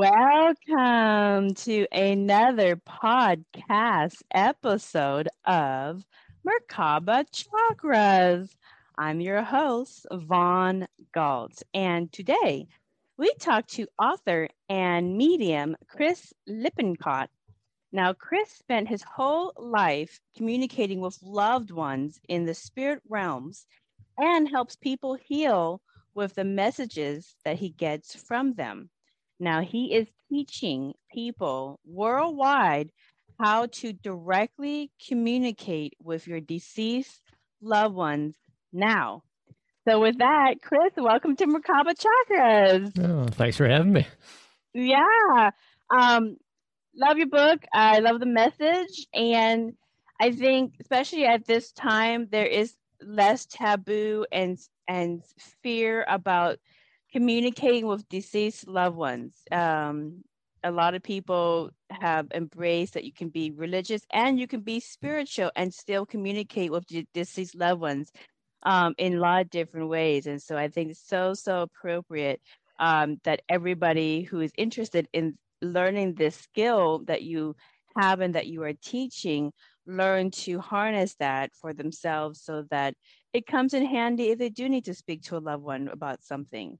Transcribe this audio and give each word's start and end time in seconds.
Welcome 0.00 1.52
to 1.56 1.86
another 1.92 2.76
podcast 2.76 4.22
episode 4.32 5.28
of 5.44 6.06
Merkaba 6.42 7.26
Chakras. 7.30 8.48
I'm 8.96 9.20
your 9.20 9.42
host, 9.42 10.06
Vaughn 10.10 10.88
Galt, 11.12 11.62
and 11.74 12.10
today 12.10 12.66
we 13.18 13.30
talk 13.40 13.66
to 13.72 13.88
author 13.98 14.48
and 14.70 15.18
medium 15.18 15.76
Chris 15.86 16.32
Lippincott. 16.48 17.28
Now, 17.92 18.14
Chris 18.14 18.50
spent 18.50 18.88
his 18.88 19.02
whole 19.02 19.52
life 19.58 20.18
communicating 20.34 21.02
with 21.02 21.22
loved 21.22 21.72
ones 21.72 22.18
in 22.26 22.46
the 22.46 22.54
spirit 22.54 23.02
realms 23.06 23.66
and 24.16 24.48
helps 24.48 24.76
people 24.76 25.18
heal 25.22 25.82
with 26.14 26.36
the 26.36 26.44
messages 26.44 27.34
that 27.44 27.58
he 27.58 27.68
gets 27.68 28.16
from 28.16 28.54
them. 28.54 28.88
Now, 29.40 29.62
he 29.62 29.94
is 29.94 30.06
teaching 30.28 30.92
people 31.12 31.80
worldwide 31.86 32.90
how 33.40 33.66
to 33.66 33.94
directly 33.94 34.90
communicate 35.08 35.94
with 36.02 36.28
your 36.28 36.40
deceased 36.40 37.22
loved 37.62 37.94
ones 37.94 38.34
now. 38.70 39.22
So, 39.88 39.98
with 39.98 40.18
that, 40.18 40.56
Chris, 40.62 40.92
welcome 40.98 41.36
to 41.36 41.46
Merkaba 41.46 41.94
Chakras. 41.94 42.92
Oh, 43.02 43.28
thanks 43.28 43.56
for 43.56 43.66
having 43.66 43.94
me. 43.94 44.06
Yeah. 44.74 45.50
Um, 45.90 46.36
love 46.94 47.16
your 47.16 47.28
book. 47.28 47.64
I 47.72 48.00
love 48.00 48.20
the 48.20 48.26
message. 48.26 49.06
And 49.14 49.72
I 50.20 50.32
think, 50.32 50.74
especially 50.82 51.24
at 51.24 51.46
this 51.46 51.72
time, 51.72 52.28
there 52.30 52.46
is 52.46 52.74
less 53.02 53.46
taboo 53.46 54.26
and 54.30 54.58
and 54.86 55.22
fear 55.62 56.04
about 56.08 56.58
communicating 57.12 57.86
with 57.86 58.08
deceased 58.08 58.68
loved 58.68 58.96
ones. 58.96 59.34
Um, 59.50 60.22
a 60.62 60.70
lot 60.70 60.94
of 60.94 61.02
people 61.02 61.70
have 61.90 62.26
embraced 62.34 62.94
that 62.94 63.04
you 63.04 63.12
can 63.12 63.28
be 63.28 63.50
religious 63.50 64.02
and 64.12 64.38
you 64.38 64.46
can 64.46 64.60
be 64.60 64.80
spiritual 64.80 65.50
and 65.56 65.72
still 65.72 66.04
communicate 66.04 66.70
with 66.70 66.84
deceased 67.14 67.54
loved 67.54 67.80
ones 67.80 68.12
um, 68.64 68.94
in 68.98 69.14
a 69.14 69.20
lot 69.20 69.40
of 69.40 69.50
different 69.50 69.88
ways. 69.88 70.26
And 70.26 70.40
so 70.40 70.56
I 70.56 70.68
think 70.68 70.90
it's 70.90 71.06
so, 71.06 71.34
so 71.34 71.62
appropriate 71.62 72.40
um, 72.78 73.20
that 73.24 73.42
everybody 73.48 74.22
who 74.22 74.40
is 74.40 74.52
interested 74.56 75.08
in 75.12 75.38
learning 75.62 76.14
this 76.14 76.36
skill 76.36 77.02
that 77.06 77.22
you 77.22 77.56
have 77.96 78.20
and 78.20 78.34
that 78.34 78.46
you 78.46 78.62
are 78.62 78.72
teaching 78.72 79.52
learn 79.86 80.30
to 80.30 80.60
harness 80.60 81.16
that 81.16 81.50
for 81.54 81.72
themselves 81.72 82.40
so 82.42 82.64
that 82.70 82.94
it 83.32 83.46
comes 83.46 83.74
in 83.74 83.84
handy 83.84 84.30
if 84.30 84.38
they 84.38 84.48
do 84.48 84.68
need 84.68 84.84
to 84.84 84.94
speak 84.94 85.22
to 85.22 85.36
a 85.36 85.38
loved 85.38 85.62
one 85.62 85.88
about 85.88 86.22
something. 86.22 86.78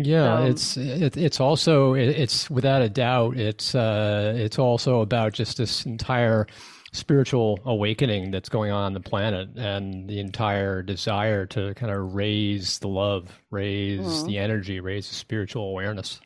Yeah, 0.00 0.44
it's 0.44 0.76
it, 0.76 1.16
it's 1.16 1.40
also 1.40 1.94
it's 1.94 2.48
without 2.48 2.82
a 2.82 2.88
doubt 2.88 3.36
it's 3.36 3.74
uh, 3.74 4.32
it's 4.36 4.56
also 4.56 5.00
about 5.00 5.32
just 5.32 5.58
this 5.58 5.84
entire 5.86 6.46
spiritual 6.92 7.58
awakening 7.64 8.30
that's 8.30 8.48
going 8.48 8.70
on 8.70 8.84
on 8.84 8.92
the 8.92 9.00
planet 9.00 9.48
and 9.56 10.08
the 10.08 10.20
entire 10.20 10.82
desire 10.82 11.46
to 11.46 11.74
kind 11.74 11.92
of 11.92 12.14
raise 12.14 12.78
the 12.78 12.86
love, 12.86 13.42
raise 13.50 14.00
mm-hmm. 14.00 14.26
the 14.28 14.38
energy, 14.38 14.78
raise 14.78 15.08
the 15.08 15.16
spiritual 15.16 15.68
awareness. 15.68 16.20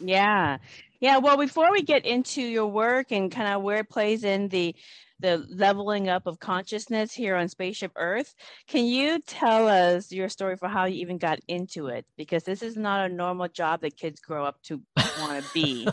Yeah. 0.00 0.58
Yeah, 0.98 1.18
well 1.18 1.36
before 1.36 1.70
we 1.70 1.82
get 1.82 2.04
into 2.04 2.42
your 2.42 2.66
work 2.66 3.12
and 3.12 3.30
kind 3.30 3.54
of 3.54 3.62
where 3.62 3.78
it 3.78 3.88
plays 3.88 4.24
in 4.24 4.48
the 4.48 4.74
the 5.22 5.46
leveling 5.48 6.08
up 6.08 6.26
of 6.26 6.38
consciousness 6.38 7.12
here 7.14 7.36
on 7.36 7.48
Spaceship 7.48 7.92
Earth. 7.96 8.34
Can 8.68 8.84
you 8.84 9.20
tell 9.20 9.68
us 9.68 10.12
your 10.12 10.28
story 10.28 10.56
for 10.56 10.68
how 10.68 10.84
you 10.84 11.00
even 11.00 11.16
got 11.16 11.38
into 11.48 11.86
it? 11.86 12.04
Because 12.16 12.42
this 12.42 12.62
is 12.62 12.76
not 12.76 13.10
a 13.10 13.14
normal 13.14 13.48
job 13.48 13.80
that 13.80 13.96
kids 13.96 14.20
grow 14.20 14.44
up 14.44 14.60
to 14.64 14.82
want 15.20 15.42
to 15.42 15.50
be. 15.54 15.88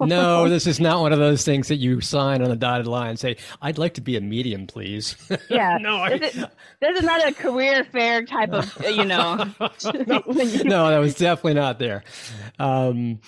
no, 0.00 0.48
this 0.48 0.66
is 0.66 0.80
not 0.80 1.00
one 1.00 1.12
of 1.12 1.18
those 1.18 1.44
things 1.44 1.68
that 1.68 1.76
you 1.76 2.00
sign 2.00 2.42
on 2.42 2.48
the 2.48 2.56
dotted 2.56 2.86
line 2.86 3.10
and 3.10 3.18
say, 3.18 3.36
I'd 3.62 3.78
like 3.78 3.94
to 3.94 4.00
be 4.00 4.16
a 4.16 4.20
medium, 4.20 4.66
please. 4.66 5.16
Yeah. 5.48 5.78
no, 5.80 5.96
I... 5.96 6.18
this, 6.18 6.34
is, 6.34 6.44
this 6.80 6.98
is 6.98 7.04
not 7.04 7.26
a 7.26 7.32
career 7.32 7.84
fair 7.84 8.24
type 8.24 8.52
of, 8.52 8.76
you 8.84 9.04
know. 9.04 9.36
no, 9.60 10.22
no, 10.26 10.90
that 10.90 10.98
was 10.98 11.14
definitely 11.14 11.54
not 11.54 11.78
there. 11.78 12.02
Um, 12.58 13.20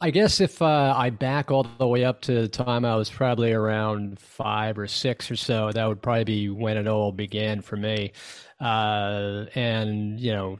I 0.00 0.10
guess 0.10 0.40
if 0.40 0.62
uh, 0.62 0.94
I 0.96 1.10
back 1.10 1.50
all 1.50 1.64
the 1.78 1.86
way 1.86 2.04
up 2.04 2.22
to 2.22 2.32
the 2.32 2.48
time 2.48 2.86
I 2.86 2.96
was 2.96 3.10
probably 3.10 3.52
around 3.52 4.18
five 4.18 4.78
or 4.78 4.86
six 4.86 5.30
or 5.30 5.36
so, 5.36 5.72
that 5.72 5.86
would 5.86 6.00
probably 6.00 6.24
be 6.24 6.48
when 6.48 6.78
it 6.78 6.86
all 6.86 7.12
began 7.12 7.60
for 7.60 7.76
me. 7.76 8.12
Uh, 8.58 9.44
and, 9.54 10.18
you 10.18 10.32
know, 10.32 10.58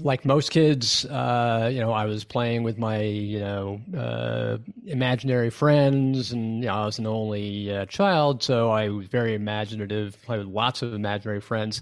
like 0.00 0.24
most 0.26 0.50
kids, 0.50 1.06
uh, 1.06 1.70
you 1.72 1.80
know, 1.80 1.92
I 1.92 2.04
was 2.06 2.24
playing 2.24 2.62
with 2.62 2.78
my, 2.78 3.00
you 3.00 3.40
know, 3.40 3.80
uh, 3.96 4.58
imaginary 4.86 5.50
friends, 5.50 6.32
and 6.32 6.60
you 6.60 6.66
know, 6.66 6.74
I 6.74 6.86
was 6.86 6.98
an 6.98 7.06
only 7.06 7.72
uh, 7.74 7.86
child, 7.86 8.42
so 8.42 8.70
I 8.70 8.88
was 8.90 9.06
very 9.06 9.34
imaginative. 9.34 10.16
I 10.28 10.36
had 10.38 10.46
lots 10.46 10.82
of 10.82 10.94
imaginary 10.94 11.40
friends. 11.40 11.80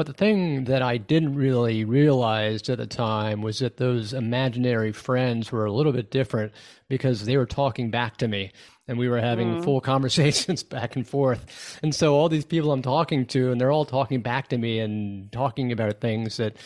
But 0.00 0.06
the 0.06 0.14
thing 0.14 0.64
that 0.64 0.80
I 0.80 0.96
didn't 0.96 1.34
really 1.34 1.84
realize 1.84 2.66
at 2.70 2.78
the 2.78 2.86
time 2.86 3.42
was 3.42 3.58
that 3.58 3.76
those 3.76 4.14
imaginary 4.14 4.92
friends 4.92 5.52
were 5.52 5.66
a 5.66 5.72
little 5.72 5.92
bit 5.92 6.10
different 6.10 6.54
because 6.88 7.26
they 7.26 7.36
were 7.36 7.44
talking 7.44 7.90
back 7.90 8.16
to 8.16 8.26
me 8.26 8.50
and 8.88 8.98
we 8.98 9.10
were 9.10 9.20
having 9.20 9.56
mm. 9.56 9.62
full 9.62 9.78
conversations 9.82 10.62
back 10.62 10.96
and 10.96 11.06
forth. 11.06 11.78
And 11.82 11.94
so 11.94 12.14
all 12.14 12.30
these 12.30 12.46
people 12.46 12.72
I'm 12.72 12.80
talking 12.80 13.26
to, 13.26 13.52
and 13.52 13.60
they're 13.60 13.70
all 13.70 13.84
talking 13.84 14.22
back 14.22 14.48
to 14.48 14.56
me 14.56 14.78
and 14.78 15.30
talking 15.32 15.70
about 15.70 16.00
things 16.00 16.38
that 16.38 16.56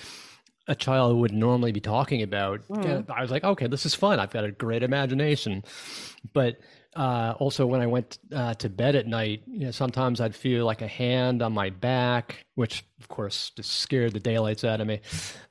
a 0.68 0.76
child 0.76 1.16
would 1.16 1.32
normally 1.32 1.72
be 1.72 1.80
talking 1.80 2.22
about. 2.22 2.60
Mm. 2.68 3.10
I 3.10 3.20
was 3.20 3.32
like, 3.32 3.42
okay, 3.42 3.66
this 3.66 3.84
is 3.84 3.96
fun. 3.96 4.20
I've 4.20 4.30
got 4.30 4.44
a 4.44 4.52
great 4.52 4.84
imagination. 4.84 5.64
But 6.32 6.60
uh, 6.96 7.34
also 7.38 7.66
when 7.66 7.80
I 7.80 7.86
went 7.86 8.18
uh, 8.32 8.54
to 8.54 8.68
bed 8.68 8.94
at 8.94 9.06
night, 9.06 9.42
you 9.46 9.66
know, 9.66 9.70
sometimes 9.70 10.20
I'd 10.20 10.34
feel 10.34 10.64
like 10.64 10.82
a 10.82 10.86
hand 10.86 11.42
on 11.42 11.52
my 11.52 11.70
back, 11.70 12.44
which 12.54 12.84
of 13.00 13.08
course 13.08 13.50
just 13.56 13.80
scared 13.80 14.12
the 14.12 14.20
daylights 14.20 14.64
out 14.64 14.80
of 14.80 14.86
me. 14.86 15.00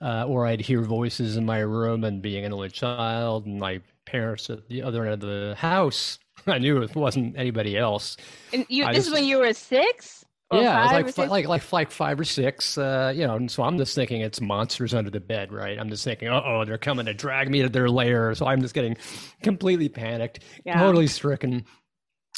Uh, 0.02 0.26
or 0.28 0.46
I'd 0.46 0.62
hear 0.62 0.82
voices 0.82 1.38
in 1.38 1.46
my 1.46 1.59
room, 1.59 2.03
and 2.03 2.22
being 2.22 2.46
an 2.46 2.53
only 2.53 2.70
child, 2.70 3.46
and 3.46 3.59
my 3.59 3.82
parents 4.06 4.50
at 4.50 4.68
the 4.68 4.82
other 4.82 5.06
end 5.06 5.24
of 5.24 5.30
the 5.30 5.56
house, 5.58 6.20
I 6.47 6.58
knew 6.58 6.82
it 6.82 6.96
wasn't 6.96 7.38
anybody 7.38 7.78
else. 7.78 8.17
And 8.52 8.66
you, 8.70 8.85
this 8.85 8.96
just, 8.96 9.08
is 9.08 9.14
when 9.14 9.26
you 9.26 9.40
were 9.40 9.53
six 9.53 10.22
yeah, 10.51 10.85
like 10.85 11.17
like, 11.17 11.29
like 11.29 11.47
like 11.47 11.72
like 11.72 11.91
five 11.91 12.19
or 12.19 12.23
six. 12.23 12.78
Uh, 12.78 13.11
you 13.16 13.25
know, 13.25 13.35
and 13.35 13.49
so 13.49 13.63
I'm 13.63 13.78
just 13.78 13.95
thinking 13.95 14.22
it's 14.22 14.41
monsters 14.41 14.93
under 14.93 15.09
the 15.09 15.19
bed, 15.19 15.51
right? 15.51 15.79
I'm 15.79 15.90
just 15.90 16.03
thinking, 16.03 16.28
oh, 16.29 16.63
they're 16.66 16.78
coming 16.78 17.05
to 17.07 17.13
drag 17.13 17.49
me 17.49 17.61
to 17.61 17.69
their 17.69 17.90
lair. 17.90 18.35
So 18.35 18.45
I'm 18.45 18.61
just 18.61 18.73
getting 18.73 18.97
completely 19.41 19.90
panicked, 19.90 20.40
yeah. 20.66 20.79
totally 20.79 21.07
stricken. 21.07 21.66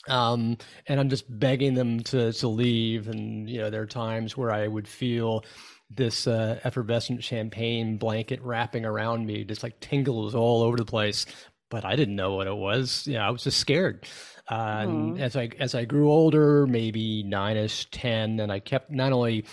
Um, 0.08 0.58
and 0.88 1.00
I'm 1.00 1.10
just 1.10 1.26
begging 1.40 1.74
them 1.74 2.02
to 2.02 2.32
to 2.34 2.48
leave. 2.48 3.08
And 3.08 3.50
you 3.50 3.60
know, 3.60 3.70
there 3.70 3.82
are 3.82 3.88
times 3.88 4.38
where 4.38 4.52
I 4.52 4.68
would 4.68 4.88
feel 4.88 5.44
this 5.90 6.28
uh, 6.28 6.60
effervescent 6.64 7.24
champagne 7.24 7.98
blanket 7.98 8.42
wrapping 8.42 8.86
around 8.86 9.26
me, 9.26 9.44
just 9.44 9.64
like 9.64 9.80
tingles 9.80 10.36
all 10.36 10.62
over 10.62 10.78
the 10.78 10.86
place. 10.86 11.26
But 11.70 11.86
I 11.86 11.96
didn't 11.96 12.16
know 12.16 12.36
what 12.36 12.48
it 12.48 12.56
was. 12.56 13.08
Yeah, 13.08 13.28
I 13.28 13.32
was 13.32 13.44
just 13.44 13.60
scared. 13.60 14.06
Uh, 14.48 14.84
mm. 14.86 15.20
As 15.20 15.36
I 15.36 15.50
as 15.60 15.74
I 15.74 15.86
grew 15.86 16.12
older, 16.12 16.68
maybe 16.68 17.24
nine 17.24 17.58
ish, 17.58 17.90
ten, 17.90 18.40
and 18.40 18.52
I 18.52 18.60
kept 18.60 18.92
not 18.92 19.12
only 19.12 19.46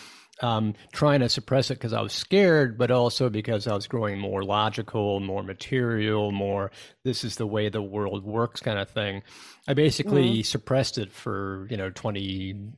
um, 0.42 0.74
trying 0.92 1.20
to 1.20 1.28
suppress 1.28 1.70
it 1.70 1.74
because 1.74 1.92
I 1.92 2.00
was 2.02 2.12
scared, 2.12 2.76
but 2.76 2.90
also 2.90 3.30
because 3.30 3.66
I 3.66 3.74
was 3.74 3.86
growing 3.86 4.18
more 4.18 4.42
logical, 4.42 5.20
more 5.20 5.42
material, 5.42 6.32
more 6.32 6.72
this 7.04 7.24
is 7.24 7.36
the 7.36 7.46
way 7.46 7.68
the 7.68 7.80
world 7.80 8.24
works 8.24 8.60
kind 8.60 8.78
of 8.78 8.90
thing. 8.90 9.22
I 9.68 9.74
basically 9.74 10.30
mm-hmm. 10.30 10.42
suppressed 10.42 10.98
it 10.98 11.12
for, 11.12 11.66
you 11.70 11.76
know, 11.76 11.90
20, 11.90 12.72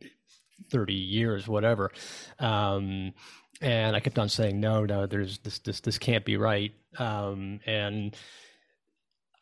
30 0.70 0.94
years, 0.94 1.48
whatever. 1.48 1.90
Um, 2.38 3.14
and 3.62 3.96
I 3.96 4.00
kept 4.00 4.18
on 4.18 4.28
saying, 4.28 4.60
no, 4.60 4.84
no, 4.84 5.06
there's 5.06 5.38
this, 5.38 5.60
this, 5.60 5.80
this 5.80 5.98
can't 5.98 6.24
be 6.24 6.36
right. 6.36 6.72
Um, 6.98 7.60
and 7.66 8.14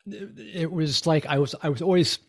it 0.05 0.71
was 0.71 1.05
like 1.05 1.25
I 1.25 1.39
was, 1.39 1.55
I 1.61 1.69
was 1.69 1.81
always 1.81 2.19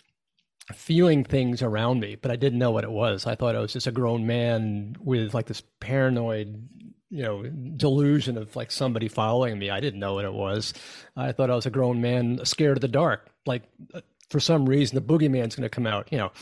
feeling 0.73 1.25
things 1.25 1.63
around 1.63 2.01
me, 2.01 2.17
but 2.17 2.31
I 2.31 2.37
didn't 2.37 2.59
know 2.59 2.71
what 2.71 2.85
it 2.85 2.91
was. 2.91 3.27
I 3.27 3.35
thought 3.35 3.57
I 3.57 3.61
was 3.61 3.73
just 3.73 3.87
a 3.87 3.93
grown 3.93 4.27
man 4.27 4.97
with 5.01 5.35
like 5.35 5.47
this 5.47 5.63
paranoid, 5.81 6.69
you 7.11 7.23
know, 7.23 7.45
delusion 7.77 8.39
of 8.39 8.55
like 8.57 8.71
somebody 8.71 9.09
following 9.09 9.59
me. 9.59 9.71
I 9.71 9.81
didn't 9.81 10.01
know 10.01 10.15
what 10.15 10.25
it 10.25 10.33
was. 10.33 10.73
I 11.17 11.33
thought 11.33 11.51
I 11.51 11.55
was 11.55 11.67
a 11.67 11.71
grown 11.71 12.01
man 12.01 12.41
scared 12.45 12.77
of 12.77 12.81
the 12.81 12.89
dark. 12.89 13.29
Like 13.47 13.63
uh, 13.93 14.01
for 14.31 14.41
some 14.41 14.67
reason, 14.67 14.95
the 14.95 15.03
boogeyman's 15.03 15.55
going 15.55 15.65
to 15.65 15.69
come 15.69 15.87
out, 15.87 16.09
you 16.11 16.19
know. 16.19 16.33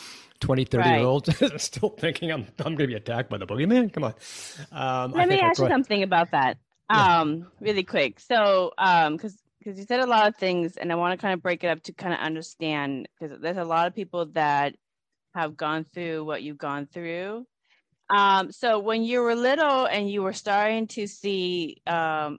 20, 0.41 0.65
30 0.65 0.83
right. 0.83 0.97
year 0.97 1.07
olds 1.07 1.31
still 1.63 1.91
thinking 1.91 2.33
I'm, 2.33 2.49
I'm 2.59 2.75
going 2.75 2.79
to 2.79 2.87
be 2.89 2.95
attacked 2.95 3.31
by 3.31 3.39
the 3.39 3.47
boogeyman. 3.47 3.93
Come 3.93 4.03
on. 4.03 4.15
Um, 4.73 5.13
Let 5.13 5.29
me 5.29 5.39
ask 5.39 5.61
you 5.61 5.69
something 5.69 6.03
about 6.03 6.33
that 6.33 6.59
um, 6.93 7.47
really 7.61 7.85
quick. 7.85 8.21
So, 8.21 8.73
because 8.77 9.33
um, 9.33 9.39
because 9.63 9.79
you 9.79 9.85
said 9.87 10.01
a 10.01 10.07
lot 10.07 10.27
of 10.27 10.37
things 10.37 10.77
and 10.77 10.91
i 10.91 10.95
want 10.95 11.13
to 11.13 11.23
kind 11.23 11.35
of 11.35 11.43
break 11.43 11.63
it 11.63 11.69
up 11.69 11.83
to 11.83 11.93
kind 11.93 12.13
of 12.13 12.21
understand 12.21 13.09
because 13.21 13.39
there's 13.41 13.57
a 13.57 13.65
lot 13.65 13.87
of 13.87 13.95
people 13.95 14.27
that 14.27 14.75
have 15.35 15.57
gone 15.57 15.85
through 15.93 16.25
what 16.25 16.43
you've 16.43 16.59
gone 16.59 16.87
through. 16.87 17.45
Um, 18.11 18.53
so 18.53 18.79
when 18.79 19.03
you 19.03 19.23
were 19.23 19.35
little 19.35 19.87
and 19.87 20.11
you 20.11 20.23
were 20.23 20.35
starting 20.35 20.87
to 20.89 21.07
see 21.07 21.81
um, 21.87 22.39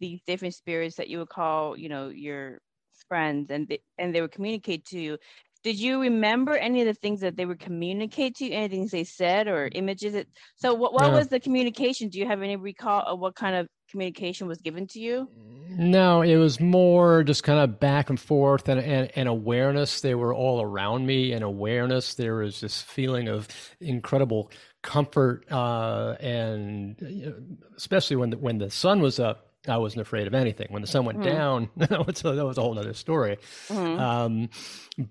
these 0.00 0.20
different 0.26 0.54
spirits 0.54 0.96
that 0.96 1.08
you 1.08 1.18
would 1.18 1.28
call 1.28 1.76
you 1.76 1.88
know 1.88 2.08
your 2.08 2.60
friends 3.08 3.50
and 3.50 3.68
they, 3.68 3.80
and 3.98 4.14
they 4.14 4.20
would 4.20 4.32
communicate 4.32 4.84
to 4.86 5.00
you 5.00 5.18
did 5.62 5.78
you 5.78 6.00
remember 6.00 6.56
any 6.56 6.80
of 6.80 6.86
the 6.86 6.94
things 6.94 7.20
that 7.20 7.36
they 7.36 7.46
would 7.46 7.60
communicate 7.60 8.36
to 8.36 8.46
you? 8.46 8.52
Anything 8.52 8.88
they 8.90 9.04
said 9.04 9.46
or 9.46 9.68
images 9.72 10.14
that, 10.14 10.26
so 10.56 10.74
what, 10.74 10.92
what 10.92 11.12
was 11.12 11.28
the 11.28 11.38
communication? 11.38 12.08
Do 12.08 12.18
you 12.18 12.26
have 12.26 12.42
any 12.42 12.56
recall 12.56 13.02
of 13.06 13.20
what 13.20 13.36
kind 13.36 13.54
of 13.54 13.68
communication 13.90 14.48
was 14.48 14.58
given 14.60 14.86
to 14.88 14.98
you? 14.98 15.28
No 15.68 16.22
it 16.22 16.36
was 16.36 16.60
more 16.60 17.22
just 17.22 17.44
kind 17.44 17.60
of 17.60 17.78
back 17.78 18.10
and 18.10 18.18
forth 18.18 18.68
and, 18.68 18.80
and, 18.80 19.10
and 19.14 19.28
awareness. 19.28 20.00
They 20.00 20.14
were 20.14 20.34
all 20.34 20.60
around 20.60 21.06
me 21.06 21.32
and 21.32 21.44
awareness. 21.44 22.14
There 22.14 22.36
was 22.36 22.60
this 22.60 22.82
feeling 22.82 23.28
of 23.28 23.48
incredible 23.80 24.50
comfort 24.82 25.44
uh, 25.50 26.16
and 26.18 27.58
especially 27.76 28.16
when 28.16 28.30
the, 28.30 28.38
when 28.38 28.58
the 28.58 28.70
sun 28.70 29.00
was 29.00 29.20
up 29.20 29.51
I 29.68 29.76
wasn't 29.76 30.02
afraid 30.02 30.26
of 30.26 30.34
anything. 30.34 30.68
When 30.70 30.82
the 30.82 30.88
sun 30.88 31.04
went 31.04 31.18
mm-hmm. 31.18 31.28
down, 31.28 31.70
that, 31.76 32.06
was 32.06 32.24
a, 32.24 32.32
that 32.32 32.44
was 32.44 32.58
a 32.58 32.62
whole 32.62 32.78
other 32.78 32.94
story. 32.94 33.38
Mm-hmm. 33.68 34.00
Um, 34.00 34.48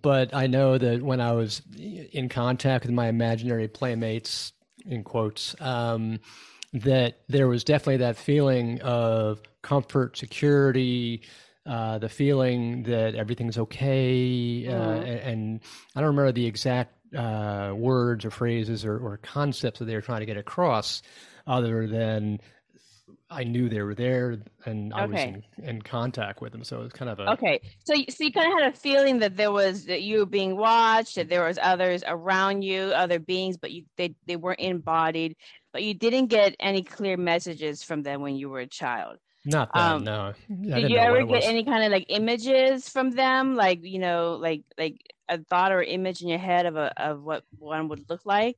but 0.01 0.33
I 0.33 0.47
know 0.47 0.77
that 0.77 1.01
when 1.01 1.21
I 1.21 1.31
was 1.33 1.61
in 1.77 2.29
contact 2.29 2.85
with 2.85 2.93
my 2.93 3.07
imaginary 3.07 3.67
playmates, 3.67 4.53
in 4.85 5.03
quotes, 5.03 5.55
um, 5.61 6.19
that 6.73 7.19
there 7.27 7.47
was 7.47 7.63
definitely 7.63 7.97
that 7.97 8.17
feeling 8.17 8.81
of 8.81 9.41
comfort, 9.61 10.17
security, 10.17 11.21
uh, 11.65 11.99
the 11.99 12.09
feeling 12.09 12.83
that 12.83 13.15
everything's 13.15 13.57
okay. 13.57 14.67
Uh, 14.67 14.71
mm-hmm. 14.71 14.81
Uh, 14.81 15.03
and, 15.03 15.19
and, 15.19 15.59
I 15.95 15.99
don't 15.99 16.07
remember 16.07 16.31
the 16.31 16.47
exact 16.47 16.95
uh, 17.15 17.73
words 17.75 18.25
or 18.25 18.31
phrases 18.31 18.85
or, 18.85 18.97
or 18.97 19.17
concepts 19.17 19.79
that 19.79 19.85
they 19.85 19.95
were 19.95 20.01
trying 20.01 20.21
to 20.21 20.25
get 20.25 20.37
across, 20.37 21.01
other 21.45 21.87
than 21.87 22.39
I 23.29 23.43
knew 23.43 23.69
they 23.69 23.81
were 23.81 23.95
there 23.95 24.37
and 24.65 24.93
I 24.93 25.03
okay. 25.03 25.11
was 25.11 25.43
in, 25.57 25.69
in, 25.69 25.81
contact 25.81 26.41
with 26.41 26.51
them. 26.51 26.63
So 26.63 26.81
it 26.81 26.83
was 26.83 26.93
kind 26.93 27.09
of 27.09 27.19
a 27.19 27.31
okay. 27.31 27.61
So 27.85 27.93
so 28.09 28.23
you 28.23 28.31
kind 28.31 28.51
of 28.51 28.59
had 28.59 28.73
a 28.73 28.75
feeling 28.75 29.19
that 29.19 29.37
there 29.37 29.51
was 29.51 29.85
that 29.85 30.01
you 30.01 30.19
were 30.19 30.25
being 30.25 30.57
watched, 30.57 31.15
that 31.15 31.29
there 31.29 31.45
was 31.45 31.57
others 31.61 32.03
around 32.07 32.63
you, 32.63 32.83
other 32.83 33.19
beings, 33.19 33.57
but 33.57 33.71
you 33.71 33.83
they 33.97 34.15
they 34.27 34.35
weren't 34.35 34.59
embodied. 34.59 35.35
But 35.73 35.83
you 35.83 35.93
didn't 35.93 36.27
get 36.27 36.55
any 36.59 36.83
clear 36.83 37.15
messages 37.15 37.83
from 37.83 38.03
them 38.03 38.21
when 38.21 38.35
you 38.35 38.49
were 38.49 38.59
a 38.59 38.67
child. 38.67 39.17
Not 39.45 39.73
that 39.73 39.79
um, 39.79 40.03
no. 40.03 40.33
I 40.49 40.81
did 40.81 40.91
you 40.91 40.97
ever 40.97 41.25
get 41.25 41.43
any 41.43 41.63
kind 41.63 41.83
of 41.83 41.91
like 41.91 42.05
images 42.09 42.87
from 42.89 43.11
them, 43.11 43.55
like 43.55 43.79
you 43.83 43.99
know, 43.99 44.37
like 44.39 44.63
like 44.77 45.01
a 45.29 45.39
thought 45.39 45.71
or 45.71 45.81
image 45.81 46.21
in 46.21 46.27
your 46.27 46.39
head 46.39 46.65
of 46.65 46.75
a 46.75 46.93
of 47.01 47.23
what 47.23 47.43
one 47.57 47.87
would 47.87 48.07
look 48.09 48.25
like? 48.25 48.57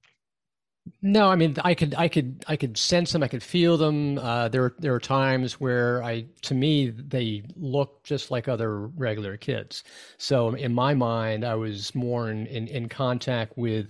No, 1.01 1.30
I 1.30 1.35
mean, 1.35 1.56
I 1.63 1.75
could, 1.75 1.95
I 1.95 2.07
could, 2.07 2.44
I 2.47 2.56
could 2.57 2.77
sense 2.77 3.12
them. 3.12 3.24
I 3.24 3.27
could 3.27 3.44
feel 3.44 3.77
them. 3.77 4.18
Uh, 4.18 4.50
there, 4.50 4.74
there 4.80 4.94
are 4.94 5.00
times 5.00 5.59
where 5.59 6.03
I, 6.03 6.25
to 6.44 6.53
me, 6.53 6.89
they 6.89 7.44
look 7.56 8.03
just 8.03 8.31
like 8.31 8.47
other 8.47 8.88
regular 8.88 9.38
kids. 9.38 9.83
So 10.18 10.50
in 10.56 10.74
my 10.74 10.94
mind, 10.94 11.45
I 11.45 11.56
was 11.56 11.94
more 11.95 12.30
in 12.30 12.47
in, 12.47 12.68
in 12.68 12.89
contact 12.89 13.57
with 13.57 13.88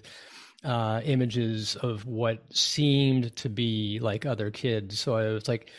uh, 0.63 1.01
images 1.03 1.75
of 1.77 2.05
what 2.05 2.43
seemed 2.55 3.35
to 3.37 3.49
be 3.49 3.99
like 4.01 4.25
other 4.25 4.51
kids. 4.51 4.99
So 4.99 5.17
it 5.17 5.33
was 5.33 5.47
like 5.47 5.71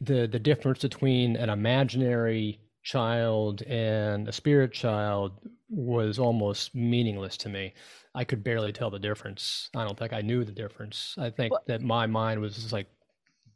the 0.00 0.26
the 0.26 0.38
difference 0.38 0.82
between 0.82 1.36
an 1.36 1.50
imaginary 1.50 2.60
child 2.82 3.62
and 3.62 4.28
a 4.28 4.32
spirit 4.32 4.72
child 4.72 5.32
was 5.68 6.18
almost 6.18 6.74
meaningless 6.74 7.36
to 7.38 7.48
me. 7.48 7.74
I 8.16 8.24
could 8.24 8.42
barely 8.42 8.72
tell 8.72 8.90
the 8.90 8.98
difference. 8.98 9.68
I 9.76 9.84
don't 9.84 9.98
think 9.98 10.14
I 10.14 10.22
knew 10.22 10.42
the 10.42 10.50
difference. 10.52 11.14
I 11.18 11.28
think 11.28 11.52
well, 11.52 11.62
that 11.66 11.82
my 11.82 12.06
mind 12.06 12.40
was 12.40 12.54
just 12.54 12.72
like, 12.72 12.88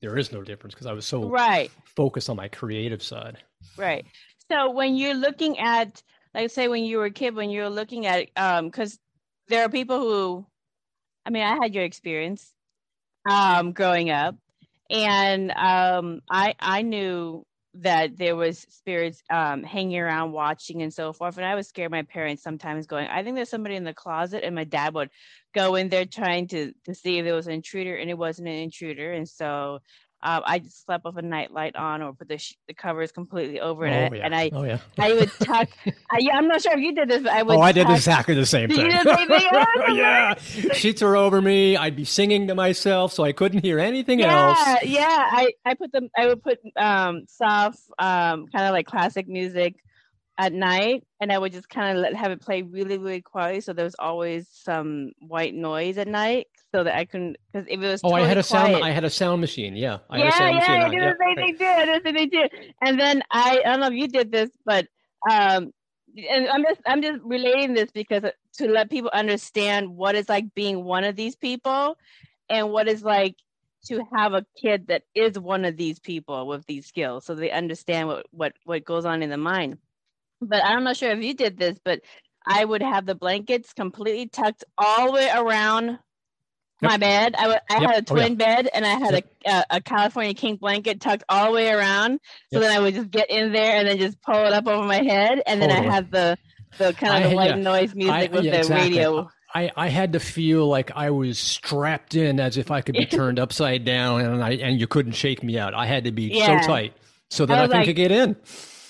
there 0.02 0.18
is 0.18 0.32
no 0.32 0.42
difference 0.42 0.74
because 0.74 0.86
I 0.86 0.92
was 0.92 1.06
so 1.06 1.28
right 1.30 1.70
focused 1.96 2.28
on 2.28 2.36
my 2.36 2.48
creative 2.48 3.02
side. 3.02 3.38
Right. 3.78 4.04
So 4.50 4.70
when 4.70 4.96
you're 4.96 5.14
looking 5.14 5.58
at, 5.58 6.02
like, 6.34 6.50
say, 6.50 6.68
when 6.68 6.84
you 6.84 6.98
were 6.98 7.06
a 7.06 7.10
kid, 7.10 7.34
when 7.34 7.48
you 7.48 7.62
were 7.62 7.70
looking 7.70 8.06
at, 8.06 8.28
um, 8.36 8.66
because 8.66 8.98
there 9.48 9.64
are 9.64 9.68
people 9.70 9.98
who, 9.98 10.46
I 11.24 11.30
mean, 11.30 11.42
I 11.42 11.56
had 11.62 11.74
your 11.74 11.84
experience, 11.84 12.52
um, 13.28 13.72
growing 13.72 14.10
up, 14.10 14.36
and 14.90 15.50
um, 15.52 16.20
I 16.30 16.54
I 16.60 16.82
knew 16.82 17.46
that 17.74 18.16
there 18.16 18.34
was 18.34 18.66
spirits 18.68 19.22
um, 19.30 19.62
hanging 19.62 19.98
around 19.98 20.32
watching 20.32 20.82
and 20.82 20.92
so 20.92 21.12
forth 21.12 21.36
and 21.36 21.46
i 21.46 21.54
was 21.54 21.68
scared 21.68 21.90
my 21.90 22.02
parents 22.02 22.42
sometimes 22.42 22.86
going 22.86 23.06
i 23.08 23.22
think 23.22 23.36
there's 23.36 23.48
somebody 23.48 23.76
in 23.76 23.84
the 23.84 23.94
closet 23.94 24.42
and 24.42 24.54
my 24.56 24.64
dad 24.64 24.92
would 24.92 25.08
go 25.54 25.76
in 25.76 25.88
there 25.88 26.04
trying 26.04 26.48
to 26.48 26.72
to 26.84 26.94
see 26.94 27.18
if 27.18 27.24
there 27.24 27.34
was 27.34 27.46
an 27.46 27.52
intruder 27.52 27.94
and 27.96 28.10
it 28.10 28.18
wasn't 28.18 28.48
an 28.48 28.54
intruder 28.54 29.12
and 29.12 29.28
so 29.28 29.78
um, 30.22 30.42
I 30.44 30.58
just 30.58 30.84
slept 30.84 31.04
with 31.04 31.16
a 31.16 31.22
nightlight 31.22 31.76
on 31.76 32.02
or 32.02 32.12
put 32.12 32.28
the, 32.28 32.36
sh- 32.36 32.56
the 32.68 32.74
covers 32.74 33.10
completely 33.10 33.58
over 33.58 33.86
it. 33.86 34.12
Oh, 34.12 34.14
yeah. 34.14 34.24
And 34.24 34.34
I, 34.34 34.50
oh, 34.52 34.64
yeah. 34.64 34.78
I 34.98 35.14
would 35.14 35.30
tuck. 35.42 35.68
I, 36.10 36.18
yeah, 36.18 36.36
I'm 36.36 36.46
not 36.46 36.60
sure 36.60 36.72
if 36.72 36.80
you 36.80 36.94
did 36.94 37.08
this, 37.08 37.22
but 37.22 37.32
I 37.32 37.42
would. 37.42 37.56
Oh, 37.56 37.60
I 37.60 37.72
did 37.72 37.88
exactly 37.88 38.34
the 38.34 38.44
same 38.44 38.68
thing. 38.70 38.92
Oh, 38.92 39.86
yeah, 39.94 40.34
sheets 40.34 41.00
are 41.00 41.16
over 41.16 41.40
me. 41.40 41.76
I'd 41.76 41.96
be 41.96 42.04
singing 42.04 42.48
to 42.48 42.54
myself, 42.54 43.14
so 43.14 43.24
I 43.24 43.32
couldn't 43.32 43.64
hear 43.64 43.78
anything 43.78 44.18
yeah, 44.18 44.48
else. 44.48 44.82
Yeah, 44.82 45.06
I, 45.08 45.52
I 45.64 45.74
put 45.74 45.90
them. 45.92 46.10
I 46.16 46.26
would 46.26 46.42
put 46.42 46.58
um, 46.76 47.24
soft, 47.26 47.80
um, 47.98 48.46
kind 48.48 48.66
of 48.66 48.72
like 48.72 48.86
classic 48.86 49.26
music 49.26 49.76
at 50.40 50.54
night 50.54 51.04
and 51.20 51.30
I 51.30 51.38
would 51.38 51.52
just 51.52 51.68
kind 51.68 51.96
of 51.96 52.02
let 52.02 52.16
have 52.16 52.32
it 52.32 52.40
play 52.40 52.62
really, 52.62 52.96
really 52.96 53.20
quietly. 53.20 53.60
So 53.60 53.74
there 53.74 53.84
was 53.84 53.94
always 53.98 54.48
some 54.50 55.12
white 55.20 55.54
noise 55.54 55.98
at 55.98 56.08
night 56.08 56.46
so 56.74 56.82
that 56.82 56.96
I 56.96 57.04
couldn't 57.04 57.36
because 57.52 57.68
if 57.68 57.78
it 57.78 57.86
was 57.86 58.00
oh 58.02 58.08
totally 58.08 58.24
I 58.24 58.28
had 58.28 58.38
a 58.38 58.42
quiet, 58.42 58.72
sound 58.72 58.84
I 58.84 58.90
had 58.90 59.04
a 59.04 59.10
sound 59.10 59.40
machine 59.42 59.76
yeah. 59.76 59.98
I 60.08 60.18
yeah 60.18 60.24
yeah 60.24 60.54
machine 60.54 60.70
I 60.70 60.88
did 60.88 61.02
the 61.02 61.16
same 61.20 61.36
thing 61.36 61.58
too 61.58 61.64
I 61.64 61.84
did 61.84 62.02
the 62.02 62.08
same 62.08 62.14
thing 62.14 62.30
too. 62.30 62.72
And 62.80 62.98
then 62.98 63.22
I 63.30 63.60
I 63.64 63.70
don't 63.70 63.80
know 63.80 63.88
if 63.88 63.92
you 63.92 64.08
did 64.08 64.32
this 64.32 64.50
but 64.64 64.86
um 65.30 65.72
and 66.16 66.48
I'm 66.48 66.62
just 66.62 66.80
I'm 66.86 67.02
just 67.02 67.20
relating 67.22 67.74
this 67.74 67.90
because 67.90 68.24
to 68.54 68.68
let 68.68 68.88
people 68.88 69.10
understand 69.12 69.90
what 69.90 70.14
it's 70.14 70.28
like 70.28 70.54
being 70.54 70.84
one 70.84 71.04
of 71.04 71.16
these 71.16 71.36
people 71.36 71.98
and 72.48 72.70
what 72.70 72.88
it's 72.88 73.02
like 73.02 73.34
to 73.86 74.02
have 74.14 74.32
a 74.32 74.46
kid 74.60 74.86
that 74.88 75.02
is 75.14 75.38
one 75.38 75.64
of 75.64 75.76
these 75.76 75.98
people 75.98 76.46
with 76.46 76.64
these 76.66 76.86
skills 76.86 77.26
so 77.26 77.34
they 77.34 77.50
understand 77.50 78.08
what 78.08 78.26
what 78.30 78.52
what 78.64 78.84
goes 78.84 79.04
on 79.04 79.22
in 79.22 79.30
the 79.30 79.36
mind 79.36 79.78
but 80.40 80.64
I'm 80.64 80.84
not 80.84 80.96
sure 80.96 81.10
if 81.10 81.22
you 81.22 81.34
did 81.34 81.58
this, 81.58 81.78
but 81.84 82.00
I 82.46 82.64
would 82.64 82.82
have 82.82 83.06
the 83.06 83.14
blankets 83.14 83.72
completely 83.72 84.28
tucked 84.28 84.64
all 84.78 85.06
the 85.06 85.12
way 85.12 85.30
around 85.30 85.98
Yep. 86.82 86.90
my 86.90 86.96
bed. 86.96 87.34
I, 87.36 87.42
w- 87.42 87.60
I 87.68 87.80
yep. 87.80 87.90
had 87.90 87.98
a 87.98 88.02
twin 88.02 88.18
oh, 88.18 88.26
yeah. 88.28 88.34
bed 88.34 88.68
and 88.72 88.86
I 88.86 88.94
had 88.94 89.12
yep. 89.12 89.26
a, 89.44 89.76
a, 89.76 89.80
California 89.82 90.32
king 90.32 90.56
blanket 90.56 90.98
tucked 90.98 91.24
all 91.28 91.48
the 91.48 91.52
way 91.52 91.70
around. 91.70 92.20
So 92.52 92.58
then 92.58 92.70
I 92.70 92.80
would 92.80 92.94
just 92.94 93.10
get 93.10 93.30
in 93.30 93.52
there 93.52 93.76
and 93.76 93.86
then 93.86 93.98
just 93.98 94.20
pull 94.22 94.46
it 94.46 94.52
up 94.54 94.66
over 94.66 94.86
my 94.86 95.02
head. 95.02 95.42
And 95.44 95.60
totally. 95.60 95.66
then 95.68 95.90
I 95.90 95.94
had 95.94 96.10
the, 96.10 96.38
the 96.78 96.94
kind 96.94 97.22
of 97.22 97.30
the 97.30 97.36
white 97.36 97.50
yeah. 97.50 97.56
noise 97.56 97.94
music 97.94 98.14
I, 98.14 98.34
with 98.34 98.44
yeah, 98.44 98.52
the 98.52 98.58
exactly. 98.60 98.90
radio. 98.92 99.30
I, 99.54 99.70
I 99.76 99.88
had 99.88 100.14
to 100.14 100.20
feel 100.20 100.66
like 100.68 100.90
I 100.94 101.10
was 101.10 101.38
strapped 101.38 102.14
in 102.14 102.40
as 102.40 102.56
if 102.56 102.70
I 102.70 102.80
could 102.80 102.94
be 102.94 103.04
turned 103.06 103.38
upside 103.38 103.84
down 103.84 104.22
and 104.22 104.42
I 104.42 104.52
and 104.52 104.80
you 104.80 104.86
couldn't 104.86 105.12
shake 105.12 105.42
me 105.42 105.58
out. 105.58 105.74
I 105.74 105.84
had 105.84 106.04
to 106.04 106.12
be 106.12 106.40
so 106.40 106.58
tight 106.60 106.94
so 107.28 107.44
that 107.44 107.58
I, 107.58 107.62
I 107.64 107.66
like, 107.66 107.86
could 107.86 107.96
get 107.96 108.10
in 108.10 108.36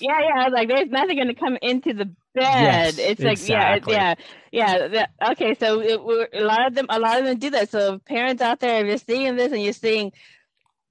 Yeah, 0.01 0.19
yeah. 0.21 0.47
Like 0.47 0.67
there's 0.67 0.89
nothing 0.89 1.17
going 1.17 1.27
to 1.27 1.35
come 1.35 1.57
into 1.61 1.93
the 1.93 2.05
bed. 2.05 2.15
Yes, 2.35 2.97
it's 2.97 3.21
like 3.21 3.33
exactly. 3.33 3.93
yeah, 3.93 4.15
yeah, 4.51 4.77
yeah. 4.77 4.87
That, 4.87 5.09
okay, 5.31 5.55
so 5.55 5.79
it, 5.79 5.99
a 6.33 6.43
lot 6.43 6.67
of 6.67 6.75
them, 6.75 6.87
a 6.89 6.99
lot 6.99 7.19
of 7.19 7.25
them 7.25 7.37
do 7.37 7.51
that. 7.51 7.69
So 7.69 7.99
parents 7.99 8.41
out 8.41 8.59
there, 8.59 8.81
if 8.81 8.87
you're 8.87 8.97
seeing 8.97 9.35
this 9.35 9.51
and 9.51 9.61
you're 9.61 9.73
seeing 9.73 10.11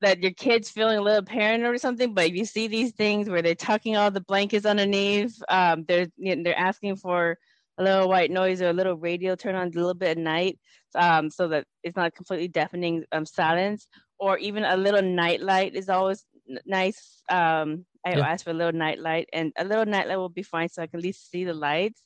that 0.00 0.22
your 0.22 0.32
kid's 0.32 0.70
feeling 0.70 0.98
a 0.98 1.02
little 1.02 1.24
paranoid 1.24 1.74
or 1.74 1.78
something, 1.78 2.14
but 2.14 2.26
if 2.26 2.34
you 2.34 2.44
see 2.44 2.68
these 2.68 2.92
things 2.92 3.28
where 3.28 3.42
they're 3.42 3.54
tucking 3.54 3.96
all 3.96 4.10
the 4.10 4.20
blankets 4.20 4.64
underneath, 4.64 5.42
um, 5.48 5.84
they're 5.86 6.06
you 6.16 6.36
know, 6.36 6.42
they're 6.42 6.58
asking 6.58 6.96
for 6.96 7.36
a 7.78 7.82
little 7.82 8.08
white 8.08 8.30
noise 8.30 8.62
or 8.62 8.70
a 8.70 8.74
little 8.74 8.96
radio 8.96 9.34
turn 9.34 9.54
on 9.54 9.68
a 9.68 9.70
little 9.70 9.94
bit 9.94 10.10
at 10.10 10.18
night, 10.18 10.58
um, 10.94 11.30
so 11.30 11.48
that 11.48 11.64
it's 11.82 11.96
not 11.96 12.14
completely 12.14 12.48
deafening 12.48 13.04
um, 13.12 13.26
silence, 13.26 13.88
or 14.18 14.38
even 14.38 14.64
a 14.64 14.76
little 14.76 15.02
night 15.02 15.40
light 15.40 15.74
is 15.74 15.88
always 15.88 16.24
nice. 16.66 17.22
Um, 17.30 17.84
I 18.04 18.16
yeah. 18.16 18.26
ask 18.26 18.44
for 18.44 18.50
a 18.50 18.54
little 18.54 18.72
night 18.72 18.98
light, 18.98 19.28
and 19.32 19.52
a 19.56 19.64
little 19.64 19.86
night 19.86 20.08
light 20.08 20.16
will 20.16 20.28
be 20.28 20.42
fine, 20.42 20.68
so 20.68 20.82
I 20.82 20.86
can 20.86 21.00
at 21.00 21.04
least 21.04 21.30
see 21.30 21.44
the 21.44 21.54
lights. 21.54 22.02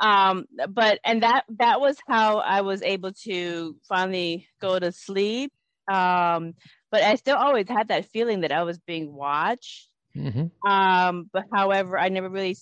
Um, 0.00 0.46
but 0.68 0.98
and 1.04 1.22
that 1.22 1.44
that 1.58 1.80
was 1.80 1.96
how 2.08 2.38
I 2.38 2.62
was 2.62 2.82
able 2.82 3.12
to 3.24 3.76
finally 3.88 4.48
go 4.60 4.78
to 4.78 4.92
sleep. 4.92 5.52
Um, 5.90 6.54
but 6.90 7.02
I 7.02 7.14
still 7.16 7.36
always 7.36 7.68
had 7.68 7.88
that 7.88 8.10
feeling 8.10 8.40
that 8.40 8.52
I 8.52 8.62
was 8.64 8.78
being 8.78 9.12
watched. 9.12 9.88
Mm-hmm. 10.16 10.70
Um, 10.70 11.30
but 11.32 11.44
however, 11.52 11.98
I 11.98 12.08
never 12.08 12.28
really 12.28 12.56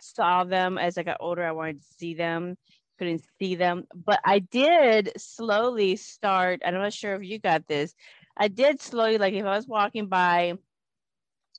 saw 0.00 0.44
them 0.44 0.78
as 0.78 0.96
I 0.96 1.02
got 1.02 1.18
older. 1.20 1.44
I 1.44 1.52
wanted 1.52 1.80
to 1.80 1.86
see 1.98 2.14
them, 2.14 2.56
couldn't 2.98 3.24
see 3.38 3.56
them. 3.56 3.84
But 3.94 4.20
I 4.24 4.38
did 4.38 5.12
slowly 5.16 5.96
start. 5.96 6.62
I'm 6.64 6.74
not 6.74 6.92
sure 6.92 7.14
if 7.14 7.24
you 7.24 7.38
got 7.38 7.66
this. 7.66 7.94
I 8.36 8.48
did 8.48 8.80
slowly, 8.80 9.18
like 9.18 9.34
if 9.34 9.44
I 9.44 9.56
was 9.56 9.66
walking 9.66 10.08
by, 10.08 10.54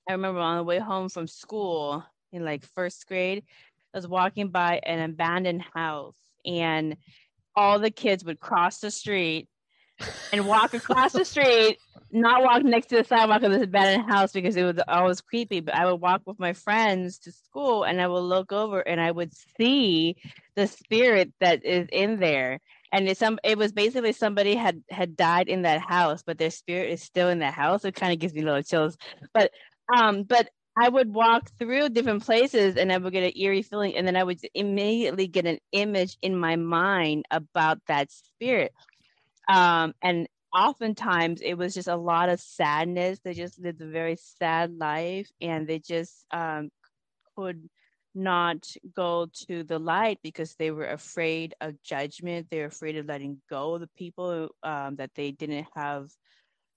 I 0.07 0.11
remember 0.11 0.39
on 0.39 0.57
the 0.57 0.63
way 0.63 0.79
home 0.79 1.09
from 1.09 1.27
school 1.27 2.03
in 2.31 2.43
like 2.43 2.65
first 2.65 3.07
grade, 3.07 3.43
I 3.93 3.97
was 3.97 4.07
walking 4.07 4.49
by 4.49 4.81
an 4.83 4.99
abandoned 4.99 5.63
house 5.73 6.15
and 6.45 6.97
all 7.55 7.79
the 7.79 7.91
kids 7.91 8.25
would 8.25 8.39
cross 8.39 8.79
the 8.79 8.91
street 8.91 9.47
and 10.33 10.45
walk 10.45 10.73
across 10.73 11.13
the 11.13 11.23
street, 11.23 11.79
not 12.11 12.43
walk 12.43 12.63
next 12.63 12.87
to 12.87 12.97
the 12.97 13.03
sidewalk 13.05 13.43
of 13.43 13.51
this 13.51 13.63
abandoned 13.63 14.11
house 14.11 14.33
because 14.33 14.57
it 14.57 14.63
was 14.63 14.83
always 14.87 15.21
creepy. 15.21 15.61
But 15.61 15.75
I 15.75 15.85
would 15.85 16.01
walk 16.01 16.23
with 16.25 16.39
my 16.39 16.51
friends 16.51 17.19
to 17.19 17.31
school 17.31 17.83
and 17.83 18.01
I 18.01 18.07
would 18.07 18.19
look 18.19 18.51
over 18.51 18.81
and 18.81 18.99
I 18.99 19.11
would 19.11 19.31
see 19.57 20.17
the 20.57 20.67
spirit 20.67 21.33
that 21.39 21.63
is 21.65 21.87
in 21.91 22.19
there. 22.19 22.59
And 22.95 23.09
it's 23.09 23.19
some 23.19 23.39
it 23.43 23.57
was 23.57 23.73
basically 23.73 24.13
somebody 24.13 24.55
had 24.55 24.81
had 24.89 25.17
died 25.17 25.49
in 25.49 25.63
that 25.63 25.81
house, 25.81 26.23
but 26.25 26.37
their 26.37 26.49
spirit 26.49 26.91
is 26.91 27.03
still 27.03 27.27
in 27.27 27.39
that 27.39 27.53
house. 27.53 27.83
It 27.83 27.93
kind 27.93 28.13
of 28.13 28.19
gives 28.19 28.33
me 28.33 28.41
little 28.41 28.63
chills. 28.63 28.97
But 29.33 29.51
um, 29.93 30.23
but 30.23 30.47
I 30.77 30.87
would 30.87 31.13
walk 31.13 31.51
through 31.59 31.89
different 31.89 32.23
places 32.25 32.77
and 32.77 32.93
I 32.93 32.97
would 32.97 33.11
get 33.11 33.23
an 33.23 33.37
eerie 33.37 33.63
feeling, 33.63 33.97
and 33.97 34.07
then 34.07 34.15
I 34.15 34.23
would 34.23 34.39
immediately 34.53 35.27
get 35.27 35.45
an 35.45 35.59
image 35.73 36.17
in 36.21 36.37
my 36.37 36.55
mind 36.55 37.25
about 37.31 37.79
that 37.87 38.11
spirit. 38.11 38.71
Um, 39.49 39.93
and 40.01 40.29
oftentimes 40.55 41.41
it 41.41 41.55
was 41.55 41.73
just 41.73 41.89
a 41.89 41.97
lot 41.97 42.29
of 42.29 42.39
sadness. 42.39 43.19
They 43.19 43.33
just 43.33 43.59
lived 43.59 43.81
a 43.81 43.87
very 43.87 44.15
sad 44.39 44.77
life 44.79 45.29
and 45.41 45.67
they 45.67 45.79
just 45.79 46.25
um, 46.31 46.69
could 47.35 47.69
not 48.15 48.65
go 48.95 49.27
to 49.47 49.63
the 49.63 49.79
light 49.79 50.19
because 50.23 50.55
they 50.55 50.71
were 50.71 50.87
afraid 50.87 51.53
of 51.61 51.81
judgment. 51.83 52.47
They 52.49 52.59
were 52.59 52.65
afraid 52.65 52.97
of 52.97 53.05
letting 53.05 53.41
go 53.49 53.75
of 53.75 53.81
the 53.81 53.89
people 53.97 54.49
um, 54.63 54.95
that 54.95 55.11
they 55.15 55.31
didn't 55.31 55.67
have 55.75 56.09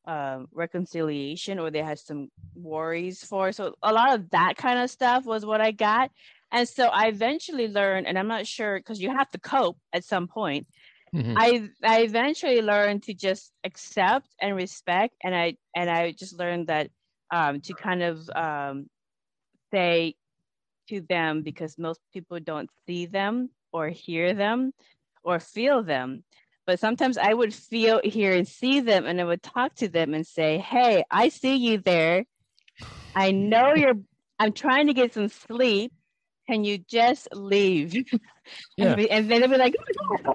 uh, 0.06 0.40
reconciliation 0.52 1.58
or 1.58 1.70
they 1.70 1.82
had 1.82 1.98
some 1.98 2.28
worries 2.54 3.22
for. 3.22 3.52
So 3.52 3.74
a 3.82 3.92
lot 3.92 4.14
of 4.14 4.30
that 4.30 4.56
kind 4.56 4.78
of 4.78 4.90
stuff 4.90 5.24
was 5.24 5.44
what 5.44 5.60
I 5.60 5.70
got. 5.70 6.10
And 6.50 6.68
so 6.68 6.86
I 6.86 7.08
eventually 7.08 7.68
learned, 7.68 8.06
and 8.06 8.18
I'm 8.18 8.28
not 8.28 8.46
sure 8.46 8.78
because 8.78 9.00
you 9.00 9.10
have 9.10 9.30
to 9.30 9.38
cope 9.38 9.78
at 9.92 10.04
some 10.04 10.28
point. 10.28 10.66
Mm-hmm. 11.14 11.34
I 11.36 11.68
I 11.82 12.02
eventually 12.02 12.60
learned 12.62 13.04
to 13.04 13.14
just 13.14 13.52
accept 13.64 14.28
and 14.40 14.56
respect, 14.56 15.14
and 15.22 15.34
I 15.34 15.56
and 15.74 15.88
I 15.90 16.12
just 16.12 16.38
learned 16.38 16.66
that 16.68 16.90
um, 17.30 17.60
to 17.62 17.74
kind 17.74 18.02
of 18.02 18.28
um, 18.34 18.88
say 19.72 20.16
to 20.88 21.00
them 21.00 21.42
because 21.42 21.78
most 21.78 22.00
people 22.12 22.40
don't 22.40 22.70
see 22.86 23.06
them 23.06 23.50
or 23.72 23.88
hear 23.88 24.34
them 24.34 24.72
or 25.22 25.40
feel 25.40 25.82
them. 25.82 26.24
But 26.66 26.80
sometimes 26.80 27.16
I 27.16 27.32
would 27.32 27.54
feel, 27.54 28.00
hear, 28.04 28.34
and 28.34 28.46
see 28.46 28.80
them, 28.80 29.06
and 29.06 29.20
I 29.20 29.24
would 29.24 29.42
talk 29.42 29.74
to 29.76 29.88
them 29.88 30.12
and 30.12 30.26
say, 30.26 30.58
"Hey, 30.58 31.02
I 31.10 31.30
see 31.30 31.56
you 31.56 31.78
there. 31.78 32.24
I 33.14 33.30
know 33.30 33.74
you're. 33.74 33.94
I'm 34.38 34.52
trying 34.52 34.86
to 34.88 34.94
get 34.94 35.14
some 35.14 35.28
sleep 35.28 35.92
can 36.48 36.64
you 36.64 36.78
just 36.78 37.28
leave? 37.32 37.94
Yeah. 38.78 38.94
and, 38.94 39.00
and 39.08 39.30
then 39.30 39.42
they'd 39.42 39.50
be 39.50 39.58
like, 39.58 39.74
oh, 40.00 40.34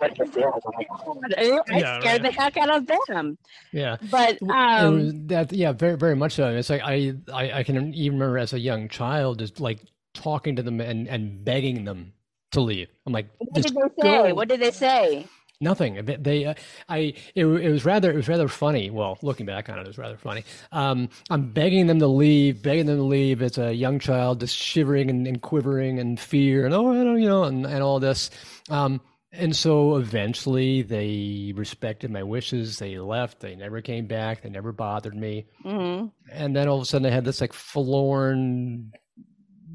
I 1.67 1.79
yeah, 1.79 1.99
scared 1.99 2.21
right. 2.21 2.21
the 2.21 2.31
heck 2.31 2.57
out 2.57 2.69
of 2.69 2.85
them. 3.07 3.39
Yeah. 3.71 3.97
But 4.11 4.37
um, 4.51 5.25
that, 5.29 5.51
yeah, 5.51 5.71
very, 5.71 5.97
very 5.97 6.15
much 6.15 6.33
so. 6.33 6.47
It's 6.55 6.69
like, 6.69 6.83
I, 6.83 7.13
I, 7.33 7.51
I 7.51 7.63
can 7.63 7.91
even 7.95 8.19
remember 8.19 8.37
as 8.37 8.53
a 8.53 8.59
young 8.59 8.87
child, 8.87 9.39
just 9.39 9.59
like 9.59 9.79
talking 10.13 10.55
to 10.55 10.63
them 10.63 10.79
and, 10.81 11.07
and 11.07 11.43
begging 11.43 11.85
them 11.85 12.13
to 12.51 12.61
leave. 12.61 12.87
I'm 13.05 13.13
like, 13.13 13.27
what 13.37 13.53
did 13.53 13.63
they 13.63 13.79
say? 14.01 14.27
Go. 14.29 14.33
What 14.35 14.47
did 14.47 14.59
they 14.59 14.71
say? 14.71 15.27
Nothing. 15.61 16.03
They, 16.19 16.45
uh, 16.45 16.55
I, 16.89 17.13
it, 17.35 17.45
it, 17.45 17.71
was 17.71 17.85
rather, 17.85 18.11
it 18.11 18.15
was 18.15 18.27
rather 18.27 18.47
funny. 18.47 18.89
Well, 18.89 19.17
looking 19.21 19.45
back 19.45 19.69
on 19.69 19.79
it, 19.79 19.83
it 19.83 19.87
was 19.87 19.97
rather 19.97 20.17
funny. 20.17 20.43
Um, 20.71 21.09
I'm 21.29 21.51
begging 21.51 21.87
them 21.87 21.99
to 21.99 22.07
leave, 22.07 22.61
begging 22.61 22.85
them 22.85 22.97
to 22.97 23.03
leave 23.03 23.41
as 23.41 23.57
a 23.57 23.73
young 23.73 23.99
child, 23.99 24.41
just 24.41 24.57
shivering 24.57 25.09
and, 25.09 25.25
and 25.25 25.41
quivering 25.41 25.99
and 25.99 26.19
fear 26.19 26.65
and 26.65 26.73
oh, 26.73 27.15
you 27.15 27.27
know, 27.27 27.43
and, 27.45 27.65
and 27.65 27.81
all 27.81 27.99
this. 27.99 28.29
Um, 28.69 28.99
and 29.31 29.55
so 29.55 29.95
eventually 29.95 30.83
they 30.83 31.53
respected 31.55 32.11
my 32.11 32.23
wishes. 32.23 32.77
They 32.77 32.99
left. 32.99 33.39
They 33.39 33.55
never 33.55 33.81
came 33.81 34.05
back. 34.05 34.41
They 34.41 34.49
never 34.49 34.71
bothered 34.71 35.15
me. 35.15 35.47
Mm-hmm. 35.65 36.07
And 36.31 36.55
then 36.55 36.67
all 36.67 36.77
of 36.77 36.83
a 36.83 36.85
sudden 36.85 37.07
I 37.07 37.11
had 37.11 37.25
this 37.25 37.41
like 37.41 37.53
forlorn, 37.53 38.91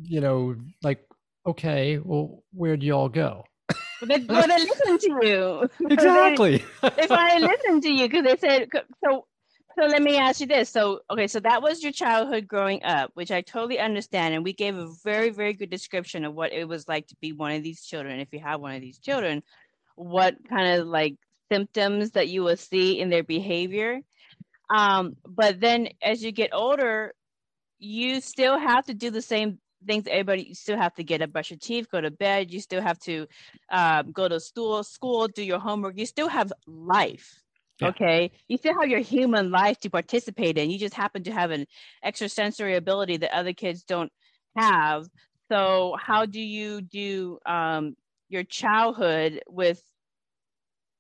you 0.09 0.21
know, 0.21 0.57
like, 0.83 1.05
okay, 1.47 1.99
well, 1.99 2.43
where'd 2.53 2.83
you 2.83 2.93
all 2.93 3.09
go? 3.09 3.45
But 4.01 4.09
they, 4.09 4.19
well, 4.21 4.47
they 4.47 4.59
listen 4.59 4.99
to 4.99 5.27
you. 5.27 5.71
Exactly. 5.91 6.65
they, 6.83 6.91
they 6.97 7.07
finally 7.07 7.49
listened 7.49 7.83
to 7.83 7.91
you 7.91 8.09
because 8.09 8.25
they 8.25 8.37
said, 8.37 8.69
so 9.05 9.27
so 9.79 9.87
let 9.87 10.03
me 10.03 10.17
ask 10.17 10.41
you 10.41 10.47
this. 10.47 10.71
So, 10.71 11.01
okay, 11.09 11.29
so 11.29 11.39
that 11.41 11.63
was 11.63 11.85
your 11.85 11.93
childhood 11.93 12.49
growing 12.49 12.83
up, 12.83 13.13
which 13.15 13.31
I 13.31 13.43
totally 13.43 13.79
understand. 13.79 14.35
And 14.35 14.43
we 14.43 14.53
gave 14.53 14.77
a 14.77 14.89
very, 15.05 15.31
very 15.31 15.53
good 15.53 15.71
description 15.71 16.25
of 16.25 16.35
what 16.35 16.53
it 16.53 16.67
was 16.67 16.89
like 16.89 17.07
to 17.09 17.17
be 17.21 17.33
one 17.33 17.53
of 17.53 17.63
these 17.63 17.83
children. 17.83 18.19
If 18.19 18.33
you 18.33 18.41
have 18.41 18.61
one 18.61 18.75
of 18.75 18.81
these 18.81 18.99
children, 18.99 19.41
what 19.95 20.35
kind 20.49 20.81
of 20.81 20.89
like 20.89 21.15
symptoms 21.53 22.13
that 22.13 22.29
you 22.29 22.43
will 22.43 22.57
see 22.57 22.99
in 22.99 23.09
their 23.09 23.23
behavior. 23.23 24.01
Um, 24.69 25.17
but 25.25 25.61
then 25.61 25.91
as 26.03 26.25
you 26.25 26.33
get 26.33 26.51
older, 26.53 27.15
you 27.79 28.21
still 28.21 28.59
have 28.59 28.87
to 28.87 28.95
do 28.95 29.11
the 29.11 29.23
same 29.23 29.59
things 29.87 30.05
everybody 30.09 30.43
you 30.43 30.55
still 30.55 30.77
have 30.77 30.95
to 30.95 31.05
get 31.05 31.23
up 31.23 31.33
brush 31.33 31.51
your 31.51 31.59
teeth 31.59 31.89
go 31.91 32.01
to 32.01 32.11
bed 32.11 32.51
you 32.51 32.61
still 32.61 32.83
have 32.83 32.99
to 32.99 33.27
um, 33.71 34.11
go 34.13 34.29
to 34.29 34.41
school 34.41 34.83
school 34.83 35.29
do 35.29 35.43
your 35.43 35.59
homework 35.59 35.97
you 35.97 36.07
still 36.07 36.29
have 36.29 36.53
life 36.67 37.43
yeah. 37.81 37.89
okay? 37.89 38.33
You 38.49 38.57
still 38.57 38.75
have 38.81 38.89
your 38.89 39.01
human 39.01 39.51
life 39.51 39.79
to 39.81 39.91
participate 39.91 40.59
in. 40.59 40.71
You 40.71 40.79
just 40.79 40.95
happen 40.95 41.23
to 41.25 41.33
have 41.33 41.51
an 41.51 41.67
extrasensory 42.05 42.75
ability 42.75 43.19
that 43.19 43.35
other 43.35 43.53
kids 43.53 43.85
don't 43.85 44.11
have. 44.57 45.07
So 45.51 45.97
how 45.99 46.27
do 46.27 46.41
you 46.41 46.83
do 46.83 47.39
um, 47.47 47.97
your 48.29 48.45
childhood 48.45 49.43
with 49.49 49.83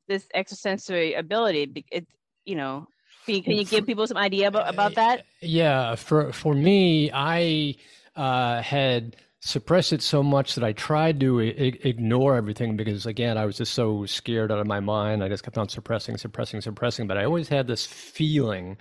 this 0.06 0.26
extrasensory 0.34 1.14
ability? 1.14 1.84
It's 1.90 2.10
you 2.44 2.54
know 2.54 2.86
can 3.26 3.34
you, 3.34 3.42
can 3.42 3.52
you 3.56 3.64
give 3.64 3.84
people 3.84 4.06
some 4.06 4.16
idea 4.16 4.48
about, 4.48 4.72
about 4.72 4.94
that? 4.94 5.24
Yeah 5.42 5.96
for 5.96 6.32
for 6.32 6.54
me 6.54 7.10
i 7.12 7.74
uh, 8.18 8.60
had 8.60 9.16
suppressed 9.40 9.92
it 9.92 10.02
so 10.02 10.22
much 10.22 10.56
that 10.56 10.64
I 10.64 10.72
tried 10.72 11.20
to 11.20 11.40
I- 11.40 11.78
ignore 11.84 12.34
everything 12.34 12.76
because, 12.76 13.06
again, 13.06 13.38
I 13.38 13.46
was 13.46 13.56
just 13.56 13.72
so 13.72 14.04
scared 14.06 14.50
out 14.50 14.58
of 14.58 14.66
my 14.66 14.80
mind. 14.80 15.22
I 15.22 15.28
just 15.28 15.44
kept 15.44 15.56
on 15.56 15.68
suppressing, 15.68 16.18
suppressing, 16.18 16.60
suppressing. 16.60 17.06
But 17.06 17.16
I 17.16 17.24
always 17.24 17.48
had 17.48 17.68
this 17.68 17.86
feeling. 17.86 18.76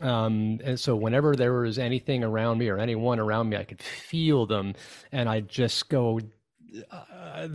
Um, 0.00 0.58
and 0.64 0.80
so 0.80 0.96
whenever 0.96 1.36
there 1.36 1.52
was 1.52 1.78
anything 1.78 2.24
around 2.24 2.58
me 2.58 2.68
or 2.68 2.78
anyone 2.78 3.20
around 3.20 3.50
me, 3.50 3.58
I 3.58 3.64
could 3.64 3.82
feel 3.82 4.46
them, 4.46 4.74
and 5.12 5.28
I 5.28 5.40
just 5.40 5.90
go, 5.90 6.18
uh, 6.90 7.46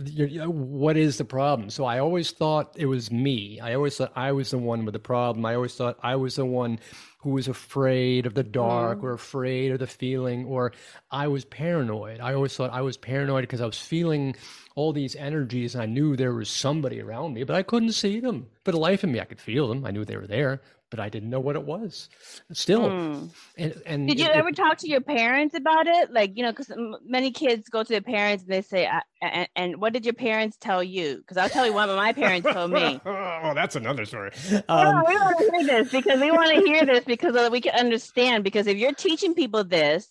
what 0.46 0.96
is 0.96 1.18
the 1.18 1.24
problem? 1.24 1.70
So 1.70 1.84
I 1.84 1.98
always 1.98 2.30
thought 2.30 2.74
it 2.76 2.86
was 2.86 3.10
me. 3.10 3.60
I 3.60 3.74
always 3.74 3.96
thought 3.96 4.12
I 4.14 4.32
was 4.32 4.50
the 4.50 4.58
one 4.58 4.84
with 4.84 4.92
the 4.92 4.98
problem. 4.98 5.44
I 5.44 5.54
always 5.54 5.74
thought 5.74 5.98
I 6.02 6.16
was 6.16 6.36
the 6.36 6.44
one 6.44 6.78
who 7.20 7.30
was 7.30 7.48
afraid 7.48 8.26
of 8.26 8.34
the 8.34 8.44
dark 8.44 9.00
mm. 9.00 9.02
or 9.02 9.12
afraid 9.12 9.72
of 9.72 9.80
the 9.80 9.86
feeling, 9.86 10.44
or 10.44 10.72
I 11.10 11.26
was 11.28 11.44
paranoid. 11.44 12.20
I 12.20 12.34
always 12.34 12.56
thought 12.56 12.70
I 12.70 12.82
was 12.82 12.96
paranoid 12.96 13.42
because 13.42 13.60
I 13.60 13.66
was 13.66 13.78
feeling 13.78 14.36
all 14.76 14.92
these 14.92 15.16
energies 15.16 15.74
and 15.74 15.82
I 15.82 15.86
knew 15.86 16.14
there 16.14 16.32
was 16.32 16.48
somebody 16.48 17.00
around 17.00 17.34
me, 17.34 17.42
but 17.42 17.56
I 17.56 17.64
couldn't 17.64 17.92
see 17.92 18.20
them. 18.20 18.46
For 18.64 18.70
the 18.70 18.78
life 18.78 19.02
of 19.02 19.10
me, 19.10 19.20
I 19.20 19.24
could 19.24 19.40
feel 19.40 19.66
them. 19.66 19.84
I 19.84 19.90
knew 19.90 20.04
they 20.04 20.16
were 20.16 20.28
there, 20.28 20.62
but 20.90 21.00
I 21.00 21.08
didn't 21.08 21.30
know 21.30 21.40
what 21.40 21.56
it 21.56 21.64
was. 21.64 22.08
Still, 22.52 22.88
mm. 22.88 23.30
and, 23.56 23.82
and 23.86 24.08
did 24.08 24.18
you 24.18 24.26
it, 24.26 24.32
ever 24.32 24.52
talk 24.52 24.78
to 24.78 24.88
your 24.88 25.00
parents 25.00 25.54
about 25.54 25.86
it? 25.86 26.12
Like 26.12 26.36
you 26.36 26.42
know, 26.42 26.52
because 26.52 26.72
many 27.04 27.30
kids 27.30 27.68
go 27.68 27.82
to 27.82 27.88
their 27.88 28.00
parents 28.00 28.44
and 28.44 28.52
they 28.52 28.62
say, 28.62 28.88
and, 29.22 29.48
and, 29.56 29.80
what 29.80 29.92
did 29.92 30.04
your 30.04 30.14
parents 30.14 30.56
tell 30.60 30.82
you?" 30.82 31.18
Because 31.18 31.36
I'll 31.36 31.48
tell 31.48 31.66
you 31.66 31.72
what 31.72 31.88
my 31.88 32.12
parents 32.12 32.50
told 32.50 32.72
me. 32.72 33.00
oh, 33.06 33.52
that's 33.54 33.76
another 33.76 34.04
story. 34.04 34.30
Um, 34.68 34.84
no, 34.84 35.04
we 35.06 35.14
want 35.14 35.38
to 35.38 35.50
hear 35.50 35.64
this 35.64 35.92
because 35.92 36.20
we 36.20 36.30
want 36.30 36.54
to 36.54 36.60
hear 36.62 36.84
this 36.84 37.04
because 37.04 37.50
we 37.50 37.60
can 37.60 37.74
understand. 37.74 38.44
Because 38.44 38.66
if 38.66 38.76
you're 38.76 38.92
teaching 38.92 39.34
people 39.34 39.64
this 39.64 40.10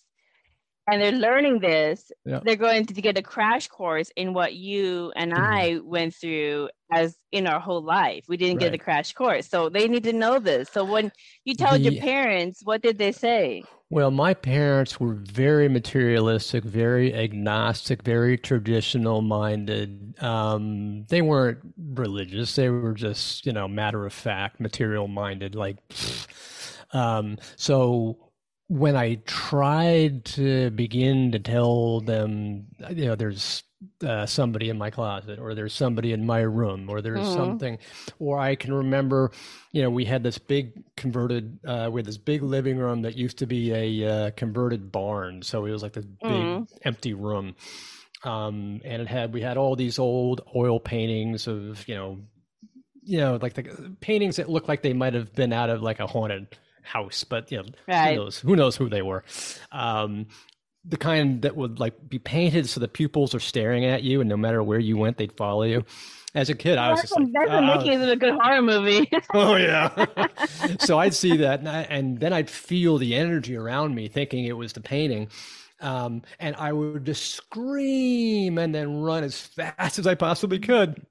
and 0.90 1.02
they're 1.02 1.12
learning 1.12 1.60
this, 1.60 2.10
yeah. 2.24 2.40
they're 2.42 2.56
going 2.56 2.86
to 2.86 3.02
get 3.02 3.18
a 3.18 3.22
crash 3.22 3.68
course 3.68 4.10
in 4.16 4.32
what 4.32 4.54
you 4.54 5.12
and 5.16 5.32
mm-hmm. 5.32 5.42
I 5.42 5.80
went 5.82 6.14
through 6.14 6.70
as 6.90 7.16
in 7.32 7.46
our 7.46 7.60
whole 7.60 7.82
life. 7.82 8.24
We 8.28 8.38
didn't 8.38 8.56
right. 8.56 8.64
get 8.64 8.72
the 8.72 8.78
crash 8.78 9.12
course. 9.12 9.46
So 9.48 9.68
they 9.68 9.86
need 9.88 10.04
to 10.04 10.12
know 10.12 10.38
this. 10.38 10.70
So 10.70 10.84
when 10.84 11.12
you 11.44 11.54
told 11.54 11.82
the, 11.82 11.92
your 11.92 12.02
parents, 12.02 12.60
what 12.64 12.80
did 12.80 12.96
they 12.96 13.12
say? 13.12 13.62
Well, 13.90 14.10
my 14.10 14.34
parents 14.34 15.00
were 15.00 15.14
very 15.14 15.68
materialistic, 15.68 16.64
very 16.64 17.14
agnostic, 17.14 18.02
very 18.02 18.36
traditional 18.36 19.22
minded. 19.22 20.14
Um, 20.22 21.04
they 21.08 21.22
weren't 21.22 21.58
religious. 21.76 22.54
They 22.54 22.68
were 22.70 22.92
just, 22.92 23.46
you 23.46 23.52
know, 23.52 23.66
matter 23.66 24.04
of 24.06 24.12
fact, 24.12 24.60
material 24.60 25.08
minded. 25.08 25.54
Like, 25.54 25.78
um, 26.92 27.38
so 27.56 28.27
when 28.68 28.96
I 28.96 29.16
tried 29.26 30.26
to 30.26 30.70
begin 30.70 31.32
to 31.32 31.38
tell 31.38 32.00
them, 32.00 32.66
you 32.90 33.06
know, 33.06 33.14
there's 33.16 33.62
uh, 34.04 34.26
somebody 34.26 34.68
in 34.68 34.76
my 34.76 34.90
closet, 34.90 35.38
or 35.38 35.54
there's 35.54 35.72
somebody 35.72 36.12
in 36.12 36.26
my 36.26 36.40
room, 36.40 36.90
or 36.90 37.00
there's 37.00 37.20
mm-hmm. 37.20 37.34
something, 37.34 37.78
or 38.18 38.38
I 38.38 38.56
can 38.56 38.74
remember, 38.74 39.30
you 39.72 39.82
know, 39.82 39.88
we 39.88 40.04
had 40.04 40.22
this 40.22 40.36
big 40.36 40.82
converted, 40.96 41.58
uh, 41.64 41.88
we 41.90 42.00
had 42.00 42.06
this 42.06 42.18
big 42.18 42.42
living 42.42 42.76
room 42.76 43.02
that 43.02 43.16
used 43.16 43.38
to 43.38 43.46
be 43.46 43.72
a 43.72 44.08
uh, 44.26 44.30
converted 44.32 44.92
barn, 44.92 45.42
so 45.42 45.64
it 45.64 45.70
was 45.70 45.82
like 45.82 45.94
this 45.94 46.04
big 46.04 46.30
mm-hmm. 46.30 46.64
empty 46.82 47.14
room, 47.14 47.54
um, 48.24 48.80
and 48.84 49.00
it 49.00 49.08
had 49.08 49.32
we 49.32 49.40
had 49.40 49.56
all 49.56 49.76
these 49.76 49.98
old 49.98 50.42
oil 50.54 50.78
paintings 50.78 51.46
of, 51.46 51.86
you 51.88 51.94
know, 51.94 52.18
you 53.02 53.18
know, 53.18 53.38
like 53.40 53.54
the 53.54 53.96
paintings 54.00 54.36
that 54.36 54.50
looked 54.50 54.68
like 54.68 54.82
they 54.82 54.92
might 54.92 55.14
have 55.14 55.32
been 55.32 55.52
out 55.52 55.70
of 55.70 55.80
like 55.80 56.00
a 56.00 56.06
haunted 56.06 56.48
house, 56.88 57.24
but 57.24 57.50
you 57.52 57.58
know, 57.58 57.64
right. 57.86 58.14
who 58.14 58.16
knows? 58.16 58.38
Who 58.38 58.56
knows 58.56 58.76
who 58.76 58.88
they 58.88 59.02
were? 59.02 59.24
Um, 59.70 60.26
the 60.84 60.96
kind 60.96 61.42
that 61.42 61.56
would 61.56 61.78
like 61.78 62.08
be 62.08 62.18
painted 62.18 62.68
so 62.68 62.80
the 62.80 62.88
pupils 62.88 63.34
are 63.34 63.40
staring 63.40 63.84
at 63.84 64.02
you, 64.02 64.20
and 64.20 64.28
no 64.28 64.36
matter 64.36 64.62
where 64.62 64.78
you 64.78 64.96
went, 64.96 65.18
they'd 65.18 65.36
follow 65.36 65.64
you. 65.64 65.84
As 66.34 66.50
a 66.50 66.54
kid, 66.54 66.78
I 66.78 66.90
was 66.90 67.00
that's 67.00 67.10
just 67.10 67.20
like, 67.20 67.32
"That's 67.32 67.48
what 67.48 67.64
uh, 67.64 67.84
makes 67.84 68.02
it 68.02 68.08
a 68.08 68.16
good 68.16 68.34
horror 68.40 68.62
movie." 68.62 69.10
oh 69.34 69.56
yeah. 69.56 70.06
so 70.80 70.98
I'd 70.98 71.14
see 71.14 71.36
that, 71.38 71.60
and, 71.60 71.68
I, 71.68 71.82
and, 71.82 72.18
then 72.18 72.32
I'd 72.32 72.50
feel 72.50 72.98
the 72.98 73.14
energy 73.14 73.56
around 73.56 73.94
me, 73.94 74.08
thinking 74.08 74.44
it 74.44 74.56
was 74.56 74.72
the 74.72 74.80
painting. 74.80 75.28
Um, 75.80 76.22
and 76.40 76.56
I 76.56 76.72
would 76.72 77.04
just 77.04 77.34
scream 77.34 78.58
and 78.58 78.74
then 78.74 79.00
run 79.00 79.22
as 79.24 79.40
fast 79.40 79.98
as 79.98 80.06
I 80.06 80.16
possibly 80.16 80.58
could 80.58 81.06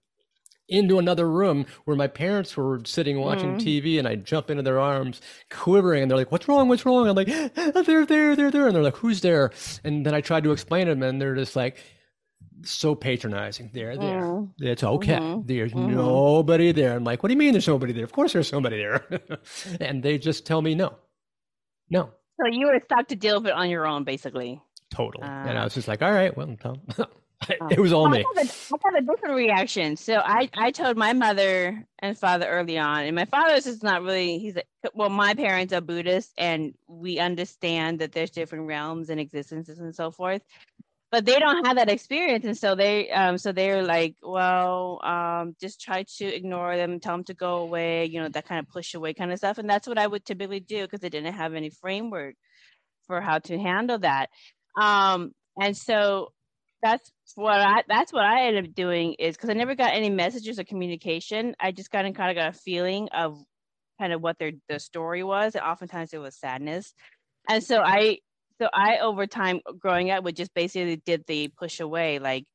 into 0.69 1.00
another 1.00 1.29
room 1.29 1.65
where 1.86 1.95
my 1.95 2.07
parents 2.07 2.57
were 2.57 2.81
sitting 2.86 3.19
watching 3.19 3.57
mm. 3.57 3.62
TV 3.62 3.97
and 4.00 4.07
I 4.07 4.15
jump 4.15 4.50
into 4.50 4.63
their 4.63 4.79
arms 4.79 5.21
quivering 5.50 6.03
and 6.03 6.12
they're 6.12 6.17
like, 6.17 6.31
what's 6.31 6.47
wrong? 6.47 6.67
What's 6.67 6.86
wrong? 6.86 7.07
I'm 7.07 7.15
like, 7.15 7.29
oh, 7.29 7.83
they're 7.83 8.05
there, 8.05 8.36
they're 8.36 8.51
there. 8.51 8.67
And 8.67 8.75
they're 8.75 8.83
like, 8.83 8.97
who's 8.97 9.21
there? 9.21 9.51
And 9.83 10.05
then 10.05 10.13
I 10.13 10.21
tried 10.21 10.43
to 10.43 10.51
explain 10.51 10.88
to 10.88 10.93
them 10.93 11.03
and 11.03 11.21
they're 11.21 11.36
just 11.36 11.55
like, 11.55 11.77
so 12.63 12.95
patronizing. 12.95 13.69
They're 13.74 13.97
there. 13.97 14.21
Mm. 14.21 14.50
It's 14.59 14.83
okay. 14.83 15.17
Mm-hmm. 15.17 15.45
There's 15.45 15.74
mm-hmm. 15.74 15.95
nobody 15.95 16.71
there. 16.71 16.95
I'm 16.95 17.03
like, 17.03 17.24
what 17.24 17.27
do 17.27 17.33
you 17.33 17.39
mean 17.39 17.53
there's 17.53 17.67
nobody 17.67 17.93
there? 17.93 18.03
Of 18.03 18.12
course 18.12 18.33
there's 18.33 18.47
somebody 18.47 18.77
there. 18.77 19.05
and 19.79 20.01
they 20.01 20.17
just 20.17 20.45
tell 20.45 20.62
me 20.62 20.75
no. 20.75 20.95
No. 21.89 22.09
So 22.39 22.47
you 22.51 22.67
were 22.67 22.79
stuck 22.86 23.07
to 23.09 23.15
deal 23.15 23.39
with 23.39 23.47
it 23.47 23.53
on 23.53 23.69
your 23.69 23.88
own, 23.88 24.03
basically. 24.03 24.62
Totally. 24.93 25.25
And 25.25 25.57
I 25.57 25.63
was 25.63 25.74
just 25.74 25.88
like, 25.88 26.01
all 26.01 26.12
right, 26.12 26.36
well, 26.36 26.55
it 27.72 27.79
was 27.79 27.94
all 27.94 28.10
me. 28.10 28.24
I 28.24 28.39
have, 28.39 28.48
a, 28.48 28.51
I 28.51 28.77
have 28.84 29.03
a 29.03 29.06
different 29.06 29.36
reaction. 29.36 29.96
So 29.96 30.15
I, 30.15 30.50
I 30.56 30.72
told 30.72 30.98
my 30.98 31.13
mother 31.13 31.86
and 32.00 32.17
father 32.17 32.48
early 32.48 32.77
on, 32.77 33.03
and 33.03 33.15
my 33.15 33.25
father's 33.25 33.67
is 33.67 33.84
not 33.84 34.01
really. 34.01 34.39
He's 34.39 34.58
a, 34.58 34.63
well, 34.94 35.10
my 35.10 35.34
parents 35.34 35.74
are 35.74 35.82
Buddhist, 35.82 36.34
and 36.38 36.74
we 36.88 37.20
understand 37.20 38.00
that 38.00 38.12
there's 38.12 38.32
different 38.32 38.67
realms 38.67 39.10
and 39.10 39.20
existences 39.20 39.79
and 39.79 39.96
so 39.96 40.10
forth. 40.10 40.41
But 41.10 41.25
they 41.25 41.39
don't 41.39 41.65
have 41.65 41.77
that 41.77 41.89
experience, 41.89 42.44
and 42.44 42.58
so 42.58 42.75
they, 42.75 43.10
um, 43.12 43.38
so 43.38 43.53
they're 43.53 43.84
like, 43.84 44.15
well, 44.22 45.00
um, 45.03 45.56
just 45.62 45.79
try 45.79 46.03
to 46.17 46.25
ignore 46.25 46.75
them, 46.75 47.00
tell 47.00 47.14
them 47.14 47.24
to 47.25 47.33
go 47.33 47.57
away, 47.57 48.05
you 48.05 48.20
know, 48.20 48.27
that 48.27 48.46
kind 48.46 48.59
of 48.59 48.68
push 48.68 48.94
away 48.94 49.14
kind 49.14 49.31
of 49.31 49.38
stuff. 49.38 49.57
And 49.57 49.70
that's 49.70 49.88
what 49.88 49.98
I 49.98 50.05
would 50.05 50.25
typically 50.25 50.59
do 50.59 50.81
because 50.81 51.00
they 51.00 51.09
didn't 51.09 51.33
have 51.33 51.53
any 51.53 51.70
framework 51.70 52.35
for 53.05 53.22
how 53.22 53.40
to 53.40 53.57
handle 53.57 54.00
that. 54.00 54.29
Um, 54.77 55.31
and 55.59 55.77
so 55.77 56.33
that's 56.81 57.11
what 57.35 57.59
I 57.59 57.83
that's 57.87 58.13
what 58.13 58.24
I 58.24 58.48
ended 58.48 58.68
up 58.68 58.74
doing 58.75 59.13
is 59.13 59.35
because 59.35 59.50
I 59.50 59.53
never 59.53 59.75
got 59.75 59.94
any 59.94 60.09
messages 60.09 60.59
or 60.59 60.63
communication. 60.63 61.55
I 61.59 61.72
just 61.72 61.92
kind 61.92 62.07
of 62.07 62.13
kind 62.13 62.29
of 62.29 62.35
got 62.35 62.55
a 62.55 62.57
feeling 62.57 63.09
of 63.09 63.42
kind 64.00 64.13
of 64.13 64.22
what 64.22 64.37
their 64.37 64.51
the 64.70 64.79
story 64.79 65.24
was. 65.24 65.55
And 65.55 65.63
oftentimes 65.63 66.13
it 66.13 66.20
was 66.20 66.35
sadness. 66.35 66.94
And 67.50 67.63
so 67.63 67.81
I 67.81 68.20
so 68.61 68.70
I 68.74 68.98
over 69.00 69.27
time 69.27 69.61
growing 69.79 70.11
up 70.11 70.24
would 70.24 70.35
just 70.35 70.53
basically 70.53 70.98
did 70.98 71.24
the 71.27 71.50
push 71.50 71.79
away, 71.79 72.20
like 72.20 72.46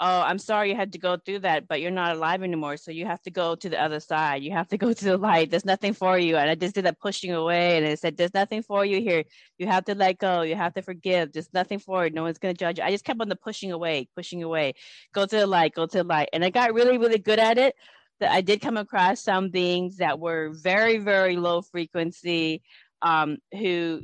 oh, 0.00 0.22
I'm 0.22 0.38
sorry 0.38 0.70
you 0.70 0.76
had 0.76 0.92
to 0.92 0.98
go 0.98 1.16
through 1.16 1.40
that, 1.40 1.68
but 1.68 1.80
you're 1.80 1.90
not 1.90 2.16
alive 2.16 2.42
anymore. 2.42 2.76
So 2.76 2.90
you 2.90 3.06
have 3.06 3.22
to 3.22 3.30
go 3.30 3.54
to 3.54 3.68
the 3.68 3.80
other 3.80 4.00
side. 4.00 4.42
You 4.42 4.50
have 4.52 4.68
to 4.68 4.78
go 4.78 4.92
to 4.92 5.04
the 5.04 5.16
light. 5.16 5.50
There's 5.50 5.64
nothing 5.64 5.92
for 5.92 6.18
you. 6.18 6.36
And 6.36 6.50
I 6.50 6.54
just 6.56 6.74
did 6.74 6.84
that 6.84 6.98
pushing 6.98 7.32
away. 7.32 7.76
And 7.76 7.86
it 7.86 8.00
said, 8.00 8.16
there's 8.16 8.34
nothing 8.34 8.62
for 8.62 8.84
you 8.84 9.00
here. 9.00 9.24
You 9.58 9.68
have 9.68 9.84
to 9.84 9.94
let 9.94 10.18
go. 10.18 10.42
You 10.42 10.56
have 10.56 10.74
to 10.74 10.82
forgive. 10.82 11.32
There's 11.32 11.52
nothing 11.54 11.78
for 11.78 12.06
it. 12.06 12.14
No 12.14 12.22
one's 12.22 12.38
going 12.38 12.54
to 12.54 12.58
judge 12.58 12.78
you. 12.78 12.84
I 12.84 12.90
just 12.90 13.04
kept 13.04 13.20
on 13.20 13.28
the 13.28 13.36
pushing 13.36 13.70
away, 13.70 14.08
pushing 14.16 14.42
away. 14.42 14.74
Go 15.12 15.26
to 15.26 15.36
the 15.36 15.46
light, 15.46 15.74
go 15.74 15.86
to 15.86 15.98
the 15.98 16.04
light. 16.04 16.28
And 16.32 16.44
I 16.44 16.50
got 16.50 16.74
really, 16.74 16.98
really 16.98 17.18
good 17.18 17.38
at 17.38 17.58
it. 17.58 17.74
That 18.20 18.30
I 18.30 18.42
did 18.42 18.60
come 18.60 18.76
across 18.76 19.20
some 19.20 19.50
beings 19.50 19.96
that 19.96 20.20
were 20.20 20.50
very, 20.52 20.98
very 20.98 21.36
low 21.36 21.62
frequency, 21.62 22.62
um, 23.02 23.38
who, 23.52 24.02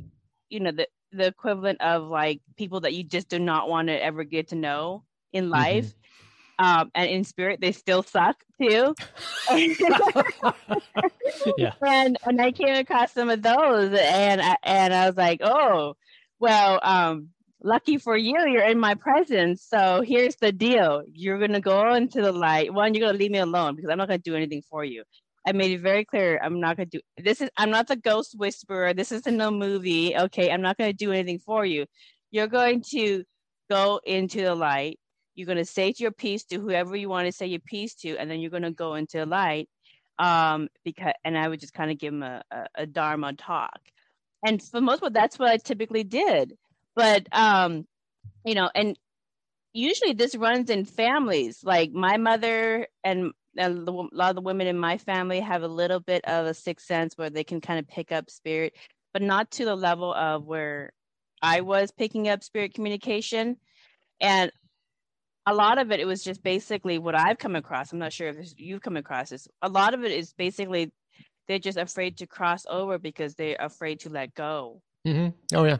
you 0.49 0.59
know, 0.59 0.71
the, 0.71 0.87
the 1.13 1.27
equivalent 1.27 1.79
of 1.79 2.09
like 2.09 2.41
people 2.57 2.81
that 2.81 2.93
you 2.93 3.05
just 3.05 3.29
do 3.29 3.39
not 3.39 3.69
want 3.69 3.87
to 3.87 4.03
ever 4.03 4.25
get 4.25 4.49
to 4.49 4.55
know 4.55 5.05
in 5.33 5.45
mm-hmm. 5.45 5.53
life. 5.53 5.85
Mm-hmm. 5.85 5.97
Um, 6.59 6.91
and 6.93 7.09
in 7.09 7.23
spirit, 7.23 7.59
they 7.59 7.71
still 7.71 8.03
suck 8.03 8.35
too. 8.61 8.93
yeah. 11.57 11.73
And 11.81 12.17
and 12.23 12.39
I 12.39 12.51
came 12.51 12.75
across 12.75 13.13
some 13.13 13.31
of 13.31 13.41
those, 13.41 13.97
and 13.99 14.41
I, 14.41 14.57
and 14.61 14.93
I 14.93 15.07
was 15.07 15.17
like, 15.17 15.39
oh, 15.41 15.95
well, 16.39 16.79
um, 16.83 17.29
lucky 17.63 17.97
for 17.97 18.15
you, 18.15 18.35
you're 18.47 18.67
in 18.67 18.79
my 18.79 18.93
presence. 18.93 19.65
So 19.67 20.03
here's 20.05 20.35
the 20.35 20.51
deal: 20.51 21.03
you're 21.11 21.39
gonna 21.39 21.61
go 21.61 21.95
into 21.95 22.21
the 22.21 22.31
light. 22.31 22.71
One, 22.71 22.93
you're 22.93 23.07
gonna 23.07 23.17
leave 23.17 23.31
me 23.31 23.39
alone 23.39 23.75
because 23.75 23.89
I'm 23.89 23.97
not 23.97 24.07
gonna 24.07 24.19
do 24.19 24.35
anything 24.35 24.61
for 24.69 24.85
you. 24.85 25.03
I 25.47 25.53
made 25.53 25.71
it 25.71 25.81
very 25.81 26.05
clear. 26.05 26.39
I'm 26.43 26.59
not 26.59 26.77
gonna 26.77 26.85
do 26.85 27.01
this. 27.17 27.41
Is 27.41 27.49
I'm 27.57 27.71
not 27.71 27.87
the 27.87 27.95
ghost 27.95 28.35
whisperer. 28.37 28.93
This 28.93 29.11
isn't 29.11 29.35
no 29.35 29.49
movie. 29.49 30.15
Okay, 30.15 30.51
I'm 30.51 30.61
not 30.61 30.77
gonna 30.77 30.93
do 30.93 31.11
anything 31.11 31.39
for 31.39 31.65
you. 31.65 31.87
You're 32.29 32.47
going 32.47 32.83
to 32.91 33.23
go 33.69 33.99
into 34.05 34.41
the 34.41 34.53
light 34.53 34.99
you're 35.35 35.45
going 35.45 35.57
to 35.57 35.65
say 35.65 35.93
your 35.97 36.11
piece 36.11 36.43
to 36.45 36.59
whoever 36.59 36.95
you 36.95 37.09
want 37.09 37.25
to 37.27 37.31
say 37.31 37.47
your 37.47 37.59
piece 37.59 37.95
to, 37.95 38.17
and 38.17 38.29
then 38.29 38.39
you're 38.39 38.51
going 38.51 38.63
to 38.63 38.71
go 38.71 38.95
into 38.95 39.25
light. 39.25 39.69
Um, 40.19 40.67
because 40.83 41.13
and 41.25 41.37
I 41.37 41.47
would 41.47 41.59
just 41.59 41.73
kind 41.73 41.89
of 41.89 41.97
give 41.97 42.13
them 42.13 42.23
a, 42.23 42.43
a, 42.51 42.65
a 42.75 42.85
dharma 42.85 43.33
talk, 43.33 43.79
and 44.45 44.61
for 44.61 44.81
most 44.81 44.99
part, 44.99 45.13
that's 45.13 45.39
what 45.39 45.49
I 45.49 45.57
typically 45.57 46.03
did. 46.03 46.57
But 46.95 47.27
um, 47.31 47.87
you 48.45 48.55
know, 48.55 48.69
and 48.75 48.97
usually 49.73 50.13
this 50.13 50.35
runs 50.35 50.69
in 50.69 50.85
families. 50.85 51.63
Like 51.63 51.91
my 51.91 52.17
mother 52.17 52.87
and 53.03 53.31
a 53.57 53.69
lot 53.69 54.29
of 54.29 54.35
the 54.35 54.41
women 54.41 54.67
in 54.67 54.77
my 54.77 54.97
family 54.97 55.39
have 55.39 55.63
a 55.63 55.67
little 55.67 55.99
bit 55.99 56.23
of 56.25 56.45
a 56.45 56.53
sixth 56.53 56.85
sense 56.85 57.17
where 57.17 57.29
they 57.29 57.43
can 57.43 57.61
kind 57.61 57.79
of 57.79 57.87
pick 57.87 58.11
up 58.11 58.29
spirit, 58.29 58.73
but 59.13 59.21
not 59.21 59.51
to 59.51 59.65
the 59.65 59.75
level 59.75 60.13
of 60.13 60.45
where 60.45 60.93
I 61.41 61.61
was 61.61 61.91
picking 61.91 62.27
up 62.27 62.43
spirit 62.43 62.73
communication. 62.73 63.57
And 64.19 64.51
a 65.45 65.53
lot 65.53 65.77
of 65.77 65.91
it, 65.91 65.99
it 65.99 66.05
was 66.05 66.23
just 66.23 66.43
basically 66.43 66.99
what 66.99 67.15
I've 67.15 67.37
come 67.37 67.55
across. 67.55 67.91
I'm 67.91 67.99
not 67.99 68.13
sure 68.13 68.29
if 68.29 68.53
you've 68.57 68.81
come 68.81 68.97
across 68.97 69.29
this. 69.29 69.47
A 69.61 69.69
lot 69.69 69.93
of 69.93 70.03
it 70.03 70.11
is 70.11 70.33
basically 70.33 70.91
they're 71.47 71.59
just 71.59 71.77
afraid 71.77 72.17
to 72.17 72.27
cross 72.27 72.65
over 72.69 72.97
because 72.97 73.35
they're 73.35 73.57
afraid 73.59 73.99
to 74.01 74.09
let 74.09 74.33
go. 74.35 74.81
Mm-hmm. 75.07 75.55
Oh 75.55 75.63
yeah, 75.65 75.77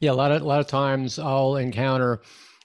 yeah. 0.00 0.10
A 0.10 0.12
lot 0.12 0.30
of 0.30 0.42
a 0.42 0.44
lot 0.44 0.60
of 0.60 0.66
times 0.66 1.18
I'll 1.18 1.56
encounter 1.56 2.20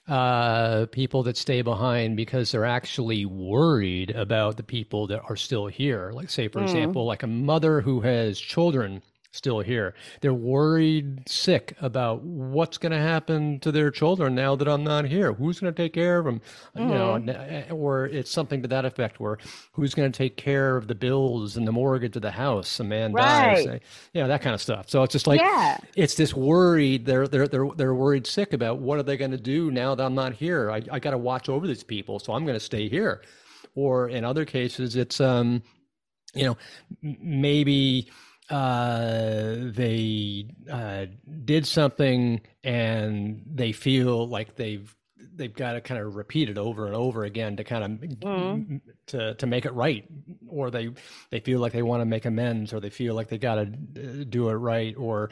uh, 0.06 0.86
people 0.86 1.22
that 1.22 1.36
stay 1.36 1.62
behind 1.62 2.16
because 2.16 2.52
they're 2.52 2.64
actually 2.64 3.24
worried 3.24 4.10
about 4.10 4.56
the 4.56 4.62
people 4.62 5.06
that 5.06 5.22
are 5.28 5.36
still 5.36 5.66
here. 5.66 6.10
Like 6.12 6.28
say, 6.28 6.48
for 6.48 6.60
mm. 6.60 6.64
example, 6.64 7.06
like 7.06 7.22
a 7.22 7.26
mother 7.26 7.80
who 7.80 8.00
has 8.02 8.38
children 8.38 9.02
still 9.38 9.60
here. 9.60 9.94
They're 10.20 10.34
worried 10.34 11.26
sick 11.28 11.74
about 11.80 12.22
what's 12.22 12.76
going 12.76 12.92
to 12.92 12.98
happen 12.98 13.60
to 13.60 13.72
their 13.72 13.90
children 13.90 14.34
now 14.34 14.56
that 14.56 14.68
I'm 14.68 14.84
not 14.84 15.06
here. 15.06 15.32
Who's 15.32 15.60
going 15.60 15.72
to 15.72 15.82
take 15.82 15.94
care 15.94 16.18
of 16.18 16.26
them? 16.26 16.42
Mm-hmm. 16.76 16.80
You 16.80 16.94
know, 16.94 17.12
mm-hmm. 17.14 17.74
or 17.74 18.06
it's 18.06 18.30
something 18.30 18.60
to 18.62 18.68
that 18.68 18.84
effect 18.84 19.20
where 19.20 19.38
who's 19.72 19.94
going 19.94 20.12
to 20.12 20.16
take 20.16 20.36
care 20.36 20.76
of 20.76 20.88
the 20.88 20.94
bills 20.94 21.56
and 21.56 21.66
the 21.66 21.72
mortgage 21.72 22.16
of 22.16 22.22
the 22.22 22.32
house? 22.32 22.80
A 22.80 22.84
man 22.84 23.12
right. 23.12 23.64
dies. 23.64 23.80
You 24.12 24.22
know, 24.22 24.28
that 24.28 24.42
kind 24.42 24.54
of 24.54 24.60
stuff. 24.60 24.90
So 24.90 25.02
it's 25.04 25.12
just 25.12 25.26
like, 25.26 25.40
yeah. 25.40 25.78
it's 25.96 26.16
this 26.16 26.34
worried, 26.34 27.06
they're, 27.06 27.28
they're, 27.28 27.48
they're, 27.48 27.68
they're 27.76 27.94
worried 27.94 28.26
sick 28.26 28.52
about 28.52 28.80
what 28.80 28.98
are 28.98 29.04
they 29.04 29.16
going 29.16 29.30
to 29.30 29.38
do 29.38 29.70
now 29.70 29.94
that 29.94 30.04
I'm 30.04 30.14
not 30.14 30.34
here? 30.34 30.70
I, 30.70 30.82
I 30.90 30.98
got 30.98 31.12
to 31.12 31.18
watch 31.18 31.48
over 31.48 31.66
these 31.66 31.84
people. 31.84 32.18
So 32.18 32.34
I'm 32.34 32.44
going 32.44 32.58
to 32.58 32.64
stay 32.64 32.88
here. 32.88 33.22
Or 33.74 34.08
in 34.08 34.24
other 34.24 34.44
cases, 34.44 34.96
it's, 34.96 35.20
um, 35.20 35.62
you 36.34 36.44
know, 36.44 36.56
maybe 37.00 38.10
uh, 38.50 39.54
they 39.58 40.46
uh, 40.70 41.06
did 41.44 41.66
something 41.66 42.40
and 42.64 43.42
they 43.46 43.72
feel 43.72 44.26
like 44.26 44.56
they've 44.56 44.94
they've 45.34 45.54
got 45.54 45.72
to 45.72 45.80
kind 45.80 46.00
of 46.00 46.16
repeat 46.16 46.48
it 46.50 46.58
over 46.58 46.86
and 46.86 46.94
over 46.94 47.24
again 47.24 47.56
to 47.56 47.64
kind 47.64 47.84
of 47.84 47.90
mm-hmm. 47.90 48.76
to 49.06 49.34
to 49.34 49.46
make 49.46 49.64
it 49.64 49.72
right 49.72 50.04
or 50.48 50.70
they 50.70 50.90
they 51.30 51.40
feel 51.40 51.60
like 51.60 51.72
they 51.72 51.82
want 51.82 52.00
to 52.00 52.06
make 52.06 52.24
amends 52.24 52.72
or 52.72 52.80
they 52.80 52.90
feel 52.90 53.14
like 53.14 53.28
they 53.28 53.38
got 53.38 53.54
to 53.54 53.62
uh, 53.62 54.24
do 54.28 54.48
it 54.48 54.54
right 54.54 54.94
or 54.96 55.30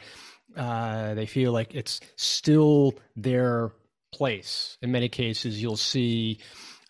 uh, 0.55 1.13
they 1.13 1.25
feel 1.25 1.51
like 1.51 1.75
it's 1.75 1.99
still 2.15 2.93
their 3.15 3.71
place 4.13 4.77
in 4.81 4.91
many 4.91 5.09
cases 5.09 5.61
you'll 5.61 5.75
see 5.75 6.39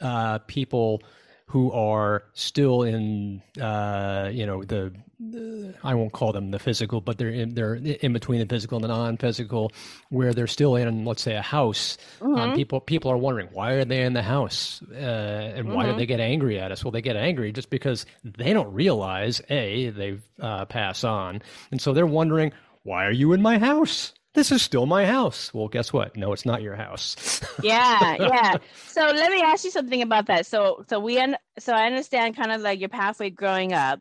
uh, 0.02 0.38
people 0.40 1.02
who 1.47 1.71
are 1.71 2.23
still 2.33 2.83
in 2.83 3.41
uh, 3.60 4.29
you 4.31 4.45
know 4.45 4.63
the, 4.63 4.93
the, 5.19 5.73
I 5.81 5.95
won't 5.95 6.12
call 6.12 6.33
them 6.33 6.51
the 6.51 6.60
physical, 6.60 6.99
but 6.99 7.17
they're 7.17 7.29
in, 7.29 7.55
they're 7.55 7.75
in 7.75 8.12
between 8.12 8.39
the 8.39 8.45
physical 8.45 8.77
and 8.77 8.83
the 8.83 8.89
non-physical, 8.89 9.71
where 10.10 10.33
they're 10.33 10.47
still 10.47 10.75
in 10.75 11.05
let's 11.05 11.21
say 11.21 11.36
a 11.36 11.41
house. 11.41 11.97
Um, 12.21 12.27
mm-hmm. 12.27 12.39
Um, 12.39 12.55
people 12.55 12.81
people 12.81 13.12
are 13.12 13.17
wondering 13.17 13.47
why 13.53 13.71
are 13.73 13.86
they 13.86 14.03
in 14.03 14.13
the 14.13 14.21
house 14.21 14.81
uh, 14.91 14.95
and 14.95 15.69
why 15.69 15.86
mm-hmm. 15.86 15.93
do 15.93 15.97
they 15.99 16.05
get 16.05 16.19
angry 16.19 16.60
at 16.60 16.71
us? 16.71 16.83
Well, 16.83 16.91
they 16.91 17.01
get 17.01 17.15
angry 17.15 17.51
just 17.53 17.69
because 17.69 18.05
they 18.23 18.51
don't 18.51 18.73
realize 18.73 19.41
a 19.49 19.89
they've 19.89 20.23
uh, 20.41 20.65
passed 20.65 21.05
on, 21.05 21.41
and 21.71 21.81
so 21.81 21.93
they're 21.93 22.05
wondering 22.05 22.51
why 22.83 23.05
are 23.05 23.12
you 23.12 23.33
in 23.33 23.41
my 23.41 23.57
house? 23.57 24.13
This 24.38 24.52
is 24.52 24.62
still 24.62 24.86
my 24.86 25.04
house. 25.04 25.52
Well, 25.52 25.67
guess 25.67 25.91
what? 25.91 26.15
No, 26.15 26.32
it's 26.32 26.45
not 26.45 26.62
your 26.62 26.76
house. 26.76 27.41
yeah, 27.63 28.15
yeah. 28.19 28.58
So 28.86 29.02
let 29.02 29.32
me 29.32 29.41
ask 29.41 29.65
you 29.65 29.71
something 29.71 30.04
about 30.04 30.28
that. 30.28 30.45
So, 30.45 30.86
so 30.88 31.00
we, 31.00 31.19
un- 31.19 31.38
so 31.58 31.73
I 31.73 31.88
understand 31.88 32.38
kind 32.38 32.52
of 32.52 32.62
like 32.62 32.80
your 32.80 32.89
pathway 32.89 33.32
growing 33.32 33.73
up. 33.73 34.00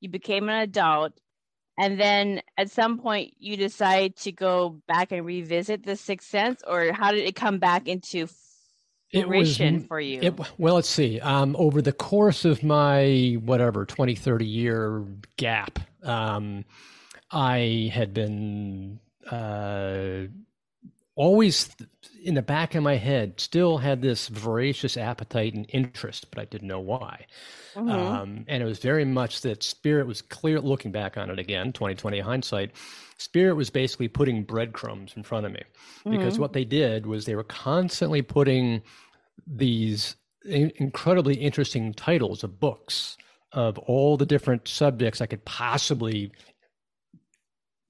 You 0.00 0.08
became 0.08 0.48
an 0.48 0.60
adult, 0.62 1.12
and 1.76 1.98
then 1.98 2.42
at 2.56 2.70
some 2.70 2.98
point 2.98 3.34
you 3.40 3.56
decide 3.56 4.14
to 4.18 4.30
go 4.30 4.80
back 4.86 5.10
and 5.10 5.26
revisit 5.26 5.84
the 5.84 5.96
Sixth 5.96 6.28
Sense, 6.28 6.62
or 6.64 6.92
how 6.92 7.10
did 7.10 7.24
it 7.24 7.34
come 7.34 7.58
back 7.58 7.88
into 7.88 8.28
fruition 9.12 9.74
was, 9.74 9.86
for 9.86 10.00
you? 10.00 10.20
It, 10.22 10.38
well, 10.58 10.76
let's 10.76 10.88
see. 10.88 11.18
Um, 11.18 11.56
over 11.58 11.82
the 11.82 11.92
course 11.92 12.44
of 12.44 12.62
my 12.62 13.36
whatever 13.44 13.84
20, 13.84 14.14
30 14.14 14.46
year 14.46 15.04
gap, 15.36 15.80
um, 16.04 16.64
I 17.32 17.90
had 17.92 18.14
been 18.14 19.00
uh, 19.30 20.26
always 21.14 21.70
in 22.22 22.34
the 22.34 22.42
back 22.42 22.74
of 22.74 22.82
my 22.82 22.96
head 22.96 23.38
still 23.40 23.78
had 23.78 24.00
this 24.00 24.28
voracious 24.28 24.96
appetite 24.96 25.54
and 25.54 25.66
interest, 25.68 26.26
but 26.30 26.40
I 26.40 26.44
didn't 26.46 26.68
know 26.68 26.80
why. 26.80 27.26
Mm-hmm. 27.74 27.90
Um, 27.90 28.44
and 28.48 28.62
it 28.62 28.66
was 28.66 28.78
very 28.78 29.04
much 29.04 29.42
that 29.42 29.62
spirit 29.62 30.06
was 30.06 30.22
clear. 30.22 30.60
Looking 30.60 30.92
back 30.92 31.16
on 31.16 31.30
it 31.30 31.38
again, 31.38 31.72
2020 31.72 32.20
hindsight, 32.20 32.72
spirit 33.18 33.54
was 33.54 33.70
basically 33.70 34.08
putting 34.08 34.44
breadcrumbs 34.44 35.12
in 35.16 35.22
front 35.22 35.46
of 35.46 35.52
me 35.52 35.62
because 36.04 36.34
mm-hmm. 36.34 36.42
what 36.42 36.52
they 36.52 36.64
did 36.64 37.06
was 37.06 37.24
they 37.24 37.36
were 37.36 37.44
constantly 37.44 38.22
putting 38.22 38.82
these 39.46 40.16
incredibly 40.44 41.34
interesting 41.34 41.92
titles 41.92 42.42
of 42.42 42.58
books 42.58 43.16
of 43.52 43.78
all 43.78 44.16
the 44.16 44.26
different 44.26 44.66
subjects 44.66 45.20
I 45.20 45.26
could 45.26 45.44
possibly 45.44 46.32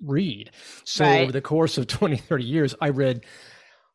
read. 0.04 0.50
So 0.84 1.04
right. 1.04 1.22
over 1.22 1.32
the 1.32 1.40
course 1.40 1.78
of 1.78 1.86
20, 1.88 2.16
30 2.16 2.44
years, 2.44 2.74
I 2.80 2.90
read, 2.90 3.24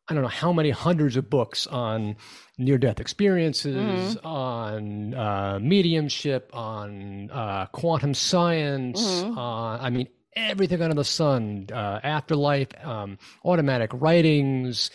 I 0.08 0.14
don't 0.14 0.22
know 0.22 0.28
how 0.28 0.52
many 0.52 0.70
hundreds 0.70 1.16
of 1.16 1.28
books 1.28 1.66
on 1.66 2.16
near 2.56 2.78
death 2.78 3.00
experiences, 3.00 4.16
mm-hmm. 4.16 4.26
on 4.26 5.14
uh, 5.14 5.58
mediumship, 5.60 6.50
on 6.52 7.30
uh, 7.30 7.66
quantum 7.66 8.14
science. 8.14 9.02
Mm-hmm. 9.02 9.38
Uh, 9.38 9.76
I 9.78 9.90
mean, 9.90 10.08
everything 10.34 10.80
under 10.80 10.94
the 10.94 11.04
sun, 11.04 11.66
uh, 11.72 12.00
afterlife, 12.02 12.68
um, 12.84 13.18
automatic 13.44 13.90
writings. 13.92 14.90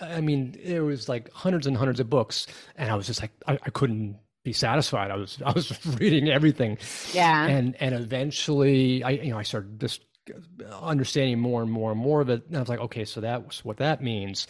I 0.00 0.20
mean, 0.20 0.58
there 0.64 0.84
was 0.84 1.08
like 1.08 1.30
hundreds 1.32 1.66
and 1.66 1.76
hundreds 1.76 2.00
of 2.00 2.08
books, 2.08 2.46
and 2.76 2.90
I 2.90 2.94
was 2.94 3.06
just 3.06 3.20
like, 3.20 3.32
I, 3.46 3.54
I 3.54 3.70
couldn't 3.70 4.16
be 4.46 4.52
satisfied. 4.52 5.10
I 5.10 5.16
was 5.16 5.38
I 5.44 5.52
was 5.52 5.84
reading 5.98 6.30
everything. 6.30 6.78
Yeah. 7.12 7.46
And 7.46 7.76
and 7.80 7.94
eventually 7.94 9.02
I 9.02 9.10
you 9.10 9.30
know 9.30 9.38
I 9.38 9.42
started 9.42 9.78
just 9.80 10.02
understanding 10.80 11.38
more 11.38 11.62
and 11.62 11.70
more 11.70 11.90
and 11.92 12.00
more 12.00 12.20
of 12.20 12.28
it. 12.28 12.46
And 12.46 12.56
I 12.56 12.60
was 12.60 12.68
like, 12.68 12.80
okay, 12.80 13.04
so 13.04 13.20
that's 13.20 13.64
what 13.64 13.78
that 13.78 14.02
means. 14.02 14.46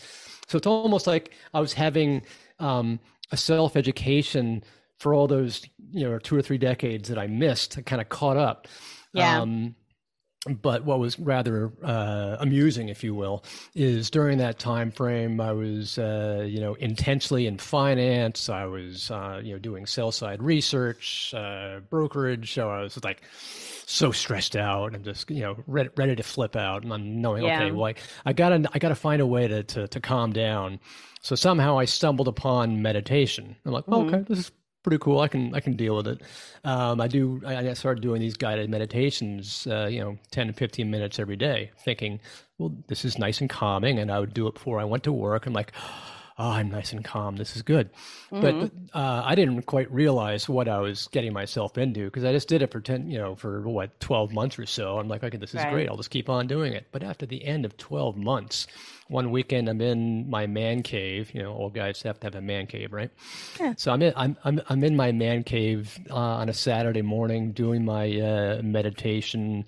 So 0.49 0.59
it's 0.59 0.67
almost 0.67 1.07
like 1.07 1.33
I 1.55 1.61
was 1.61 1.73
having 1.73 2.23
um, 2.59 3.01
a 3.33 3.37
self 3.37 3.77
education 3.77 4.63
for 4.99 5.13
all 5.13 5.27
those, 5.27 5.65
you 5.91 6.09
know, 6.09 6.19
two 6.19 6.37
or 6.37 6.43
three 6.43 6.59
decades 6.59 7.09
that 7.09 7.19
I 7.19 7.27
missed. 7.27 7.77
I 7.79 7.83
kind 7.83 8.01
of 8.01 8.09
caught 8.09 8.37
up. 8.37 8.69
Yeah. 9.13 9.41
Um, 9.41 9.75
but 10.49 10.85
what 10.85 10.99
was 10.99 11.19
rather 11.19 11.73
uh, 11.83 12.37
amusing, 12.41 12.89
if 12.89 13.03
you 13.03 13.15
will, 13.15 13.45
is 13.75 14.11
during 14.11 14.39
that 14.39 14.59
time 14.59 14.91
frame, 14.91 15.41
I 15.41 15.53
was, 15.53 15.99
uh, 15.99 16.47
you 16.49 16.61
know, 16.61 16.75
intensely 16.75 17.47
in 17.47 17.59
finance. 17.59 18.49
I 18.49 18.67
was, 18.67 19.11
uh, 19.11 19.41
you 19.43 19.53
know, 19.53 19.59
doing 19.59 19.87
sell 19.87 20.13
side 20.13 20.43
research, 20.43 21.35
uh, 21.35 21.81
brokerage. 21.91 22.53
So 22.53 22.71
I 22.71 22.83
was 22.83 23.03
like 23.05 23.23
so 23.87 24.13
stressed 24.13 24.57
out 24.57 24.95
and 24.95 25.05
just, 25.05 25.31
you 25.31 25.41
know, 25.41 25.57
ready, 25.67 25.91
ready 25.97 26.17
to 26.17 26.23
flip 26.23 26.57
out. 26.57 26.83
And 26.83 26.93
I'm 26.93 27.21
knowing, 27.21 27.45
yeah. 27.45 27.63
okay, 27.63 27.73
well, 27.73 27.87
I, 27.87 27.95
I, 28.25 28.33
gotta, 28.33 28.69
I 28.73 28.79
gotta 28.79 28.95
find 28.95 29.21
a 29.21 29.27
way 29.27 29.49
to, 29.49 29.63
to, 29.63 29.89
to 29.89 30.01
calm 30.01 30.33
down. 30.33 30.81
So 31.23 31.35
somehow 31.35 31.79
I 31.79 31.87
stumbled 31.87 32.29
upon 32.29 32.83
meditation. 32.83 33.57
I'm 33.65 33.73
like, 33.73 33.85
oh, 33.89 34.03
mm-hmm. 34.03 34.15
okay, 34.15 34.25
this 34.29 34.39
is 34.39 34.53
pretty 34.87 34.99
cool. 35.03 35.19
I 35.19 35.27
can 35.27 35.53
I 35.53 35.59
can 35.59 35.75
deal 35.75 35.97
with 35.97 36.07
it. 36.07 36.23
Um, 36.63 37.01
I 37.01 37.09
do. 37.09 37.43
I, 37.45 37.75
started 37.75 38.03
doing 38.03 38.21
these 38.21 38.37
guided 38.37 38.71
meditations. 38.71 39.67
Uh, 39.67 39.89
you 39.91 39.99
know, 39.99 40.17
10 40.31 40.47
to 40.47 40.53
15 40.53 40.89
minutes 40.89 41.19
every 41.19 41.35
day, 41.35 41.73
thinking, 41.85 42.21
well, 42.57 42.73
this 42.87 43.05
is 43.05 43.19
nice 43.19 43.41
and 43.41 43.51
calming, 43.51 43.99
and 43.99 44.13
I 44.13 44.21
would 44.21 44.33
do 44.33 44.47
it 44.47 44.55
before 44.55 44.79
I 44.79 44.85
went 44.85 45.03
to 45.03 45.13
work. 45.13 45.47
I'm 45.47 45.53
like 45.53 45.73
oh, 46.39 46.51
I'm 46.51 46.71
nice 46.71 46.93
and 46.93 47.05
calm. 47.05 47.37
This 47.37 47.57
is 47.57 47.63
good. 47.63 47.91
Mm-hmm. 48.31 48.41
But 48.41 48.99
uh, 48.99 49.23
I 49.25 49.35
didn't 49.35 49.63
quite 49.63 49.91
realize 49.91 50.49
what 50.49 50.69
I 50.69 50.79
was 50.81 51.09
getting 51.09 51.33
myself 51.33 51.79
into 51.79 52.05
because 52.05 52.25
I 52.25 52.33
just 52.33 52.49
did 52.49 52.63
it 52.63 52.71
for 52.71 52.81
10, 52.81 53.11
you 53.11 53.19
know, 53.19 53.35
for 53.35 53.63
what, 53.63 53.99
12 54.01 54.33
months 54.33 54.59
or 54.59 54.67
so. 54.67 54.99
I'm 54.99 55.09
like, 55.09 55.25
okay, 55.25 55.39
this 55.39 55.51
is 55.51 55.57
right. 55.57 55.73
great. 55.73 55.89
I'll 55.89 55.97
just 55.97 56.11
keep 56.11 56.29
on 56.29 56.47
doing 56.47 56.75
it. 56.75 56.87
But 56.93 57.03
after 57.03 57.25
the 57.25 57.43
end 57.45 57.65
of 57.65 57.77
12 57.79 58.17
months, 58.17 58.67
one 59.09 59.31
weekend 59.31 59.69
I'm 59.69 59.81
in 59.81 60.29
my 60.29 60.47
man 60.47 60.83
cave. 60.83 61.31
You 61.33 61.43
know, 61.43 61.55
old 61.55 61.75
guys 61.75 62.03
have 62.03 62.21
to 62.21 62.27
have 62.27 62.35
a 62.35 62.43
man 62.43 62.67
cave, 62.67 62.93
right? 62.93 63.11
Yeah. 63.59 63.75
So 63.79 63.93
I'm 63.93 64.03
in, 64.03 64.13
I'm, 64.17 64.37
I'm, 64.45 64.61
I'm 64.69 64.85
in 64.85 64.95
my 64.95 65.13
man 65.13 65.43
cave 65.43 65.99
uh, 66.11 66.15
on 66.15 66.49
a 66.49 66.55
Saturday 66.55 67.03
morning 67.03 67.53
doing 67.53 67.85
my 67.85 68.21
uh, 68.21 68.61
meditation 68.63 69.65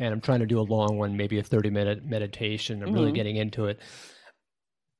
and 0.00 0.14
I'm 0.14 0.20
trying 0.20 0.40
to 0.40 0.46
do 0.46 0.60
a 0.60 0.62
long 0.62 0.96
one, 0.96 1.16
maybe 1.16 1.38
a 1.38 1.42
30 1.42 1.70
minute 1.70 2.04
meditation. 2.04 2.82
I'm 2.82 2.88
mm-hmm. 2.88 2.98
really 2.98 3.12
getting 3.12 3.36
into 3.36 3.66
it 3.66 3.80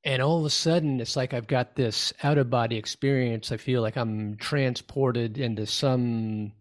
and 0.05 0.23
all 0.23 0.39
of 0.39 0.45
a 0.45 0.51
sudden 0.51 1.01
it's 1.01 1.17
like 1.17 1.35
i've 1.35 1.47
got 1.47 1.75
this 1.75 2.13
out 2.23 2.39
of 2.39 2.51
body 2.51 2.77
experience. 2.77 3.53
I 3.53 3.57
feel 3.57 3.83
like 3.83 3.97
i'm 3.97 4.37
transported 4.37 5.39
into 5.39 5.67
some 5.67 6.53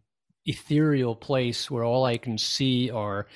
ethereal 0.45 1.15
place 1.15 1.69
where 1.69 1.83
all 1.83 2.05
i 2.05 2.17
can 2.17 2.37
see 2.37 2.89
are 2.89 3.27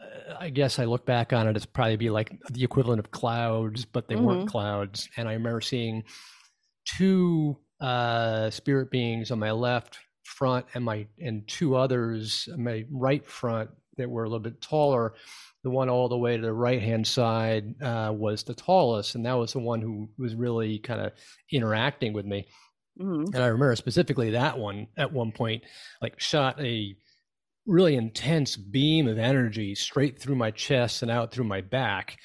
uh, 0.00 0.34
i 0.38 0.50
guess 0.50 0.78
i 0.78 0.84
look 0.84 1.04
back 1.04 1.32
on 1.32 1.48
it 1.48 1.56
as 1.56 1.66
probably 1.66 1.96
be 1.96 2.10
like 2.10 2.32
the 2.50 2.64
equivalent 2.64 3.00
of 3.00 3.10
clouds 3.10 3.84
but 3.84 4.08
they 4.08 4.14
mm-hmm. 4.14 4.24
weren't 4.24 4.48
clouds. 4.48 5.08
And 5.16 5.28
i 5.28 5.32
remember 5.32 5.60
seeing 5.60 6.04
two 6.96 7.56
uh, 7.80 8.50
spirit 8.50 8.90
beings 8.90 9.30
on 9.30 9.38
my 9.38 9.52
left 9.52 9.98
front 10.24 10.66
and 10.74 10.84
my 10.84 11.06
and 11.20 11.46
two 11.48 11.76
others 11.76 12.48
on 12.52 12.64
my 12.64 12.84
right 12.90 13.26
front 13.26 13.70
that 13.96 14.10
were 14.10 14.24
a 14.24 14.28
little 14.28 14.40
bit 14.40 14.60
taller 14.60 15.14
the 15.64 15.70
one 15.70 15.88
all 15.88 16.08
the 16.08 16.18
way 16.18 16.36
to 16.36 16.42
the 16.42 16.52
right 16.52 16.80
hand 16.80 17.06
side 17.06 17.74
uh, 17.82 18.12
was 18.14 18.44
the 18.44 18.54
tallest, 18.54 19.14
and 19.14 19.26
that 19.26 19.34
was 19.34 19.52
the 19.52 19.58
one 19.58 19.80
who 19.80 20.08
was 20.18 20.34
really 20.34 20.78
kind 20.78 21.00
of 21.00 21.12
interacting 21.50 22.12
with 22.12 22.24
me. 22.24 22.46
Mm-hmm. 23.00 23.34
And 23.34 23.42
I 23.42 23.48
remember 23.48 23.76
specifically 23.76 24.30
that 24.30 24.58
one 24.58 24.88
at 24.96 25.12
one 25.12 25.32
point, 25.32 25.64
like 26.02 26.20
shot 26.20 26.60
a 26.60 26.96
really 27.66 27.96
intense 27.96 28.56
beam 28.56 29.06
of 29.06 29.18
energy 29.18 29.74
straight 29.74 30.20
through 30.20 30.36
my 30.36 30.50
chest 30.50 31.02
and 31.02 31.10
out 31.10 31.30
through 31.32 31.44
my 31.44 31.60
back. 31.60 32.18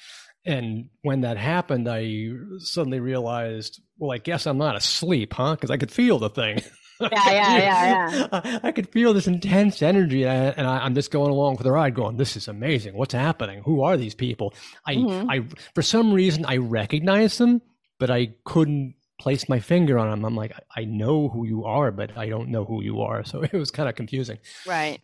And 0.46 0.90
when 1.02 1.22
that 1.22 1.36
happened, 1.36 1.88
I 1.88 2.30
suddenly 2.58 3.00
realized, 3.00 3.80
well, 3.98 4.10
I 4.10 4.18
guess 4.18 4.46
I'm 4.46 4.58
not 4.58 4.76
asleep, 4.76 5.32
huh? 5.32 5.54
Because 5.54 5.70
I 5.70 5.76
could 5.76 5.90
feel 5.90 6.18
the 6.18 6.30
thing. 6.30 6.62
Yeah, 7.12 7.30
yeah, 7.30 7.58
yeah, 7.58 8.10
yeah. 8.10 8.28
I, 8.32 8.60
I 8.64 8.72
could 8.72 8.88
feel 8.90 9.14
this 9.14 9.26
intense 9.26 9.82
energy, 9.82 10.24
and 10.24 10.66
I, 10.66 10.86
am 10.86 10.94
just 10.94 11.10
going 11.10 11.30
along 11.30 11.56
for 11.56 11.62
the 11.62 11.72
ride, 11.72 11.94
going, 11.94 12.16
"This 12.16 12.36
is 12.36 12.48
amazing. 12.48 12.96
What's 12.96 13.14
happening? 13.14 13.62
Who 13.64 13.82
are 13.82 13.96
these 13.96 14.14
people?" 14.14 14.54
I, 14.86 14.94
mm-hmm. 14.94 15.30
I, 15.30 15.44
for 15.74 15.82
some 15.82 16.12
reason, 16.12 16.44
I 16.46 16.56
recognized 16.58 17.38
them, 17.38 17.62
but 17.98 18.10
I 18.10 18.34
couldn't 18.44 18.94
place 19.18 19.48
my 19.48 19.60
finger 19.60 19.98
on 19.98 20.10
them. 20.10 20.24
I'm 20.24 20.36
like, 20.36 20.52
I 20.76 20.84
know 20.84 21.28
who 21.28 21.46
you 21.46 21.64
are, 21.64 21.90
but 21.90 22.16
I 22.16 22.28
don't 22.28 22.48
know 22.48 22.64
who 22.64 22.82
you 22.82 23.00
are. 23.02 23.24
So 23.34 23.42
it 23.42 23.52
was 23.52 23.70
kind 23.70 23.88
of 23.88 23.94
confusing. 23.94 24.38
Right. 24.66 25.00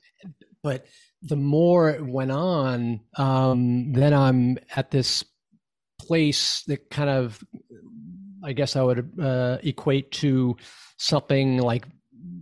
But 0.62 0.86
the 1.22 1.36
more 1.36 1.90
it 1.90 2.04
went 2.04 2.30
on, 2.30 3.00
um, 3.16 3.92
then 3.92 4.12
I'm 4.12 4.58
at 4.76 4.90
this 4.90 5.24
place 6.00 6.62
that 6.66 6.90
kind 6.90 7.10
of, 7.10 7.42
I 8.44 8.52
guess 8.52 8.76
I 8.76 8.82
would 8.82 9.12
uh, 9.20 9.58
equate 9.62 10.12
to 10.12 10.56
something 10.98 11.58
like 11.58 11.86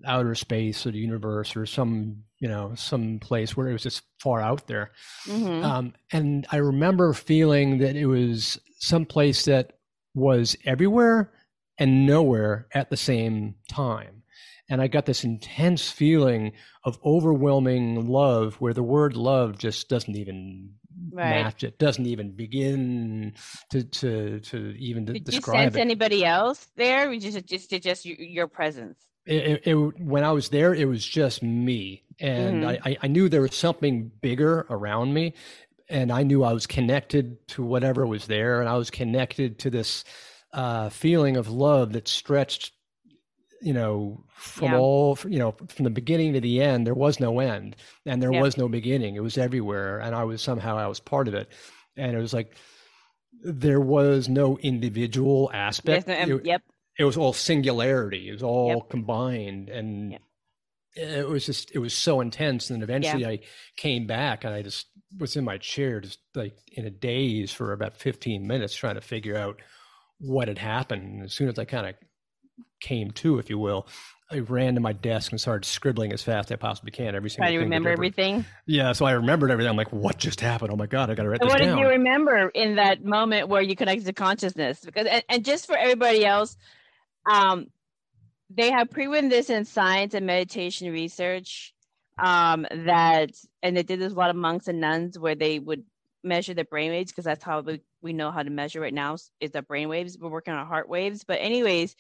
outer 0.05 0.35
space 0.35 0.87
or 0.87 0.91
the 0.91 0.99
universe 0.99 1.57
or 1.57 1.67
some, 1.67 2.23
you 2.41 2.49
know, 2.49 2.73
some 2.75 3.19
place 3.19 3.57
where 3.57 3.69
it 3.69 3.73
was 3.73 3.83
just 3.83 4.03
far 4.21 4.41
out 4.41 4.67
there. 4.67 4.93
Mm-hmm. 5.27 5.65
Um, 5.65 5.95
and 6.13 6.47
I 6.51 6.57
remember 6.57 7.13
feeling 7.13 7.79
that 7.79 7.97
it 7.97 8.07
was 8.07 8.59
some 8.79 9.07
place 9.07 9.45
that 9.45 9.75
was 10.15 10.57
everywhere 10.65 11.33
and 11.79 12.07
nowhere 12.07 12.67
at 12.73 12.91
the 12.91 12.97
same 12.97 13.55
time. 13.69 14.18
And 14.69 14.83
I 14.83 14.87
got 14.87 15.07
this 15.07 15.25
intense 15.25 15.91
feeling 15.91 16.53
of 16.85 16.99
overwhelming 17.05 18.09
love 18.09 18.57
where 18.57 18.75
the 18.75 18.83
word 18.83 19.17
love 19.17 19.59
just 19.59 19.89
doesn't 19.89 20.15
even 20.15 20.75
right. 21.13 21.43
match 21.43 21.65
it, 21.65 21.79
doesn't 21.79 22.07
even 22.07 22.33
begin 22.33 23.35
to 23.71 23.85
to 23.85 24.41
to 24.41 24.75
even 24.79 25.05
Did 25.05 25.25
describe 25.25 25.57
you 25.57 25.63
sense 25.63 25.77
it. 25.77 25.81
anybody 25.81 26.25
else 26.25 26.67
there? 26.77 27.15
Just 27.19 27.47
just 27.47 27.71
just 27.71 28.05
your 28.05 28.47
presence. 28.47 28.99
It, 29.27 29.45
it, 29.45 29.67
it, 29.67 29.75
when 29.75 30.25
I 30.25 30.33
was 30.33 30.49
there, 30.49 30.75
it 30.75 30.87
was 30.87 31.05
just 31.05 31.43
me, 31.43 32.03
and 32.19 32.65
mm-hmm. 32.65 32.89
I, 32.89 32.97
I 33.03 33.07
knew 33.09 33.29
there 33.29 33.43
was 33.43 33.55
something 33.55 34.11
bigger 34.23 34.67
around 34.71 35.13
me, 35.13 35.35
and 35.91 36.11
I 36.11 36.23
knew 36.23 36.45
I 36.45 36.55
was 36.55 36.67
connected 36.67 37.47
to 37.49 37.63
whatever 37.63 38.07
was 38.07 38.27
there, 38.27 38.61
and 38.61 38.69
I 38.71 38.77
was 38.77 38.91
connected 38.91 39.59
to 39.61 39.71
this 39.71 40.05
uh, 40.55 40.89
feeling 40.89 41.37
of 41.37 41.51
love 41.51 41.93
that 41.93 42.09
stretched, 42.09 42.73
you 43.61 43.73
know, 43.73 44.25
from 44.35 44.73
yeah. 44.73 44.79
all, 44.79 45.19
you 45.27 45.39
know, 45.39 45.55
from 45.69 45.85
the 45.85 45.91
beginning 45.91 46.33
to 46.35 46.41
the 46.41 46.61
end. 46.63 46.87
There 46.87 46.95
was 46.95 47.21
no 47.21 47.41
end, 47.41 47.77
and 48.07 48.23
there 48.23 48.33
yeah. 48.33 48.41
was 48.41 48.57
no 48.57 48.69
beginning. 48.69 49.17
It 49.17 49.23
was 49.23 49.39
everywhere, 49.39 49.99
and 49.99 50.15
I 50.15 50.25
was 50.25 50.43
somehow 50.43 50.77
I 50.77 50.87
was 50.87 51.01
part 51.01 51.29
of 51.29 51.35
it, 51.35 51.49
and 51.97 52.17
it 52.17 52.21
was 52.21 52.33
like 52.33 52.55
there 53.43 53.81
was 53.81 54.29
no 54.29 54.59
individual 54.59 55.51
aspect. 55.53 56.09
Yes, 56.09 56.29
it, 56.29 56.45
yep. 56.45 56.63
It 56.99 57.05
was 57.05 57.17
all 57.17 57.33
singularity. 57.33 58.29
It 58.29 58.33
was 58.33 58.43
all 58.43 58.77
yep. 58.77 58.91
combined, 58.91 59.69
and 59.69 60.13
yep. 60.13 60.21
it 60.95 61.29
was 61.29 61.47
just 61.47 61.71
it 61.75 61.79
was 61.79 61.95
so 61.95 62.21
intense. 62.21 62.71
And 62.71 62.83
eventually, 62.83 63.23
yeah. 63.23 63.29
I 63.29 63.41
came 63.77 64.07
back, 64.07 64.45
and 64.45 64.55
I 64.55 64.63
just 64.63 64.87
was 65.19 65.37
in 65.37 65.45
my 65.45 65.59
chair, 65.59 66.01
just 66.01 66.19
like 66.35 66.57
in 66.73 66.87
a 66.87 66.91
daze 66.91 67.53
for 67.53 67.73
about 67.73 67.97
fifteen 67.97 68.47
minutes, 68.47 68.75
trying 68.75 68.97
to 68.97 69.01
figure 69.01 69.37
out 69.37 69.61
what 70.19 70.49
had 70.49 70.59
happened. 70.59 71.03
And 71.03 71.23
as 71.23 71.33
soon 71.33 71.49
as 71.49 71.59
I 71.59 71.65
kind 71.65 71.87
of 71.87 71.95
came 72.81 73.11
to, 73.13 73.39
if 73.39 73.51
you 73.51 73.59
will, 73.59 73.87
I 74.31 74.41
ran 74.41 74.75
to 74.75 74.81
my 74.81 74.93
desk 74.93 75.33
and 75.33 75.41
started 75.41 75.67
scribbling 75.67 76.13
as 76.13 76.23
fast 76.23 76.51
as 76.51 76.53
I 76.53 76.57
possibly 76.57 76.91
can. 76.91 77.15
Every 77.15 77.31
single. 77.31 77.47
Try 77.47 77.53
to 77.53 77.61
remember 77.61 77.89
everything. 77.89 78.45
Yeah, 78.67 78.93
so 78.93 79.07
I 79.07 79.13
remembered 79.13 79.51
everything. 79.51 79.71
I'm 79.71 79.77
like, 79.77 79.93
"What 79.93 80.19
just 80.19 80.41
happened? 80.41 80.71
Oh 80.71 80.77
my 80.77 80.87
god, 80.87 81.11
I 81.11 81.15
got 81.15 81.23
to 81.23 81.31
write 81.31 81.41
this 81.41 81.49
what 81.49 81.59
down." 81.59 81.71
What 81.71 81.77
did 81.77 81.83
you 81.83 81.89
remember 81.89 82.49
in 82.51 82.77
that 82.77 83.03
moment 83.03 83.49
where 83.49 83.63
you 83.63 83.75
connected 83.75 84.05
to 84.05 84.13
consciousness? 84.13 84.81
Because 84.85 85.07
and, 85.07 85.25
and 85.31 85.45
just 85.47 85.67
for 85.67 85.77
everybody 85.77 86.27
else, 86.27 86.59
um, 87.31 87.69
they 88.51 88.71
have 88.71 88.91
proven 88.91 89.31
this 89.31 89.49
in 89.49 89.65
science 89.65 90.13
and 90.13 90.27
meditation 90.27 90.93
research 90.93 91.75
um, 92.19 92.67
that, 92.71 93.31
and 93.63 93.77
they 93.77 93.83
did 93.83 93.99
this 94.01 94.13
a 94.13 94.17
lot 94.17 94.31
of 94.31 94.37
monks 94.37 94.69
and 94.69 94.81
nuns 94.81 95.19
where 95.19 95.35
they 95.35 95.59
would 95.59 95.85
measure 96.23 96.53
the 96.53 96.65
brain 96.65 96.91
waves 96.91 97.13
because 97.13 97.25
that's 97.25 97.45
how 97.45 97.61
we, 97.61 97.81
we 98.03 98.13
know 98.13 98.31
how 98.31 98.43
to 98.43 98.51
measure 98.51 98.81
right 98.81 98.95
now 98.95 99.17
is 99.41 99.51
the 99.53 99.63
brain 99.63 99.89
waves. 99.89 100.19
We're 100.19 100.29
working 100.29 100.55
on 100.55 100.67
heart 100.67 100.89
waves. 100.89 101.25
But 101.25 101.39
anyways, 101.41 101.95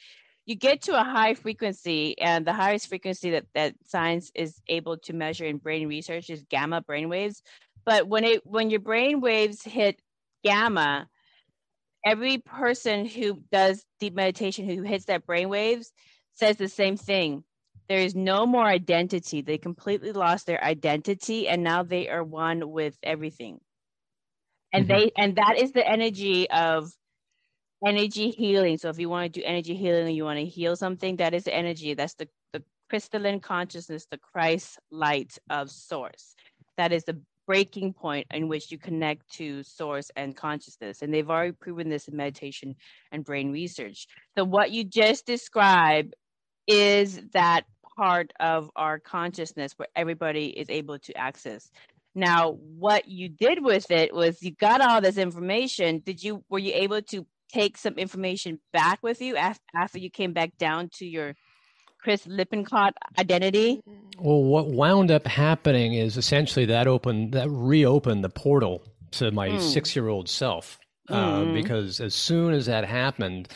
you 0.48 0.54
get 0.56 0.80
to 0.80 0.98
a 0.98 1.04
high 1.04 1.34
frequency 1.34 2.18
and 2.18 2.46
the 2.46 2.54
highest 2.54 2.88
frequency 2.88 3.32
that, 3.32 3.44
that 3.54 3.74
science 3.84 4.32
is 4.34 4.62
able 4.66 4.96
to 4.96 5.12
measure 5.12 5.44
in 5.44 5.58
brain 5.58 5.86
research 5.86 6.30
is 6.30 6.42
gamma 6.48 6.80
brain 6.80 7.10
waves. 7.10 7.42
But 7.84 8.08
when 8.08 8.24
it 8.24 8.46
when 8.46 8.70
your 8.70 8.80
brain 8.80 9.20
waves 9.20 9.62
hit 9.62 10.00
gamma, 10.42 11.06
every 12.02 12.38
person 12.38 13.04
who 13.04 13.42
does 13.52 13.84
deep 14.00 14.14
meditation 14.14 14.66
who 14.66 14.82
hits 14.82 15.04
that 15.04 15.26
brain 15.26 15.50
waves 15.50 15.92
says 16.32 16.56
the 16.56 16.68
same 16.68 16.96
thing. 16.96 17.44
There 17.90 18.00
is 18.00 18.14
no 18.14 18.46
more 18.46 18.66
identity. 18.66 19.42
They 19.42 19.58
completely 19.58 20.12
lost 20.12 20.46
their 20.46 20.64
identity 20.64 21.46
and 21.46 21.62
now 21.62 21.82
they 21.82 22.08
are 22.08 22.24
one 22.24 22.70
with 22.70 22.96
everything 23.02 23.60
and 24.72 24.86
mm-hmm. 24.86 24.98
they 24.98 25.10
and 25.16 25.36
that 25.36 25.58
is 25.58 25.72
the 25.72 25.86
energy 25.86 26.48
of 26.50 26.90
energy 27.86 28.30
healing. 28.30 28.78
So 28.78 28.88
if 28.88 28.98
you 28.98 29.08
want 29.08 29.32
to 29.32 29.40
do 29.40 29.46
energy 29.46 29.74
healing 29.74 30.14
you 30.14 30.24
want 30.24 30.38
to 30.38 30.44
heal 30.44 30.76
something 30.76 31.16
that 31.16 31.34
is 31.34 31.48
energy. 31.48 31.94
That's 31.94 32.14
the 32.14 32.28
the 32.52 32.62
crystalline 32.88 33.40
consciousness 33.40 34.06
the 34.10 34.18
christ 34.18 34.78
light 34.90 35.38
of 35.50 35.70
source. 35.70 36.34
That 36.76 36.92
is 36.92 37.04
the 37.04 37.20
breaking 37.46 37.94
point 37.94 38.26
in 38.32 38.46
which 38.46 38.70
you 38.70 38.76
connect 38.78 39.26
to 39.32 39.62
source 39.62 40.10
and 40.16 40.36
consciousness. 40.36 41.00
And 41.00 41.12
they've 41.12 41.28
already 41.28 41.52
proven 41.52 41.88
this 41.88 42.06
in 42.06 42.14
meditation 42.14 42.76
and 43.10 43.24
brain 43.24 43.50
research. 43.50 44.06
So 44.36 44.44
what 44.44 44.70
you 44.70 44.84
just 44.84 45.24
described 45.24 46.14
is 46.66 47.22
that 47.32 47.64
part 47.96 48.32
of 48.38 48.70
our 48.76 48.98
consciousness 48.98 49.72
where 49.76 49.88
everybody 49.96 50.48
is 50.48 50.68
able 50.68 50.98
to 51.00 51.16
access. 51.16 51.70
Now, 52.14 52.52
what 52.52 53.08
you 53.08 53.30
did 53.30 53.64
with 53.64 53.90
it 53.90 54.14
was 54.14 54.42
you 54.42 54.50
got 54.52 54.82
all 54.82 55.00
this 55.00 55.16
information. 55.16 56.00
Did 56.00 56.22
you 56.22 56.44
were 56.50 56.58
you 56.58 56.72
able 56.74 57.00
to 57.02 57.26
take 57.48 57.76
some 57.76 57.94
information 57.94 58.60
back 58.72 59.02
with 59.02 59.20
you 59.20 59.36
after 59.36 59.98
you 59.98 60.10
came 60.10 60.32
back 60.32 60.56
down 60.58 60.90
to 60.94 61.06
your 61.06 61.34
Chris 62.00 62.26
Lippincott 62.26 62.94
identity? 63.18 63.82
Well, 64.18 64.42
what 64.42 64.68
wound 64.68 65.10
up 65.10 65.26
happening 65.26 65.94
is 65.94 66.16
essentially 66.16 66.66
that 66.66 66.86
opened 66.86 67.32
that 67.32 67.48
reopened 67.50 68.24
the 68.24 68.30
portal 68.30 68.84
to 69.12 69.30
my 69.30 69.50
mm. 69.50 69.60
six 69.60 69.96
year 69.96 70.08
old 70.08 70.28
self. 70.28 70.78
Uh, 71.08 71.40
mm. 71.40 71.54
because 71.54 72.00
as 72.00 72.14
soon 72.14 72.52
as 72.52 72.66
that 72.66 72.84
happened, 72.84 73.48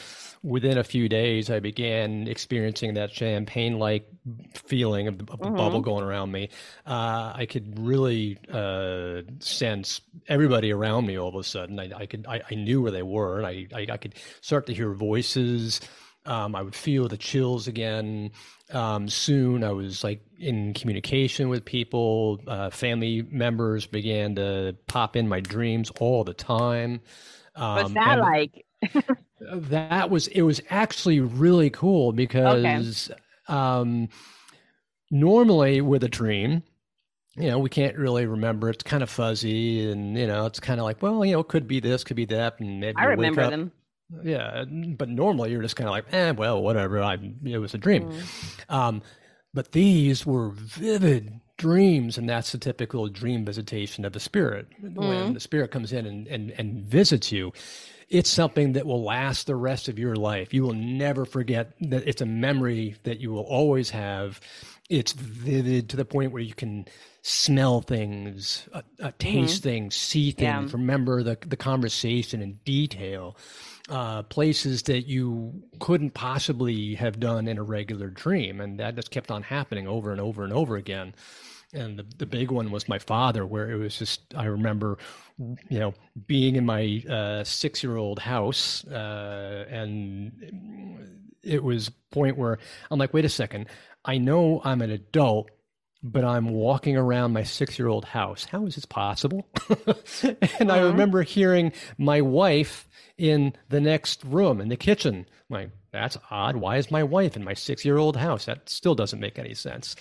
within 0.43 0.77
a 0.77 0.85
few 0.85 1.09
days, 1.09 1.51
I 1.51 1.61
began 1.61 2.27
experiencing 2.27 2.95
that 2.95 3.13
champagne 3.13 3.79
like 3.79 4.09
feeling 4.55 5.09
of, 5.09 5.19
the, 5.19 5.33
of 5.33 5.39
the 5.39 5.47
mm-hmm. 5.47 5.57
bubble 5.57 5.81
going 5.81 6.05
around 6.05 6.33
me. 6.33 6.49
Uh, 6.87 7.33
I 7.35 7.47
could 7.49 7.79
really 7.79 8.39
uh, 8.53 9.23
sense 9.39 10.01
everybody 10.29 10.73
around 10.73 11.07
me 11.07 11.19
all 11.19 11.29
of 11.29 11.37
a 11.37 11.45
sudden. 11.45 11.79
I, 11.79 11.91
I 11.95 12.07
could, 12.07 12.27
I, 12.29 12.43
I, 12.51 12.55
knew 12.55 12.83
where 12.83 12.91
they 12.91 13.03
were, 13.03 13.39
and 13.39 13.47
I, 13.47 13.67
I, 13.75 13.87
I 13.93 13.97
could 13.97 14.15
start 14.41 14.67
to 14.67 14.75
hear 14.75 14.93
voices. 14.93 15.81
Um, 16.25 16.55
I 16.55 16.63
would 16.63 16.75
feel 16.75 17.09
the 17.09 17.17
chills 17.17 17.69
again. 17.69 18.31
Um, 18.71 19.09
soon, 19.09 19.65
I 19.65 19.73
was 19.73 20.03
like 20.03 20.23
in 20.39 20.73
communication 20.75 21.49
with 21.49 21.65
people. 21.65 22.41
Uh, 22.47 22.71
family 22.71 23.23
members 23.23 23.87
began 23.87 24.37
to 24.37 24.77
pop 24.87 25.17
in 25.17 25.29
my 25.29 25.41
dreams 25.41 25.91
all 26.01 26.25
the 26.25 26.35
time. 26.35 27.01
Um, 27.55 27.75
What's 27.75 27.95
that 27.95 28.19
like? 28.21 28.65
that 29.51 30.11
was 30.11 30.29
it 30.29 30.43
was 30.43 30.61
actually 30.71 31.21
really 31.21 31.71
cool 31.71 32.13
because 32.13 33.11
okay. 33.11 33.21
um, 33.49 34.09
normally 35.11 35.81
with 35.81 36.05
a 36.05 36.09
dream 36.09 36.63
you 37.37 37.49
know 37.49 37.59
we 37.59 37.69
can't 37.69 37.97
really 37.97 38.27
remember 38.27 38.69
it's 38.69 38.83
kind 38.83 39.03
of 39.03 39.11
fuzzy 39.11 39.91
and 39.91 40.17
you 40.19 40.27
know 40.27 40.47
it's 40.47 40.61
kind 40.61 40.81
of 40.81 40.85
like 40.85 41.01
well 41.03 41.25
you 41.25 41.33
know 41.33 41.41
it 41.41 41.49
could 41.49 41.67
be 41.67 41.81
this 41.81 42.05
could 42.05 42.17
be 42.17 42.25
that 42.27 42.59
and 42.61 42.81
maybe 42.81 42.97
i 42.99 43.05
remember 43.05 43.49
them 43.49 43.73
yeah 44.23 44.65
but 44.99 45.09
normally 45.09 45.51
you're 45.51 45.63
just 45.63 45.77
kind 45.77 45.89
of 45.89 45.93
like 45.93 46.05
eh 46.13 46.33
well 46.33 46.63
whatever 46.63 47.03
i 47.03 47.17
it 47.45 47.59
was 47.59 47.75
a 47.75 47.79
dream 47.79 48.11
mm. 48.11 48.75
um, 48.75 49.03
but 49.55 49.73
these 49.73 50.27
were 50.27 50.51
vivid 50.51 51.41
dreams 51.63 52.19
and 52.19 52.29
that's 52.29 52.53
the 52.53 52.59
typical 52.59 53.09
dream 53.09 53.45
visitation 53.45 54.05
of 54.05 54.13
the 54.13 54.21
spirit 54.21 54.67
mm. 54.83 54.95
when 54.97 55.35
the 55.35 55.41
spirit 55.41 55.71
comes 55.71 55.93
in 55.93 56.05
and, 56.07 56.27
and, 56.27 56.51
and 56.59 56.85
visits 56.85 57.31
you 57.31 57.53
it's 58.13 58.29
something 58.29 58.75
that 58.75 58.85
will 58.85 59.03
last 59.03 59.47
the 59.47 59.57
rest 59.57 59.89
of 59.89 59.99
your 59.99 60.15
life. 60.15 60.53
You 60.53 60.65
will 60.65 60.75
never 60.75 61.25
forget 61.25 61.73
that 61.81 62.07
it's 62.07 62.21
a 62.21 62.27
memory 62.27 62.95
that 63.05 63.21
you 63.21 63.33
will 63.33 63.45
always 63.45 63.89
have. 63.89 64.39
It's 64.91 65.13
vivid 65.13 65.89
to 65.89 65.97
the 65.97 66.05
point 66.05 66.31
where 66.31 66.43
you 66.43 66.53
can 66.53 66.85
smell 67.23 67.81
things, 67.81 68.69
uh, 68.75 68.83
uh, 69.01 69.13
taste 69.19 69.61
mm-hmm. 69.61 69.69
things, 69.71 69.95
see 69.95 70.31
things, 70.31 70.73
yeah. 70.73 70.77
remember 70.77 71.23
the, 71.23 71.39
the 71.47 71.57
conversation 71.57 72.43
in 72.43 72.59
detail. 72.67 73.37
Uh, 73.89 74.23
places 74.23 74.83
that 74.85 75.09
you 75.09 75.63
couldn't 75.81 76.13
possibly 76.13 76.95
have 76.95 77.19
done 77.19 77.49
in 77.49 77.59
a 77.59 77.63
regular 77.63 78.09
dream. 78.09 78.61
And 78.61 78.79
that 78.79 78.95
just 78.95 79.11
kept 79.11 79.31
on 79.31 79.43
happening 79.43 79.89
over 79.89 80.13
and 80.13 80.21
over 80.21 80.45
and 80.45 80.53
over 80.53 80.77
again 80.77 81.15
and 81.73 81.99
the, 81.99 82.07
the 82.19 82.27
big 82.27 82.51
one 82.51 82.71
was 82.71 82.89
my 82.89 82.99
father 82.99 83.47
where 83.47 83.71
it 83.71 83.77
was 83.77 83.99
just 83.99 84.35
i 84.37 84.45
remember 84.45 84.99
you 85.39 85.79
know 85.79 85.95
being 86.27 86.57
in 86.57 86.67
my 86.67 87.03
uh, 87.09 87.43
six 87.45 87.83
year 87.83 87.97
old 87.97 88.19
house 88.19 88.85
uh, 88.89 89.67
and 89.71 90.33
it 91.43 91.63
was 91.63 91.91
point 92.11 92.37
where 92.37 92.59
I'm 92.91 92.99
like, 92.99 93.13
wait 93.13 93.25
a 93.25 93.29
second, 93.29 93.67
I 94.05 94.19
know 94.19 94.61
I'm 94.65 94.83
an 94.83 94.91
adult, 94.91 95.51
but 96.03 96.25
I'm 96.25 96.49
walking 96.51 96.97
around 96.97 97.33
my 97.33 97.43
six 97.43 97.79
year 97.79 97.89
old 97.89 98.05
house. 98.05 98.45
How 98.45 98.67
is 98.67 98.75
this 98.75 98.85
possible? 98.85 99.47
and 100.59 100.71
I 100.71 100.81
remember 100.81 101.23
hearing 101.23 101.73
my 101.99 102.21
wife 102.21 102.89
in 103.19 103.55
the 103.69 103.81
next 103.81 104.25
room 104.25 104.61
in 104.61 104.69
the 104.69 104.77
kitchen. 104.77 105.27
I'm 105.51 105.55
like, 105.55 105.71
that's 105.93 106.17
odd. 106.31 106.57
Why 106.57 106.77
is 106.77 106.91
my 106.91 107.03
wife 107.03 107.37
in 107.37 107.45
my 107.45 107.55
six 107.55 107.85
year 107.85 107.99
old 107.99 108.17
house? 108.17 108.47
That 108.47 108.69
still 108.69 108.95
doesn't 108.95 109.21
make 109.21 109.39
any 109.39 109.55
sense. 109.55 109.95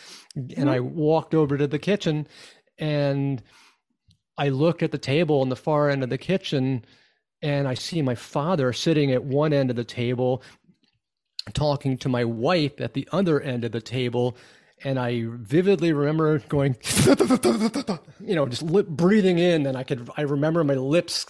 And 0.55 0.69
I 0.69 0.79
walked 0.79 1.35
over 1.35 1.57
to 1.57 1.67
the 1.67 1.79
kitchen 1.79 2.27
and 2.77 3.43
I 4.37 4.49
looked 4.49 4.83
at 4.83 4.91
the 4.91 4.97
table 4.97 5.41
on 5.41 5.49
the 5.49 5.55
far 5.55 5.89
end 5.89 6.03
of 6.03 6.09
the 6.09 6.17
kitchen 6.17 6.85
and 7.41 7.67
I 7.67 7.73
see 7.73 8.01
my 8.01 8.15
father 8.15 8.71
sitting 8.71 9.11
at 9.11 9.23
one 9.23 9.51
end 9.51 9.69
of 9.69 9.75
the 9.75 9.83
table 9.83 10.43
talking 11.53 11.97
to 11.97 12.09
my 12.09 12.23
wife 12.23 12.79
at 12.79 12.93
the 12.93 13.07
other 13.11 13.41
end 13.41 13.65
of 13.65 13.71
the 13.71 13.81
table 13.81 14.37
and 14.83 14.99
I 14.99 15.25
vividly 15.27 15.93
remember 15.93 16.39
going, 16.39 16.75
you 18.19 18.35
know, 18.35 18.47
just 18.47 18.63
lip 18.63 18.87
breathing 18.87 19.37
in, 19.37 19.65
and 19.65 19.77
I 19.77 19.83
could 19.83 20.09
I 20.17 20.21
remember 20.21 20.63
my 20.63 20.73
lips 20.73 21.25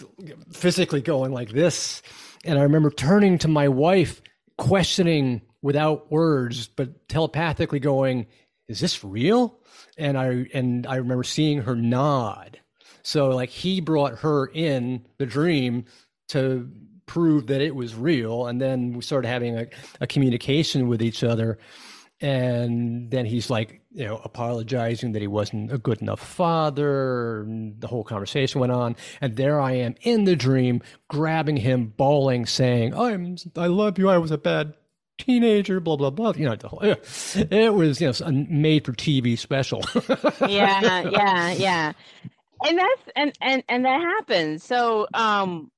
physically 0.52 1.02
going 1.02 1.32
like 1.32 1.50
this, 1.50 2.02
and 2.44 2.58
I 2.58 2.62
remember 2.62 2.90
turning 2.90 3.38
to 3.38 3.48
my 3.48 3.68
wife, 3.68 4.22
questioning 4.56 5.42
without 5.62 6.10
words, 6.10 6.68
but 6.68 7.08
telepathically 7.08 7.80
going, 7.80 8.26
"Is 8.68 8.80
this 8.80 9.04
real?" 9.04 9.58
And 9.96 10.18
I 10.18 10.46
and 10.54 10.86
I 10.86 10.96
remember 10.96 11.24
seeing 11.24 11.62
her 11.62 11.76
nod. 11.76 12.58
So 13.02 13.30
like 13.30 13.50
he 13.50 13.80
brought 13.80 14.18
her 14.20 14.46
in 14.46 15.06
the 15.18 15.26
dream 15.26 15.86
to 16.28 16.70
prove 17.06 17.48
that 17.48 17.60
it 17.60 17.74
was 17.74 17.94
real, 17.94 18.46
and 18.46 18.60
then 18.60 18.92
we 18.92 19.02
started 19.02 19.28
having 19.28 19.58
a, 19.58 19.66
a 20.00 20.06
communication 20.06 20.88
with 20.88 21.02
each 21.02 21.24
other 21.24 21.58
and 22.22 23.10
then 23.10 23.26
he's 23.26 23.50
like 23.50 23.81
you 23.94 24.06
know 24.06 24.20
apologizing 24.24 25.12
that 25.12 25.20
he 25.22 25.28
wasn't 25.28 25.72
a 25.72 25.78
good 25.78 26.00
enough 26.00 26.20
father 26.20 27.44
the 27.78 27.86
whole 27.86 28.04
conversation 28.04 28.60
went 28.60 28.72
on. 28.72 28.96
And 29.20 29.36
there 29.36 29.60
i 29.60 29.72
am 29.72 29.94
in 30.02 30.24
the 30.24 30.36
dream 30.36 30.82
grabbing 31.08 31.58
him 31.58 31.92
bawling 31.96 32.46
saying 32.46 32.94
i'm 32.94 33.36
i 33.56 33.66
love 33.66 33.98
you. 33.98 34.08
I 34.08 34.18
was 34.18 34.30
a 34.30 34.38
bad 34.38 34.74
teenager 35.18 35.80
blah 35.80 35.96
blah 35.96 36.10
blah. 36.10 36.32
You 36.36 36.46
know 36.46 36.56
it 36.82 37.74
was 37.74 38.00
you 38.00 38.08
know 38.08 38.26
a 38.26 38.32
made 38.32 38.84
for 38.84 38.92
tv 38.92 39.38
special. 39.38 39.82
Yeah 40.48 41.08
yeah 41.08 41.52
yeah. 41.52 41.92
And 42.64 42.78
that's 42.78 43.02
and 43.16 43.32
and 43.40 43.62
and 43.68 43.84
that 43.84 44.00
happens 44.00 44.64
so 44.64 45.06
um 45.14 45.70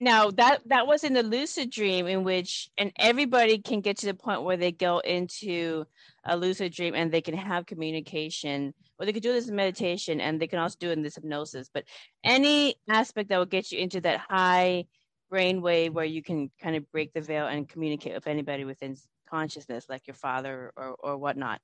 now 0.00 0.30
that 0.32 0.60
that 0.66 0.86
was 0.86 1.04
in 1.04 1.14
the 1.14 1.22
lucid 1.22 1.70
dream 1.70 2.06
in 2.06 2.24
which 2.24 2.68
and 2.76 2.92
everybody 2.98 3.58
can 3.58 3.80
get 3.80 3.98
to 3.98 4.06
the 4.06 4.14
point 4.14 4.42
where 4.42 4.56
they 4.56 4.72
go 4.72 4.98
into 4.98 5.84
a 6.26 6.36
lucid 6.36 6.72
dream 6.72 6.94
and 6.94 7.10
they 7.10 7.20
can 7.20 7.34
have 7.34 7.66
communication 7.66 8.72
or 8.98 9.06
they 9.06 9.12
could 9.12 9.22
do 9.22 9.32
this 9.32 9.48
in 9.48 9.56
meditation 9.56 10.20
and 10.20 10.40
they 10.40 10.46
can 10.46 10.58
also 10.58 10.76
do 10.78 10.90
it 10.90 10.94
in 10.94 11.02
this 11.02 11.16
hypnosis 11.16 11.68
but 11.72 11.84
any 12.24 12.74
aspect 12.88 13.28
that 13.28 13.38
will 13.38 13.44
get 13.44 13.70
you 13.70 13.78
into 13.78 14.00
that 14.00 14.18
high 14.18 14.84
brain 15.30 15.60
wave 15.60 15.94
where 15.94 16.04
you 16.04 16.22
can 16.22 16.50
kind 16.60 16.76
of 16.76 16.90
break 16.92 17.12
the 17.12 17.20
veil 17.20 17.46
and 17.46 17.68
communicate 17.68 18.14
with 18.14 18.26
anybody 18.26 18.64
within 18.64 18.96
consciousness 19.28 19.86
like 19.88 20.06
your 20.06 20.14
father 20.14 20.72
or, 20.76 20.94
or 21.00 21.16
whatnot 21.16 21.60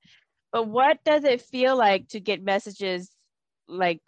but 0.51 0.67
what 0.67 1.03
does 1.03 1.23
it 1.23 1.41
feel 1.41 1.75
like 1.75 2.07
to 2.07 2.19
get 2.19 2.43
messages 2.43 3.09
like 3.67 3.99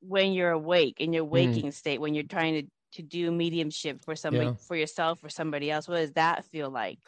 when 0.00 0.32
you're 0.32 0.50
awake 0.50 1.00
in 1.00 1.12
your 1.12 1.24
hmm. 1.24 1.30
waking 1.30 1.66
mm. 1.66 1.74
state 1.74 2.00
when 2.00 2.14
you're 2.14 2.24
trying 2.24 2.54
to 2.54 2.70
to 2.92 3.02
do 3.02 3.32
mediumship 3.32 4.00
for 4.04 4.14
somebody 4.14 4.46
yeah. 4.46 4.54
for 4.54 4.76
yourself 4.76 5.22
or 5.24 5.28
somebody 5.28 5.70
else 5.70 5.88
what 5.88 5.96
does 5.96 6.12
that 6.12 6.44
feel 6.46 6.70
like 6.70 6.98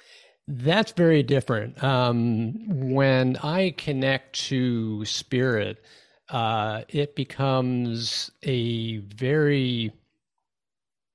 that's 0.49 0.93
very 0.93 1.23
different 1.23 1.83
um, 1.83 2.55
when 2.93 3.37
i 3.39 3.71
connect 3.77 4.33
to 4.35 5.05
spirit 5.05 5.83
uh, 6.29 6.83
it 6.89 7.15
becomes 7.15 8.33
a 8.43 8.97
very 8.99 9.93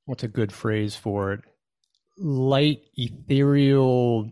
what's 0.05 0.23
a 0.23 0.27
good 0.27 0.51
phrase 0.51 0.95
for 0.95 1.33
it 1.33 1.41
light 2.17 2.81
ethereal 2.95 4.29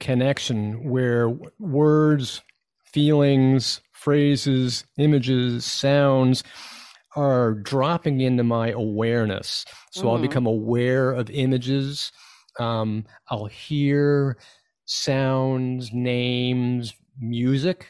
connection 0.00 0.88
where 0.88 1.28
words 1.58 2.42
feelings 2.84 3.80
phrases 3.92 4.84
images 4.98 5.64
sounds 5.64 6.44
are 7.16 7.54
dropping 7.54 8.20
into 8.20 8.42
my 8.42 8.70
awareness. 8.70 9.64
So 9.90 10.00
mm-hmm. 10.00 10.08
I'll 10.08 10.18
become 10.18 10.46
aware 10.46 11.12
of 11.12 11.30
images. 11.30 12.12
Um, 12.58 13.04
I'll 13.30 13.46
hear 13.46 14.38
sounds, 14.86 15.92
names, 15.92 16.94
music. 17.18 17.88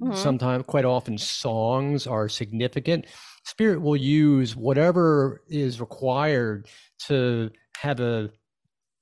Mm-hmm. 0.00 0.14
Sometimes, 0.14 0.64
quite 0.66 0.84
often, 0.84 1.18
songs 1.18 2.06
are 2.06 2.28
significant. 2.28 3.06
Spirit 3.44 3.80
will 3.80 3.96
use 3.96 4.54
whatever 4.54 5.42
is 5.48 5.80
required 5.80 6.68
to 7.06 7.50
have 7.78 8.00
a, 8.00 8.30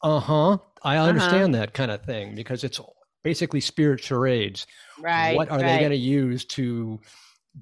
uh 0.02 0.20
huh, 0.20 0.58
I 0.82 0.96
uh-huh. 0.96 1.08
understand 1.08 1.54
uh-huh. 1.54 1.66
that 1.66 1.74
kind 1.74 1.90
of 1.90 2.04
thing 2.04 2.34
because 2.34 2.64
it's 2.64 2.80
basically 3.24 3.60
spirit 3.60 4.00
charades. 4.00 4.66
Right. 5.00 5.34
What 5.34 5.50
are 5.50 5.58
right. 5.58 5.66
they 5.66 5.78
going 5.78 5.90
to 5.90 5.96
use 5.96 6.44
to 6.46 7.00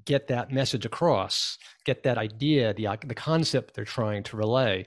get 0.05 0.27
that 0.27 0.51
message 0.51 0.85
across, 0.85 1.57
get 1.85 2.03
that 2.03 2.17
idea, 2.17 2.73
the 2.73 2.87
the 3.05 3.15
concept 3.15 3.73
they're 3.73 3.85
trying 3.85 4.23
to 4.23 4.37
relay. 4.37 4.85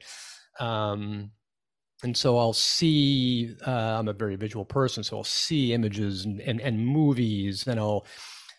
Um, 0.61 1.31
and 2.03 2.17
so 2.17 2.39
I'll 2.39 2.53
see. 2.53 3.55
Uh, 3.67 3.71
I'm 3.99 4.09
a 4.09 4.13
very 4.13 4.37
visual 4.37 4.65
person, 4.65 5.03
so 5.03 5.19
I'll 5.19 5.25
see 5.25 5.73
images 5.73 6.25
and, 6.25 6.41
and, 6.41 6.61
and 6.61 6.87
movies, 6.87 7.67
and 7.67 7.81
I'll 7.81 8.07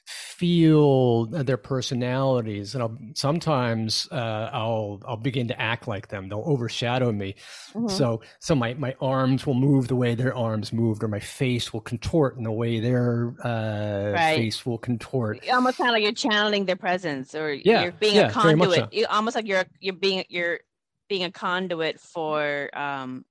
feel 0.10 1.26
their 1.26 1.58
personalities 1.58 2.74
and 2.74 2.82
I'll, 2.82 2.98
sometimes 3.14 4.08
uh, 4.12 4.50
I'll 4.52 5.02
I'll 5.06 5.18
begin 5.18 5.48
to 5.50 5.62
act 5.62 5.88
like 5.88 6.08
them. 6.08 6.30
They'll 6.30 6.44
overshadow 6.46 7.12
me. 7.12 7.36
Mm-hmm. 7.74 7.90
So 7.90 8.22
so 8.40 8.56
my 8.56 8.74
my 8.76 8.96
arms 9.02 9.46
will 9.46 9.54
move 9.54 9.88
the 9.90 9.96
way 9.96 10.16
their 10.16 10.34
arms 10.34 10.72
moved, 10.72 11.04
or 11.04 11.10
my 11.10 11.20
face 11.20 11.74
will 11.74 11.82
contort 11.82 12.38
in 12.38 12.44
the 12.44 12.52
way 12.52 12.80
their 12.80 13.36
uh, 13.44 14.12
right. 14.14 14.36
face 14.38 14.66
will 14.66 14.78
contort. 14.78 15.48
Almost 15.50 15.78
kind 15.78 15.90
of 15.90 15.94
like 15.94 16.04
you're 16.04 16.14
channeling 16.14 16.66
their 16.66 16.78
presence, 16.78 17.36
or 17.36 17.54
yeah, 17.54 17.84
you're 17.84 17.92
being 17.92 18.16
yeah, 18.16 18.30
a 18.30 18.32
conduit. 18.32 18.90
So. 18.94 19.06
Almost 19.10 19.36
like 19.36 19.46
you're 19.46 19.66
you're 19.80 19.94
being 19.94 20.24
you're 20.30 20.60
being 21.10 21.26
a 21.26 21.32
conduit 21.32 22.00
for 22.00 22.70
um, 22.74 23.26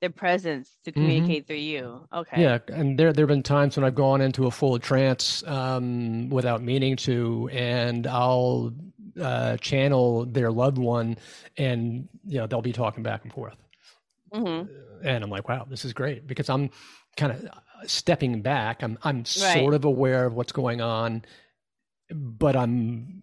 their 0.00 0.10
presence 0.10 0.76
to 0.84 0.90
mm-hmm. 0.90 1.00
communicate 1.00 1.42
mm-hmm. 1.42 1.46
through 1.46 1.56
you. 1.56 2.08
Okay. 2.12 2.42
Yeah, 2.42 2.58
and 2.68 2.98
there 2.98 3.12
there 3.12 3.24
have 3.24 3.28
been 3.28 3.42
times 3.42 3.76
when 3.76 3.84
I've 3.84 3.94
gone 3.94 4.20
into 4.20 4.46
a 4.46 4.50
full 4.50 4.78
trance 4.78 5.42
um, 5.46 6.28
without 6.28 6.62
meaning 6.62 6.96
to, 6.96 7.48
and 7.52 8.06
I'll 8.06 8.72
uh, 9.20 9.56
channel 9.58 10.26
their 10.26 10.50
loved 10.50 10.78
one, 10.78 11.16
and 11.56 12.08
you 12.26 12.38
know 12.38 12.46
they'll 12.46 12.62
be 12.62 12.72
talking 12.72 13.02
back 13.02 13.24
and 13.24 13.32
forth, 13.32 13.56
mm-hmm. 14.32 15.06
and 15.06 15.24
I'm 15.24 15.30
like, 15.30 15.48
wow, 15.48 15.66
this 15.68 15.84
is 15.84 15.92
great 15.92 16.26
because 16.26 16.50
I'm 16.50 16.70
kind 17.16 17.32
of 17.32 17.90
stepping 17.90 18.42
back. 18.42 18.82
I'm 18.82 18.98
I'm 19.02 19.18
right. 19.18 19.26
sort 19.26 19.74
of 19.74 19.84
aware 19.84 20.26
of 20.26 20.34
what's 20.34 20.52
going 20.52 20.80
on, 20.80 21.24
but 22.10 22.54
I'm 22.54 23.22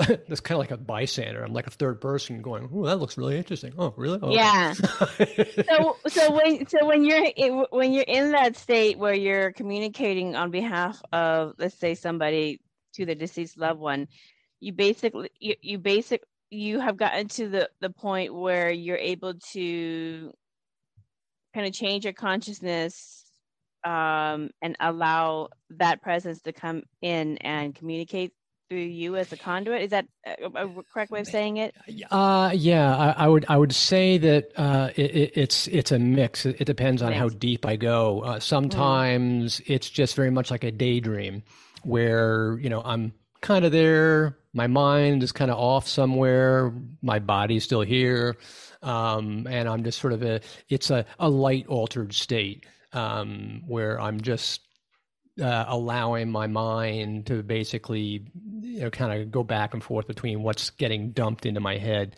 that's 0.28 0.40
kind 0.40 0.56
of 0.56 0.60
like 0.60 0.70
a 0.70 0.76
bystander. 0.76 1.42
I'm 1.42 1.52
like 1.52 1.66
a 1.66 1.70
third 1.70 2.00
person 2.00 2.40
going, 2.42 2.68
"Oh, 2.72 2.86
that 2.86 2.96
looks 2.98 3.18
really 3.18 3.36
interesting." 3.36 3.72
Oh, 3.76 3.92
really? 3.96 4.18
Oh, 4.22 4.32
yeah. 4.32 4.72
so, 5.68 5.96
so 6.08 6.32
when 6.32 6.66
so 6.66 6.86
when 6.86 7.04
you're 7.04 7.66
when 7.70 7.92
you're 7.92 8.04
in 8.06 8.32
that 8.32 8.56
state 8.56 8.98
where 8.98 9.14
you're 9.14 9.52
communicating 9.52 10.36
on 10.36 10.50
behalf 10.50 11.02
of, 11.12 11.54
let's 11.58 11.78
say, 11.78 11.94
somebody 11.94 12.60
to 12.94 13.04
the 13.04 13.14
deceased 13.14 13.58
loved 13.58 13.80
one, 13.80 14.08
you 14.60 14.72
basically 14.72 15.30
you, 15.38 15.54
you 15.60 15.78
basic 15.78 16.22
you 16.50 16.80
have 16.80 16.96
gotten 16.96 17.28
to 17.28 17.48
the 17.48 17.70
the 17.80 17.90
point 17.90 18.34
where 18.34 18.70
you're 18.70 18.96
able 18.96 19.34
to 19.52 20.32
kind 21.54 21.66
of 21.66 21.72
change 21.72 22.04
your 22.04 22.14
consciousness 22.14 23.24
um, 23.84 24.50
and 24.62 24.76
allow 24.80 25.48
that 25.70 26.02
presence 26.02 26.42
to 26.42 26.52
come 26.52 26.82
in 27.02 27.38
and 27.38 27.74
communicate 27.74 28.32
through 28.70 28.78
you 28.78 29.16
as 29.16 29.32
a 29.32 29.36
conduit. 29.36 29.82
Is 29.82 29.90
that 29.90 30.06
a, 30.24 30.46
a 30.46 30.82
correct 30.84 31.10
way 31.10 31.20
of 31.20 31.26
saying 31.26 31.56
it? 31.58 31.74
Uh, 32.10 32.52
yeah, 32.54 32.96
I, 32.96 33.24
I 33.24 33.28
would 33.28 33.44
I 33.48 33.56
would 33.56 33.74
say 33.74 34.16
that 34.18 34.52
uh, 34.56 34.90
it, 34.96 35.32
it's 35.34 35.66
it's 35.66 35.90
a 35.92 35.98
mix. 35.98 36.46
It, 36.46 36.64
depends 36.64 37.02
on 37.02 37.12
how 37.12 37.28
deep 37.28 37.66
I 37.66 37.74
go. 37.76 38.20
Uh, 38.20 38.40
sometimes 38.40 39.60
mm. 39.60 39.64
it's 39.66 39.90
just 39.90 40.14
very 40.14 40.30
much 40.30 40.50
like 40.50 40.62
a 40.62 40.70
daydream, 40.70 41.42
where 41.82 42.58
you 42.60 42.70
know 42.70 42.80
I'm 42.84 43.12
kind 43.40 43.64
of 43.64 43.72
there. 43.72 44.38
My 44.52 44.68
mind 44.68 45.22
is 45.22 45.32
kind 45.32 45.50
of 45.50 45.58
off 45.58 45.88
somewhere. 45.88 46.72
My 47.02 47.18
body's 47.18 47.64
still 47.64 47.82
here, 47.82 48.36
um, 48.82 49.48
and 49.50 49.68
I'm 49.68 49.82
just 49.82 50.00
sort 50.00 50.12
of 50.12 50.22
a. 50.22 50.40
It's 50.68 50.90
a, 50.90 51.04
a 51.18 51.28
light 51.28 51.66
altered 51.66 52.14
state 52.14 52.66
um, 52.92 53.62
where 53.66 54.00
I'm 54.00 54.20
just 54.20 54.60
uh, 55.40 55.64
allowing 55.68 56.30
my 56.30 56.46
mind 56.46 57.26
to 57.26 57.42
basically 57.42 58.26
you 58.60 58.80
know 58.80 58.90
kind 58.90 59.20
of 59.20 59.30
go 59.30 59.42
back 59.42 59.74
and 59.74 59.82
forth 59.82 60.06
between 60.06 60.42
what's 60.42 60.70
getting 60.70 61.10
dumped 61.10 61.46
into 61.46 61.60
my 61.60 61.76
head 61.76 62.16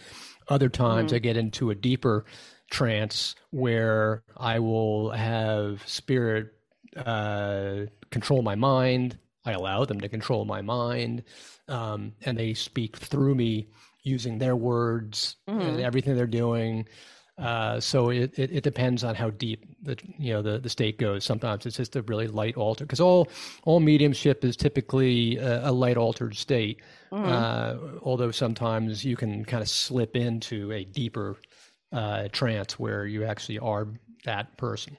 other 0.49 0.69
times 0.69 1.09
mm-hmm. 1.09 1.17
i 1.17 1.19
get 1.19 1.37
into 1.37 1.71
a 1.71 1.75
deeper 1.75 2.25
trance 2.73 3.37
where 3.51 4.25
I 4.37 4.59
will 4.59 5.11
have 5.11 5.87
spirit 5.87 6.49
uh, 6.97 7.83
control 8.11 8.43
my 8.43 8.57
mind. 8.57 9.19
I 9.45 9.53
allow 9.53 9.85
them 9.85 10.01
to 10.01 10.09
control 10.09 10.45
my 10.45 10.63
mind, 10.63 11.25
um, 11.69 12.13
and 12.23 12.39
they 12.39 12.55
speak 12.55 12.97
through 12.97 13.35
me 13.35 13.69
using 14.03 14.39
their 14.39 14.57
words 14.57 15.37
mm-hmm. 15.49 15.61
and 15.61 15.81
everything 15.81 16.17
they're 16.17 16.27
doing. 16.27 16.89
Uh, 17.39 17.81
so 17.81 18.11
it, 18.11 18.39
it, 18.39 18.53
it, 18.53 18.63
depends 18.63 19.03
on 19.03 19.15
how 19.15 19.31
deep 19.31 19.65
the 19.83 19.97
you 20.19 20.33
know 20.33 20.43
the, 20.43 20.59
the 20.59 20.69
state 20.69 20.99
goes. 20.99 21.25
Sometimes 21.25 21.65
it's 21.65 21.79
just 21.79 21.97
a 21.97 22.03
really 22.03 22.29
light 22.29 22.57
alter 22.57 22.85
because 22.85 23.01
all 23.01 23.29
all 23.65 23.81
mediumship 23.81 24.45
is 24.45 24.55
typically 24.55 25.39
a, 25.39 25.71
a 25.71 25.73
light 25.73 25.97
altered 25.97 26.37
state. 26.37 26.81
Mm-hmm. 27.11 27.25
Uh, 27.25 27.99
although 28.03 28.31
sometimes 28.31 29.03
you 29.03 29.17
can 29.17 29.45
kind 29.47 29.63
of 29.63 29.69
slip 29.69 30.15
into 30.15 30.73
a 30.73 30.85
deeper 30.85 31.37
uh, 31.93 32.29
trance 32.33 32.79
where 32.79 33.07
you 33.07 33.25
actually 33.25 33.59
are 33.59 33.89
that 34.25 34.57
person. 34.57 34.97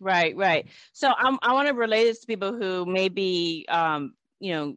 Right, 0.00 0.36
right. 0.36 0.66
So 0.92 1.12
I'm, 1.16 1.38
I 1.42 1.52
want 1.52 1.68
to 1.68 1.74
relate 1.74 2.04
this 2.04 2.20
to 2.20 2.26
people 2.26 2.52
who 2.52 2.86
may 2.86 3.08
be, 3.08 3.66
um, 3.68 4.14
you 4.38 4.52
know, 4.52 4.76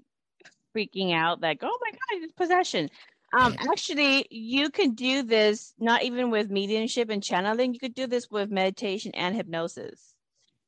freaking 0.76 1.14
out 1.14 1.42
like, 1.42 1.60
oh 1.62 1.80
my 1.82 1.92
God, 1.92 2.24
it's 2.24 2.34
possession. 2.34 2.90
Um, 3.34 3.56
actually, 3.60 4.28
you 4.30 4.70
can 4.70 4.94
do 4.94 5.24
this 5.24 5.74
not 5.80 6.04
even 6.04 6.32
with 6.32 6.50
mediumship 6.50 7.10
and 7.10 7.24
channeling. 7.24 7.74
You 7.74 7.80
could 7.80 7.96
do 7.96 8.08
this 8.08 8.30
with 8.30 8.50
meditation 8.50 9.12
and 9.14 9.36
hypnosis. 9.36 10.14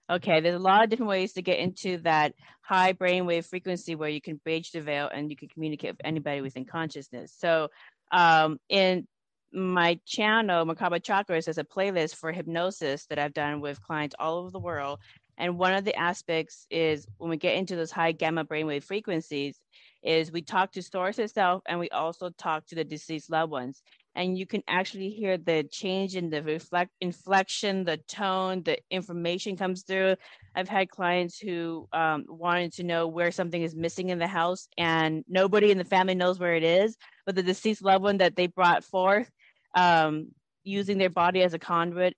Okay, 0.10 0.42
there's 0.42 0.56
a 0.56 0.60
lot 0.60 0.84
of 0.84 0.90
different 0.90 1.10
ways 1.10 1.34
to 1.34 1.42
get 1.42 1.60
into 1.60 1.98
that 2.00 2.34
high 2.62 2.94
brainwave 2.94 3.46
frequency 3.46 3.96
where 3.96 4.10
you 4.10 4.22
can 4.22 4.38
bridge 4.38 4.72
the 4.72 4.82
veil 4.82 5.10
and 5.14 5.30
you 5.30 5.36
can 5.36 5.50
communicate 5.50 5.92
with 5.92 6.06
anybody 6.06 6.42
within 6.42 6.66
consciousness. 6.66 7.34
So, 7.38 7.70
um, 8.12 8.60
in 8.70 9.08
my 9.54 10.00
channel, 10.06 10.66
Merkaba 10.66 11.02
Chakras, 11.02 11.48
is 11.48 11.58
a 11.58 11.64
playlist 11.64 12.16
for 12.16 12.32
hypnosis 12.32 13.06
that 13.08 13.20
I've 13.20 13.34
done 13.34 13.62
with 13.62 13.82
clients 13.82 14.16
all 14.20 14.40
over 14.40 14.52
the 14.52 14.60
world. 14.60 15.00
And 15.38 15.58
one 15.58 15.74
of 15.74 15.86
the 15.86 15.96
aspects 15.96 16.66
is 16.70 17.08
when 17.18 17.30
we 17.30 17.38
get 17.38 17.56
into 17.56 17.76
those 17.76 17.92
high 17.92 18.12
gamma 18.12 18.46
brainwave 18.46 18.84
frequencies, 18.84 19.60
is 20.04 20.32
we 20.32 20.42
talk 20.42 20.72
to 20.74 20.82
source 20.82 21.20
itself 21.20 21.64
and 21.68 21.80
we 21.80 21.90
also 21.90 22.30
talk 22.30 22.66
to 22.68 22.76
the 22.76 22.84
deceased 22.84 23.30
loved 23.30 23.52
ones. 23.52 23.82
And 24.16 24.38
you 24.38 24.46
can 24.46 24.62
actually 24.68 25.10
hear 25.10 25.38
the 25.38 25.64
change 25.72 26.16
in 26.16 26.30
the 26.30 26.44
reflect 26.44 26.92
inflection 27.02 27.84
the 27.84 27.98
tone 28.08 28.62
the 28.64 28.78
information 28.92 29.58
comes 29.58 29.84
through. 29.84 30.16
I've 30.56 30.70
had 30.70 30.90
clients 30.90 31.40
who 31.40 31.88
um, 31.94 32.26
wanted 32.28 32.74
to 32.74 32.84
know 32.84 33.08
where 33.08 33.32
something 33.32 33.62
is 33.62 33.76
missing 33.76 34.10
in 34.10 34.20
the 34.20 34.28
house 34.28 34.68
and 34.78 35.24
nobody 35.28 35.72
in 35.72 35.80
the 35.80 35.84
family 35.84 36.16
knows 36.16 36.40
where 36.40 36.56
it 36.56 36.64
is 36.64 36.96
but 37.26 37.36
the 37.36 37.44
deceased 37.44 37.84
loved 37.84 38.04
one 38.04 38.18
that 38.18 38.36
they 38.36 38.48
brought 38.48 38.84
forth 38.84 39.30
um, 39.76 40.28
using 40.64 40.98
their 40.98 41.10
body 41.10 41.42
as 41.42 41.54
a 41.54 41.60
conduit 41.60 42.16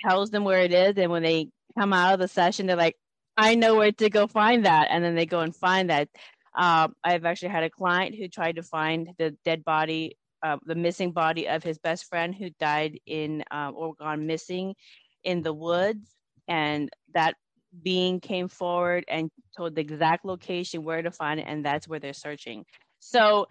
tells 0.00 0.30
them 0.30 0.44
where 0.44 0.60
it 0.60 0.72
is. 0.72 0.96
And 0.96 1.10
when 1.10 1.22
they 1.22 1.48
come 1.78 1.92
out 1.92 2.14
of 2.14 2.20
the 2.20 2.28
session 2.28 2.66
they're 2.66 2.76
like 2.76 2.96
i 3.36 3.54
know 3.54 3.76
where 3.76 3.92
to 3.92 4.10
go 4.10 4.26
find 4.26 4.64
that. 4.64 4.88
And 4.90 5.04
then 5.04 5.14
they 5.14 5.26
go 5.26 5.40
and 5.40 5.54
find 5.54 5.90
that 5.90 6.08
uh, 6.58 6.88
I've 7.04 7.24
actually 7.24 7.50
had 7.50 7.62
a 7.62 7.70
client 7.70 8.16
who 8.16 8.26
tried 8.26 8.56
to 8.56 8.64
find 8.64 9.10
the 9.16 9.30
dead 9.44 9.64
body, 9.64 10.18
uh, 10.42 10.56
the 10.66 10.74
missing 10.74 11.12
body 11.12 11.48
of 11.48 11.62
his 11.62 11.78
best 11.78 12.06
friend 12.06 12.34
who 12.34 12.50
died 12.58 12.98
in 13.06 13.44
uh, 13.52 13.70
or 13.72 13.94
gone 13.94 14.26
missing 14.26 14.74
in 15.22 15.42
the 15.42 15.54
woods. 15.54 16.16
And 16.48 16.90
that 17.14 17.36
being 17.84 18.18
came 18.18 18.48
forward 18.48 19.04
and 19.06 19.30
told 19.56 19.76
the 19.76 19.82
exact 19.82 20.24
location 20.24 20.82
where 20.82 21.00
to 21.00 21.12
find 21.12 21.38
it. 21.38 21.46
And 21.48 21.64
that's 21.64 21.86
where 21.86 22.00
they're 22.00 22.12
searching. 22.12 22.64
So, 22.98 23.46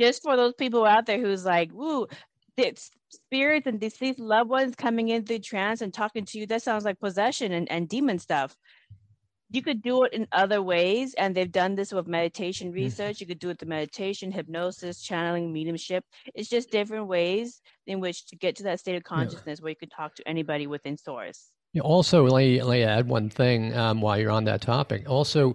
just 0.00 0.22
for 0.22 0.36
those 0.36 0.54
people 0.54 0.84
out 0.84 1.06
there 1.06 1.20
who's 1.20 1.44
like, 1.44 1.70
woo, 1.72 2.08
it's 2.56 2.90
spirits 3.08 3.68
and 3.68 3.78
deceased 3.78 4.18
loved 4.18 4.50
ones 4.50 4.74
coming 4.74 5.10
in 5.10 5.24
through 5.24 5.40
trance 5.40 5.80
and 5.80 5.94
talking 5.94 6.24
to 6.24 6.38
you, 6.38 6.46
that 6.46 6.62
sounds 6.62 6.84
like 6.84 6.98
possession 6.98 7.52
and, 7.52 7.70
and 7.70 7.88
demon 7.88 8.18
stuff 8.18 8.56
you 9.52 9.62
could 9.62 9.82
do 9.82 10.04
it 10.04 10.12
in 10.12 10.26
other 10.32 10.62
ways 10.62 11.14
and 11.14 11.34
they've 11.34 11.52
done 11.52 11.74
this 11.74 11.92
with 11.92 12.06
meditation 12.06 12.68
mm-hmm. 12.68 12.84
research 12.84 13.20
you 13.20 13.26
could 13.26 13.38
do 13.38 13.50
it 13.50 13.58
the 13.58 13.66
meditation 13.66 14.32
hypnosis 14.32 15.00
channeling 15.02 15.52
mediumship 15.52 16.04
it's 16.34 16.48
just 16.48 16.70
different 16.70 17.06
ways 17.06 17.60
in 17.86 18.00
which 18.00 18.26
to 18.26 18.36
get 18.36 18.56
to 18.56 18.62
that 18.62 18.80
state 18.80 18.96
of 18.96 19.04
consciousness 19.04 19.58
yeah. 19.58 19.62
where 19.62 19.70
you 19.70 19.76
could 19.76 19.90
talk 19.90 20.14
to 20.14 20.26
anybody 20.26 20.66
within 20.66 20.96
source 20.96 21.48
yeah, 21.74 21.82
also 21.82 22.24
let 22.24 22.40
me, 22.40 22.62
let 22.62 22.72
me 22.72 22.82
add 22.82 23.08
one 23.08 23.30
thing 23.30 23.74
um, 23.76 24.00
while 24.00 24.18
you're 24.18 24.30
on 24.30 24.44
that 24.44 24.62
topic 24.62 25.08
also 25.08 25.54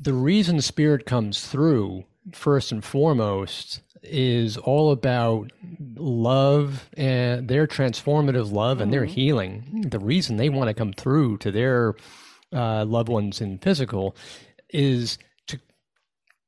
the 0.00 0.12
reason 0.12 0.60
spirit 0.60 1.06
comes 1.06 1.46
through 1.46 2.04
first 2.32 2.72
and 2.72 2.84
foremost 2.84 3.80
is 4.02 4.56
all 4.56 4.92
about 4.92 5.50
love 5.96 6.88
and 6.96 7.48
their 7.48 7.66
transformative 7.66 8.52
love 8.52 8.76
mm-hmm. 8.76 8.82
and 8.84 8.92
their 8.92 9.02
mm-hmm. 9.02 9.14
healing 9.14 9.84
the 9.88 9.98
reason 9.98 10.36
they 10.36 10.48
want 10.48 10.68
to 10.68 10.74
come 10.74 10.92
through 10.92 11.36
to 11.38 11.50
their 11.50 11.94
uh, 12.52 12.84
loved 12.84 13.08
ones 13.08 13.40
in 13.40 13.58
physical 13.58 14.16
is 14.70 15.18
to 15.46 15.60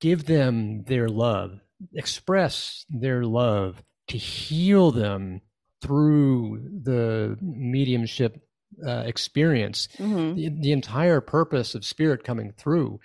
give 0.01 0.27
them 0.27 0.85
their 0.85 1.09
love, 1.09 1.61
express 1.95 2.85
their 2.91 3.25
love, 3.25 3.83
to 4.09 4.19
heal 4.19 4.91
them 4.91 5.41
through 5.81 6.63
the 6.83 7.37
mediumship 7.41 8.43
uh, 8.87 9.03
experience. 9.07 9.89
Mm-hmm. 9.99 10.37
The, 10.37 10.49
the, 10.61 10.73
entire 10.73 11.21
purpose 11.21 11.75
of 11.75 11.85
spirit 11.85 12.25
coming 12.25 12.53
through 12.57 13.01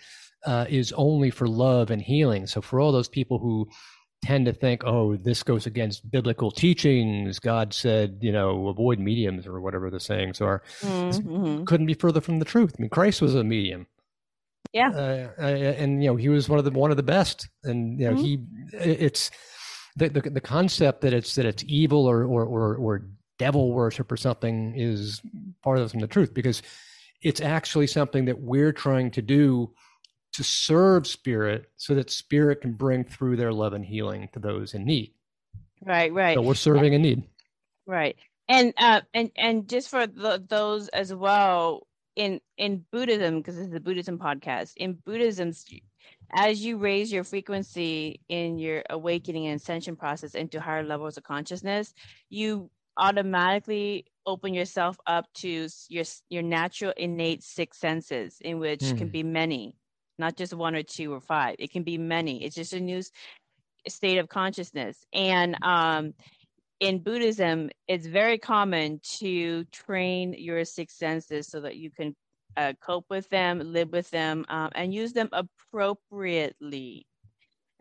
uh, 0.45 0.65
is 0.69 0.93
only 0.93 1.31
for 1.31 1.47
love 1.47 1.89
and 1.89 2.01
healing. 2.01 2.47
So, 2.47 2.61
for 2.61 2.79
all 2.79 2.91
those 2.91 3.07
people 3.07 3.39
who 3.39 3.67
tend 4.25 4.47
to 4.47 4.53
think, 4.53 4.83
oh, 4.85 5.15
this 5.15 5.43
goes 5.43 5.67
against 5.67 6.09
biblical 6.09 6.49
teachings. 6.49 7.37
God 7.39 7.73
said, 7.73 8.17
you 8.21 8.31
know, 8.31 8.67
avoid 8.67 8.99
mediums 8.99 9.45
or 9.45 9.61
whatever 9.61 9.91
the 9.91 9.99
sayings 9.99 10.41
are. 10.41 10.63
Mm-hmm. 10.81 11.65
Couldn't 11.65 11.85
be 11.85 11.93
further 11.93 12.21
from 12.21 12.39
the 12.39 12.45
truth. 12.45 12.73
I 12.77 12.81
mean, 12.81 12.89
Christ 12.89 13.21
was 13.21 13.35
a 13.35 13.43
medium. 13.43 13.85
Yeah, 14.73 14.89
uh, 14.89 15.29
uh, 15.39 15.45
and 15.45 16.03
you 16.03 16.09
know, 16.09 16.15
he 16.15 16.27
was 16.27 16.49
one 16.49 16.59
of 16.59 16.65
the 16.65 16.71
one 16.71 16.91
of 16.91 16.97
the 16.97 17.03
best. 17.03 17.47
And 17.63 17.99
you 17.99 18.09
know, 18.09 18.17
mm-hmm. 18.17 18.23
he 18.23 18.39
it's 18.73 19.29
the, 19.95 20.09
the, 20.09 20.21
the 20.21 20.41
concept 20.41 21.01
that 21.01 21.13
it's 21.13 21.35
that 21.35 21.45
it's 21.45 21.63
evil 21.67 22.05
or 22.07 22.23
or 22.25 22.43
or, 22.43 22.75
or 22.75 23.05
devil 23.37 23.73
worship 23.73 24.11
or 24.11 24.17
something 24.17 24.73
is 24.75 25.21
part 25.61 25.91
from 25.91 25.99
the 25.99 26.07
truth 26.07 26.33
because 26.33 26.61
it's 27.21 27.41
actually 27.41 27.87
something 27.87 28.25
that 28.25 28.39
we're 28.39 28.73
trying 28.73 29.11
to 29.11 29.21
do 29.21 29.71
to 30.35 30.43
serve 30.43 31.07
spirit 31.07 31.69
so 31.77 31.95
that 31.95 32.09
spirit 32.09 32.61
can 32.61 32.73
bring 32.73 33.03
through 33.03 33.37
their 33.37 33.53
love 33.53 33.73
and 33.73 33.85
healing 33.85 34.27
to 34.33 34.39
those 34.39 34.73
in 34.73 34.83
need 34.85 35.13
right 35.83 36.13
right 36.13 36.35
so 36.35 36.41
we're 36.41 36.53
serving 36.53 36.93
a 36.93 36.99
need 36.99 37.23
right 37.85 38.17
and 38.49 38.73
uh 38.77 39.01
and 39.13 39.31
and 39.37 39.69
just 39.69 39.89
for 39.89 40.05
the, 40.05 40.43
those 40.47 40.89
as 40.89 41.13
well 41.13 41.87
in 42.15 42.41
in 42.57 42.83
buddhism 42.91 43.37
because 43.37 43.55
this 43.55 43.67
is 43.67 43.73
a 43.73 43.79
buddhism 43.79 44.17
podcast 44.17 44.73
in 44.77 44.93
buddhism 45.05 45.53
as 46.33 46.65
you 46.65 46.77
raise 46.77 47.11
your 47.11 47.23
frequency 47.23 48.19
in 48.27 48.57
your 48.57 48.83
awakening 48.89 49.47
and 49.47 49.59
ascension 49.59 49.95
process 49.95 50.35
into 50.35 50.59
higher 50.59 50.83
levels 50.83 51.17
of 51.17 51.23
consciousness 51.23 51.93
you 52.29 52.69
automatically 52.97 54.05
open 54.25 54.53
yourself 54.53 54.97
up 55.07 55.25
to 55.33 55.67
your 55.87 56.03
your 56.29 56.43
natural 56.43 56.93
innate 56.97 57.41
six 57.41 57.77
senses 57.77 58.37
in 58.41 58.59
which 58.59 58.81
mm. 58.81 58.97
can 58.97 59.07
hmm. 59.07 59.13
be 59.13 59.23
many 59.23 59.77
not 60.17 60.35
just 60.35 60.53
one 60.53 60.75
or 60.75 60.83
two 60.83 61.13
or 61.13 61.21
five. 61.21 61.55
It 61.59 61.71
can 61.71 61.83
be 61.83 61.97
many. 61.97 62.43
It's 62.43 62.55
just 62.55 62.73
a 62.73 62.79
new 62.79 63.01
state 63.87 64.17
of 64.17 64.29
consciousness. 64.29 64.97
And 65.13 65.57
um, 65.61 66.13
in 66.79 66.99
Buddhism, 66.99 67.69
it's 67.87 68.07
very 68.07 68.37
common 68.37 68.99
to 69.19 69.63
train 69.65 70.33
your 70.37 70.65
six 70.65 70.97
senses 70.97 71.47
so 71.47 71.61
that 71.61 71.75
you 71.77 71.91
can 71.91 72.15
uh, 72.57 72.73
cope 72.81 73.05
with 73.09 73.29
them, 73.29 73.59
live 73.59 73.91
with 73.91 74.09
them, 74.11 74.45
um, 74.49 74.69
and 74.75 74.93
use 74.93 75.13
them 75.13 75.29
appropriately. 75.31 77.05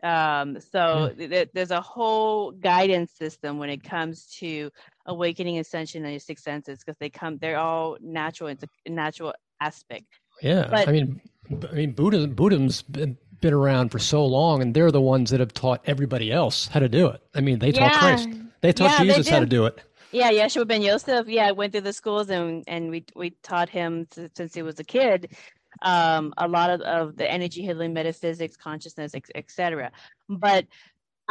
Um, 0.03 0.59
so 0.59 1.11
hmm. 1.13 1.17
th- 1.17 1.49
there's 1.53 1.71
a 1.71 1.81
whole 1.81 2.51
guidance 2.51 3.11
system 3.13 3.57
when 3.57 3.69
it 3.69 3.83
comes 3.83 4.27
to 4.39 4.69
awakening 5.05 5.57
ascension 5.57 6.03
and 6.03 6.11
your 6.11 6.19
six 6.19 6.43
senses 6.43 6.79
because 6.79 6.97
they 6.99 7.09
come, 7.09 7.37
they're 7.37 7.57
all 7.57 7.97
natural. 8.01 8.49
It's 8.49 8.63
a 8.63 8.89
natural 8.89 9.33
aspect. 9.59 10.05
Yeah, 10.41 10.67
but, 10.69 10.87
I 10.87 10.91
mean, 10.91 11.21
I 11.51 11.73
mean, 11.73 11.91
Buddhism, 11.91 12.33
Buddhism's 12.33 12.81
been, 12.81 13.17
been 13.41 13.53
around 13.53 13.89
for 13.89 13.99
so 13.99 14.25
long, 14.25 14.61
and 14.61 14.73
they're 14.73 14.91
the 14.91 15.01
ones 15.01 15.29
that 15.31 15.39
have 15.39 15.53
taught 15.53 15.81
everybody 15.85 16.31
else 16.31 16.67
how 16.67 16.79
to 16.79 16.89
do 16.89 17.07
it. 17.07 17.21
I 17.33 17.41
mean, 17.41 17.59
they 17.59 17.71
taught 17.71 17.91
yeah. 17.91 17.99
Christ, 17.99 18.29
they 18.61 18.73
taught 18.73 18.91
yeah, 18.91 19.03
Jesus 19.03 19.25
they 19.27 19.31
how 19.31 19.39
to 19.39 19.45
do 19.45 19.65
it. 19.65 19.81
Yeah, 20.11 20.31
Yeshua 20.31 20.67
ben 20.67 20.81
Yosef. 20.81 21.27
Yeah, 21.27 21.47
I 21.47 21.51
went 21.51 21.73
through 21.73 21.81
the 21.81 21.93
schools 21.93 22.29
and 22.29 22.63
and 22.67 22.89
we 22.89 23.03
we 23.15 23.31
taught 23.43 23.69
him 23.69 24.07
to, 24.11 24.29
since 24.35 24.53
he 24.53 24.61
was 24.61 24.79
a 24.79 24.83
kid 24.83 25.35
um, 25.81 26.33
a 26.37 26.47
lot 26.47 26.69
of, 26.69 26.81
of 26.81 27.17
the 27.17 27.29
energy 27.29 27.61
healing, 27.61 27.93
metaphysics, 27.93 28.55
consciousness, 28.55 29.13
etc. 29.33 29.91
But 30.29 30.65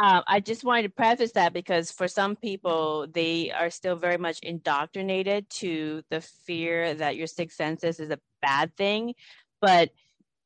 uh, 0.01 0.21
I 0.27 0.39
just 0.39 0.63
wanted 0.63 0.83
to 0.83 0.89
preface 0.89 1.31
that 1.33 1.53
because 1.53 1.91
for 1.91 2.07
some 2.07 2.35
people, 2.35 3.07
they 3.11 3.51
are 3.51 3.69
still 3.69 3.95
very 3.95 4.17
much 4.17 4.39
indoctrinated 4.41 5.49
to 5.49 6.03
the 6.09 6.21
fear 6.21 6.93
that 6.95 7.15
your 7.15 7.27
sixth 7.27 7.57
senses 7.57 7.99
is 7.99 8.09
a 8.09 8.19
bad 8.41 8.75
thing. 8.75 9.15
But 9.61 9.91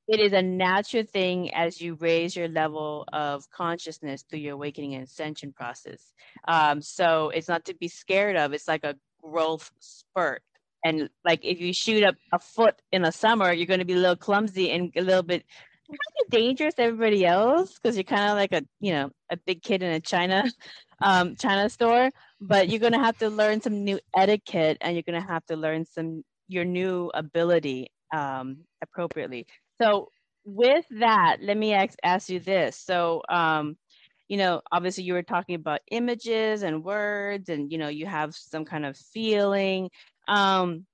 it 0.10 0.20
is 0.20 0.34
a 0.34 0.42
natural 0.42 1.04
thing 1.04 1.54
as 1.54 1.80
you 1.80 1.94
raise 1.94 2.36
your 2.36 2.48
level 2.48 3.06
of 3.14 3.48
consciousness 3.52 4.24
through 4.24 4.40
your 4.40 4.56
awakening 4.56 4.96
and 4.96 5.04
ascension 5.04 5.54
process. 5.54 6.14
Um, 6.48 6.82
so 6.82 7.30
it's 7.30 7.48
not 7.48 7.66
to 7.66 7.76
be 7.76 7.88
scared 7.88 8.36
of. 8.36 8.52
It's 8.52 8.68
like 8.68 8.84
a 8.84 8.96
growth 9.22 9.70
spurt. 9.80 10.42
And 10.84 11.10
like 11.24 11.46
if 11.46 11.62
you 11.62 11.74
shoot 11.74 12.04
up 12.04 12.16
a 12.34 12.40
foot 12.40 12.76
in 12.92 13.04
the 13.04 13.12
summer, 13.12 13.54
you're 13.54 13.68
going 13.68 13.82
to 13.82 13.86
be 13.86 13.94
a 13.94 13.98
little 13.98 14.16
clumsy 14.16 14.72
and 14.72 14.92
a 14.96 15.02
little 15.02 15.22
bit 15.22 15.46
kind 15.88 16.00
of 16.26 16.32
dangerous 16.32 16.74
to 16.76 16.84
everybody 16.84 17.24
else 17.24 17.76
because 17.76 17.96
you're 17.96 18.04
kind 18.04 18.32
of 18.32 18.36
like 18.36 18.54
a 18.54 18.64
you 18.80 18.94
know 18.94 19.12
a 19.30 19.38
big 19.38 19.62
kid 19.62 19.84
in 19.84 19.92
a 19.92 20.00
China 20.00 20.44
um, 21.04 21.36
China 21.36 21.70
store. 21.70 22.10
But 22.42 22.70
you're 22.70 22.80
going 22.80 22.94
to 22.94 23.00
have 23.00 23.18
to 23.20 23.30
learn 23.30 23.62
some 23.62 23.84
new 23.84 24.00
etiquette, 24.16 24.78
and 24.82 24.96
you're 24.96 25.04
going 25.04 25.22
to 25.22 25.28
have 25.28 25.46
to 25.48 25.56
learn 25.56 25.86
some 25.86 26.24
your 26.48 26.66
new 26.66 27.12
ability 27.14 27.92
um, 28.12 28.60
appropriately. 28.82 29.46
So 29.82 30.10
with 30.46 30.86
that, 31.00 31.38
let 31.42 31.58
me 31.58 31.74
ask, 31.74 31.98
ask 32.04 32.30
you 32.30 32.40
this. 32.40 32.78
So 32.78 33.22
um, 33.30 33.78
you 34.30 34.38
know, 34.38 34.62
obviously 34.72 35.04
you 35.04 35.14
were 35.14 35.24
talking 35.24 35.56
about 35.56 35.82
images 35.90 36.62
and 36.62 36.84
words, 36.84 37.50
and 37.50 37.72
you 37.72 37.78
know, 37.80 37.90
you 37.90 38.06
have 38.06 38.36
some 38.36 38.64
kind 38.64 38.86
of 38.86 38.96
feeling. 38.96 39.90
Um, 40.28 40.86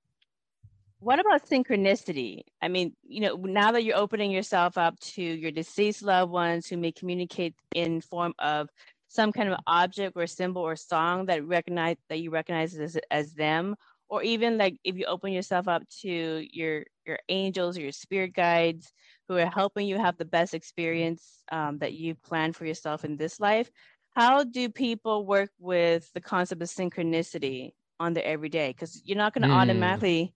what 1.00 1.20
about 1.20 1.48
synchronicity? 1.48 2.44
I 2.62 2.70
mean, 2.70 2.96
you 3.04 3.20
know, 3.20 3.36
now 3.36 3.74
that 3.74 3.84
you're 3.84 3.98
opening 3.98 4.32
yourself 4.32 4.78
up 4.78 4.98
to 5.02 5.22
your 5.22 5.52
deceased 5.52 6.02
loved 6.02 6.32
ones 6.32 6.68
who 6.68 6.78
may 6.78 6.94
communicate 6.94 7.54
in 7.76 8.00
form 8.00 8.34
of 8.40 8.70
some 9.10 9.32
kind 9.32 9.50
of 9.50 9.60
object 9.68 10.14
or 10.16 10.28
symbol 10.28 10.62
or 10.62 10.78
song 10.78 11.26
that 11.26 11.46
recognize 11.46 11.98
that 12.10 12.22
you 12.22 12.32
recognize 12.32 12.76
as, 12.78 12.98
as 13.12 13.34
them, 13.34 13.76
or 14.10 14.24
even 14.24 14.58
like 14.58 14.78
if 14.84 14.96
you 14.96 15.06
open 15.06 15.32
yourself 15.32 15.68
up 15.68 15.84
to 16.02 16.46
your 16.52 16.84
your 17.06 17.20
angels 17.30 17.78
or 17.78 17.82
your 17.82 17.92
spirit 17.92 18.34
guides 18.34 18.92
who 19.28 19.38
are 19.38 19.50
helping 19.50 19.88
you 19.88 19.98
have 19.98 20.18
the 20.18 20.26
best 20.26 20.54
experience 20.54 21.44
um, 21.52 21.78
that 21.80 21.94
you 21.94 22.16
plan 22.16 22.54
for 22.54 22.66
yourself 22.66 23.04
in 23.04 23.18
this 23.18 23.40
life 23.40 23.70
how 24.16 24.44
do 24.44 24.70
people 24.70 25.26
work 25.26 25.50
with 25.60 26.10
the 26.14 26.22
concept 26.22 26.62
of 26.62 26.70
synchronicity 26.70 27.74
on 28.00 28.14
their 28.14 28.24
everyday 28.26 28.70
because 28.70 29.02
you're 29.06 29.18
not 29.18 29.34
going 29.34 29.48
to 29.48 29.54
mm. 29.54 29.58
automatically 29.58 30.34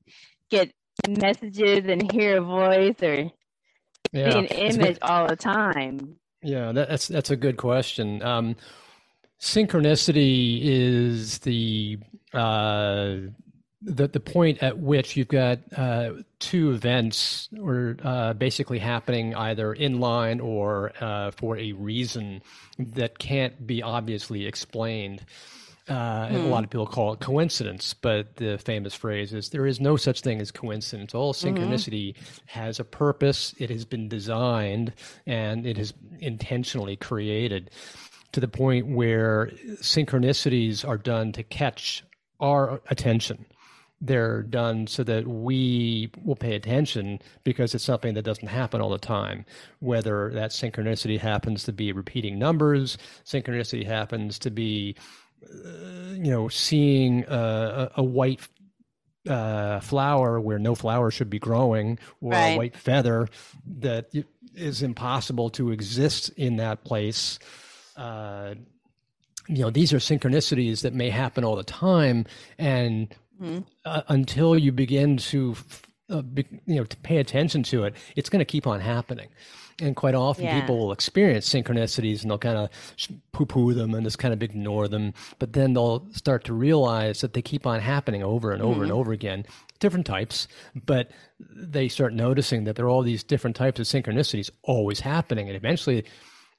get 0.50 0.72
messages 1.08 1.86
and 1.86 2.12
hear 2.12 2.38
a 2.38 2.42
voice 2.42 3.02
or 3.02 3.32
yeah. 4.12 4.32
see 4.32 4.40
an 4.40 4.46
image 4.46 4.98
all 5.02 5.28
the 5.28 5.36
time 5.36 6.16
yeah 6.42 6.72
that's 6.72 7.08
that's 7.08 7.32
a 7.32 7.36
good 7.36 7.58
question 7.58 8.22
um, 8.24 8.56
synchronicity 9.40 10.60
is 10.64 11.40
the 11.40 11.98
uh, 12.34 13.16
the 13.82 14.08
the 14.08 14.20
point 14.20 14.62
at 14.62 14.78
which 14.78 15.16
you've 15.16 15.30
got 15.30 15.60
uh, 15.76 16.12
two 16.40 16.72
events 16.72 17.50
or 17.62 17.96
uh, 18.04 18.34
basically 18.34 18.80
happening 18.80 19.34
either 19.36 19.74
in 19.74 20.00
line 20.00 20.40
or 20.40 20.92
uh, 21.00 21.32
for 21.32 21.58
a 21.58 21.72
reason 21.74 22.42
that 22.78 23.20
can't 23.20 23.66
be 23.66 23.82
obviously 23.82 24.46
explained. 24.46 25.24
Uh, 25.88 26.28
and 26.30 26.38
a 26.38 26.42
lot 26.42 26.60
hmm. 26.60 26.66
of 26.66 26.70
people 26.70 26.86
call 26.86 27.14
it 27.14 27.20
coincidence, 27.20 27.96
but 27.96 28.36
the 28.36 28.60
famous 28.60 28.94
phrase 28.94 29.34
is 29.34 29.50
there 29.50 29.66
is 29.66 29.80
no 29.80 29.98
such 29.98 30.22
thing 30.22 30.40
as 30.40 30.52
coincidence. 30.52 31.16
All 31.16 31.34
mm-hmm. 31.34 31.58
synchronicity 31.58 32.14
mm-hmm. 32.14 32.36
has 32.46 32.80
a 32.80 32.84
purpose, 32.84 33.56
it 33.58 33.72
has 33.72 33.86
been 33.86 34.08
designed, 34.08 34.94
and 35.26 35.66
it 35.66 35.80
is 35.80 35.96
intentionally 36.20 36.96
created 36.96 37.72
to 38.34 38.40
the 38.40 38.48
point 38.48 38.86
where 38.86 39.48
synchronicities 39.78 40.88
are 40.88 40.98
done 40.98 41.32
to 41.32 41.42
catch 41.42 42.04
our 42.40 42.82
attention 42.92 43.48
they're 44.02 44.44
done 44.44 44.88
so 44.88 45.04
that 45.04 45.28
we 45.28 46.10
will 46.24 46.36
pay 46.36 46.56
attention 46.56 47.20
because 47.44 47.76
it's 47.76 47.84
something 47.84 48.14
that 48.14 48.24
doesn't 48.24 48.48
happen 48.48 48.82
all 48.82 48.90
the 48.90 48.98
time. 48.98 49.46
Whether 49.80 50.30
that 50.34 50.52
synchronicity 50.52 51.20
happens 51.20 51.64
to 51.66 51.74
be 51.74 51.92
repeating 51.92 52.40
numbers, 52.40 52.98
synchronicity 53.26 53.86
happens 53.86 54.40
to 54.40 54.50
be, 54.50 54.96
uh, 55.44 56.14
you 56.14 56.32
know, 56.32 56.48
seeing 56.48 57.26
a, 57.28 57.92
a 57.96 58.04
white 58.04 58.48
uh, 59.28 59.80
flower 59.82 60.40
where 60.40 60.60
no 60.60 60.76
flower 60.76 61.12
should 61.12 61.30
be 61.30 61.40
growing, 61.40 62.00
or 62.22 62.32
right. 62.32 62.52
a 62.52 62.58
white 62.58 62.78
feather 62.78 63.28
that 63.80 64.10
is 64.56 64.82
impossible 64.82 65.50
to 65.52 65.72
exist 65.72 66.30
in 66.38 66.58
that 66.58 66.84
place. 66.84 67.38
Uh, 67.98 68.56
you 69.48 69.64
know, 69.64 69.70
these 69.70 69.92
are 69.94 69.98
synchronicities 69.98 70.82
that 70.82 70.94
may 70.94 71.10
happen 71.10 71.44
all 71.44 71.56
the 71.56 71.64
time, 71.64 72.26
and 72.58 73.14
mm-hmm. 73.42 73.60
uh, 73.86 74.02
until 74.08 74.58
you 74.58 74.72
begin 74.72 75.18
to 75.18 75.56
uh, 76.10 76.22
be, 76.22 76.46
you 76.66 76.76
know 76.76 76.84
to 76.84 76.98
pay 76.98 77.18
attention 77.18 77.64
to 77.64 77.84
it 77.84 77.94
it's 78.16 78.30
going 78.30 78.40
to 78.40 78.46
keep 78.46 78.66
on 78.66 78.80
happening 78.80 79.30
and 79.82 79.96
quite 79.96 80.16
often 80.16 80.46
yeah. 80.46 80.60
people 80.60 80.78
will 80.78 80.92
experience 80.92 81.48
synchronicities 81.48 82.22
and 82.22 82.32
they'll 82.32 82.38
kind 82.38 82.58
of 82.58 82.70
poo-poo 83.32 83.74
them 83.74 83.94
and 83.94 84.04
just 84.04 84.20
kind 84.20 84.34
of 84.34 84.44
ignore 84.44 84.88
them 84.88 85.14
but 85.38 85.54
then 85.54 85.74
they'll 85.74 86.06
start 86.12 86.44
to 86.44 86.54
realize 86.54 87.22
that 87.22 87.34
they 87.34 87.42
keep 87.42 87.66
on 87.66 87.80
happening 87.80 88.24
over 88.24 88.52
and 88.52 88.62
over 88.62 88.76
mm-hmm. 88.76 88.84
and 88.84 88.92
over 88.92 89.12
again 89.12 89.46
different 89.80 90.06
types 90.06 90.48
but 90.86 91.12
they 91.56 91.88
start 91.88 92.14
noticing 92.14 92.64
that 92.64 92.76
there 92.76 92.86
are 92.86 92.90
all 92.90 93.04
these 93.04 93.24
different 93.24 93.56
types 93.56 93.80
of 93.80 93.86
synchronicities 93.86 94.50
always 94.64 95.00
happening 95.00 95.48
and 95.48 95.56
eventually 95.56 96.04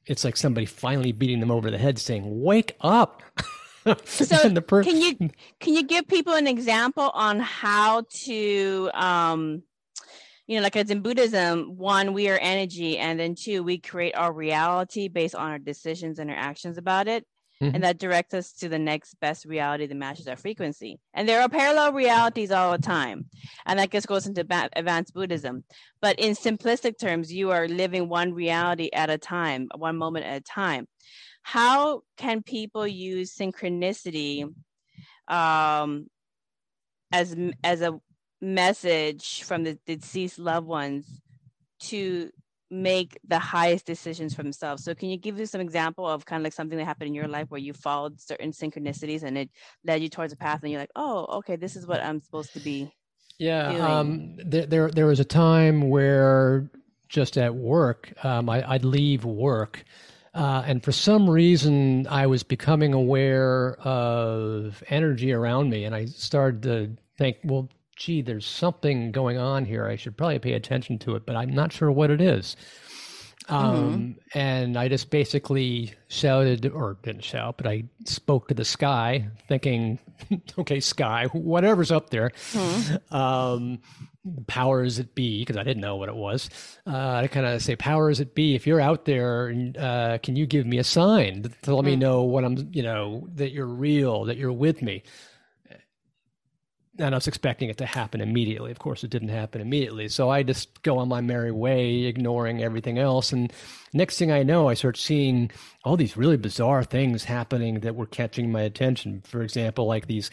it's 0.06 0.24
like 0.24 0.36
somebody 0.36 0.64
finally 0.66 1.12
beating 1.12 1.40
them 1.40 1.50
over 1.50 1.70
the 1.70 1.78
head 1.78 1.98
saying 1.98 2.42
wake 2.42 2.76
up 2.80 3.22
so 4.04 4.60
per- 4.60 4.84
can 4.84 5.00
you 5.00 5.16
can 5.60 5.74
you 5.74 5.82
give 5.82 6.06
people 6.06 6.34
an 6.34 6.46
example 6.46 7.10
on 7.14 7.40
how 7.40 8.04
to 8.24 8.90
um 8.94 9.62
you 10.46 10.56
know 10.56 10.62
like 10.62 10.76
as 10.76 10.90
in 10.90 11.00
buddhism 11.00 11.76
one 11.76 12.12
we 12.12 12.28
are 12.28 12.38
energy 12.38 12.98
and 12.98 13.18
then 13.18 13.34
two 13.34 13.62
we 13.62 13.78
create 13.78 14.14
our 14.14 14.32
reality 14.32 15.08
based 15.08 15.34
on 15.34 15.50
our 15.50 15.58
decisions 15.58 16.18
and 16.18 16.30
our 16.30 16.36
actions 16.36 16.76
about 16.76 17.08
it 17.08 17.24
mm-hmm. 17.62 17.74
and 17.74 17.84
that 17.84 17.98
directs 17.98 18.34
us 18.34 18.52
to 18.52 18.68
the 18.68 18.78
next 18.78 19.14
best 19.20 19.44
reality 19.44 19.86
that 19.86 19.96
matches 19.96 20.26
our 20.26 20.36
frequency. 20.36 20.98
And 21.14 21.28
there 21.28 21.40
are 21.40 21.48
parallel 21.48 21.92
realities 21.92 22.50
all 22.50 22.72
the 22.72 22.78
time. 22.78 23.26
And 23.66 23.78
that 23.78 23.90
just 23.90 24.06
goes 24.06 24.26
into 24.26 24.46
advanced 24.74 25.14
buddhism. 25.14 25.64
But 26.00 26.18
in 26.18 26.34
simplistic 26.34 26.98
terms 26.98 27.32
you 27.32 27.50
are 27.50 27.68
living 27.68 28.08
one 28.08 28.32
reality 28.32 28.90
at 28.92 29.10
a 29.10 29.18
time 29.18 29.68
one 29.76 29.96
moment 29.96 30.26
at 30.26 30.40
a 30.40 30.44
time 30.44 30.86
how 31.43 32.03
can 32.16 32.43
people 32.43 32.86
use 32.86 33.34
synchronicity 33.34 34.53
um, 35.28 36.07
as 37.12 37.36
as 37.64 37.82
a 37.82 37.99
message 38.41 39.43
from 39.43 39.64
the 39.64 39.78
deceased 39.86 40.38
loved 40.38 40.66
ones 40.66 41.20
to 41.78 42.30
make 42.70 43.18
the 43.26 43.38
highest 43.38 43.84
decisions 43.84 44.32
for 44.32 44.43
themselves. 44.43 44.84
So 44.84 44.95
can 44.95 45.11
you 45.11 45.16
give 45.16 45.38
us 45.41 45.51
some 45.51 45.61
example 45.61 46.07
of 46.07 46.24
kind 46.24 46.41
of 46.41 46.45
like 46.45 46.53
something 46.53 46.78
that 46.78 46.84
happened 46.84 47.09
in 47.09 47.14
your 47.14 47.26
life 47.26 47.51
where 47.51 47.61
you 47.61 47.72
followed 47.72 48.20
certain 48.20 48.53
synchronicities 48.53 49.24
and 49.24 49.36
it 49.36 49.51
led 49.84 50.03
you 50.03 50.09
towards 50.09 50.32
a 50.32 50.36
path 50.36 50.61
and 50.62 50.70
you're 50.70 50.80
like, 50.80 50.93
oh, 50.95 51.26
okay, 51.38 51.57
this 51.57 51.74
is 51.74 51.86
what 51.86 52.01
I'm 52.01 52.20
supposed 52.20 52.53
to 52.53 52.61
be. 52.61 52.93
Yeah. 53.38 53.70
Um, 53.70 54.36
there, 54.36 54.66
there, 54.66 54.91
there 54.91 55.07
was 55.07 55.18
a 55.18 55.24
time 55.24 55.88
where 55.88 56.70
just 57.09 57.36
at 57.36 57.55
work, 57.55 58.12
um, 58.24 58.49
I, 58.49 58.74
I'd 58.74 58.84
leave 58.84 59.24
work 59.24 59.84
uh, 60.34 60.62
and 60.66 60.82
for 60.82 60.92
some 60.92 61.28
reason, 61.28 62.06
I 62.08 62.26
was 62.26 62.42
becoming 62.42 62.92
aware 62.92 63.74
of 63.80 64.82
energy 64.88 65.32
around 65.32 65.70
me, 65.70 65.84
and 65.84 65.94
I 65.94 66.06
started 66.06 66.62
to 66.62 66.90
think, 67.18 67.38
well, 67.44 67.68
gee, 67.96 68.22
there's 68.22 68.46
something 68.46 69.12
going 69.12 69.38
on 69.38 69.64
here. 69.64 69.86
I 69.86 69.96
should 69.96 70.16
probably 70.16 70.38
pay 70.38 70.52
attention 70.52 70.98
to 71.00 71.16
it, 71.16 71.26
but 71.26 71.36
I'm 71.36 71.50
not 71.50 71.72
sure 71.72 71.90
what 71.90 72.10
it 72.10 72.20
is. 72.20 72.56
Um, 73.48 73.74
mm-hmm. 73.74 74.38
And 74.38 74.76
I 74.76 74.88
just 74.88 75.10
basically 75.10 75.92
shouted, 76.08 76.66
or 76.66 76.96
didn't 77.02 77.24
shout, 77.24 77.56
but 77.56 77.66
I 77.66 77.84
spoke 78.04 78.48
to 78.48 78.54
the 78.54 78.64
sky, 78.64 79.28
thinking, 79.48 79.98
okay, 80.58 80.78
sky, 80.78 81.26
whatever's 81.32 81.90
up 81.90 82.10
there. 82.10 82.30
Mm-hmm. 82.52 83.14
Um, 83.14 83.80
powers 84.46 84.98
it 84.98 85.14
be, 85.14 85.40
because 85.40 85.56
I 85.56 85.62
didn't 85.62 85.80
know 85.80 85.96
what 85.96 86.08
it 86.08 86.14
was. 86.14 86.50
Uh, 86.86 87.20
I 87.22 87.26
kind 87.26 87.46
of 87.46 87.62
say, 87.62 87.76
powers 87.76 88.20
it 88.20 88.34
be, 88.34 88.54
if 88.54 88.66
you're 88.66 88.80
out 88.80 89.04
there, 89.04 89.54
uh, 89.78 90.18
can 90.22 90.36
you 90.36 90.46
give 90.46 90.66
me 90.66 90.78
a 90.78 90.84
sign 90.84 91.42
to 91.62 91.74
let 91.74 91.82
mm-hmm. 91.82 91.86
me 91.86 91.96
know 91.96 92.22
what 92.24 92.44
I'm, 92.44 92.68
you 92.72 92.82
know, 92.82 93.28
that 93.34 93.52
you're 93.52 93.66
real, 93.66 94.24
that 94.26 94.36
you're 94.36 94.52
with 94.52 94.82
me? 94.82 95.02
and 97.00 97.14
I 97.14 97.18
was 97.18 97.26
expecting 97.26 97.70
it 97.70 97.78
to 97.78 97.86
happen 97.86 98.20
immediately. 98.20 98.70
Of 98.70 98.78
course, 98.78 99.04
it 99.04 99.10
didn't 99.10 99.28
happen 99.28 99.60
immediately. 99.60 100.08
So 100.08 100.28
I 100.28 100.42
just 100.42 100.82
go 100.82 100.98
on 100.98 101.08
my 101.08 101.20
merry 101.20 101.50
way, 101.52 102.02
ignoring 102.02 102.62
everything 102.62 102.98
else. 102.98 103.32
And 103.32 103.52
next 103.92 104.18
thing 104.18 104.30
I 104.30 104.42
know, 104.42 104.68
I 104.68 104.74
start 104.74 104.96
seeing 104.96 105.50
all 105.84 105.96
these 105.96 106.16
really 106.16 106.36
bizarre 106.36 106.84
things 106.84 107.24
happening 107.24 107.80
that 107.80 107.96
were 107.96 108.06
catching 108.06 108.52
my 108.52 108.62
attention. 108.62 109.22
For 109.24 109.42
example, 109.42 109.86
like 109.86 110.06
these 110.06 110.30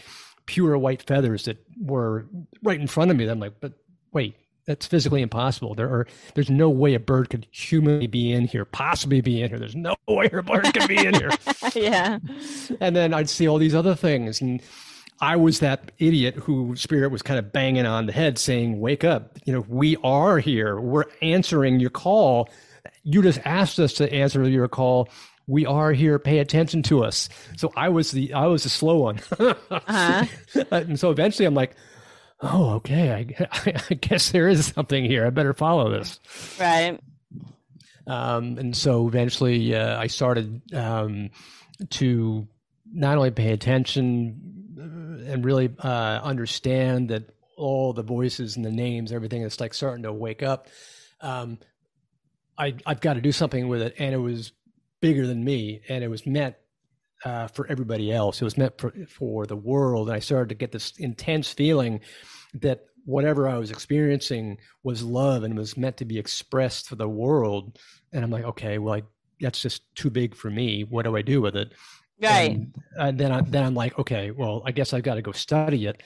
pure 0.47 0.77
white 0.77 1.03
feathers 1.03 1.45
that 1.45 1.57
were 1.79 2.25
right 2.63 2.79
in 2.79 2.87
front 2.87 3.11
of 3.11 3.17
me. 3.17 3.27
I'm 3.27 3.39
like, 3.39 3.59
but 3.59 3.73
wait, 4.11 4.35
that's 4.65 4.87
physically 4.87 5.21
impossible. 5.21 5.75
There 5.75 5.89
are 5.89 6.07
there's 6.33 6.49
no 6.49 6.69
way 6.69 6.95
a 6.95 6.99
bird 6.99 7.29
could 7.29 7.45
humanly 7.51 8.07
be 8.07 8.31
in 8.33 8.47
here, 8.47 8.65
possibly 8.65 9.21
be 9.21 9.41
in 9.41 9.49
here. 9.49 9.59
There's 9.59 9.75
no 9.75 9.95
way 10.07 10.29
a 10.31 10.41
bird 10.41 10.73
could 10.73 10.87
be 10.87 11.05
in 11.05 11.13
here. 11.13 11.29
yeah. 11.75 12.19
And 12.81 12.95
then 12.95 13.13
I'd 13.13 13.29
see 13.29 13.47
all 13.47 13.59
these 13.59 13.75
other 13.75 13.95
things 13.95 14.41
and 14.41 14.61
I 15.19 15.35
was 15.35 15.59
that 15.59 15.91
idiot 15.97 16.35
who 16.35 16.75
spirit 16.75 17.09
was 17.09 17.21
kind 17.21 17.39
of 17.39 17.51
banging 17.51 17.85
on 17.85 18.05
the 18.05 18.13
head 18.13 18.37
saying, 18.37 18.79
wake 18.79 19.03
up. 19.03 19.37
You 19.45 19.53
know, 19.53 19.65
we 19.67 19.97
are 20.03 20.37
here. 20.37 20.79
We're 20.79 21.05
answering 21.21 21.79
your 21.79 21.89
call. 21.89 22.49
You 23.03 23.23
just 23.23 23.39
asked 23.43 23.79
us 23.79 23.93
to 23.93 24.11
answer 24.13 24.47
your 24.47 24.67
call. 24.67 25.09
We 25.47 25.65
are 25.65 25.93
here. 25.93 26.19
Pay 26.19 26.39
attention 26.39 26.83
to 26.83 27.03
us. 27.03 27.29
So 27.55 27.71
I 27.75 27.89
was 27.89 28.11
the 28.11 28.33
I 28.33 28.47
was 28.47 28.63
the 28.63 28.69
slow 28.69 28.97
one. 28.97 29.19
uh-huh. 29.39 30.25
and 30.71 30.99
so 30.99 31.09
eventually, 31.09 31.45
I'm 31.45 31.55
like, 31.55 31.75
oh, 32.41 32.75
okay. 32.75 33.11
I, 33.11 33.81
I 33.89 33.93
guess 33.95 34.31
there 34.31 34.49
is 34.49 34.67
something 34.67 35.05
here. 35.05 35.25
I 35.25 35.29
better 35.29 35.53
follow 35.53 35.89
this. 35.89 36.19
Right. 36.59 36.99
Um, 38.05 38.57
and 38.57 38.75
so 38.75 39.07
eventually, 39.07 39.75
uh, 39.75 39.99
I 39.99 40.07
started 40.07 40.61
um, 40.73 41.29
to 41.91 42.47
not 42.85 43.17
only 43.17 43.31
pay 43.31 43.51
attention 43.51 44.75
uh, 44.79 45.31
and 45.31 45.43
really 45.43 45.69
uh, 45.79 46.19
understand 46.23 47.09
that 47.09 47.29
all 47.57 47.91
the 47.91 48.03
voices 48.03 48.55
and 48.55 48.63
the 48.63 48.71
names, 48.71 49.11
everything 49.11 49.41
is 49.41 49.59
like 49.59 49.73
starting 49.73 50.03
to 50.03 50.13
wake 50.13 50.43
up. 50.43 50.67
Um, 51.19 51.57
I, 52.57 52.75
I've 52.85 53.01
got 53.01 53.15
to 53.15 53.21
do 53.21 53.31
something 53.31 53.67
with 53.67 53.81
it, 53.81 53.95
and 53.99 54.13
it 54.13 54.19
was 54.19 54.51
bigger 55.01 55.27
than 55.27 55.43
me, 55.43 55.81
and 55.89 56.03
it 56.03 56.07
was 56.07 56.25
meant 56.25 56.55
uh, 57.25 57.47
for 57.47 57.67
everybody 57.67 58.11
else. 58.11 58.41
It 58.41 58.45
was 58.45 58.57
meant 58.57 58.77
for 58.77 58.93
for 59.09 59.45
the 59.45 59.55
world, 59.55 60.07
and 60.07 60.15
I 60.15 60.19
started 60.19 60.49
to 60.49 60.55
get 60.55 60.71
this 60.71 60.93
intense 60.97 61.51
feeling 61.51 62.01
that 62.53 62.85
whatever 63.05 63.47
I 63.47 63.57
was 63.57 63.71
experiencing 63.71 64.57
was 64.83 65.01
love 65.01 65.43
and 65.43 65.57
was 65.57 65.77
meant 65.77 65.95
to 65.97 66.05
be 66.05 66.19
expressed 66.19 66.89
for 66.89 66.95
the 66.95 67.07
world. 67.07 67.79
And 68.11 68.23
I'm 68.23 68.31
like, 68.31 68.43
okay, 68.43 68.79
well, 68.79 68.95
I, 68.95 69.03
that's 69.39 69.61
just 69.61 69.95
too 69.95 70.09
big 70.09 70.35
for 70.35 70.49
me. 70.49 70.83
What 70.83 71.05
do 71.05 71.15
I 71.15 71.21
do 71.21 71.41
with 71.41 71.55
it? 71.55 71.71
Right. 72.21 72.51
And, 72.51 72.75
and 72.97 73.17
then 73.17 73.31
I, 73.31 73.41
then 73.41 73.63
I'm 73.63 73.75
like, 73.75 73.97
okay, 73.97 74.31
well, 74.31 74.61
I 74.65 74.73
guess 74.73 74.91
I've 74.91 75.03
got 75.03 75.15
to 75.15 75.21
go 75.21 75.31
study 75.31 75.85
it. 75.85 76.03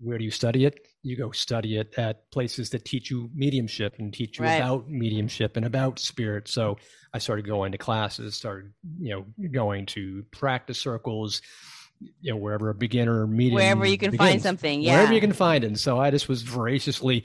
Where 0.00 0.16
do 0.16 0.24
you 0.24 0.30
study 0.30 0.64
it? 0.64 0.88
You 1.04 1.16
go 1.16 1.30
study 1.30 1.76
it 1.76 1.94
at 1.98 2.30
places 2.30 2.70
that 2.70 2.84
teach 2.84 3.10
you 3.10 3.30
mediumship 3.34 3.96
and 3.98 4.12
teach 4.12 4.38
you 4.38 4.44
right. 4.44 4.54
about 4.54 4.88
mediumship 4.88 5.56
and 5.56 5.66
about 5.66 5.98
spirit. 5.98 6.48
So 6.48 6.78
I 7.12 7.18
started 7.18 7.46
going 7.46 7.72
to 7.72 7.78
classes, 7.78 8.34
started, 8.34 8.72
you 8.98 9.10
know, 9.10 9.48
going 9.50 9.86
to 9.86 10.24
practice 10.32 10.80
circles, 10.80 11.42
you 12.20 12.32
know, 12.32 12.38
wherever 12.38 12.70
a 12.70 12.74
beginner 12.74 13.26
meeting, 13.26 13.54
wherever 13.54 13.84
you 13.84 13.98
can 13.98 14.12
begins, 14.12 14.30
find 14.30 14.42
something, 14.42 14.80
yeah, 14.80 14.94
wherever 14.94 15.12
you 15.12 15.20
can 15.20 15.34
find 15.34 15.62
it. 15.62 15.66
And 15.68 15.78
so 15.78 16.00
I 16.00 16.10
just 16.10 16.28
was 16.28 16.42
voraciously 16.42 17.24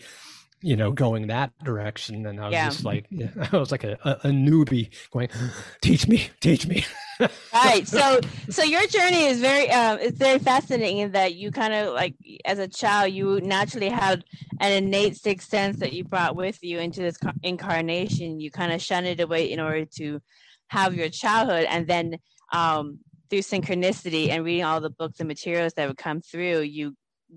you 0.61 0.75
know, 0.75 0.91
going 0.91 1.27
that 1.27 1.51
direction. 1.63 2.25
And 2.25 2.39
I 2.39 2.45
was 2.45 2.53
yeah. 2.53 2.65
just 2.65 2.83
like, 2.83 3.05
yeah, 3.09 3.29
I 3.51 3.57
was 3.57 3.71
like 3.71 3.83
a, 3.83 3.97
a, 4.03 4.27
a, 4.27 4.31
newbie 4.31 4.89
going, 5.11 5.29
teach 5.81 6.07
me, 6.07 6.29
teach 6.39 6.67
me. 6.67 6.85
right. 7.53 7.87
So, 7.87 8.19
so 8.49 8.63
your 8.63 8.85
journey 8.87 9.25
is 9.25 9.39
very, 9.39 9.69
um, 9.71 9.99
it's 9.99 10.17
very 10.17 10.39
fascinating 10.39 10.99
in 10.99 11.11
that 11.13 11.35
you 11.35 11.51
kind 11.51 11.73
of 11.73 11.93
like, 11.93 12.15
as 12.45 12.59
a 12.59 12.67
child, 12.67 13.13
you 13.13 13.39
naturally 13.41 13.89
had 13.89 14.23
an 14.59 14.71
innate 14.71 15.17
sixth 15.17 15.49
sense 15.49 15.77
that 15.79 15.93
you 15.93 16.03
brought 16.03 16.35
with 16.35 16.61
you 16.61 16.79
into 16.79 17.01
this 17.01 17.17
incarnation. 17.43 18.39
You 18.39 18.51
kind 18.51 18.73
of 18.73 18.81
shunned 18.81 19.07
it 19.07 19.19
away 19.19 19.51
in 19.51 19.59
order 19.59 19.85
to 19.97 20.19
have 20.67 20.93
your 20.93 21.09
childhood. 21.09 21.65
And 21.69 21.87
then, 21.87 22.17
um, 22.51 22.99
through 23.29 23.39
synchronicity 23.39 24.29
and 24.29 24.43
reading 24.43 24.65
all 24.65 24.81
the 24.81 24.89
books 24.89 25.19
and 25.19 25.27
materials 25.27 25.73
that 25.73 25.87
would 25.87 25.97
come 25.97 26.19
through, 26.19 26.61
you 26.61 26.95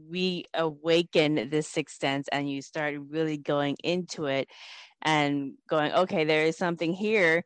reawaken 0.09 1.49
this 1.51 1.69
sixth 1.69 2.01
sense 2.01 2.29
and 2.33 2.51
you 2.51 2.63
start 2.63 2.95
really 3.09 3.37
going 3.37 3.77
into 3.83 4.27
it 4.27 4.49
and 5.03 5.55
going 5.69 5.93
okay 5.93 6.25
there 6.25 6.47
is 6.47 6.57
something 6.57 6.93
here. 6.93 7.45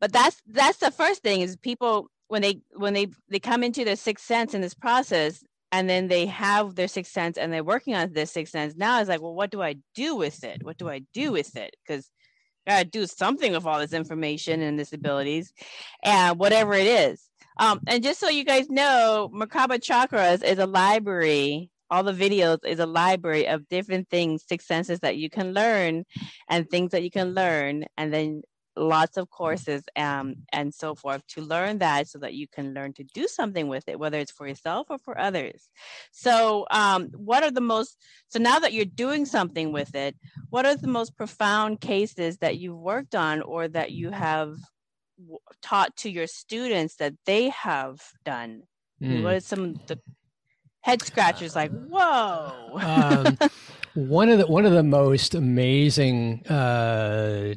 But 0.00 0.12
that's 0.12 0.42
that's 0.46 0.78
the 0.78 0.90
first 0.90 1.22
thing 1.22 1.40
is 1.40 1.56
people 1.56 2.08
when 2.28 2.42
they 2.42 2.60
when 2.74 2.94
they 2.94 3.08
they 3.28 3.38
come 3.38 3.62
into 3.62 3.84
their 3.84 3.96
sixth 3.96 4.24
sense 4.24 4.54
in 4.54 4.60
this 4.60 4.74
process 4.74 5.44
and 5.70 5.88
then 5.88 6.08
they 6.08 6.26
have 6.26 6.74
their 6.74 6.88
sixth 6.88 7.12
sense 7.12 7.38
and 7.38 7.52
they're 7.52 7.64
working 7.64 7.94
on 7.94 8.12
this 8.12 8.30
sixth 8.30 8.52
sense 8.52 8.74
now 8.76 9.00
it's 9.00 9.08
like 9.08 9.22
well 9.22 9.34
what 9.34 9.50
do 9.50 9.62
i 9.62 9.76
do 9.94 10.16
with 10.16 10.44
it? 10.44 10.64
What 10.64 10.78
do 10.78 10.88
i 10.88 11.02
do 11.12 11.32
with 11.32 11.56
it? 11.56 11.76
Because 11.86 12.10
I 12.66 12.72
gotta 12.72 12.84
do 12.84 13.06
something 13.06 13.52
with 13.52 13.66
all 13.66 13.80
this 13.80 13.92
information 13.92 14.62
and 14.62 14.78
this 14.78 14.92
abilities 14.92 15.52
and 16.02 16.38
whatever 16.38 16.74
it 16.74 16.86
is 16.86 17.28
um, 17.58 17.80
and 17.86 18.02
just 18.02 18.20
so 18.20 18.28
you 18.28 18.44
guys 18.44 18.68
know, 18.68 19.30
Merkaba 19.34 19.78
Chakras 19.78 20.42
is 20.44 20.58
a 20.58 20.66
library 20.66 21.70
all 21.92 22.02
the 22.02 22.12
videos 22.14 22.64
is 22.64 22.78
a 22.78 22.86
library 22.86 23.46
of 23.46 23.68
different 23.68 24.08
things, 24.08 24.44
six 24.48 24.66
senses 24.66 25.00
that 25.00 25.18
you 25.18 25.28
can 25.28 25.52
learn 25.52 26.06
and 26.48 26.68
things 26.70 26.92
that 26.92 27.02
you 27.02 27.10
can 27.10 27.34
learn, 27.34 27.84
and 27.98 28.14
then 28.14 28.40
lots 28.76 29.18
of 29.18 29.28
courses 29.28 29.82
um, 29.96 30.34
and 30.52 30.72
so 30.72 30.94
forth 30.94 31.26
to 31.26 31.42
learn 31.42 31.78
that 31.78 32.08
so 32.08 32.18
that 32.18 32.32
you 32.32 32.48
can 32.48 32.72
learn 32.72 32.94
to 32.94 33.04
do 33.04 33.28
something 33.28 33.68
with 33.68 33.86
it, 33.88 33.98
whether 33.98 34.18
it's 34.18 34.32
for 34.32 34.46
yourself 34.46 34.86
or 34.88 34.96
for 34.96 35.18
others. 35.18 35.68
So, 36.12 36.66
um, 36.70 37.08
what 37.14 37.42
are 37.42 37.50
the 37.50 37.60
most, 37.60 37.98
so 38.28 38.38
now 38.38 38.58
that 38.60 38.72
you're 38.72 38.86
doing 38.86 39.26
something 39.26 39.70
with 39.70 39.94
it, 39.94 40.16
what 40.48 40.64
are 40.64 40.74
the 40.74 40.88
most 40.88 41.14
profound 41.14 41.82
cases 41.82 42.38
that 42.38 42.56
you've 42.56 42.78
worked 42.78 43.14
on 43.14 43.42
or 43.42 43.68
that 43.68 43.92
you 43.92 44.10
have 44.10 44.56
taught 45.60 45.96
to 45.98 46.10
your 46.10 46.26
students 46.26 46.96
that 46.96 47.14
they 47.26 47.48
have 47.50 48.02
done? 48.24 48.62
Mm. 49.02 49.22
What 49.22 49.34
are 49.34 49.40
some 49.40 49.64
of 49.64 49.86
the 49.86 49.98
head 50.82 51.00
scratchers 51.00 51.54
like 51.56 51.70
whoa 51.70 52.78
um, 52.80 53.38
one 53.94 54.28
of 54.28 54.38
the 54.38 54.46
one 54.46 54.66
of 54.66 54.72
the 54.72 54.82
most 54.82 55.34
amazing 55.34 56.44
uh, 56.48 57.54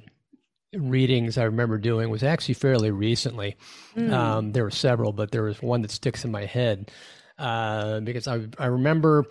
readings 0.74 1.38
i 1.38 1.44
remember 1.44 1.78
doing 1.78 2.10
was 2.10 2.24
actually 2.24 2.54
fairly 2.54 2.92
recently 2.92 3.58
mm. 3.96 4.12
um, 4.14 4.52
there 4.52 4.64
were 4.64 4.72
several 4.72 5.12
but 5.12 5.32
there 5.32 5.44
was 5.44 5.62
one 5.62 5.82
that 5.82 5.92
sticks 5.92 6.24
in 6.24 6.32
my 6.32 6.46
head 6.46 6.92
uh, 7.38 8.00
because 8.02 8.28
I, 8.28 8.48
I 8.58 8.68
remember 8.68 9.26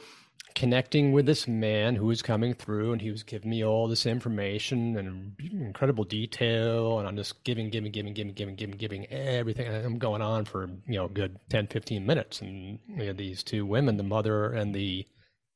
connecting 0.54 1.12
with 1.12 1.26
this 1.26 1.48
man 1.48 1.96
who 1.96 2.06
was 2.06 2.22
coming 2.22 2.54
through 2.54 2.92
and 2.92 3.02
he 3.02 3.10
was 3.10 3.24
giving 3.24 3.50
me 3.50 3.64
all 3.64 3.88
this 3.88 4.06
information 4.06 4.96
and 4.96 5.34
incredible 5.52 6.04
detail 6.04 6.98
and 6.98 7.08
i'm 7.08 7.16
just 7.16 7.42
giving 7.42 7.70
giving 7.70 7.90
giving 7.90 8.14
giving 8.14 8.34
giving 8.34 8.54
giving 8.54 8.76
giving 8.76 9.06
everything 9.06 9.66
and 9.66 9.84
i'm 9.84 9.98
going 9.98 10.22
on 10.22 10.44
for 10.44 10.68
you 10.86 10.94
know 10.94 11.08
good 11.08 11.38
10 11.50 11.66
15 11.66 12.06
minutes 12.06 12.40
and 12.40 12.78
we 12.96 13.06
had 13.06 13.18
these 13.18 13.42
two 13.42 13.66
women 13.66 13.96
the 13.96 14.04
mother 14.04 14.52
and 14.52 14.74
the 14.74 15.04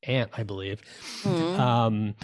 aunt 0.03 0.31
i 0.37 0.43
believe 0.43 0.81
mm-hmm. 1.23 1.59
um, 1.59 2.15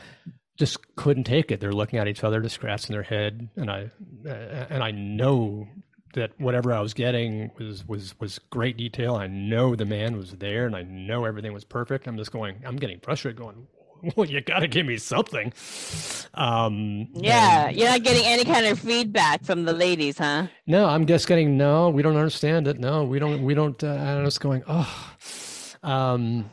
just 0.58 0.96
couldn't 0.98 1.24
take 1.24 1.52
it 1.52 1.62
they're 1.62 1.72
looking 1.72 2.00
at 2.00 2.10
each 2.10 2.26
other 2.26 2.42
just 2.42 2.56
scratching 2.56 2.94
their 2.94 3.04
head 3.04 3.50
and 3.56 3.72
i 3.72 3.90
and 4.26 4.84
i 4.84 4.92
know 4.92 5.66
that 6.16 6.32
whatever 6.40 6.74
I 6.74 6.82
was 6.82 6.94
getting 6.94 7.52
was 7.58 7.88
was 7.88 8.20
was 8.20 8.40
great 8.50 8.78
detail. 8.78 9.16
I 9.16 9.28
know 9.28 9.76
the 9.76 9.86
man 9.86 10.18
was 10.18 10.32
there, 10.32 10.66
and 10.66 10.76
I 10.76 10.82
know 10.82 11.26
everything 11.26 11.54
was 11.54 11.64
perfect. 11.64 12.08
I'm 12.08 12.18
just 12.18 12.32
going. 12.32 12.58
I'm 12.66 12.78
getting 12.78 13.00
frustrated. 13.00 13.40
Going, 13.40 13.68
well, 14.16 14.28
you 14.28 14.42
got 14.42 14.60
to 14.60 14.68
give 14.68 14.86
me 14.86 14.98
something. 14.98 15.54
Um, 16.34 17.08
yeah, 17.14 17.68
and, 17.68 17.78
you're 17.78 17.90
not 17.90 18.04
getting 18.04 18.26
any 18.26 18.44
kind 18.44 18.66
of 18.66 18.80
feedback 18.80 19.44
from 19.44 19.66
the 19.66 19.74
ladies, 19.74 20.18
huh? 20.18 20.48
No, 20.68 20.88
I'm 20.88 21.06
just 21.06 21.28
getting 21.28 21.58
no. 21.58 21.90
We 21.90 22.02
don't 22.02 22.18
understand 22.18 22.68
it. 22.68 22.80
No, 22.80 23.04
we 23.04 23.20
don't. 23.20 23.44
We 23.44 23.54
don't. 23.54 23.82
Uh, 23.84 23.88
I'm 23.88 24.26
just 24.26 24.42
going. 24.42 24.64
Oh, 24.68 25.14
um, 25.84 26.50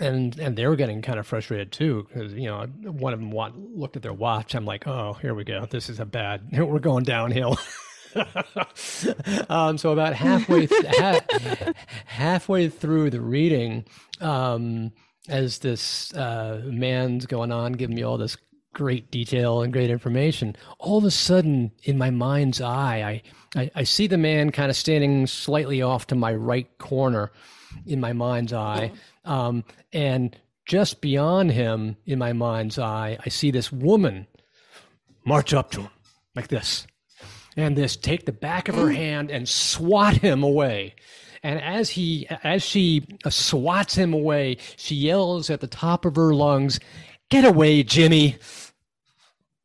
and 0.00 0.38
and 0.38 0.56
they 0.56 0.66
were 0.66 0.76
getting 0.76 1.02
kind 1.02 1.18
of 1.18 1.26
frustrated 1.26 1.72
too 1.72 2.06
because 2.08 2.32
you 2.34 2.46
know 2.46 2.66
one 2.84 3.12
of 3.12 3.20
them 3.20 3.30
want, 3.30 3.76
looked 3.76 3.96
at 3.96 4.02
their 4.02 4.12
watch. 4.12 4.54
I'm 4.54 4.64
like, 4.64 4.86
oh, 4.86 5.14
here 5.14 5.34
we 5.34 5.44
go. 5.44 5.66
This 5.66 5.88
is 5.88 6.00
a 6.00 6.04
bad. 6.04 6.48
We're 6.52 6.78
going 6.78 7.04
downhill. 7.04 7.58
um, 9.48 9.78
so 9.78 9.92
about 9.92 10.14
halfway 10.14 10.66
th- 10.66 10.86
ha- 10.88 11.72
halfway 12.06 12.68
through 12.68 13.10
the 13.10 13.20
reading, 13.20 13.84
um, 14.20 14.92
as 15.28 15.58
this 15.60 16.12
uh, 16.14 16.62
man's 16.66 17.26
going 17.26 17.50
on, 17.50 17.72
giving 17.72 17.96
me 17.96 18.02
all 18.02 18.18
this 18.18 18.36
great 18.74 19.10
detail 19.10 19.62
and 19.62 19.72
great 19.72 19.90
information, 19.90 20.56
all 20.78 20.98
of 20.98 21.04
a 21.04 21.10
sudden, 21.10 21.70
in 21.84 21.96
my 21.96 22.10
mind's 22.10 22.60
eye, 22.60 23.22
I, 23.54 23.60
I, 23.60 23.70
I 23.74 23.84
see 23.84 24.06
the 24.06 24.18
man 24.18 24.50
kind 24.50 24.70
of 24.70 24.76
standing 24.76 25.26
slightly 25.26 25.80
off 25.80 26.08
to 26.08 26.14
my 26.14 26.34
right 26.34 26.66
corner 26.78 27.30
in 27.86 28.00
my 28.00 28.12
mind's 28.12 28.52
eye. 28.52 28.92
Um, 29.24 29.64
and 29.92 30.36
just 30.66 31.00
beyond 31.00 31.52
him 31.52 31.96
in 32.04 32.18
my 32.18 32.32
mind's 32.32 32.78
eye, 32.78 33.16
I 33.24 33.28
see 33.28 33.50
this 33.50 33.72
woman 33.72 34.26
march 35.24 35.54
up 35.54 35.70
to 35.72 35.82
him 35.82 35.90
like 36.34 36.48
this 36.48 36.86
and 37.56 37.76
this 37.76 37.96
take 37.96 38.26
the 38.26 38.32
back 38.32 38.68
of 38.68 38.74
her 38.74 38.86
mm. 38.86 38.96
hand 38.96 39.30
and 39.30 39.48
swat 39.48 40.16
him 40.16 40.42
away. 40.42 40.94
And 41.42 41.60
as 41.60 41.90
he, 41.90 42.26
as 42.42 42.62
she 42.62 43.06
swats 43.28 43.94
him 43.94 44.14
away, 44.14 44.56
she 44.76 44.94
yells 44.94 45.50
at 45.50 45.60
the 45.60 45.66
top 45.66 46.04
of 46.04 46.16
her 46.16 46.34
lungs, 46.34 46.80
"Get 47.28 47.44
away, 47.44 47.82
Jimmy!" 47.82 48.36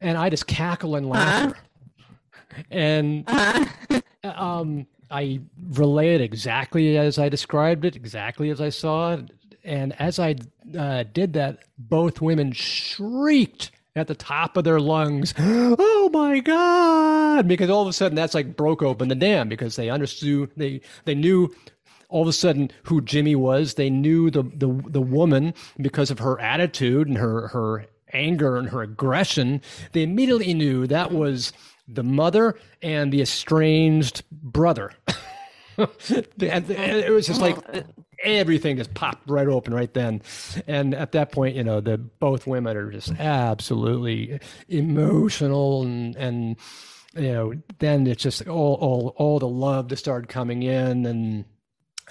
And 0.02 0.18
I 0.18 0.30
just 0.30 0.46
cackle 0.46 0.96
and 0.96 1.08
laugh. 1.10 1.52
Uh-huh. 1.52 2.64
And 2.70 3.24
uh-huh. 3.28 4.02
um, 4.24 4.88
I 5.10 5.40
relay 5.72 6.16
it 6.16 6.22
exactly 6.22 6.98
as 6.98 7.18
I 7.18 7.30
described 7.30 7.86
it, 7.86 7.96
exactly 7.96 8.50
as 8.50 8.60
I 8.60 8.70
saw 8.70 9.14
it. 9.14 9.32
And 9.64 9.94
as 10.00 10.20
I 10.20 10.36
uh, 10.78 11.04
did 11.14 11.34
that, 11.34 11.60
both 11.78 12.22
women 12.22 12.52
shrieked 12.52 13.72
at 13.96 14.08
the 14.08 14.16
top 14.16 14.58
of 14.58 14.64
their 14.64 14.80
lungs, 14.80 15.34
"Oh 15.40 16.10
my 16.14 16.40
god!" 16.40 17.48
Because 17.48 17.70
all 17.70 17.82
of 17.82 17.88
a 17.88 17.94
sudden 17.94 18.16
that's 18.16 18.34
like 18.34 18.56
broke 18.56 18.82
open 18.82 19.08
the 19.08 19.16
dam 19.16 19.50
because 19.50 19.76
they 19.76 19.90
understood 19.90 20.52
they 20.56 20.82
they 21.06 21.16
knew 21.16 21.54
all 22.10 22.24
of 22.24 22.28
a 22.28 22.34
sudden 22.34 22.72
who 22.84 23.02
Jimmy 23.02 23.36
was. 23.36 23.76
They 23.76 23.90
knew 23.90 24.30
the 24.30 24.44
the 24.44 24.68
the 24.88 25.02
woman 25.02 25.54
because 25.78 26.12
of 26.12 26.20
her 26.20 26.40
attitude 26.40 27.08
and 27.08 27.18
her 27.18 27.48
her 27.50 27.86
anger 28.14 28.58
and 28.58 28.70
her 28.70 28.82
aggression. 28.82 29.62
They 29.92 30.04
immediately 30.04 30.54
knew 30.54 30.88
that 30.88 31.12
was 31.12 31.54
the 31.88 32.04
mother 32.04 32.58
and 32.82 33.12
the 33.12 33.22
estranged 33.22 34.24
brother. 34.32 34.94
and 35.78 36.70
it 36.70 37.12
was 37.12 37.28
just 37.28 37.42
like 37.42 37.58
oh, 37.74 37.84
everything 38.24 38.78
just 38.78 38.94
popped 38.94 39.30
right 39.30 39.48
open 39.48 39.74
right 39.74 39.94
then. 39.94 40.22
And 40.68 40.94
at 40.94 41.12
that 41.14 41.32
point, 41.32 41.56
you 41.56 41.64
know, 41.64 41.82
the 41.82 41.98
both 41.98 42.48
women 42.48 42.76
are 42.78 42.92
just 42.92 43.12
absolutely 43.20 44.40
emotional 44.68 45.84
and 45.84 46.16
and 46.16 46.56
you 47.16 47.32
know, 47.34 47.54
then 47.80 48.08
it's 48.08 48.24
just 48.24 48.48
all 48.48 48.76
all 48.76 49.14
all 49.18 49.40
the 49.40 49.48
love 49.48 49.90
that 49.90 49.98
started 49.98 50.30
coming 50.30 50.64
in 50.64 51.06
and 51.06 51.46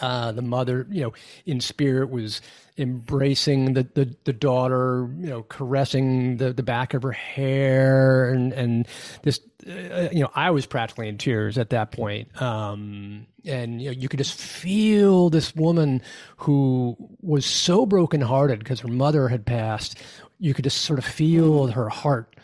uh, 0.01 0.33
the 0.33 0.43
mother, 0.43 0.87
you 0.91 1.03
know, 1.03 1.13
in 1.47 1.61
spirit 1.61 2.11
was 2.11 2.41
embracing 2.77 3.75
the, 3.75 3.83
the, 3.95 4.17
the 4.25 4.33
daughter, 4.33 5.09
you 5.19 5.29
know, 5.29 5.43
caressing 5.43 6.37
the, 6.37 6.53
the 6.53 6.63
back 6.63 6.95
of 6.95 7.03
her 7.03 7.13
hair 7.13 8.31
and, 8.31 8.53
and 8.53 8.87
this, 9.23 9.41
uh, 9.69 10.09
you 10.13 10.21
know, 10.21 10.31
I 10.35 10.51
was 10.51 10.67
practically 10.67 11.09
in 11.09 11.19
tears 11.19 11.59
at 11.59 11.71
that 11.71 11.91
point. 11.91 12.41
Um, 12.41 13.27
and, 13.45 13.83
you 13.83 13.89
know, 13.89 13.97
you 13.99 14.09
could 14.09 14.19
just 14.19 14.39
feel 14.39 15.31
this 15.31 15.55
woman 15.57 16.03
who 16.37 16.97
was 17.21 17.45
so 17.45 17.85
brokenhearted 17.85 18.61
because 18.61 18.81
her 18.81 18.89
mother 18.89 19.29
had 19.29 19.45
passed. 19.45 19.99
You 20.39 20.55
could 20.55 20.65
just 20.65 20.83
sort 20.83 20.99
of 20.99 21.05
feel 21.05 21.67
her 21.69 21.89
heart 21.89 22.37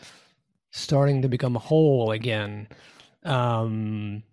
starting 0.71 1.21
to 1.21 1.29
become 1.29 1.55
whole 1.55 2.11
again. 2.11 2.67
Um, 3.23 4.23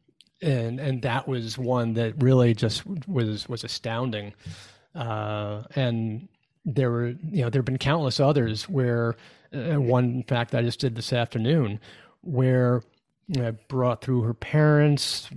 and 0.43 0.81
and 0.81 1.03
that 1.03 1.27
was 1.29 1.57
one 1.57 1.95
that 1.95 2.21
really 2.23 2.55
just 2.55 2.83
was 3.07 3.49
was 3.49 3.65
astounding. 3.65 4.35
Uh, 4.95 5.63
and 5.75 6.29
there 6.65 6.91
were 6.91 7.09
you 7.09 7.43
know 7.43 7.51
there 7.51 7.61
have 7.61 7.65
been 7.65 7.79
countless 7.79 8.21
others 8.21 8.69
where 8.69 9.17
uh, 9.55 9.81
one 9.81 10.05
in 10.05 10.23
fact 10.25 10.55
I 10.55 10.63
just 10.63 10.81
did 10.81 10.95
this 10.97 11.13
afternoon 11.13 11.81
where 12.21 12.83
I 13.37 13.53
brought 13.69 14.03
through 14.03 14.23
her 14.23 14.35
parents, 14.35 15.29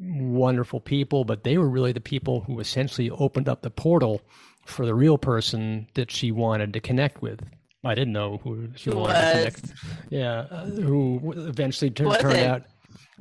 wonderful 0.00 0.80
people, 0.80 1.24
but 1.24 1.44
they 1.44 1.58
were 1.58 1.68
really 1.68 1.92
the 1.92 2.00
people 2.00 2.40
who 2.40 2.58
essentially 2.58 3.10
opened 3.10 3.48
up 3.48 3.62
the 3.62 3.70
portal 3.70 4.22
for 4.64 4.86
the 4.86 4.94
real 4.94 5.18
person 5.18 5.86
that 5.94 6.10
she 6.10 6.32
wanted 6.32 6.72
to 6.72 6.80
connect 6.80 7.22
with. 7.22 7.40
I 7.84 7.94
didn't 7.94 8.14
know 8.14 8.40
who 8.42 8.70
she 8.76 8.90
wanted 8.90 9.12
was? 9.12 9.54
to 9.54 9.60
connect. 9.60 9.80
Yeah, 10.10 10.46
uh, 10.50 10.64
who 10.64 11.34
eventually 11.36 11.92
Was 12.00 12.18
turned 12.18 12.36
it? 12.38 12.46
out 12.46 12.62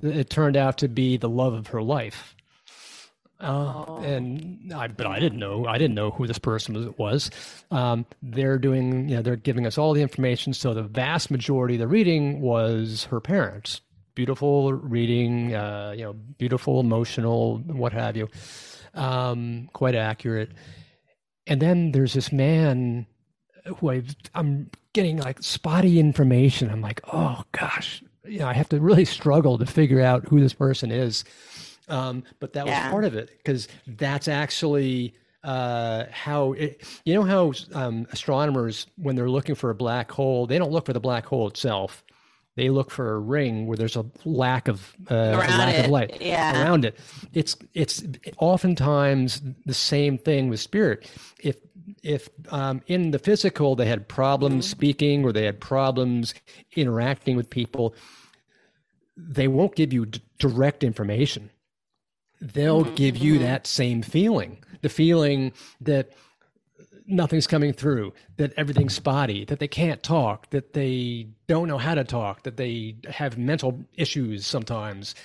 it 0.02 0.30
turned 0.30 0.58
out 0.58 0.78
to 0.80 0.88
be 0.88 1.18
the 1.18 1.30
love 1.30 1.54
of 1.54 1.68
her 1.68 1.82
life. 1.82 2.36
Uh, 3.40 3.84
Oh. 3.88 3.98
and 4.04 4.72
I, 4.74 4.88
but 4.88 5.06
I 5.06 5.20
didn't 5.20 5.40
know. 5.40 5.66
I 5.68 5.78
didn't 5.78 5.96
know 5.96 6.12
who 6.12 6.28
this 6.28 6.40
person 6.40 6.76
was. 6.76 6.98
was. 6.98 7.32
Um, 7.72 8.06
they're 8.22 8.58
doing, 8.58 9.10
you 9.10 9.18
know, 9.18 9.22
they're 9.22 9.36
giving 9.36 9.66
us 9.68 9.78
all 9.78 9.94
the 9.94 10.02
information. 10.02 10.54
So 10.54 10.74
the 10.74 10.84
vast 10.84 11.30
majority 11.30 11.76
of 11.76 11.80
the 11.80 11.88
reading 11.88 12.40
was 12.40 13.04
her 13.06 13.20
parents. 13.20 13.82
Beautiful 14.16 14.72
reading, 14.74 15.56
uh, 15.56 15.94
you 15.98 16.04
know, 16.04 16.14
beautiful, 16.14 16.80
emotional, 16.80 17.58
what 17.66 17.92
have 17.92 18.16
you. 18.16 18.30
Um, 18.94 19.70
quite 19.74 19.96
accurate. 19.96 20.52
And 21.48 21.62
then 21.62 21.92
there's 21.92 22.14
this 22.14 22.32
man 22.32 23.08
who 23.78 23.92
I, 23.92 24.04
I'm 24.36 24.70
getting 24.94 25.18
like 25.18 25.42
spotty 25.42 26.00
information. 26.00 26.70
I'm 26.70 26.82
like, 26.82 27.02
oh 27.12 27.44
gosh, 27.52 28.04
you 28.26 28.40
know, 28.40 28.48
I 28.48 28.54
have 28.54 28.70
to 28.70 28.80
really 28.80 29.06
struggle 29.06 29.58
to 29.58 29.66
figure 29.66 30.02
out 30.02 30.28
who 30.28 30.40
this 30.40 30.54
person 30.54 30.92
is. 30.92 31.24
Um, 31.90 32.24
but 32.40 32.54
that 32.54 32.66
Yeah. 32.66 32.86
was 32.86 32.92
part 32.92 33.06
of 33.06 33.16
it 33.16 33.30
because 33.38 33.68
that's 33.86 34.28
actually 34.28 35.14
uh, 35.44 36.06
how 36.12 36.54
it, 36.54 36.82
you 37.04 37.14
know 37.14 37.24
how 37.24 37.52
um, 37.74 38.08
astronomers 38.14 38.88
when 38.96 39.18
they're 39.18 39.30
looking 39.30 39.56
for 39.56 39.70
a 39.70 39.76
black 39.76 40.10
hole, 40.10 40.48
they 40.48 40.58
don't 40.58 40.72
look 40.72 40.86
for 40.86 40.94
the 40.94 41.02
black 41.02 41.26
hole 41.26 41.48
itself. 41.48 42.04
They 42.56 42.70
look 42.70 42.92
for 42.92 43.16
a 43.16 43.20
ring 43.20 43.66
where 43.68 43.76
there's 43.76 43.96
a 43.98 44.06
lack 44.24 44.68
of 44.70 44.96
uh, 45.12 45.16
a 45.16 45.36
lack 45.38 45.76
it, 45.76 45.86
of 45.86 45.92
light 45.92 46.22
yeah. 46.22 46.62
around 46.64 46.86
it. 46.86 46.98
It's 47.34 47.58
it's 47.74 48.04
oftentimes 48.38 49.42
the 49.66 49.74
same 49.74 50.18
thing 50.18 50.50
with 50.50 50.60
spirit. 50.62 51.10
If 51.40 51.58
if 52.04 52.30
um, 52.50 52.82
in 52.88 53.12
the 53.12 53.20
physical 53.20 53.76
they 53.76 53.86
had 53.86 54.08
problems 54.08 54.66
mm-hmm. 54.66 54.72
speaking 54.72 55.26
or 55.26 55.32
they 55.32 55.46
had 55.46 55.60
problems 55.60 56.36
interacting 56.76 57.36
with 57.36 57.50
people, 57.50 57.96
they 59.18 59.48
won't 59.48 59.76
give 59.76 59.94
you 59.94 60.06
d- 60.06 60.22
direct 60.38 60.84
information. 60.84 61.50
They'll 62.42 62.84
mm-hmm. 62.84 62.96
give 62.96 63.18
you 63.18 63.36
mm-hmm. 63.36 63.44
that 63.44 63.66
same 63.66 64.02
feeling, 64.02 64.58
the 64.82 64.90
feeling 64.90 65.54
that 65.82 66.12
nothing's 67.08 67.48
coming 67.48 67.74
through, 67.74 68.14
that 68.38 68.54
everything's 68.58 68.94
spotty, 68.96 69.46
that 69.46 69.60
they 69.60 69.68
can't 69.68 70.04
talk, 70.04 70.50
that 70.52 70.74
they 70.74 71.28
don't 71.48 71.68
know 71.68 71.78
how 71.78 71.96
to 71.96 72.04
talk, 72.04 72.44
that 72.44 72.58
they 72.58 72.96
have 73.10 73.38
mental 73.38 73.84
issues 73.96 74.46
sometimes. 74.46 75.16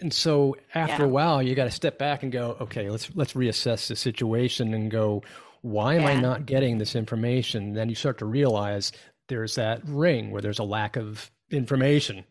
And 0.00 0.12
so 0.12 0.56
after 0.74 1.02
Yeah. 1.02 1.08
a 1.08 1.12
while 1.12 1.42
you 1.42 1.54
got 1.54 1.64
to 1.64 1.70
step 1.70 1.98
back 1.98 2.22
and 2.22 2.32
go, 2.32 2.56
okay, 2.60 2.90
let's 2.90 3.10
let's 3.14 3.34
reassess 3.34 3.88
the 3.88 3.96
situation 3.96 4.74
and 4.74 4.90
go, 4.90 5.22
why 5.62 5.94
am 5.94 6.04
I 6.04 6.14
not 6.14 6.46
getting 6.46 6.78
this 6.78 6.94
information? 6.94 7.72
Then 7.72 7.88
you 7.88 7.94
start 7.94 8.18
to 8.18 8.26
realize 8.26 8.92
there's 9.28 9.54
that 9.54 9.80
ring 9.86 10.30
where 10.30 10.42
there's 10.42 10.58
a 10.58 10.64
lack 10.64 10.96
of 10.96 11.30
information. 11.50 12.24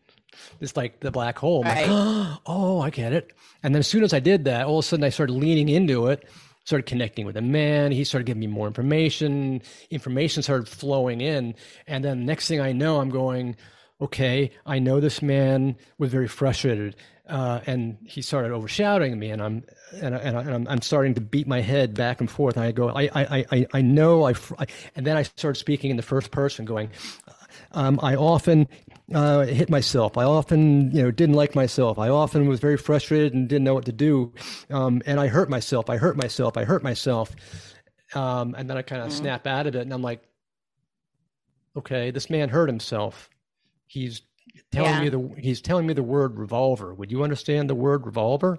It's 0.60 0.76
like 0.76 1.00
the 1.00 1.10
black 1.10 1.38
hole. 1.38 1.62
I'm 1.64 1.76
like, 1.76 2.38
oh, 2.46 2.80
I 2.80 2.90
get 2.90 3.12
it. 3.12 3.32
And 3.62 3.74
then 3.74 3.80
as 3.80 3.88
soon 3.88 4.04
as 4.04 4.12
I 4.12 4.20
did 4.20 4.44
that, 4.44 4.66
all 4.66 4.78
of 4.78 4.84
a 4.84 4.88
sudden 4.88 5.04
I 5.04 5.08
started 5.08 5.32
leaning 5.32 5.68
into 5.68 6.06
it, 6.08 6.28
started 6.64 6.86
connecting 6.86 7.26
with 7.26 7.36
a 7.36 7.42
man. 7.42 7.92
He 7.92 8.04
started 8.04 8.26
giving 8.26 8.40
me 8.40 8.46
more 8.46 8.66
information. 8.66 9.62
Information 9.90 10.42
started 10.42 10.68
flowing 10.68 11.20
in. 11.20 11.54
And 11.86 12.04
then 12.04 12.24
next 12.26 12.48
thing 12.48 12.60
I 12.60 12.72
know, 12.72 13.00
I'm 13.00 13.10
going, 13.10 13.56
okay, 14.00 14.50
I 14.66 14.78
know 14.78 15.00
this 15.00 15.22
man 15.22 15.76
was 15.98 16.10
very 16.10 16.28
frustrated. 16.28 16.96
Uh, 17.28 17.60
and 17.66 17.96
he 18.04 18.20
started 18.20 18.50
overshadowing 18.50 19.18
me, 19.18 19.30
and 19.30 19.40
I'm 19.40 19.64
and, 20.00 20.14
I, 20.14 20.18
and, 20.18 20.36
I, 20.36 20.40
and 20.42 20.50
I'm, 20.50 20.68
I'm 20.68 20.82
starting 20.82 21.14
to 21.14 21.20
beat 21.20 21.46
my 21.46 21.60
head 21.60 21.94
back 21.94 22.20
and 22.20 22.30
forth. 22.30 22.56
And 22.56 22.64
I 22.64 22.72
go, 22.72 22.88
I 22.88 23.02
I 23.14 23.46
I, 23.50 23.66
I 23.74 23.82
know 23.82 24.24
I, 24.24 24.34
I, 24.58 24.66
and 24.96 25.06
then 25.06 25.16
I 25.16 25.22
started 25.22 25.58
speaking 25.58 25.90
in 25.90 25.96
the 25.96 26.02
first 26.02 26.30
person, 26.30 26.64
going, 26.64 26.90
um, 27.72 27.98
I 28.02 28.14
often 28.16 28.68
uh, 29.14 29.44
hit 29.44 29.68
myself. 29.70 30.16
I 30.16 30.24
often, 30.24 30.90
you 30.92 31.02
know, 31.02 31.10
didn't 31.10 31.34
like 31.34 31.54
myself. 31.54 31.98
I 31.98 32.08
often 32.08 32.46
was 32.48 32.60
very 32.60 32.76
frustrated 32.76 33.34
and 33.34 33.48
didn't 33.48 33.64
know 33.64 33.74
what 33.74 33.84
to 33.86 33.92
do. 33.92 34.32
Um, 34.70 35.02
and 35.06 35.20
I 35.20 35.28
hurt 35.28 35.50
myself. 35.50 35.90
I 35.90 35.96
hurt 35.96 36.16
myself. 36.16 36.56
I 36.56 36.64
hurt 36.64 36.82
myself. 36.82 37.34
Um, 38.14 38.54
and 38.56 38.68
then 38.68 38.76
I 38.76 38.82
kind 38.82 39.02
of 39.02 39.12
snap 39.12 39.46
out 39.46 39.66
of 39.66 39.74
it, 39.74 39.82
and 39.82 39.92
I'm 39.92 40.02
like, 40.02 40.22
okay, 41.76 42.10
this 42.10 42.28
man 42.28 42.48
hurt 42.50 42.68
himself. 42.68 43.30
He's 43.86 44.22
telling 44.70 44.90
Yeah. 44.92 45.00
me 45.00 45.08
the 45.08 45.34
he's 45.40 45.60
telling 45.60 45.86
me 45.86 45.94
the 45.94 46.02
word 46.02 46.38
revolver. 46.38 46.92
Would 46.94 47.10
you 47.10 47.22
understand 47.22 47.70
the 47.70 47.74
word 47.74 48.04
revolver? 48.06 48.58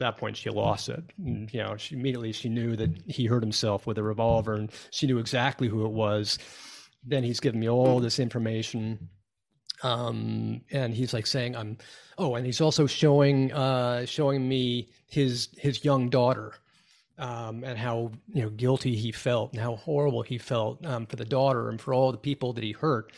At 0.00 0.14
that 0.14 0.16
point, 0.16 0.36
she 0.36 0.48
lost 0.48 0.88
it. 0.88 1.02
And, 1.18 1.52
you 1.52 1.60
know, 1.60 1.76
she 1.76 1.96
immediately 1.96 2.30
she 2.30 2.48
knew 2.48 2.76
that 2.76 2.90
he 3.08 3.26
hurt 3.26 3.42
himself 3.42 3.84
with 3.84 3.98
a 3.98 4.02
revolver, 4.02 4.54
and 4.54 4.70
she 4.90 5.08
knew 5.08 5.18
exactly 5.18 5.66
who 5.66 5.84
it 5.84 5.90
was. 5.90 6.38
Then 7.04 7.24
he's 7.24 7.40
giving 7.40 7.58
me 7.58 7.68
all 7.68 7.98
this 7.98 8.20
information, 8.20 9.08
um, 9.82 10.60
and 10.70 10.94
he's 10.94 11.12
like 11.12 11.26
saying, 11.26 11.56
"I'm." 11.56 11.78
Oh, 12.16 12.36
and 12.36 12.46
he's 12.46 12.60
also 12.60 12.86
showing 12.86 13.52
uh, 13.52 14.06
showing 14.06 14.48
me 14.48 14.90
his 15.08 15.48
his 15.56 15.84
young 15.84 16.10
daughter, 16.10 16.54
um, 17.18 17.64
and 17.64 17.76
how 17.76 18.12
you 18.32 18.42
know 18.42 18.50
guilty 18.50 18.94
he 18.94 19.10
felt, 19.10 19.52
and 19.52 19.60
how 19.60 19.76
horrible 19.76 20.22
he 20.22 20.38
felt 20.38 20.84
um, 20.86 21.06
for 21.06 21.16
the 21.16 21.24
daughter 21.24 21.70
and 21.70 21.80
for 21.80 21.92
all 21.92 22.12
the 22.12 22.18
people 22.18 22.52
that 22.52 22.62
he 22.62 22.72
hurt, 22.72 23.12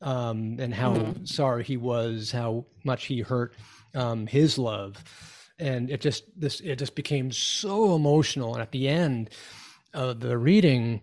um, 0.00 0.56
and 0.58 0.72
how 0.72 1.14
sorry 1.24 1.64
he 1.64 1.76
was, 1.76 2.30
how 2.30 2.64
much 2.84 3.04
he 3.04 3.20
hurt 3.20 3.54
um, 3.94 4.26
his 4.26 4.58
love, 4.58 5.02
and 5.62 5.90
it 5.90 6.00
just 6.00 6.24
this 6.38 6.60
it 6.60 6.76
just 6.76 6.94
became 6.94 7.30
so 7.30 7.94
emotional. 7.94 8.54
And 8.54 8.62
at 8.62 8.72
the 8.72 8.88
end 8.88 9.30
of 9.94 10.20
the 10.20 10.36
reading, 10.36 11.02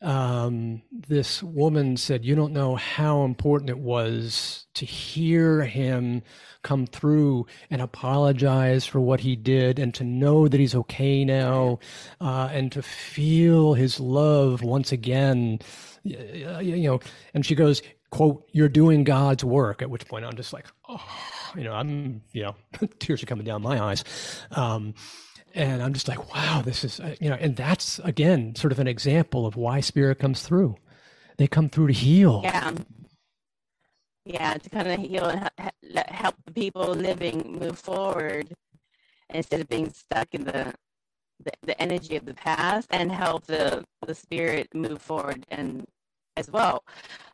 um, 0.00 0.82
this 0.90 1.42
woman 1.42 1.96
said, 1.96 2.24
"You 2.24 2.34
don't 2.34 2.52
know 2.52 2.76
how 2.76 3.24
important 3.24 3.70
it 3.70 3.78
was 3.78 4.66
to 4.74 4.86
hear 4.86 5.62
him 5.62 6.22
come 6.62 6.86
through 6.86 7.46
and 7.70 7.82
apologize 7.82 8.86
for 8.86 9.00
what 9.00 9.20
he 9.20 9.36
did, 9.36 9.78
and 9.78 9.92
to 9.94 10.04
know 10.04 10.48
that 10.48 10.58
he's 10.58 10.74
okay 10.74 11.24
now, 11.24 11.78
uh, 12.20 12.48
and 12.52 12.72
to 12.72 12.82
feel 12.82 13.74
his 13.74 14.00
love 14.00 14.62
once 14.62 14.90
again." 14.90 15.58
You 16.04 16.88
know, 16.88 17.00
and 17.34 17.44
she 17.44 17.54
goes, 17.54 17.82
"quote 18.10 18.48
You're 18.52 18.68
doing 18.70 19.04
God's 19.04 19.44
work." 19.44 19.82
At 19.82 19.90
which 19.90 20.06
point, 20.06 20.24
I'm 20.24 20.36
just 20.36 20.52
like, 20.52 20.66
"Oh." 20.88 21.04
You 21.56 21.64
know, 21.64 21.72
I'm, 21.72 22.22
you 22.32 22.42
know, 22.42 22.54
tears 22.98 23.22
are 23.22 23.26
coming 23.26 23.44
down 23.44 23.62
my 23.62 23.82
eyes. 23.82 24.04
Um, 24.52 24.94
and 25.54 25.82
I'm 25.82 25.92
just 25.92 26.08
like, 26.08 26.32
wow, 26.34 26.62
this 26.64 26.84
is, 26.84 27.00
uh, 27.00 27.16
you 27.20 27.30
know, 27.30 27.36
and 27.36 27.56
that's 27.56 27.98
again 28.00 28.54
sort 28.54 28.72
of 28.72 28.78
an 28.78 28.86
example 28.86 29.46
of 29.46 29.56
why 29.56 29.80
spirit 29.80 30.18
comes 30.18 30.42
through. 30.42 30.76
They 31.36 31.46
come 31.46 31.68
through 31.68 31.88
to 31.88 31.92
heal. 31.92 32.42
Yeah. 32.44 32.72
Yeah, 34.24 34.54
to 34.54 34.68
kind 34.68 34.88
of 34.88 35.00
heal 35.00 35.24
and 35.24 35.50
help 36.08 36.34
the 36.44 36.52
people 36.52 36.88
living 36.94 37.56
move 37.58 37.78
forward 37.78 38.52
instead 39.30 39.60
of 39.60 39.68
being 39.68 39.90
stuck 39.90 40.28
in 40.32 40.44
the, 40.44 40.74
the 41.42 41.50
the 41.62 41.80
energy 41.80 42.16
of 42.16 42.26
the 42.26 42.34
past 42.34 42.88
and 42.90 43.10
help 43.10 43.46
the 43.46 43.84
the 44.06 44.14
spirit 44.14 44.68
move 44.74 45.00
forward 45.00 45.46
and 45.50 45.86
as 46.38 46.50
well. 46.50 46.84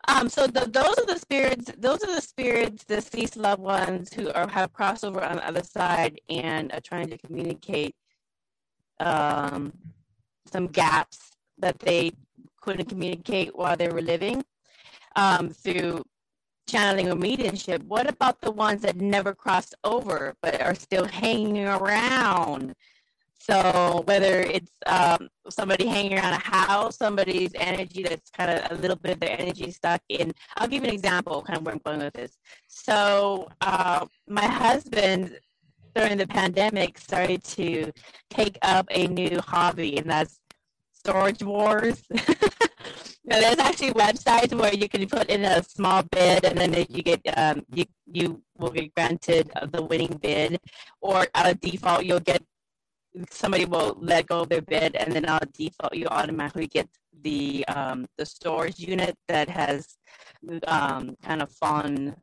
Um, 0.09 0.29
so 0.29 0.47
the, 0.47 0.67
those 0.67 0.99
are 0.99 1.07
the 1.07 1.19
spirits. 1.19 1.71
Those 1.79 2.03
are 2.05 2.15
the 2.15 2.21
spirits, 2.21 2.85
the 2.85 2.97
deceased 2.97 3.37
loved 3.37 3.63
ones 3.63 4.13
who 4.13 4.31
are 4.33 4.49
have 4.49 4.73
crossover 4.73 5.29
on 5.29 5.37
the 5.37 5.47
other 5.47 5.63
side 5.63 6.21
and 6.29 6.73
are 6.73 6.81
trying 6.81 7.09
to 7.09 7.19
communicate 7.19 7.95
um, 9.01 9.73
some 10.51 10.67
gaps 10.67 11.31
that 11.59 11.79
they 11.79 12.13
couldn't 12.61 12.89
communicate 12.89 13.57
while 13.57 13.77
they 13.77 13.89
were 13.89 14.03
living 14.03 14.45
um, 15.17 15.51
through 15.51 16.03
channeling 16.67 17.11
or 17.11 17.15
mediumship. 17.15 17.83
What 17.85 18.09
about 18.09 18.41
the 18.41 18.51
ones 18.51 18.83
that 18.83 18.97
never 18.97 19.35
crossed 19.35 19.75
over 19.85 20.35
but 20.43 20.61
are 20.61 20.75
still 20.75 21.05
hanging 21.07 21.67
around? 21.67 22.75
So 23.45 24.03
whether 24.07 24.41
it's 24.41 24.73
um, 24.87 25.29
somebody 25.51 25.87
hanging 25.87 26.15
around 26.15 26.33
a 26.33 26.39
house, 26.39 26.97
somebody's 26.97 27.51
energy 27.57 28.03
that's 28.03 28.31
kind 28.31 28.51
of 28.51 28.73
a 28.79 28.81
little 28.81 28.97
bit 28.97 29.13
of 29.13 29.21
their 29.21 29.39
energy 29.39 29.71
stuck 29.71 30.01
in. 30.09 30.33
I'll 30.57 30.67
give 30.67 30.83
you 30.83 30.89
an 30.89 30.95
example, 30.95 31.43
kind 31.43 31.59
of 31.59 31.67
where 31.67 31.75
I'm 31.75 31.81
going 31.85 31.99
with 31.99 32.15
this. 32.15 32.39
So 32.69 33.51
uh, 33.61 34.07
my 34.27 34.47
husband 34.47 35.39
during 35.95 36.17
the 36.17 36.27
pandemic 36.27 36.97
started 36.97 37.45
to 37.45 37.93
take 38.31 38.57
up 38.63 38.87
a 38.91 39.09
new 39.09 39.39
hobby, 39.41 39.99
and 39.99 40.09
that's 40.09 40.41
storage 40.93 41.43
wars. 41.43 42.03
now, 42.11 43.41
there's 43.41 43.59
actually 43.59 43.93
websites 43.93 44.59
where 44.59 44.75
you 44.75 44.89
can 44.89 45.07
put 45.07 45.29
in 45.29 45.45
a 45.45 45.63
small 45.65 46.03
bid, 46.11 46.47
and 46.47 46.57
then 46.57 46.87
you 46.89 47.03
get 47.03 47.21
um, 47.37 47.63
you 47.75 47.85
you 48.11 48.43
will 48.57 48.71
be 48.71 48.91
granted 48.97 49.51
the 49.71 49.83
winning 49.83 50.19
bid, 50.23 50.59
or 51.03 51.27
of 51.35 51.61
default 51.61 52.07
you'll 52.07 52.21
get 52.21 52.43
somebody 53.31 53.65
will 53.65 53.97
let 54.01 54.27
go 54.27 54.41
of 54.41 54.49
their 54.49 54.63
bid, 54.63 54.97
and 54.97 55.13
then 55.13 55.27
out 55.27 55.53
default 55.53 55.95
you 55.95 56.07
automatically 56.07 56.67
get 56.67 56.89
the 57.23 57.65
um, 57.69 58.07
the 58.19 58.27
storage 58.27 58.79
unit 58.79 59.17
that 59.29 59.49
has 59.49 59.97
um, 60.67 61.17
kind 61.23 61.43
of 61.43 61.51
fallen 61.53 62.17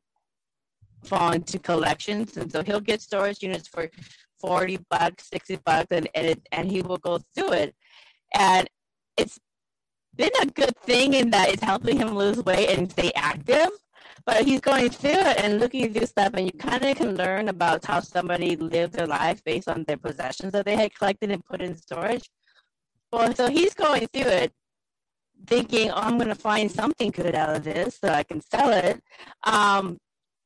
fallen 1.05 1.41
to 1.43 1.59
collections, 1.59 2.37
and 2.37 2.51
so 2.51 2.63
he'll 2.63 2.79
get 2.79 3.01
storage 3.01 3.41
units 3.41 3.67
for 3.67 3.89
forty 4.39 4.77
bucks, 4.89 5.29
sixty 5.29 5.57
bucks, 5.65 5.87
and 5.91 6.07
and, 6.15 6.27
it, 6.27 6.41
and 6.51 6.71
he 6.71 6.81
will 6.81 6.97
go 6.97 7.19
through 7.33 7.53
it, 7.53 7.75
and 8.33 8.67
it's 9.17 9.39
been 10.15 10.31
a 10.41 10.45
good 10.45 10.75
thing 10.83 11.13
in 11.13 11.29
that 11.31 11.49
it's 11.49 11.63
helping 11.63 11.97
him 11.97 12.15
lose 12.15 12.43
weight 12.43 12.69
and 12.69 12.91
stay 12.91 13.11
active. 13.15 13.69
But 14.25 14.45
he's 14.45 14.61
going 14.61 14.89
through 14.89 15.11
it 15.11 15.43
and 15.43 15.59
looking 15.59 15.93
through 15.93 16.05
stuff, 16.05 16.33
and 16.33 16.45
you 16.45 16.51
kind 16.51 16.83
of 16.83 16.95
can 16.97 17.15
learn 17.15 17.49
about 17.49 17.85
how 17.85 17.99
somebody 17.99 18.55
lived 18.55 18.93
their 18.93 19.07
life 19.07 19.43
based 19.43 19.67
on 19.67 19.83
their 19.83 19.97
possessions 19.97 20.51
that 20.53 20.65
they 20.65 20.75
had 20.75 20.93
collected 20.93 21.31
and 21.31 21.43
put 21.45 21.61
in 21.61 21.75
storage. 21.75 22.29
Well, 23.11 23.33
so 23.35 23.49
he's 23.49 23.73
going 23.73 24.07
through 24.07 24.31
it, 24.31 24.53
thinking, 25.47 25.91
"Oh, 25.91 25.95
I'm 25.95 26.17
going 26.17 26.29
to 26.29 26.35
find 26.35 26.71
something 26.71 27.11
good 27.11 27.35
out 27.35 27.55
of 27.55 27.63
this 27.63 27.97
so 27.99 28.09
I 28.09 28.23
can 28.23 28.41
sell 28.41 28.71
it." 28.71 29.01
Um, 29.43 29.97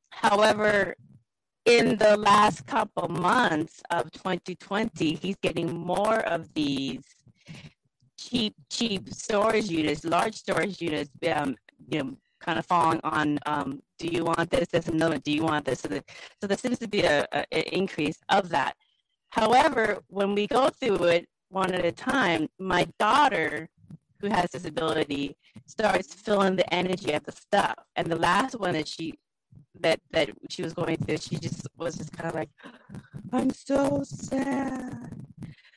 however, 0.09 0.95
in 1.66 1.97
the 1.97 2.16
last 2.18 2.66
couple 2.68 3.07
months 3.09 3.82
of 3.89 4.11
2020, 4.11 5.16
he's 5.16 5.36
getting 5.38 5.76
more 5.76 6.20
of 6.20 6.53
these 6.53 7.01
cheap, 8.18 8.53
cheap 8.70 9.09
storage 9.09 9.70
units, 9.70 10.05
large 10.05 10.36
storage 10.36 10.82
units, 10.82 11.09
um, 11.34 11.55
you 11.89 12.03
know, 12.03 12.18
kind 12.40 12.60
of 12.60 12.66
falling 12.66 13.00
on, 13.04 13.40
um, 13.46 13.82
do 14.00 14.08
you 14.08 14.24
want 14.24 14.50
this, 14.50 14.68
this, 14.70 14.88
and 14.88 14.96
another, 14.96 15.18
do 15.18 15.32
you 15.32 15.44
want 15.44 15.66
this? 15.66 15.82
So, 15.82 15.88
the, 15.88 16.04
so 16.40 16.48
there 16.48 16.58
seems 16.58 16.80
to 16.80 16.88
be 16.88 17.02
a, 17.02 17.26
a, 17.32 17.46
a 17.52 17.76
increase 17.76 18.20
of 18.30 18.50
that. 18.50 18.76
However, 19.30 20.00
when 20.08 20.36
we 20.36 20.48
go 20.48 20.70
through 20.70 21.04
it 21.06 21.28
one 21.50 21.74
at 21.74 21.86
a 21.86 21.92
time, 21.92 22.48
my 22.60 22.88
daughter, 23.00 23.70
who 24.22 24.28
has 24.28 24.50
disability, 24.52 25.36
starts 25.66 26.14
feeling 26.14 26.56
the 26.56 26.74
energy 26.74 27.12
of 27.14 27.24
the 27.24 27.32
stuff. 27.32 27.76
And 27.96 28.08
the 28.08 28.16
last 28.16 28.60
one 28.60 28.74
that 28.74 28.88
she 28.88 29.14
that 29.82 30.00
that 30.12 30.30
she 30.50 30.64
was 30.64 30.74
going 30.74 30.98
through, 30.98 31.18
she 31.18 31.38
just 31.38 31.68
was 31.78 31.98
just 31.98 32.14
kind 32.14 32.30
of 32.30 32.36
like, 32.36 32.50
I'm 33.34 33.52
so 33.52 34.04
sad. 34.06 35.12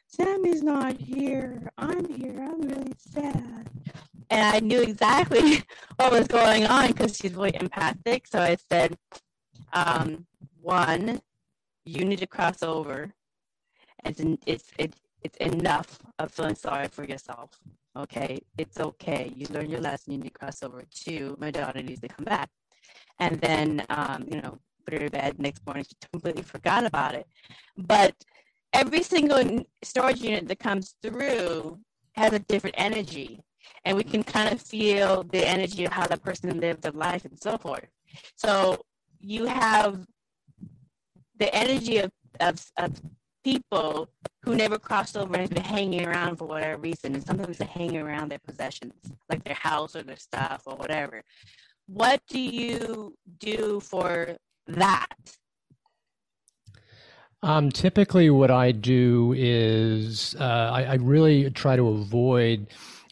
Sammy's 0.07 0.63
not 0.63 0.97
here. 1.01 1.71
I'm 1.79 2.09
here. 2.13 2.41
I'm 2.41 2.61
really 2.63 2.93
sad. 2.97 3.69
And 4.31 4.43
I 4.43 4.61
knew 4.61 4.81
exactly 4.83 5.63
what 5.97 6.13
was 6.13 6.27
going 6.29 6.67
on 6.67 6.89
because 6.89 7.17
she's 7.17 7.35
really 7.35 7.55
empathic. 7.55 8.27
So 8.27 8.41
I 8.41 8.57
said, 8.71 8.97
um, 9.73 10.27
one, 10.61 11.21
you 11.85 12.05
need 12.05 12.19
to 12.19 12.27
cross 12.27 12.63
over. 12.63 13.13
It's, 14.05 14.21
it's, 14.47 14.71
it, 14.79 14.95
it's 15.23 15.37
enough 15.39 15.99
of 16.19 16.31
feeling 16.31 16.55
sorry 16.55 16.89
for 16.89 17.05
yourself. 17.05 17.51
Okay, 17.97 18.41
it's 18.59 18.79
okay. 18.79 19.33
You 19.35 19.47
learned 19.51 19.71
your 19.71 19.81
lesson. 19.81 20.13
You 20.13 20.19
need 20.19 20.33
to 20.33 20.39
cross 20.39 20.63
over. 20.63 20.85
Two, 20.95 21.37
my 21.41 21.51
daughter 21.51 21.83
needs 21.83 22.01
to 22.03 22.09
come 22.09 22.25
back. 22.25 22.51
And 23.19 23.41
then, 23.41 23.85
um, 23.89 24.27
you 24.31 24.41
know, 24.41 24.59
put 24.85 24.95
her 24.95 25.09
to 25.09 25.11
bed. 25.11 25.39
Next 25.39 25.65
morning, 25.67 25.85
she 25.85 25.97
completely 26.13 26.43
forgot 26.43 26.85
about 26.85 27.15
it. 27.15 27.27
But 27.77 28.15
every 28.73 29.03
single 29.03 29.65
storage 29.83 30.21
unit 30.21 30.47
that 30.49 30.59
comes 30.59 30.95
through 31.03 31.81
has 32.13 32.33
a 32.33 32.39
different 32.39 32.77
energy 32.79 33.41
and 33.85 33.97
we 33.97 34.05
can 34.05 34.23
kind 34.23 34.53
of 34.53 34.61
feel 34.61 35.23
the 35.25 35.47
energy 35.47 35.85
of 35.85 35.93
how 35.93 36.07
that 36.07 36.23
person 36.23 36.61
lived 36.61 36.83
their 36.83 36.93
life 36.93 37.25
and 37.25 37.41
so 37.41 37.59
forth. 37.59 37.87
So 38.37 38.81
you 39.21 39.47
have 39.47 40.07
the 41.39 41.55
energy 41.55 41.99
of, 41.99 42.11
of, 42.41 42.65
of 42.77 43.01
people 43.45 44.09
who 44.45 44.55
never 44.55 44.79
crossed 44.79 45.17
over 45.17 45.37
and 45.37 45.49
been 45.49 45.63
hanging 45.63 46.07
around 46.07 46.37
for 46.37 46.47
whatever 46.47 46.81
reason 46.81 47.15
and 47.15 47.25
sometimes 47.25 47.59
they 47.59 47.65
hang 47.65 47.97
around 47.97 48.31
their 48.31 48.41
possessions 48.47 48.93
like 49.31 49.43
their 49.45 49.55
house 49.55 49.95
or 49.95 50.03
their 50.03 50.17
stuff 50.17 50.63
or 50.67 50.77
whatever. 50.77 51.23
What 51.87 52.21
do 52.29 52.39
you 52.39 53.15
do 53.39 53.81
for 53.81 54.37
that? 54.67 55.07
Um, 57.43 57.71
typically, 57.71 58.31
what 58.31 58.51
I 58.51 58.73
do 58.73 59.33
is 59.37 60.35
uh, 60.41 60.71
I, 60.73 60.83
I, 60.85 60.95
really 60.95 61.49
try 61.51 61.77
to 61.77 61.87
avoid 61.87 62.67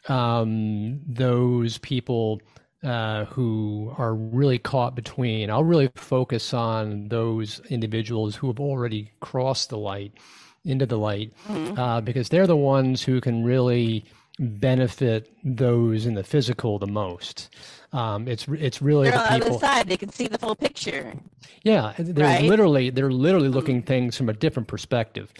um, 0.09 1.01
those 1.07 1.79
people 1.79 2.41
uh, 2.85 3.25
who 3.27 3.93
are 3.99 4.15
really 4.15 4.59
caught 4.59 4.95
between. 4.95 5.51
I'll 5.51 5.65
really 5.65 5.91
focus 5.97 6.55
on 6.55 7.09
those 7.09 7.61
individuals 7.71 8.37
who 8.37 8.47
have 8.49 8.61
already 8.61 9.11
crossed 9.21 9.71
the 9.71 9.79
light 9.79 10.13
into 10.65 10.87
the 10.87 10.99
light 10.99 11.33
mm-hmm. 11.49 11.79
uh, 11.79 12.01
because 12.01 12.29
they're 12.29 12.47
the 12.47 12.57
ones 12.57 13.03
who 13.03 13.21
can 13.21 13.45
really 13.45 14.05
benefit 14.39 15.33
those 15.45 16.07
in 16.07 16.15
the 16.15 16.25
physical 16.25 16.79
the 16.79 16.87
most. 16.87 17.55
Um, 17.93 18.29
it's 18.29 18.47
it's 18.49 18.83
really 18.83 19.09
they're 19.09 19.19
the 19.19 19.33
on 19.33 19.41
people. 19.41 19.59
the 19.59 19.67
other 19.67 19.67
side; 19.79 19.89
they 19.89 19.97
can 19.97 20.11
see 20.11 20.27
the 20.29 20.39
full 20.39 20.55
picture. 20.55 21.15
Yeah, 21.63 21.95
they're 21.99 22.25
right? 22.25 22.45
literally 22.45 22.91
they're 22.91 23.11
literally 23.11 23.49
looking 23.49 23.83
things 23.83 24.17
from 24.17 24.29
a 24.29 24.33
different 24.35 24.69
perspective. 24.69 25.33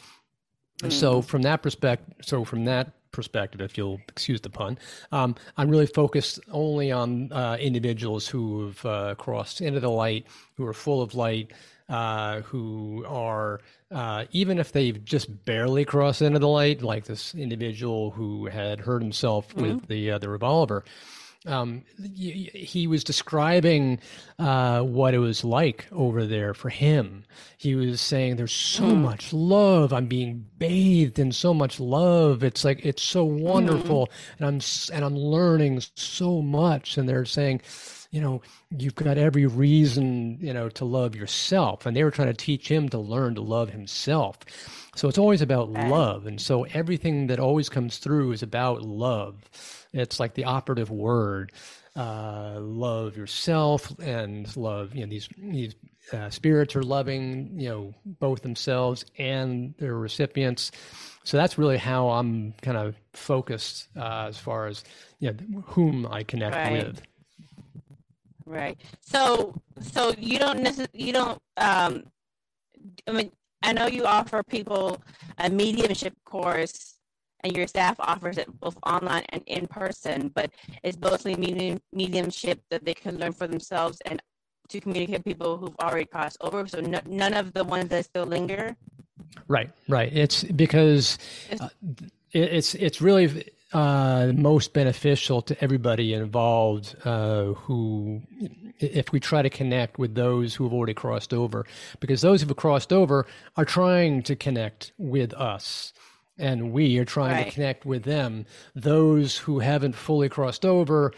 Mm. 0.83 0.93
So 0.93 1.23
from 1.23 1.43
that 1.43 1.63
perspective, 1.63 2.15
so 2.23 2.45
from 2.45 2.65
that 2.65 2.93
perspective, 3.17 3.61
if 3.61 3.77
you'll 3.77 4.01
excuse 4.09 4.41
the 4.41 4.51
pun, 4.51 4.79
um, 5.11 5.35
I'm 5.57 5.69
really 5.69 5.87
focused 5.87 6.39
only 6.53 6.93
on 6.93 7.33
uh, 7.33 7.57
individuals 7.59 8.29
who 8.29 8.67
have 8.67 8.87
uh, 8.87 9.15
crossed 9.17 9.61
into 9.61 9.81
the 9.81 9.91
light, 9.91 10.27
who 10.57 10.67
are 10.67 10.75
full 10.75 11.03
of 11.03 11.15
light, 11.15 11.51
uh, 11.89 12.43
who 12.43 13.05
are 13.09 13.61
uh, 13.91 14.25
even 14.33 14.59
if 14.59 14.73
they've 14.73 15.05
just 15.05 15.45
barely 15.45 15.85
crossed 15.85 16.23
into 16.23 16.39
the 16.39 16.49
light, 16.49 16.83
like 16.83 17.05
this 17.05 17.35
individual 17.35 18.11
who 18.11 18.47
had 18.47 18.81
hurt 18.81 19.03
himself 19.03 19.49
mm-hmm. 19.49 19.63
with 19.63 19.89
the 19.89 20.11
uh, 20.13 20.19
the 20.19 20.29
revolver 20.29 20.85
um, 21.47 21.85
he 22.15 22.87
was 22.87 23.05
describing 23.05 24.01
uh, 24.39 24.81
what 24.83 25.15
it 25.15 25.19
was 25.19 25.45
like 25.45 25.87
over 25.93 26.27
there 26.27 26.55
for 26.55 26.69
him. 26.69 27.25
He 27.57 27.75
was 27.75 28.01
saying, 28.01 28.37
"There's 28.37 28.53
so 28.53 28.85
mm. 28.85 29.03
much 29.03 29.33
love. 29.33 29.93
I'm 29.93 30.07
being 30.07 30.47
bathed 30.59 31.19
in 31.19 31.33
so 31.33 31.55
much 31.55 31.79
love. 31.81 32.43
It's 32.43 32.65
like 32.65 32.85
it's 32.85 33.03
so 33.03 33.25
wonderful, 33.25 34.07
mm. 34.07 34.11
and 34.39 34.47
I'm 34.47 34.97
and 34.97 35.05
I'm 35.05 35.17
learning 35.17 35.83
so 35.95 36.43
much." 36.43 36.99
And 36.99 37.09
they're 37.09 37.25
saying, 37.25 37.63
you 38.11 38.21
know, 38.21 38.41
you've 38.71 38.95
got 38.95 39.19
every 39.19 39.47
reason, 39.47 40.39
you 40.41 40.53
know, 40.53 40.69
to 40.71 40.85
love 40.85 41.15
yourself. 41.15 41.87
And 41.87 41.97
they 41.97 42.05
were 42.05 42.11
trying 42.11 42.29
to 42.29 42.35
teach 42.35 42.69
him 42.69 42.89
to 42.89 42.99
learn 42.99 43.35
to 43.35 43.43
love 43.43 43.71
himself. 43.71 44.39
So 44.95 45.09
it's 45.09 45.19
always 45.19 45.43
about 45.43 45.71
love. 45.71 46.27
And 46.27 46.41
so 46.41 46.65
everything 46.73 47.27
that 47.27 47.39
always 47.39 47.69
comes 47.69 47.99
through 47.99 48.33
is 48.33 48.43
about 48.43 48.83
love. 48.83 49.76
It's 49.97 50.21
like 50.21 50.35
the 50.35 50.45
operative 50.45 50.91
word. 50.91 51.53
Uh, 51.97 52.59
love 52.61 53.17
yourself 53.17 53.91
and 54.01 54.55
love, 54.55 54.95
you 54.95 55.01
know, 55.01 55.07
these, 55.07 55.31
these 55.39 55.75
uh, 56.13 56.29
spirits 56.29 56.77
are 56.77 56.83
loving, 56.83 57.59
you 57.59 57.71
know, 57.71 57.95
both 58.05 58.43
themselves 58.43 59.07
and 59.17 59.75
their 59.79 59.95
recipients. 59.95 60.73
So 61.25 61.39
that's 61.39 61.57
really 61.57 61.79
how 61.79 62.11
I'm 62.11 62.53
kind 62.61 62.77
of 62.77 62.97
focused 63.15 63.89
uh, 63.97 64.27
as 64.29 64.37
far 64.37 64.67
as, 64.67 64.85
you 65.21 65.33
know, 65.33 65.63
whom 65.63 66.07
I 66.11 66.23
connect 66.23 66.55
right. 66.55 66.73
with. 66.73 67.03
Right. 68.45 68.79
So, 69.01 69.55
so 69.81 70.15
you 70.19 70.39
don't 70.39 70.61
necessarily, 70.61 70.91
you 70.93 71.15
don't, 71.15 71.41
um, 71.57 72.05
I 73.09 73.13
mean, 73.13 73.33
I 73.63 73.73
know 73.73 73.87
you 73.87 74.05
offer 74.05 74.43
people 74.43 75.03
a 75.39 75.49
mediumship 75.49 76.13
course 76.27 76.96
and 77.47 77.57
your 77.57 77.67
staff 77.69 77.97
offers 78.01 78.39
it 78.39 78.49
both 78.61 78.77
online 78.85 79.25
and 79.29 79.43
in 79.47 79.67
person, 79.69 80.29
but 80.35 80.51
it's 80.83 80.99
mostly 80.99 81.37
medium, 81.37 81.81
mediumship 81.93 82.61
that 82.71 82.85
they 82.85 82.95
can 82.95 83.19
learn 83.19 83.33
for 83.33 83.47
themselves 83.47 84.01
and 84.05 84.21
to 84.69 84.81
communicate 84.81 85.19
with 85.19 85.25
people 85.25 85.57
who've 85.57 85.77
already 85.81 86.07
crossed 86.07 86.39
over. 86.41 86.67
So 86.67 86.81
no, 86.81 87.01
none 87.07 87.35
of 87.35 87.53
the 87.53 87.63
ones 87.63 87.89
that 87.91 88.05
still 88.05 88.25
linger. 88.27 88.77
Right, 89.47 89.71
right. 89.89 90.13
It's 90.13 90.43
because 90.43 91.19
uh, 91.61 91.69
it's 92.33 92.75
it's 92.75 93.01
really 93.01 93.49
uh, 93.73 94.33
most 94.35 94.73
beneficial 94.73 95.41
to 95.43 95.63
everybody 95.63 96.15
involved 96.15 96.97
uh, 97.05 97.53
who 97.53 98.23
if 98.81 99.13
we 99.13 99.21
try 99.21 99.41
to 99.41 99.51
connect 99.51 99.99
with 99.99 100.17
those 100.17 100.55
who 100.57 100.65
have 100.65 100.73
already 100.73 100.95
crossed 100.95 101.33
over 101.33 101.65
because 102.01 102.21
those 102.21 102.43
who 102.43 102.49
have 102.49 102.57
crossed 102.57 102.93
over 102.93 103.25
are 103.57 103.65
trying 103.65 104.23
to 104.23 104.35
connect 104.37 104.93
with 104.99 105.33
us 105.35 105.93
and 106.39 106.73
we 106.73 106.99
are 106.99 107.05
trying 107.05 107.33
right. 107.33 107.47
to 107.47 107.53
connect 107.53 107.85
with 107.85 108.05
them 108.05 108.45
those 108.75 109.39
who 109.39 109.59
haven't 109.61 109.95
fully 109.95 110.29
crossed 110.29 110.65
over 110.65 111.13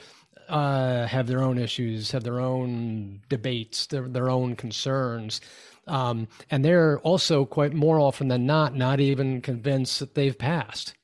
uh, 0.48 1.06
have 1.06 1.26
their 1.26 1.42
own 1.42 1.58
issues 1.58 2.10
have 2.10 2.24
their 2.24 2.40
own 2.40 3.20
debates 3.28 3.86
their, 3.86 4.08
their 4.08 4.30
own 4.30 4.56
concerns 4.56 5.40
um, 5.86 6.28
and 6.50 6.64
they're 6.64 6.98
also 7.00 7.44
quite 7.44 7.72
more 7.72 7.98
often 7.98 8.28
than 8.28 8.46
not 8.46 8.74
not 8.74 9.00
even 9.00 9.40
convinced 9.40 9.98
that 9.98 10.14
they've 10.14 10.38
passed 10.38 10.94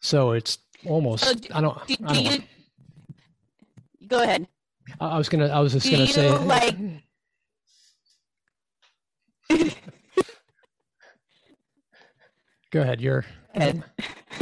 so 0.00 0.32
it's 0.32 0.58
almost 0.86 1.24
so 1.24 1.34
do, 1.34 1.48
I 1.52 1.60
don't, 1.60 1.86
do, 1.86 1.96
I 2.04 2.12
don't 2.14 2.32
you, 2.32 2.42
go 4.06 4.22
ahead 4.22 4.48
I 5.00 5.18
was 5.18 5.28
gonna. 5.28 5.48
I 5.48 5.60
was 5.60 5.72
just 5.72 5.86
Do 5.86 5.92
gonna 5.92 6.06
say. 6.06 6.30
Like. 6.38 6.76
Go 12.70 12.82
ahead. 12.82 13.00
You're. 13.00 13.24
Head. 13.54 13.82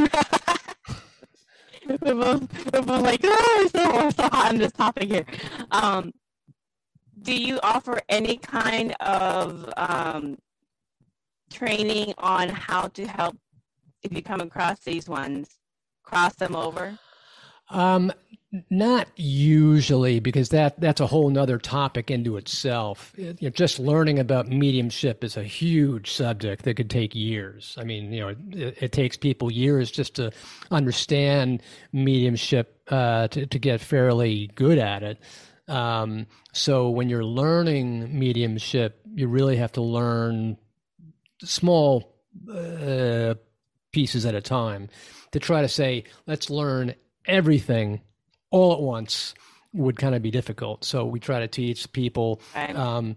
we're, 1.87 1.97
both, 1.97 2.73
we're 2.73 2.81
both 2.81 3.01
like, 3.01 3.21
oh, 3.23 3.69
we're 3.73 3.81
so, 3.81 3.95
we're 3.95 4.11
so 4.11 4.23
hot 4.23 4.49
on 4.49 4.57
this 4.57 4.73
topic 4.73 5.09
here. 5.09 5.25
Um, 5.71 6.11
do 7.21 7.33
you 7.33 7.59
offer 7.63 8.01
any 8.09 8.37
kind 8.37 8.93
of 8.99 9.71
um, 9.77 10.37
training 11.51 12.13
on 12.17 12.49
how 12.49 12.87
to 12.89 13.07
help 13.07 13.37
if 14.03 14.13
you 14.13 14.21
come 14.21 14.41
across 14.41 14.79
these 14.81 15.07
ones, 15.07 15.57
cross 16.03 16.35
them 16.35 16.55
over? 16.55 16.97
Um, 17.69 18.11
not 18.69 19.07
usually, 19.15 20.19
because 20.19 20.49
that 20.49 20.79
that's 20.79 21.01
a 21.01 21.07
whole 21.07 21.29
nother 21.29 21.57
topic 21.57 22.11
into 22.11 22.37
itself. 22.37 23.13
It, 23.17 23.41
you 23.41 23.49
know, 23.49 23.53
just 23.53 23.79
learning 23.79 24.19
about 24.19 24.47
mediumship 24.47 25.23
is 25.23 25.37
a 25.37 25.43
huge 25.43 26.11
subject 26.11 26.63
that 26.63 26.75
could 26.75 26.89
take 26.89 27.15
years. 27.15 27.75
I 27.79 27.83
mean, 27.83 28.11
you 28.11 28.21
know, 28.21 28.35
it, 28.51 28.83
it 28.83 28.91
takes 28.91 29.17
people 29.17 29.51
years 29.51 29.91
just 29.91 30.15
to 30.15 30.31
understand 30.71 31.61
mediumship 31.91 32.81
uh, 32.89 33.27
to 33.29 33.45
to 33.45 33.59
get 33.59 33.81
fairly 33.81 34.51
good 34.55 34.77
at 34.77 35.03
it. 35.03 35.19
Um, 35.67 36.27
so 36.53 36.89
when 36.89 37.09
you're 37.09 37.25
learning 37.25 38.17
mediumship, 38.17 39.01
you 39.13 39.27
really 39.27 39.57
have 39.57 39.73
to 39.73 39.81
learn 39.81 40.57
small 41.43 42.15
uh, 42.51 43.35
pieces 43.91 44.25
at 44.25 44.35
a 44.35 44.41
time 44.41 44.89
to 45.31 45.39
try 45.39 45.61
to 45.61 45.67
say, 45.67 46.05
let's 46.25 46.49
learn 46.49 46.95
everything 47.25 48.01
all 48.51 48.73
at 48.73 48.81
once 48.81 49.33
would 49.73 49.97
kind 49.97 50.15
of 50.15 50.21
be 50.21 50.31
difficult. 50.31 50.83
So 50.83 51.05
we 51.05 51.19
try 51.19 51.39
to 51.39 51.47
teach 51.47 51.91
people 51.91 52.41
um, 52.73 53.15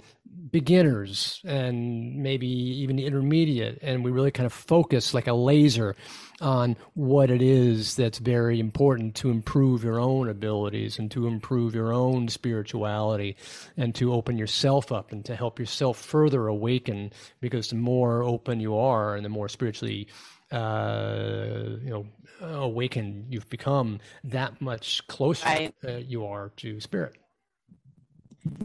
beginners 0.50 1.40
and 1.44 2.16
maybe 2.16 2.46
even 2.46 2.98
intermediate, 2.98 3.78
and 3.82 4.04
we 4.04 4.10
really 4.10 4.30
kind 4.30 4.46
of 4.46 4.52
focus 4.52 5.14
like 5.14 5.26
a 5.26 5.32
laser 5.32 5.96
on 6.40 6.76
what 6.94 7.30
it 7.30 7.42
is 7.42 7.96
that's 7.96 8.18
very 8.18 8.58
important 8.58 9.14
to 9.14 9.30
improve 9.30 9.84
your 9.84 10.00
own 10.00 10.28
abilities 10.28 10.98
and 10.98 11.10
to 11.10 11.26
improve 11.26 11.74
your 11.74 11.92
own 11.92 12.28
spirituality 12.28 13.36
and 13.76 13.94
to 13.94 14.12
open 14.12 14.38
yourself 14.38 14.90
up 14.90 15.12
and 15.12 15.24
to 15.24 15.36
help 15.36 15.58
yourself 15.58 15.98
further 15.98 16.46
awaken. 16.46 17.12
Because 17.40 17.70
the 17.70 17.76
more 17.76 18.22
open 18.22 18.60
you 18.60 18.76
are 18.76 19.16
and 19.16 19.24
the 19.24 19.28
more 19.28 19.48
spiritually 19.48 20.08
uh, 20.50 21.76
you 21.82 21.90
know 21.90 22.06
awakened 22.40 23.26
you've 23.28 23.48
become, 23.50 24.00
that 24.24 24.60
much 24.60 25.06
closer 25.06 25.46
right. 25.46 25.74
uh, 25.86 25.92
you 25.96 26.24
are 26.24 26.50
to 26.56 26.80
spirit. 26.80 27.16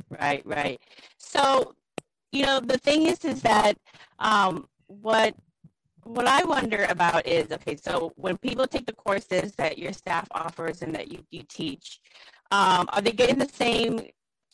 Right, 0.09 0.45
right. 0.45 0.79
So, 1.17 1.75
you 2.31 2.45
know, 2.45 2.59
the 2.59 2.77
thing 2.77 3.07
is, 3.07 3.23
is 3.25 3.41
that 3.41 3.77
um, 4.19 4.67
what 4.87 5.35
what 6.03 6.27
I 6.27 6.43
wonder 6.43 6.85
about 6.85 7.25
is 7.27 7.51
okay. 7.51 7.75
So 7.75 8.13
when 8.15 8.37
people 8.37 8.67
take 8.67 8.85
the 8.85 8.93
courses 8.93 9.53
that 9.55 9.79
your 9.79 9.91
staff 9.91 10.27
offers 10.31 10.83
and 10.83 10.93
that 10.93 11.11
you, 11.11 11.25
you 11.31 11.41
teach, 11.49 11.99
um, 12.51 12.87
are 12.93 13.01
they 13.01 13.11
getting 13.11 13.39
the 13.39 13.49
same 13.49 14.01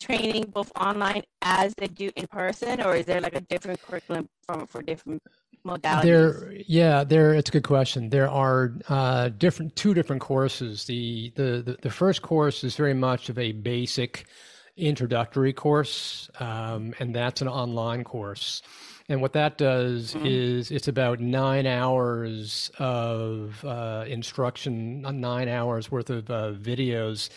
training 0.02 0.44
both 0.52 0.70
online 0.76 1.22
as 1.42 1.74
they 1.76 1.86
do 1.86 2.10
in 2.16 2.26
person, 2.26 2.80
or 2.80 2.94
is 2.96 3.06
there 3.06 3.20
like 3.20 3.36
a 3.36 3.40
different 3.40 3.80
curriculum 3.82 4.28
from 4.46 4.66
for 4.66 4.82
different 4.82 5.22
modalities? 5.64 6.02
There, 6.02 6.52
yeah, 6.66 7.04
there. 7.04 7.34
It's 7.34 7.50
a 7.50 7.52
good 7.52 7.64
question. 7.64 8.10
There 8.10 8.28
are 8.28 8.74
uh, 8.88 9.30
different 9.30 9.76
two 9.76 9.94
different 9.94 10.22
courses. 10.22 10.84
The, 10.84 11.32
the 11.36 11.62
the 11.66 11.76
the 11.82 11.90
first 11.90 12.22
course 12.22 12.64
is 12.64 12.76
very 12.76 12.94
much 12.94 13.28
of 13.28 13.38
a 13.38 13.52
basic 13.52 14.26
introductory 14.76 15.52
course, 15.52 16.30
um, 16.40 16.94
and 16.98 17.14
that's 17.14 17.42
an 17.42 17.48
online 17.48 18.04
course. 18.04 18.62
And 19.08 19.20
what 19.20 19.32
that 19.34 19.58
does 19.58 20.14
mm-hmm. 20.14 20.26
is 20.26 20.70
it's 20.70 20.88
about 20.88 21.20
nine 21.20 21.66
hours 21.66 22.70
of 22.78 23.62
uh, 23.64 24.04
instruction, 24.08 25.02
nine 25.02 25.48
hours 25.48 25.90
worth 25.90 26.10
of 26.10 26.30
uh, 26.30 26.52
videos 26.52 27.28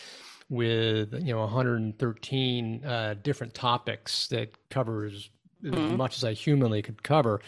with 0.48 1.12
you 1.14 1.32
know 1.32 1.40
113 1.40 2.84
uh, 2.84 3.14
different 3.22 3.54
topics 3.54 4.28
that 4.28 4.50
covers 4.70 5.30
mm-hmm. 5.62 5.74
as 5.74 5.92
much 5.92 6.16
as 6.16 6.24
I 6.24 6.32
humanly 6.32 6.82
could 6.82 7.02
cover 7.02 7.40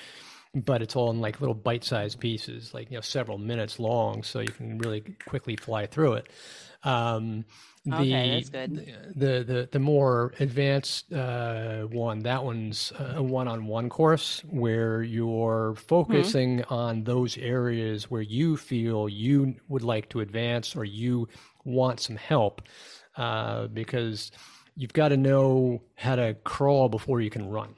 but 0.54 0.82
it's 0.82 0.96
all 0.96 1.10
in 1.10 1.20
like 1.20 1.40
little 1.40 1.54
bite-sized 1.54 2.20
pieces, 2.20 2.72
like 2.72 2.90
you 2.90 2.96
know 2.96 3.00
several 3.00 3.38
minutes 3.38 3.78
long, 3.78 4.22
so 4.22 4.40
you 4.40 4.48
can 4.48 4.78
really 4.78 5.02
quickly 5.26 5.56
fly 5.56 5.86
through 5.86 6.14
it. 6.14 6.28
Um, 6.84 7.44
the, 7.84 7.96
okay, 7.96 8.30
that's 8.30 8.48
good. 8.48 8.94
The 9.14 9.44
the 9.44 9.68
the 9.70 9.78
more 9.78 10.34
advanced 10.40 11.12
uh, 11.12 11.82
one, 11.82 12.20
that 12.20 12.44
one's 12.44 12.92
a 12.98 13.22
one-on-one 13.22 13.88
course 13.88 14.42
where 14.48 15.02
you're 15.02 15.74
focusing 15.76 16.58
mm-hmm. 16.58 16.74
on 16.74 17.04
those 17.04 17.36
areas 17.38 18.10
where 18.10 18.22
you 18.22 18.56
feel 18.56 19.08
you 19.08 19.54
would 19.68 19.82
like 19.82 20.08
to 20.10 20.20
advance 20.20 20.76
or 20.76 20.84
you 20.84 21.28
want 21.68 22.00
some 22.00 22.16
help, 22.16 22.62
uh, 23.16 23.66
because 23.68 24.30
you've 24.76 24.92
got 24.92 25.08
to 25.08 25.16
know 25.16 25.82
how 25.94 26.16
to 26.16 26.36
crawl 26.44 26.88
before 26.88 27.20
you 27.20 27.30
can 27.30 27.48
run. 27.48 27.74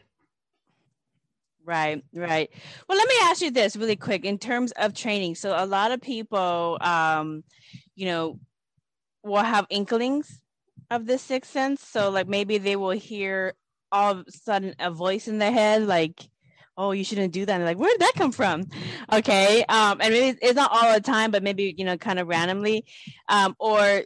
Right, 1.65 2.03
right. 2.15 2.51
Well, 2.89 2.99
let 2.99 3.09
me 3.09 3.15
ask 3.23 3.43
you 3.43 3.51
this 3.51 3.77
really 3.77 3.97
quick 3.97 4.25
in 4.25 4.39
terms 4.39 4.73
of 4.73 4.95
training. 4.95 5.37
So, 5.37 5.55
a 5.57 5.67
lot 5.67 5.93
of 5.93 6.01
people, 6.01 6.79
um, 6.81 7.45
you 7.95 8.07
know, 8.07 8.41
will 9.23 9.43
have 9.43 9.67
inklings 9.71 10.41
of 10.91 11.07
the 11.07 11.19
sixth 11.19 11.53
sense. 11.53 11.83
So, 11.83 12.11
like 12.11 12.27
maybe 12.27 12.59
they 12.59 12.77
will 12.77 12.91
hear 12.91 13.55
all 13.93 14.13
of 14.13 14.27
a 14.27 14.33
sudden 14.33 14.75
a 14.79 14.91
voice 14.91 15.29
in 15.29 15.39
their 15.39 15.53
head, 15.53 15.87
like, 15.87 16.29
"Oh, 16.81 16.93
you 16.93 17.05
shouldn't 17.05 17.33
do 17.33 17.45
that." 17.47 17.55
And 17.55 17.65
like, 17.65 17.79
where 17.79 17.91
did 17.91 18.01
that 18.01 18.13
come 18.17 18.33
from? 18.33 18.65
Okay, 19.13 19.65
um, 19.69 20.01
and 20.01 20.13
maybe 20.13 20.39
it's 20.41 20.57
not 20.57 20.71
all 20.73 20.95
the 20.95 21.01
time, 21.01 21.31
but 21.31 21.43
maybe 21.43 21.75
you 21.77 21.85
know, 21.85 21.97
kind 21.97 22.19
of 22.19 22.29
randomly, 22.29 22.85
um, 23.29 23.55
or 23.59 24.03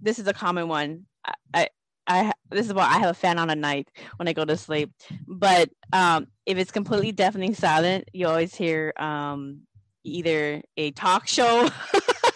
this 0.00 0.18
is 0.18 0.26
a 0.26 0.32
common 0.32 0.68
one. 0.68 1.06
I, 1.54 1.68
I 2.06 2.32
this 2.50 2.66
is 2.66 2.74
why 2.74 2.84
I 2.84 2.98
have 2.98 3.10
a 3.10 3.14
fan 3.14 3.38
on 3.38 3.50
at 3.50 3.58
night 3.58 3.88
when 4.16 4.28
I 4.28 4.32
go 4.32 4.44
to 4.44 4.56
sleep. 4.56 4.92
But 5.26 5.70
um, 5.92 6.26
if 6.44 6.58
it's 6.58 6.70
completely 6.70 7.12
deafening 7.12 7.54
silent, 7.54 8.08
you 8.12 8.26
always 8.26 8.54
hear 8.54 8.92
um, 8.98 9.62
either 10.04 10.62
a 10.76 10.92
talk 10.92 11.26
show 11.26 11.68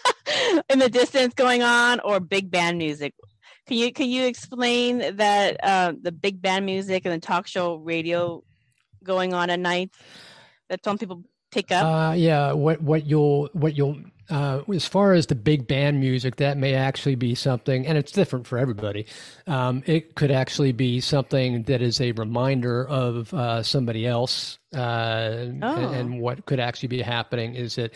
in 0.70 0.78
the 0.78 0.88
distance 0.88 1.34
going 1.34 1.62
on 1.62 2.00
or 2.00 2.20
big 2.20 2.50
band 2.50 2.78
music. 2.78 3.14
Can 3.66 3.76
you 3.76 3.92
can 3.92 4.08
you 4.08 4.26
explain 4.26 5.16
that 5.16 5.56
uh, 5.62 5.92
the 6.00 6.12
big 6.12 6.42
band 6.42 6.66
music 6.66 7.04
and 7.04 7.14
the 7.14 7.24
talk 7.24 7.46
show 7.46 7.76
radio 7.76 8.42
going 9.04 9.34
on 9.34 9.50
at 9.50 9.60
night 9.60 9.90
that 10.68 10.84
some 10.84 10.98
people 10.98 11.22
pick 11.50 11.70
up? 11.70 11.84
Uh, 11.84 12.14
yeah, 12.14 12.52
what 12.52 12.80
what 12.82 13.06
you'll 13.06 13.48
what 13.52 13.76
you'll 13.76 13.98
uh, 14.30 14.62
as 14.72 14.86
far 14.86 15.12
as 15.12 15.26
the 15.26 15.34
big 15.34 15.66
band 15.66 15.98
music, 15.98 16.36
that 16.36 16.56
may 16.56 16.74
actually 16.74 17.16
be 17.16 17.34
something, 17.34 17.86
and 17.86 17.98
it's 17.98 18.12
different 18.12 18.46
for 18.46 18.58
everybody. 18.58 19.06
Um, 19.46 19.82
it 19.86 20.14
could 20.14 20.30
actually 20.30 20.72
be 20.72 21.00
something 21.00 21.64
that 21.64 21.82
is 21.82 22.00
a 22.00 22.12
reminder 22.12 22.86
of 22.86 23.34
uh, 23.34 23.62
somebody 23.62 24.06
else. 24.06 24.58
Uh, 24.74 24.78
oh. 24.78 25.76
and, 25.76 25.94
and, 25.94 26.20
what 26.20 26.46
could 26.46 26.60
actually 26.60 26.88
be 26.88 27.02
happening 27.02 27.56
is 27.56 27.74
that 27.74 27.92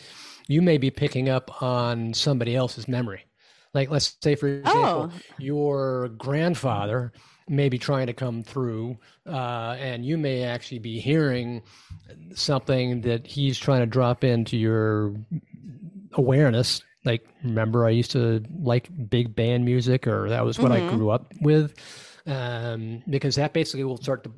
you 0.48 0.60
may 0.60 0.76
be 0.76 0.90
picking 0.90 1.28
up 1.28 1.62
on 1.62 2.12
somebody 2.12 2.56
else's 2.56 2.88
memory. 2.88 3.24
Like, 3.72 3.90
let's 3.90 4.16
say, 4.20 4.34
for 4.34 4.48
example, 4.48 5.12
oh. 5.12 5.20
your 5.38 6.08
grandfather 6.08 7.12
may 7.48 7.68
be 7.68 7.78
trying 7.78 8.06
to 8.06 8.12
come 8.12 8.42
through, 8.42 8.96
uh, 9.26 9.76
and 9.78 10.04
you 10.04 10.16
may 10.16 10.44
actually 10.44 10.78
be 10.78 11.00
hearing 11.00 11.62
something 12.34 13.02
that 13.02 13.26
he's 13.26 13.58
trying 13.58 13.80
to 13.80 13.86
drop 13.86 14.24
into 14.24 14.56
your 14.56 15.14
awareness. 16.12 16.82
Like, 17.04 17.26
remember, 17.42 17.86
I 17.86 17.90
used 17.90 18.12
to 18.12 18.42
like 18.58 18.88
big 19.10 19.34
band 19.34 19.64
music, 19.64 20.06
or 20.06 20.28
that 20.28 20.44
was 20.44 20.58
what 20.58 20.72
mm-hmm. 20.72 20.88
I 20.88 20.94
grew 20.94 21.10
up 21.10 21.32
with, 21.40 21.74
um, 22.26 23.02
because 23.08 23.34
that 23.36 23.52
basically 23.52 23.84
will 23.84 23.98
start 23.98 24.24
to 24.24 24.32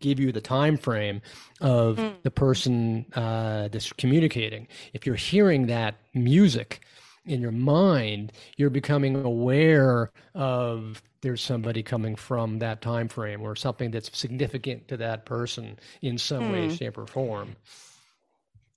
give 0.00 0.18
you 0.18 0.32
the 0.32 0.40
time 0.40 0.76
frame 0.76 1.22
of 1.60 1.96
mm. 1.96 2.14
the 2.22 2.30
person 2.30 3.06
uh, 3.14 3.68
that's 3.68 3.92
communicating. 3.92 4.66
If 4.92 5.06
you're 5.06 5.14
hearing 5.14 5.66
that 5.68 5.94
music 6.14 6.80
in 7.24 7.40
your 7.40 7.52
mind, 7.52 8.32
you're 8.56 8.70
becoming 8.70 9.16
aware 9.16 10.10
of 10.34 11.02
there's 11.24 11.42
somebody 11.42 11.82
coming 11.82 12.14
from 12.14 12.58
that 12.58 12.82
time 12.82 13.08
frame 13.08 13.40
or 13.40 13.56
something 13.56 13.90
that's 13.90 14.16
significant 14.16 14.86
to 14.88 14.96
that 14.98 15.24
person 15.24 15.78
in 16.02 16.18
some 16.18 16.52
way, 16.52 16.68
hmm. 16.68 16.74
shape, 16.74 16.98
or 16.98 17.06
form. 17.06 17.56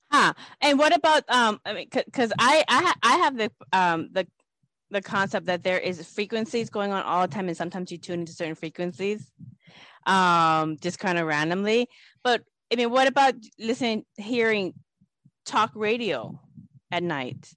Huh. 0.10 0.34
And 0.62 0.80
what 0.80 0.95
about 0.95 1.24
um? 1.30 1.60
I 1.66 1.74
mean, 1.74 1.89
because 1.91 2.32
I 2.39 2.64
I, 2.70 2.93
I 3.04 3.18
have 3.18 3.38
the 3.38 3.52
um 3.74 4.08
the 4.14 4.26
the 4.89 5.02
concept 5.02 5.48
that 5.48 5.62
there 5.62 5.78
is 5.78 6.02
frequencies 6.08 6.70
going 6.70 6.93
on 6.93 7.04
all 7.04 7.28
the 7.28 7.34
time, 7.34 7.50
and 7.50 7.58
sometimes 7.58 7.91
you 7.91 7.98
tune 7.98 8.22
into 8.22 8.32
certain 8.32 8.56
frequencies, 8.56 9.30
um, 10.06 10.78
just 10.78 11.00
kind 11.00 11.18
of 11.18 11.28
randomly. 11.28 11.89
But 12.24 12.43
I 12.72 12.78
mean, 12.78 12.91
what 12.91 13.10
about 13.10 13.36
listening, 13.60 14.06
hearing 14.16 14.74
talk 15.45 15.72
radio 15.76 16.39
at 16.91 17.04
night? 17.04 17.54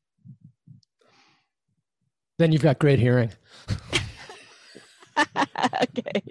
Then 2.39 2.51
you've 2.51 2.63
got 2.63 2.81
great 2.81 2.99
hearing. 2.99 3.31
okay. 5.83 6.23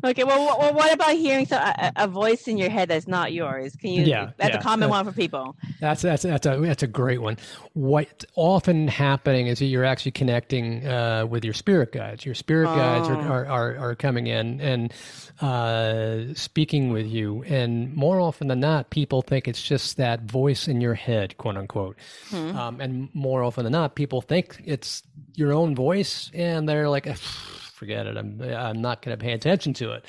okay. 0.04 0.24
Well, 0.24 0.58
well, 0.58 0.74
what 0.74 0.92
about 0.92 1.12
hearing 1.12 1.46
so, 1.46 1.56
a, 1.56 1.92
a, 1.96 2.08
voice 2.08 2.48
in 2.48 2.58
your 2.58 2.70
head 2.70 2.88
that's 2.88 3.08
not 3.08 3.32
yours? 3.32 3.76
Can 3.76 3.90
you? 3.90 4.04
Yeah, 4.04 4.30
that's 4.36 4.54
yeah, 4.54 4.60
a 4.60 4.62
common 4.62 4.88
one 4.88 5.04
for 5.04 5.12
people. 5.12 5.56
That's 5.80 6.02
that's 6.02 6.22
that's 6.22 6.46
a 6.46 6.58
that's 6.58 6.82
a 6.82 6.86
great 6.86 7.20
one. 7.20 7.38
What 7.74 8.24
often 8.34 8.88
happening 8.88 9.46
is 9.46 9.58
that 9.58 9.66
you're 9.66 9.84
actually 9.84 10.12
connecting 10.12 10.86
uh, 10.86 11.26
with 11.26 11.44
your 11.44 11.54
spirit 11.54 11.92
guides. 11.92 12.24
Your 12.24 12.34
spirit 12.34 12.68
oh. 12.68 12.74
guides 12.74 13.08
are, 13.08 13.20
are, 13.20 13.46
are 13.46 13.78
are 13.78 13.94
coming 13.94 14.26
in 14.26 14.60
and 14.60 14.92
uh, 15.40 16.34
speaking 16.34 16.92
with 16.92 17.06
you, 17.06 17.42
and 17.44 17.94
more 17.94 18.20
often 18.20 18.48
than 18.48 18.60
not, 18.60 18.90
people 18.90 19.22
think 19.22 19.48
it's 19.48 19.62
just 19.62 19.96
that 19.96 20.22
voice 20.22 20.68
in 20.68 20.80
your 20.80 20.94
head, 20.94 21.36
quote 21.38 21.56
unquote. 21.56 21.96
Hmm. 22.28 22.56
Um, 22.56 22.80
and 22.80 23.08
more 23.14 23.42
often 23.42 23.64
than 23.64 23.72
not, 23.72 23.94
people 23.94 24.20
think 24.20 24.60
it's 24.64 25.02
your 25.34 25.52
own 25.52 25.74
voice, 25.74 26.30
and 26.34 26.68
they're 26.70 26.88
like, 26.88 27.06
forget 27.16 28.06
it. 28.06 28.16
I'm 28.16 28.40
I'm 28.42 28.80
not 28.80 29.02
going 29.02 29.16
to 29.16 29.22
pay 29.22 29.32
attention 29.32 29.74
to 29.74 29.92
it 29.92 30.04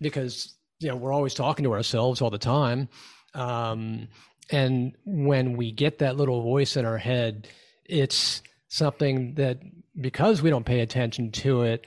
because 0.00 0.54
you 0.80 0.88
know 0.88 0.96
we're 0.96 1.12
always 1.12 1.34
talking 1.34 1.64
to 1.64 1.72
ourselves 1.72 2.20
all 2.20 2.30
the 2.30 2.38
time. 2.38 2.88
Um, 3.34 4.08
and 4.50 4.94
when 5.04 5.56
we 5.56 5.72
get 5.72 5.98
that 5.98 6.16
little 6.16 6.42
voice 6.42 6.76
in 6.76 6.84
our 6.84 6.98
head, 6.98 7.48
it's 7.84 8.42
something 8.68 9.34
that 9.34 9.60
because 10.00 10.42
we 10.42 10.50
don't 10.50 10.66
pay 10.66 10.80
attention 10.80 11.30
to 11.32 11.62
it, 11.62 11.86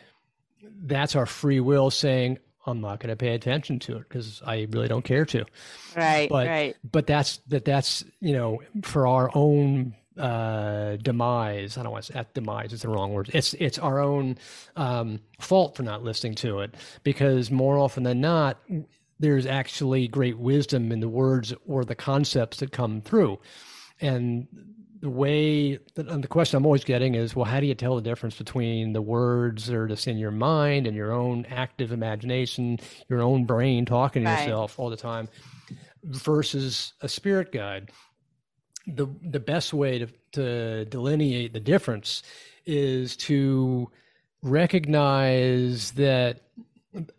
that's 0.84 1.16
our 1.16 1.26
free 1.26 1.60
will 1.60 1.92
saying, 1.92 2.40
I'm 2.66 2.82
not 2.82 3.00
going 3.00 3.10
to 3.10 3.16
pay 3.16 3.36
attention 3.36 3.80
to 3.80 3.98
it 3.98 4.10
because 4.10 4.42
I 4.46 4.68
really 4.72 4.88
don't 4.88 5.06
care 5.06 5.26
to. 5.26 5.46
Right. 5.96 6.30
But, 6.30 6.48
right. 6.48 6.76
But 6.90 7.08
that's 7.08 7.38
that. 7.48 7.66
That's 7.66 8.04
you 8.20 8.34
know 8.34 8.62
for 8.84 9.08
our 9.08 9.30
own 9.34 9.96
uh, 10.18 10.98
demise. 10.98 11.78
I 11.78 11.84
don't 11.84 11.92
want 11.92 12.06
to 12.06 12.14
say 12.14 12.26
demise 12.34 12.74
is 12.74 12.82
the 12.82 12.90
wrong 12.90 13.14
word. 13.14 13.30
It's 13.34 13.54
it's 13.56 13.78
our 13.78 14.00
own 14.00 14.38
um, 14.76 15.20
fault 15.40 15.76
for 15.76 15.84
not 15.84 16.04
listening 16.04 16.36
to 16.36 16.60
it 16.60 16.76
because 17.04 17.52
more 17.52 17.78
often 17.78 18.04
than 18.04 18.22
not, 18.22 18.60
there's 19.20 19.46
actually 19.46 20.08
great 20.08 20.38
wisdom 20.38 20.92
in 20.92 21.00
the 21.00 21.10
words 21.10 21.54
or 21.68 21.86
the 21.86 21.96
concepts 21.96 22.58
that 22.58 22.72
come 22.72 23.02
through, 23.02 23.40
and 24.02 24.48
the 25.02 25.10
way 25.10 25.78
and 25.98 26.24
the 26.24 26.28
question 26.28 26.58
I'm 26.58 26.66
always 26.66 26.84
getting 26.84 27.16
is, 27.16 27.36
well, 27.36 27.46
how 27.46 27.60
do 27.60 27.66
you 27.66 27.76
tell 27.76 27.96
the 27.96 28.02
difference 28.02 28.36
between 28.38 28.94
the 28.94 29.02
words 29.02 29.68
that 29.68 29.76
are 29.76 29.88
just 29.88 30.08
in 30.08 30.18
your 30.18 30.32
mind 30.32 30.88
and 30.88 30.96
your 30.96 31.12
own 31.12 31.46
active 31.46 31.92
imagination, 31.92 32.80
your 33.10 33.22
own 33.22 33.46
brain 33.46 33.86
talking 33.86 34.24
to 34.24 34.30
right. 34.30 34.42
yourself 34.42 34.80
all 34.80 34.90
the 34.90 34.98
time, 34.98 35.28
versus 36.04 36.94
a 37.02 37.10
spirit 37.10 37.52
guide? 37.52 37.92
The 38.88 39.08
the 39.22 39.40
best 39.40 39.74
way 39.74 40.00
to, 40.00 40.08
to 40.34 40.86
delineate 40.86 41.54
the 41.54 41.60
difference 41.60 42.24
is 42.66 43.16
to 43.16 43.90
recognize 44.42 45.92
that 45.92 46.42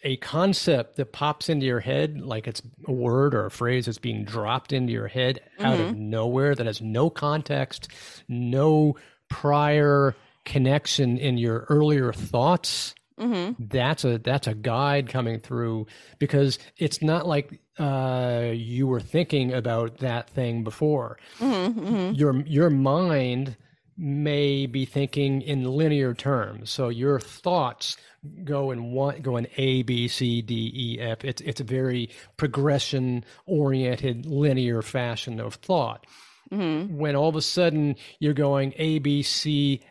a 0.02 0.16
concept 0.18 0.96
that 0.96 1.12
pops 1.12 1.48
into 1.48 1.66
your 1.66 1.80
head 1.80 2.20
like 2.20 2.46
it's 2.46 2.62
a 2.86 2.92
word 2.92 3.34
or 3.34 3.46
a 3.46 3.50
phrase 3.50 3.86
that's 3.86 3.98
being 3.98 4.24
dropped 4.24 4.72
into 4.72 4.92
your 4.92 5.08
head 5.08 5.40
mm-hmm. 5.54 5.66
out 5.66 5.80
of 5.80 5.86
mm-hmm. 5.88 6.10
nowhere 6.10 6.54
that 6.54 6.66
has 6.66 6.80
no 6.80 7.10
context 7.10 7.88
no 8.28 8.96
prior 9.28 10.14
connection 10.44 11.18
in 11.18 11.36
your 11.36 11.66
earlier 11.68 12.12
thoughts 12.12 12.94
mm-hmm. 13.18 13.64
that's 13.68 14.04
a 14.04 14.18
that's 14.18 14.46
a 14.46 14.54
guide 14.54 15.08
coming 15.08 15.40
through 15.40 15.86
because 16.18 16.58
it's 16.76 17.02
not 17.02 17.26
like 17.26 17.60
uh, 17.78 18.50
you 18.52 18.86
were 18.86 19.00
thinking 19.00 19.52
about 19.52 19.98
that 19.98 20.30
thing 20.30 20.64
before. 20.64 21.18
Mm-hmm, 21.38 21.80
mm-hmm. 21.80 22.14
Your 22.14 22.40
your 22.46 22.70
mind 22.70 23.56
may 23.98 24.66
be 24.66 24.84
thinking 24.84 25.40
in 25.42 25.64
linear 25.64 26.14
terms, 26.14 26.70
so 26.70 26.88
your 26.88 27.18
thoughts 27.18 27.96
go 28.44 28.70
in 28.70 28.92
one 28.92 29.20
go 29.20 29.36
in 29.36 29.46
A 29.56 29.82
B 29.82 30.08
C 30.08 30.42
D 30.42 30.72
E 30.74 31.00
F. 31.00 31.24
It's 31.24 31.40
it's 31.42 31.60
a 31.60 31.64
very 31.64 32.10
progression 32.36 33.24
oriented 33.46 34.26
linear 34.26 34.82
fashion 34.82 35.40
of 35.40 35.54
thought. 35.54 36.06
Mm-hmm. 36.50 36.96
When 36.96 37.16
all 37.16 37.28
of 37.28 37.36
a 37.36 37.42
sudden 37.42 37.96
you're 38.18 38.34
going 38.34 38.72
A 38.76 38.98
B 38.98 39.22
C 39.22 39.82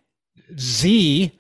Z, 0.58 1.32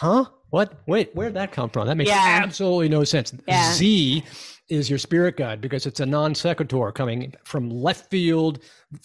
huh? 0.00 0.24
What? 0.48 0.80
Wait, 0.86 1.10
where'd 1.14 1.34
that 1.34 1.52
come 1.52 1.68
from? 1.70 1.86
That 1.86 1.96
makes 1.96 2.10
yeah. 2.10 2.40
absolutely 2.42 2.88
no 2.88 3.04
sense. 3.04 3.34
Yeah. 3.46 3.72
Z 3.74 4.24
is 4.68 4.88
your 4.88 4.98
spirit 4.98 5.36
guide 5.36 5.60
because 5.60 5.84
it's 5.84 6.00
a 6.00 6.06
non 6.06 6.34
sequitur 6.34 6.90
coming 6.90 7.34
from 7.44 7.68
left 7.68 8.10
field. 8.10 8.60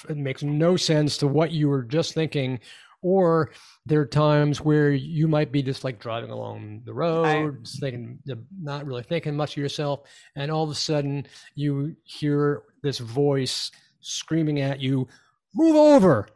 It 0.09 0.17
makes 0.17 0.41
no 0.41 0.77
sense 0.77 1.17
to 1.17 1.27
what 1.27 1.51
you 1.51 1.67
were 1.67 1.83
just 1.83 2.13
thinking. 2.13 2.59
Or 3.01 3.51
there 3.85 3.99
are 3.99 4.05
times 4.05 4.61
where 4.61 4.91
you 4.91 5.27
might 5.27 5.51
be 5.51 5.61
just 5.61 5.83
like 5.83 5.99
driving 5.99 6.31
along 6.31 6.81
the 6.85 6.93
road, 6.93 7.67
thinking, 7.79 8.17
not 8.59 8.85
really 8.85 9.03
thinking 9.03 9.35
much 9.35 9.51
of 9.51 9.57
yourself, 9.57 10.07
and 10.35 10.49
all 10.49 10.63
of 10.63 10.71
a 10.71 10.75
sudden 10.75 11.27
you 11.53 11.95
hear 12.03 12.63
this 12.81 12.97
voice 12.97 13.69
screaming 13.99 14.61
at 14.61 14.79
you, 14.79 15.07
"Move 15.53 15.75
over!" 15.75 16.29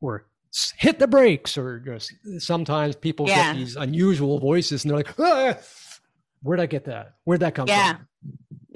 or 0.00 0.26
"Hit 0.78 0.98
the 0.98 1.08
brakes!" 1.08 1.56
Or 1.56 1.82
you 1.84 1.92
know, 1.92 2.38
sometimes 2.38 2.96
people 2.96 3.28
yeah. 3.28 3.52
get 3.52 3.58
these 3.58 3.76
unusual 3.76 4.38
voices, 4.38 4.84
and 4.84 4.90
they're 4.90 4.98
like, 4.98 5.18
ah! 5.18 5.56
"Where'd 6.42 6.60
I 6.60 6.66
get 6.66 6.84
that? 6.84 7.14
Where'd 7.24 7.40
that 7.40 7.54
come 7.54 7.68
yeah. 7.68 7.96
from?" 7.96 8.06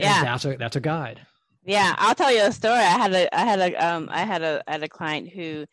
yeah 0.01 0.19
and 0.19 0.27
that's 0.27 0.45
a 0.45 0.57
that's 0.57 0.77
a 0.77 0.81
guide 0.81 1.21
yeah 1.65 1.95
i'll 1.99 2.15
tell 2.15 2.33
you 2.33 2.43
a 2.43 2.53
story 2.53 2.75
i 2.75 2.83
had 2.83 3.13
a 3.13 3.37
i 3.37 3.45
had 3.45 3.61
a 3.61 3.75
um 3.75 4.09
i 4.11 4.25
had 4.25 4.43
a 4.43 4.63
I 4.67 4.73
had 4.73 4.83
a 4.83 4.89
client 4.89 5.29
who 5.29 5.67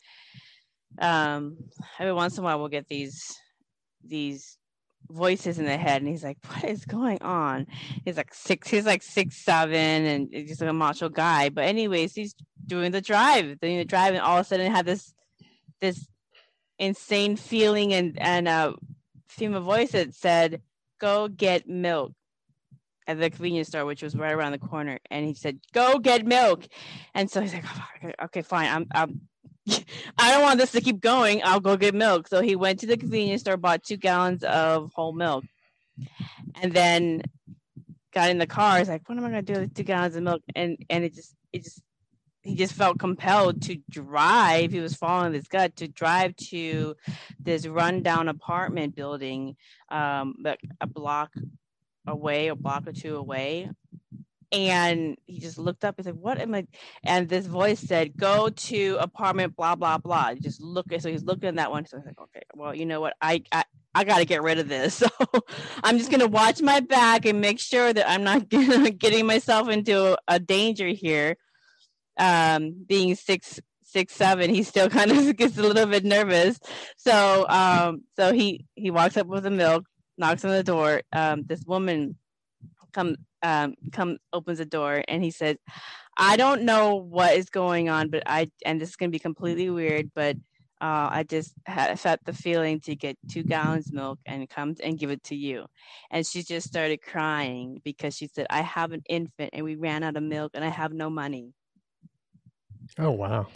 um 1.00 1.58
every 2.00 2.14
once 2.14 2.38
in 2.38 2.44
a 2.44 2.46
while 2.46 2.60
we'll 2.60 2.68
get 2.68 2.88
these 2.88 3.36
these 4.04 4.58
voices 5.10 5.58
in 5.58 5.66
the 5.66 5.78
head 5.78 6.02
and 6.02 6.10
he's 6.10 6.24
like 6.24 6.38
what 6.48 6.66
is 6.66 6.84
going 6.86 7.22
on 7.22 7.66
he's 8.04 8.18
like 8.18 8.34
six 8.34 8.68
he's 8.68 8.86
like 8.86 9.04
six 9.04 9.38
seven 9.38 10.06
and 10.06 10.30
he's 10.32 10.60
like 10.60 10.70
a 10.70 10.74
macho 10.74 11.08
guy 11.08 11.48
but 11.48 11.64
anyways 11.64 12.14
he's 12.14 12.36
doing 12.66 12.92
the 12.92 13.02
drive 13.02 13.58
doing 13.62 13.78
the 13.78 13.86
drive 13.86 14.14
and 14.14 14.22
all 14.22 14.38
of 14.38 14.46
a 14.46 14.48
sudden 14.48 14.70
had 14.70 14.86
this 14.86 15.14
this 15.82 16.08
insane 16.80 17.36
feeling 17.36 17.94
and 17.94 18.20
and 18.22 18.48
uh 18.48 18.74
female 19.28 19.62
voice 19.62 19.92
that 19.92 20.14
said 20.14 20.62
go 21.00 21.28
get 21.28 21.68
milk 21.68 22.14
at 23.08 23.20
the 23.20 23.30
convenience 23.30 23.70
store, 23.70 23.86
which 23.86 24.04
was 24.04 24.16
right 24.16 24.34
around 24.34 24.52
the 24.52 24.60
corner. 24.60 25.00
And 25.10 25.26
he 25.26 25.34
said, 25.34 25.60
"Go 25.74 25.98
get 25.98 26.26
milk." 26.26 26.68
And 27.14 27.32
so 27.32 27.42
he's 27.42 27.54
like, 27.54 27.64
oh, 27.66 28.12
"Okay, 28.26 28.42
fine. 28.42 28.70
I'm, 28.70 28.88
I'm 28.94 29.22
I 30.18 30.32
don't 30.32 30.42
want 30.42 30.60
this 30.60 30.74
to 30.74 30.82
keep 30.82 31.00
going. 31.00 31.42
I'll 31.44 31.60
go 31.60 31.78
get 31.78 31.96
milk." 31.96 32.28
So 32.28 32.42
he 32.42 32.56
went 32.56 32.80
to 32.82 32.88
the 32.88 32.98
convenience 32.98 33.42
store, 33.42 33.58
bought 33.58 33.84
two 33.84 33.98
gallons 33.98 34.44
of 34.44 34.92
whole 34.94 35.14
milk, 35.14 35.46
and 36.62 36.74
then 36.74 37.24
got 38.14 38.30
in 38.30 38.38
the 38.38 38.48
car. 38.48 38.80
He's 38.80 38.90
like, 38.90 39.08
"What 39.08 39.18
am 39.18 39.26
I 39.26 39.30
gonna 39.30 39.42
do 39.42 39.54
with 39.62 39.74
two 39.74 39.84
gallons 39.84 40.16
of 40.16 40.24
milk?" 40.24 40.42
And 40.56 40.78
and 40.90 41.04
it 41.06 41.16
just 41.16 41.34
it 41.54 41.64
just 41.64 41.82
he 42.48 42.56
just 42.56 42.74
felt 42.74 42.98
compelled 42.98 43.62
to 43.64 43.78
drive. 43.90 44.72
He 44.72 44.80
was 44.80 44.96
following 44.96 45.34
his 45.34 45.48
gut 45.50 45.76
to 45.78 45.88
drive 45.88 46.36
to 46.38 46.96
this 47.40 47.68
rundown 47.68 48.30
apartment 48.30 48.96
building, 48.96 49.58
um, 49.90 50.36
a 50.80 50.88
block 50.88 51.34
away, 52.08 52.48
a 52.48 52.56
block 52.56 52.88
or 52.88 52.94
two 52.94 53.18
away. 53.18 53.70
And 54.54 55.18
he 55.26 55.42
just 55.42 55.58
looked 55.58 55.84
up. 55.84 55.96
He's 55.98 56.06
like, 56.06 56.16
"What 56.16 56.40
am 56.40 56.56
I?" 56.56 56.66
And 57.04 57.28
this 57.28 57.46
voice 57.46 57.82
said, 57.82 58.16
"Go 58.16 58.48
to 58.48 58.98
apartment, 59.02 59.58
blah 59.58 59.76
blah 59.76 59.98
blah." 59.98 60.34
He 60.34 60.40
just 60.40 60.62
look. 60.62 60.86
So 61.00 61.10
he's 61.10 61.26
looking 61.26 61.50
at 61.50 61.58
that 61.58 61.70
one. 61.70 61.86
So 61.86 61.98
he's 61.98 62.06
like, 62.06 62.20
"Okay, 62.20 62.44
well, 62.56 62.74
you 62.74 62.86
know 62.86 63.02
what? 63.02 63.14
I 63.22 63.44
I, 63.52 63.66
I 63.94 64.06
got 64.06 64.20
to 64.20 64.26
get 64.26 64.42
rid 64.42 64.58
of 64.58 64.70
this. 64.70 65.04
So 65.34 65.42
I'm 65.84 65.98
just 65.98 66.10
gonna 66.10 66.28
watch 66.28 66.62
my 66.62 66.80
back 66.80 67.26
and 67.26 67.42
make 67.42 67.60
sure 67.60 67.92
that 67.92 68.10
I'm 68.10 68.24
not 68.24 68.48
getting 69.00 69.26
myself 69.26 69.68
into 69.68 70.18
a 70.30 70.40
danger 70.40 70.88
here." 70.88 71.36
Um, 72.18 72.86
being 72.88 73.16
six 73.16 73.60
six 73.84 74.14
seven, 74.14 74.50
he 74.54 74.64
still 74.64 74.90
kind 74.98 75.12
of 75.12 75.36
gets 75.36 75.58
a 75.58 75.62
little 75.62 75.86
bit 75.86 76.06
nervous. 76.06 76.60
So 76.98 77.46
um, 77.50 78.04
so 78.16 78.34
he 78.34 78.66
he 78.76 78.92
walks 78.92 79.18
up 79.18 79.28
with 79.28 79.44
the 79.44 79.52
milk, 79.52 79.86
knocks 80.18 80.46
on 80.46 80.52
the 80.52 80.64
door. 80.64 81.02
Um, 81.14 81.44
this 81.44 81.64
woman 81.66 82.18
come 82.94 83.16
um, 83.42 83.76
come 83.92 84.18
opens 84.34 84.60
the 84.60 84.66
door, 84.66 85.04
and 85.08 85.24
he 85.24 85.32
says, 85.32 85.58
"I 86.18 86.38
don't 86.38 86.64
know 86.64 86.96
what 86.96 87.36
is 87.36 87.50
going 87.50 87.90
on, 87.90 88.10
but 88.10 88.24
I 88.26 88.50
and 88.66 88.80
this 88.80 88.90
is 88.90 88.96
gonna 88.96 89.12
be 89.12 89.20
completely 89.20 89.70
weird, 89.70 90.12
but." 90.14 90.38
Uh, 90.80 91.10
I 91.12 91.24
just 91.24 91.56
had 91.66 92.00
felt 92.00 92.20
the 92.24 92.34
feeling 92.34 92.80
to 92.82 92.96
get 92.96 93.18
two 93.28 93.42
gallons 93.42 93.92
milk 93.92 94.20
and 94.28 94.48
come 94.48 94.76
and 94.84 95.00
give 95.00 95.10
it 95.10 95.24
to 95.24 95.36
you. 95.36 95.66
And 96.12 96.24
she 96.24 96.44
just 96.44 96.68
started 96.68 97.02
crying 97.02 97.82
because 97.84 98.16
she 98.16 98.28
said, 98.28 98.46
I 98.52 98.62
have 98.62 98.92
an 98.92 99.02
infant 99.10 99.50
and 99.54 99.66
we 99.66 99.76
ran 99.76 100.04
out 100.04 100.18
of 100.18 100.22
milk 100.22 100.52
and 100.54 100.64
I 100.64 100.70
have 100.70 100.94
no 100.94 101.10
money. 101.10 101.56
Oh, 102.98 103.12
wow. 103.12 103.48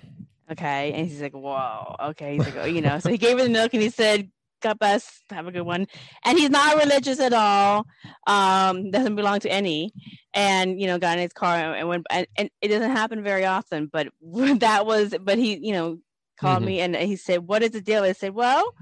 Okay. 0.52 0.91
And 0.94 1.08
he's 1.08 1.22
like, 1.22 1.34
whoa. 1.34 1.95
Okay. 2.10 2.36
He's 2.36 2.45
like, 2.45 2.58
oh, 2.58 2.66
you 2.66 2.82
know, 2.82 2.99
so 2.99 3.10
he 3.10 3.18
gave 3.18 3.38
her 3.38 3.44
the 3.44 3.49
milk 3.49 3.74
and 3.74 3.82
he 3.82 3.90
said, 3.90 4.30
God 4.62 4.78
bless, 4.80 5.22
have 5.30 5.48
a 5.48 5.52
good 5.52 5.62
one. 5.62 5.88
And 6.24 6.38
he's 6.38 6.49
not 6.49 6.78
religious 6.78 7.20
at 7.20 7.34
all. 7.34 7.88
Um, 8.28 8.91
doesn't 8.91 9.16
belong 9.16 9.40
to 9.41 9.52
any. 9.52 9.91
And 10.34 10.80
you 10.80 10.88
know, 10.88 10.99
got 10.99 11.18
in 11.18 11.24
his 11.24 11.34
car 11.34 11.58
and 11.58 11.88
went. 11.88 12.06
And, 12.10 12.28
and 12.38 12.49
it 12.62 12.70
doesn't 12.70 12.91
happen 12.91 13.24
very 13.24 13.45
often, 13.45 13.88
but 13.91 14.10
that 14.22 14.86
was. 14.86 15.16
But 15.20 15.38
he, 15.38 15.58
you 15.58 15.74
know, 15.74 15.98
called 16.40 16.60
mm-hmm. 16.60 16.66
me 16.66 16.80
and 16.80 16.95
he 16.95 17.16
said, 17.16 17.40
"What 17.48 17.64
is 17.64 17.72
the 17.72 17.82
deal?" 17.82 18.03
I 18.03 18.14
said, 18.14 18.34
"Well, 18.34 18.74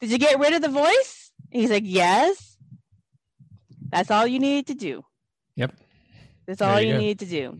did 0.00 0.10
you 0.10 0.18
get 0.18 0.38
rid 0.38 0.54
of 0.54 0.62
the 0.62 0.68
voice?" 0.68 1.32
he's 1.50 1.70
like, 1.70 1.84
"Yes." 1.86 2.56
That's 3.90 4.10
all 4.10 4.26
you 4.26 4.38
need 4.38 4.66
to 4.66 4.74
do. 4.74 5.02
Yep. 5.56 5.72
That's 6.46 6.60
all 6.60 6.78
you, 6.78 6.92
you 6.92 6.98
need 6.98 7.20
to 7.20 7.26
do. 7.26 7.58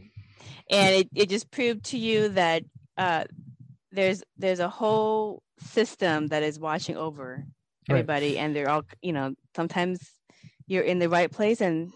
And 0.70 0.94
it, 0.96 1.08
it 1.14 1.28
just 1.28 1.50
proved 1.50 1.84
to 1.86 1.98
you 1.98 2.28
that 2.30 2.62
uh, 2.96 3.24
there's 3.92 4.22
there's 4.36 4.60
a 4.60 4.68
whole 4.68 5.42
system 5.60 6.28
that 6.28 6.42
is 6.42 6.58
watching 6.58 6.96
over 6.96 7.44
everybody 7.88 8.34
right. 8.34 8.38
and 8.38 8.54
they're 8.54 8.68
all 8.68 8.84
you 9.02 9.12
know 9.12 9.34
sometimes 9.56 10.12
you're 10.66 10.82
in 10.82 10.98
the 10.98 11.08
right 11.08 11.30
place 11.32 11.60
and 11.60 11.92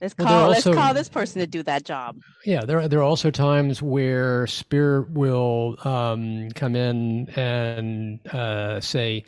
let's 0.00 0.14
call 0.14 0.26
well, 0.26 0.54
also, 0.54 0.70
let's 0.70 0.80
call 0.80 0.94
this 0.94 1.08
person 1.08 1.40
to 1.40 1.46
do 1.46 1.62
that 1.62 1.84
job 1.84 2.16
yeah 2.44 2.64
there 2.64 2.80
are, 2.80 2.88
there 2.88 2.98
are 3.00 3.04
also 3.04 3.30
times 3.30 3.82
where 3.82 4.46
spirit 4.46 5.10
will 5.10 5.76
um, 5.84 6.50
come 6.50 6.76
in 6.76 7.28
and 7.30 8.26
uh, 8.28 8.80
say 8.80 9.24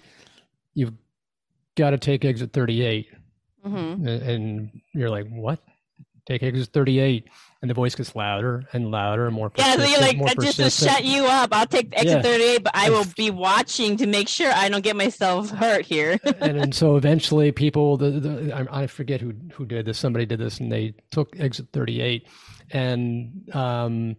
you've 0.74 0.92
got 1.76 1.90
to 1.90 1.98
take 1.98 2.24
exit 2.24 2.52
38 2.52 3.08
mm-hmm. 3.66 3.76
and, 3.76 4.06
and 4.06 4.80
you're 4.92 5.10
like 5.10 5.26
what 5.28 5.60
take 6.26 6.42
exit 6.42 6.68
38 6.72 7.24
and 7.62 7.70
the 7.70 7.74
voice 7.74 7.94
gets 7.94 8.16
louder 8.16 8.64
and 8.72 8.90
louder 8.90 9.26
and 9.26 9.34
more 9.34 9.52
yeah 9.56 9.76
so 9.76 9.84
you're 9.84 10.00
like 10.00 10.18
just 10.40 10.56
to 10.56 10.70
shut 10.70 11.04
you 11.04 11.26
up. 11.26 11.50
I'll 11.52 11.66
take 11.66 11.88
exit 11.92 12.16
yeah. 12.16 12.22
38 12.22 12.64
but 12.64 12.74
i 12.74 12.90
will 12.90 13.06
be 13.16 13.30
watching 13.30 13.96
to 13.98 14.06
make 14.06 14.28
sure 14.28 14.50
i 14.54 14.68
don't 14.68 14.82
get 14.82 14.96
myself 14.96 15.50
hurt 15.50 15.84
here. 15.84 16.18
And, 16.40 16.56
and 16.56 16.74
so 16.74 16.96
eventually 16.96 17.52
people 17.52 17.96
the, 17.96 18.10
the 18.10 18.52
I, 18.52 18.82
I, 18.82 18.86
forget 18.86 19.20
who 19.20 19.34
who 19.52 19.66
did 19.66 19.84
this. 19.84 19.98
Somebody 19.98 20.24
did 20.24 20.38
this 20.38 20.58
and 20.58 20.72
they 20.72 20.94
took 21.10 21.38
exit 21.38 21.68
38 21.72 22.26
and 22.70 23.54
um, 23.54 24.16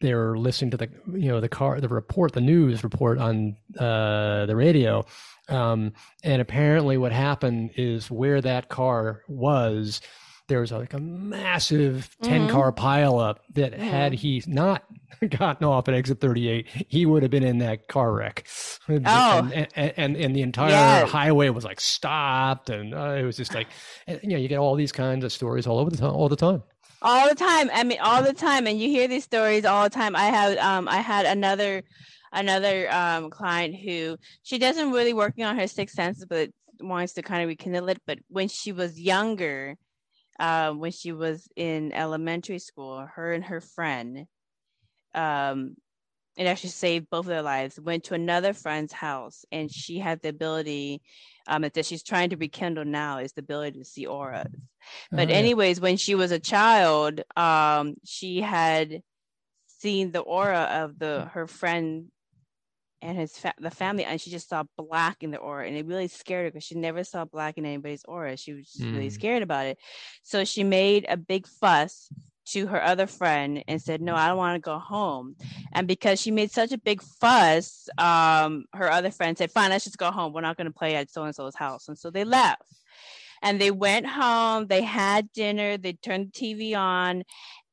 they're 0.00 0.36
listening 0.36 0.70
to 0.72 0.76
the 0.76 0.90
you 1.12 1.28
know 1.28 1.40
the 1.40 1.48
car 1.48 1.80
the 1.80 1.88
report 1.88 2.32
the 2.32 2.40
news 2.40 2.84
report 2.84 3.18
on 3.18 3.56
uh, 3.78 4.46
the 4.46 4.56
radio. 4.56 5.06
Um, 5.48 5.92
and 6.22 6.42
apparently 6.42 6.96
what 6.96 7.12
happened 7.12 7.70
is 7.76 8.10
where 8.10 8.40
that 8.40 8.68
car 8.68 9.22
was 9.28 10.00
there 10.48 10.60
was 10.60 10.72
like 10.72 10.92
a 10.92 11.00
massive 11.00 12.16
10 12.22 12.42
mm-hmm. 12.42 12.50
car 12.50 12.72
pileup 12.72 13.38
that 13.54 13.72
mm-hmm. 13.72 13.82
had 13.82 14.12
he 14.12 14.42
not 14.46 14.84
gotten 15.38 15.66
off 15.66 15.88
at 15.88 15.94
exit 15.94 16.20
38 16.20 16.66
he 16.88 17.06
would 17.06 17.22
have 17.22 17.30
been 17.30 17.42
in 17.42 17.58
that 17.58 17.88
car 17.88 18.12
wreck. 18.12 18.46
Oh. 18.86 19.50
and, 19.54 19.68
and, 19.74 19.94
and, 19.96 20.16
and 20.16 20.36
the 20.36 20.42
entire 20.42 21.06
highway 21.06 21.48
was 21.48 21.64
like 21.64 21.80
stopped 21.80 22.68
and 22.68 22.94
uh, 22.94 23.16
it 23.18 23.22
was 23.22 23.36
just 23.36 23.54
like 23.54 23.66
you 24.06 24.30
know 24.30 24.36
you 24.36 24.46
get 24.46 24.58
all 24.58 24.74
these 24.74 24.92
kinds 24.92 25.24
of 25.24 25.32
stories 25.32 25.66
all 25.66 25.78
over 25.78 25.90
the 25.90 25.96
time 25.96 26.10
all 26.10 26.28
the 26.28 26.36
time. 26.36 26.62
All 27.00 27.28
the 27.28 27.34
time. 27.34 27.70
I 27.72 27.82
mean 27.82 27.98
all 28.00 28.22
the 28.22 28.34
time. 28.34 28.66
And 28.66 28.78
you 28.78 28.88
hear 28.88 29.08
these 29.08 29.24
stories 29.24 29.64
all 29.64 29.84
the 29.84 29.90
time. 29.90 30.14
I 30.14 30.26
have 30.26 30.58
um 30.58 30.88
i 30.88 30.98
had 30.98 31.24
another 31.24 31.82
another 32.32 32.92
um 32.92 33.30
client 33.30 33.74
who 33.74 34.18
she 34.42 34.58
doesn't 34.58 34.92
really 34.92 35.14
working 35.14 35.44
on 35.44 35.58
her 35.58 35.66
sixth 35.66 35.94
sense 35.94 36.24
but 36.28 36.50
wants 36.80 37.14
to 37.14 37.22
kind 37.22 37.42
of 37.42 37.48
rekindle 37.48 37.88
it. 37.88 38.02
But 38.06 38.18
when 38.28 38.48
she 38.48 38.72
was 38.72 39.00
younger 39.00 39.76
uh, 40.38 40.72
when 40.72 40.90
she 40.90 41.12
was 41.12 41.48
in 41.56 41.92
elementary 41.92 42.58
school, 42.58 43.06
her 43.14 43.32
and 43.32 43.44
her 43.44 43.60
friend, 43.60 44.26
um, 45.14 45.76
it 46.36 46.46
actually 46.46 46.70
saved 46.70 47.08
both 47.10 47.20
of 47.20 47.26
their 47.26 47.42
lives, 47.42 47.78
went 47.78 48.04
to 48.04 48.14
another 48.14 48.52
friend's 48.52 48.92
house 48.92 49.44
and 49.52 49.70
she 49.70 49.98
had 49.98 50.20
the 50.20 50.28
ability 50.28 51.00
um, 51.46 51.62
that 51.62 51.86
she's 51.86 52.02
trying 52.02 52.30
to 52.30 52.36
rekindle 52.36 52.84
now 52.84 53.18
is 53.18 53.32
the 53.32 53.40
ability 53.40 53.78
to 53.78 53.84
see 53.84 54.06
auras. 54.06 54.46
But, 55.10 55.28
oh, 55.28 55.30
yeah. 55.30 55.38
anyways, 55.38 55.80
when 55.80 55.96
she 55.96 56.14
was 56.14 56.32
a 56.32 56.38
child, 56.38 57.20
um, 57.36 57.94
she 58.04 58.40
had 58.40 59.02
seen 59.66 60.10
the 60.10 60.20
aura 60.20 60.62
of 60.82 60.98
the 60.98 61.30
her 61.32 61.46
friend 61.46 62.06
and 63.04 63.18
his 63.18 63.36
fa- 63.36 63.54
the 63.60 63.70
family 63.70 64.04
and 64.04 64.20
she 64.20 64.30
just 64.30 64.48
saw 64.48 64.64
black 64.76 65.22
in 65.22 65.30
the 65.30 65.36
aura 65.36 65.66
and 65.66 65.76
it 65.76 65.86
really 65.86 66.08
scared 66.08 66.46
her 66.46 66.50
because 66.50 66.64
she 66.64 66.74
never 66.74 67.04
saw 67.04 67.24
black 67.24 67.58
in 67.58 67.66
anybody's 67.66 68.04
aura. 68.06 68.36
She 68.36 68.54
was 68.54 68.74
mm. 68.80 68.92
really 68.92 69.10
scared 69.10 69.42
about 69.42 69.66
it. 69.66 69.78
So 70.22 70.44
she 70.44 70.64
made 70.64 71.04
a 71.08 71.16
big 71.16 71.46
fuss 71.46 72.08
to 72.46 72.66
her 72.66 72.82
other 72.82 73.06
friend 73.06 73.64
and 73.68 73.80
said 73.80 74.02
no 74.02 74.14
i 74.14 74.28
don't 74.28 74.36
want 74.36 74.56
to 74.56 74.60
go 74.60 74.78
home. 74.78 75.36
And 75.72 75.86
because 75.86 76.20
she 76.20 76.30
made 76.30 76.50
such 76.50 76.72
a 76.72 76.78
big 76.78 77.02
fuss 77.02 77.88
um, 77.98 78.64
her 78.72 78.90
other 78.90 79.10
friend 79.10 79.36
said 79.36 79.52
fine 79.52 79.70
let's 79.70 79.84
just 79.84 79.98
go 79.98 80.10
home. 80.10 80.32
We're 80.32 80.40
not 80.40 80.56
going 80.56 80.66
to 80.66 80.78
play 80.78 80.96
at 80.96 81.10
so 81.10 81.24
and 81.24 81.34
so's 81.34 81.54
house. 81.54 81.88
And 81.88 81.98
so 81.98 82.10
they 82.10 82.24
left. 82.24 82.62
And 83.42 83.60
they 83.60 83.70
went 83.70 84.06
home 84.06 84.66
they 84.66 84.82
had 84.82 85.30
dinner 85.32 85.76
they 85.76 85.92
turned 85.92 86.32
the 86.32 86.54
tv 86.54 86.74
on 86.74 87.24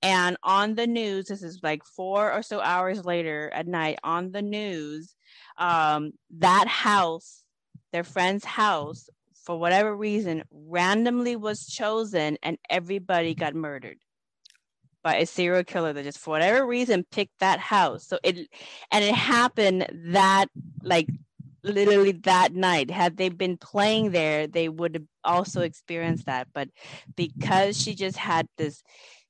and 0.01 0.35
on 0.43 0.75
the 0.75 0.87
news 0.87 1.27
this 1.27 1.43
is 1.43 1.59
like 1.63 1.85
four 1.85 2.33
or 2.33 2.41
so 2.41 2.59
hours 2.59 3.05
later 3.05 3.49
at 3.53 3.67
night 3.67 3.99
on 4.03 4.31
the 4.31 4.41
news 4.41 5.15
um, 5.57 6.11
that 6.37 6.67
house, 6.67 7.43
their 7.91 8.03
friend's 8.03 8.45
house, 8.45 9.09
for 9.43 9.57
whatever 9.57 9.95
reason, 9.95 10.43
randomly 10.51 11.35
was 11.35 11.65
chosen 11.65 12.37
and 12.43 12.57
everybody 12.69 13.33
got 13.33 13.55
murdered 13.55 13.97
by 15.03 15.15
a 15.15 15.25
serial 15.25 15.63
killer 15.63 15.93
that 15.93 16.03
just 16.03 16.19
for 16.19 16.31
whatever 16.31 16.65
reason 16.65 17.03
picked 17.11 17.39
that 17.39 17.59
house. 17.59 18.07
So 18.07 18.19
it 18.23 18.37
and 18.91 19.03
it 19.03 19.15
happened 19.15 19.87
that 20.11 20.45
like 20.83 21.07
literally 21.63 22.11
that 22.11 22.53
night. 22.53 22.91
Had 22.91 23.17
they 23.17 23.29
been 23.29 23.57
playing 23.57 24.11
there, 24.11 24.47
they 24.47 24.69
would 24.69 24.95
have 24.95 25.05
also 25.23 25.61
experienced 25.61 26.25
that. 26.25 26.47
But 26.53 26.69
because 27.15 27.79
she 27.79 27.95
just 27.95 28.17
had 28.17 28.47
this 28.57 28.83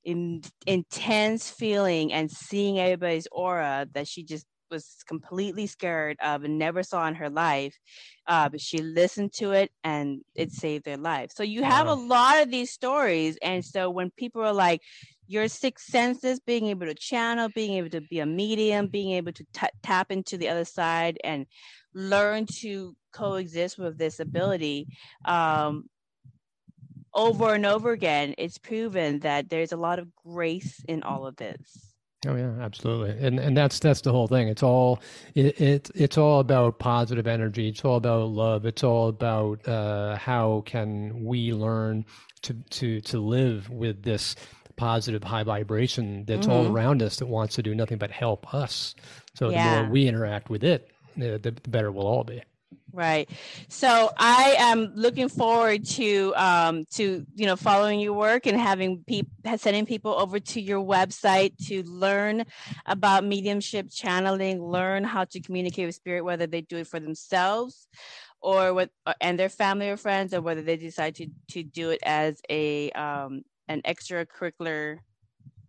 in, 0.03 0.41
intense 0.65 1.49
feeling 1.49 2.11
and 2.14 2.32
seeing 2.32 2.80
everybody's 2.80 3.28
aura 3.32 3.88
that 3.94 4.07
she 4.07 4.23
just 4.23 4.45
was 4.72 5.03
completely 5.07 5.68
scared 5.68 6.18
of 6.23 6.43
and 6.43 6.57
never 6.57 6.81
saw 6.81 7.07
in 7.07 7.15
her 7.15 7.30
life. 7.30 7.77
Uh, 8.26 8.49
but 8.49 8.61
she 8.61 8.80
listened 8.80 9.34
to 9.34 9.52
it 9.52 9.72
and 9.84 10.22
it 10.34 10.52
saved 10.52 10.85
their 10.85 10.98
life. 10.98 11.31
So 11.35 11.43
you 11.43 11.64
have 11.64 11.88
wow. 11.88 11.93
a 11.93 11.95
lot 11.95 12.41
of 12.41 12.49
these 12.49 12.72
stories. 12.72 13.38
And 13.41 13.64
so 13.64 13.89
when 13.89 14.10
people 14.11 14.41
are 14.41 14.53
like, 14.53 14.81
your 15.27 15.48
sixth 15.48 15.89
senses, 15.89 16.41
being 16.41 16.68
able 16.68 16.85
to 16.85 16.93
channel, 16.93 17.48
being 17.56 17.77
able 17.77 17.89
to 17.89 18.02
be 18.02 18.19
a 18.19 18.26
medium, 18.26 18.88
being 18.88 19.11
able 19.11 19.31
to 19.31 19.45
t- 19.53 19.68
tap 19.81 20.11
into 20.11 20.38
the 20.38 20.49
other 20.49 20.65
side 20.65 21.18
and 21.23 21.45
learn 21.93 22.45
to 22.45 22.93
coexist 23.14 23.77
with 23.77 23.98
this 23.98 24.19
ability, 24.19 24.88
um, 25.23 25.85
over 27.14 27.53
and 27.53 27.65
over 27.65 27.91
again, 27.91 28.35
it's 28.38 28.57
proven 28.57 29.19
that 29.19 29.49
there's 29.49 29.72
a 29.72 29.77
lot 29.77 29.99
of 29.99 30.14
grace 30.15 30.84
in 30.88 31.03
all 31.03 31.26
of 31.26 31.38
this. 31.38 31.91
Oh 32.27 32.35
yeah, 32.35 32.52
absolutely, 32.61 33.18
and 33.26 33.39
and 33.39 33.57
that's 33.57 33.80
that's 33.80 34.02
the 34.02 34.11
whole 34.11 34.27
thing. 34.27 34.48
It's 34.48 34.61
all 34.61 35.02
it, 35.34 35.60
it 35.60 35.91
it's 35.95 36.19
all 36.19 36.39
about 36.39 36.77
positive 36.77 37.26
energy. 37.26 37.69
It's 37.69 37.84
all 37.84 37.95
about 37.95 38.30
love. 38.30 38.65
It's 38.68 38.84
all 38.84 39.07
about 39.07 39.68
uh, 39.68 40.18
how 40.18 40.61
can 40.68 41.26
we 41.26 41.52
learn 41.52 42.06
to 42.43 42.53
to 42.53 43.02
to 43.02 43.19
live 43.19 43.69
with 43.72 44.03
this 44.03 44.35
positive 44.76 45.23
high 45.23 45.43
vibration 45.43 46.26
that's 46.26 46.48
mm-hmm. 46.48 46.52
all 46.52 46.72
around 46.72 47.02
us 47.02 47.18
that 47.18 47.27
wants 47.27 47.56
to 47.56 47.64
do 47.64 47.73
nothing 47.73 47.98
but 47.98 48.11
help 48.11 48.53
us. 48.53 48.95
So 49.34 49.49
yeah. 49.49 49.76
the 49.76 49.81
more 49.81 49.91
we 49.91 50.07
interact 50.07 50.49
with 50.49 50.64
it, 50.64 50.91
the, 51.18 51.38
the 51.38 51.52
better 51.69 51.91
we'll 51.91 52.07
all 52.07 52.23
be. 52.23 52.41
Right. 52.94 53.30
So 53.70 54.12
I 54.18 54.56
am 54.58 54.92
looking 54.96 55.30
forward 55.30 55.86
to 55.92 56.34
um, 56.36 56.86
to 56.92 57.26
you 57.36 57.46
know 57.46 57.56
following 57.56 58.02
your 58.02 58.14
work 58.14 58.48
and 58.48 58.60
having 58.60 59.04
people 59.08 59.32
sending 59.58 59.86
people 59.86 60.12
over 60.12 60.40
to 60.40 60.62
your 60.62 60.84
website 60.84 61.56
to 61.68 61.84
learn 61.84 62.44
about 62.86 63.24
mediumship 63.24 63.90
channeling, 63.90 64.62
learn 64.62 65.06
how 65.06 65.24
to 65.26 65.40
communicate 65.40 65.86
with 65.86 65.96
spirit, 65.96 66.26
whether 66.26 66.48
they 66.48 66.62
do 66.62 66.78
it 66.78 66.88
for 66.88 67.00
themselves 67.00 67.88
or 68.42 68.74
with 68.74 68.90
uh, 69.06 69.14
and 69.22 69.40
their 69.40 69.50
family 69.50 69.90
or 69.90 69.98
friends, 69.98 70.34
or 70.34 70.42
whether 70.42 70.62
they 70.62 70.76
decide 70.76 71.16
to 71.16 71.28
to 71.52 71.64
do 71.64 71.92
it 71.92 72.00
as 72.04 72.42
a 72.50 72.92
um, 72.92 73.44
an 73.68 73.82
extracurricular 73.84 74.98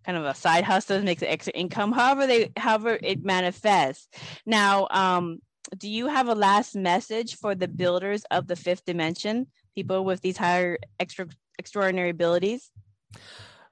kind 0.04 0.18
of 0.18 0.24
a 0.24 0.34
side 0.34 0.64
hustle, 0.64 1.00
makes 1.02 1.22
extra 1.22 1.52
income, 1.52 1.92
however 1.92 2.26
they 2.26 2.50
however 2.56 2.98
it 3.02 3.24
manifests. 3.24 4.08
Now, 4.44 4.88
um, 4.90 5.38
do 5.76 5.88
you 5.88 6.06
have 6.06 6.28
a 6.28 6.34
last 6.34 6.74
message 6.74 7.36
for 7.36 7.54
the 7.54 7.68
builders 7.68 8.24
of 8.30 8.46
the 8.46 8.56
fifth 8.56 8.84
dimension, 8.84 9.46
people 9.74 10.04
with 10.04 10.20
these 10.20 10.36
higher 10.36 10.78
extra 10.98 11.26
extraordinary 11.58 12.10
abilities? 12.10 12.70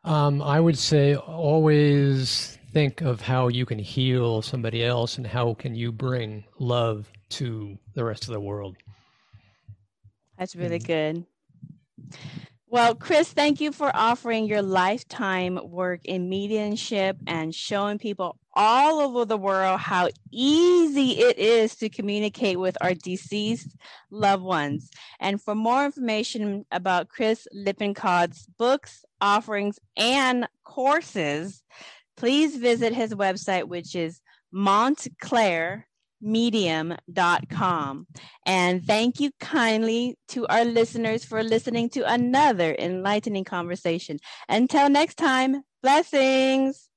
Um, 0.05 0.41
I 0.43 0.61
would 0.61 0.79
say 0.79 1.15
always 1.15 2.59
think 2.73 3.01
of 3.01 3.21
how 3.21 3.49
you 3.49 3.67
can 3.67 3.79
heal 3.79 4.43
somebody 4.43 4.85
else 4.85 5.19
and 5.19 5.27
how 5.27 5.55
can 5.55 5.75
you 5.75 5.93
bring 5.93 6.45
love 6.59 7.11
to 7.31 7.79
the 7.95 8.05
rest 8.05 8.25
of 8.25 8.33
the 8.33 8.41
world. 8.41 8.77
That's 10.39 10.57
really 10.57 10.79
good. 10.79 11.27
Well, 12.67 12.95
Chris, 12.95 13.33
thank 13.33 13.61
you 13.61 13.73
for 13.73 13.95
offering 13.95 14.47
your 14.47 14.62
lifetime 14.62 15.59
work 15.62 16.05
in 16.05 16.29
mediumship 16.29 17.19
and 17.27 17.55
showing 17.55 17.99
people 17.99 18.39
all 18.55 19.01
over 19.01 19.25
the 19.25 19.37
world 19.37 19.81
how 19.81 20.09
easy 20.31 21.19
it 21.21 21.39
is 21.39 21.77
to 21.77 21.89
communicate 21.89 22.59
with 22.59 22.77
our 22.81 22.95
deceased 22.95 23.77
loved 24.11 24.43
ones. 24.43 24.91
And 25.19 25.41
for 25.41 25.55
more 25.55 25.85
information 25.85 26.65
about 26.71 27.09
Chris 27.09 27.47
Lippincott,'s 27.55 28.47
books, 28.59 29.05
offerings, 29.21 29.79
and 29.97 30.49
courses, 30.65 31.63
please 32.17 32.57
visit 32.57 32.95
his 32.95 33.15
website, 33.15 33.65
which 33.65 33.95
is 33.95 34.21
Montclair 34.53 35.87
medium.com. 36.21 38.07
And 38.45 38.85
thank 38.85 39.21
you 39.21 39.31
kindly 39.41 40.19
to 40.29 40.47
our 40.49 40.65
listeners 40.65 41.25
for 41.25 41.43
listening 41.43 41.89
to 41.91 42.03
another 42.03 42.75
enlightening 42.79 43.45
conversation. 43.45 44.19
Until 44.49 44.89
next 44.89 45.17
time, 45.17 45.63
blessings. 45.83 46.89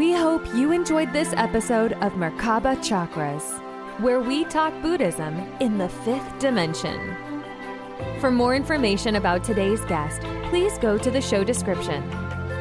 We 0.00 0.12
hope 0.14 0.42
you 0.54 0.72
enjoyed 0.72 1.12
this 1.12 1.34
episode 1.36 1.92
of 1.92 2.14
Merkaba 2.14 2.78
Chakras, 2.78 3.60
where 4.00 4.18
we 4.18 4.44
talk 4.44 4.72
Buddhism 4.80 5.36
in 5.60 5.76
the 5.76 5.90
fifth 5.90 6.38
dimension. 6.38 7.14
For 8.18 8.30
more 8.30 8.54
information 8.54 9.16
about 9.16 9.44
today's 9.44 9.84
guest, 9.84 10.22
please 10.48 10.78
go 10.78 10.96
to 10.96 11.10
the 11.10 11.20
show 11.20 11.44
description. 11.44 12.02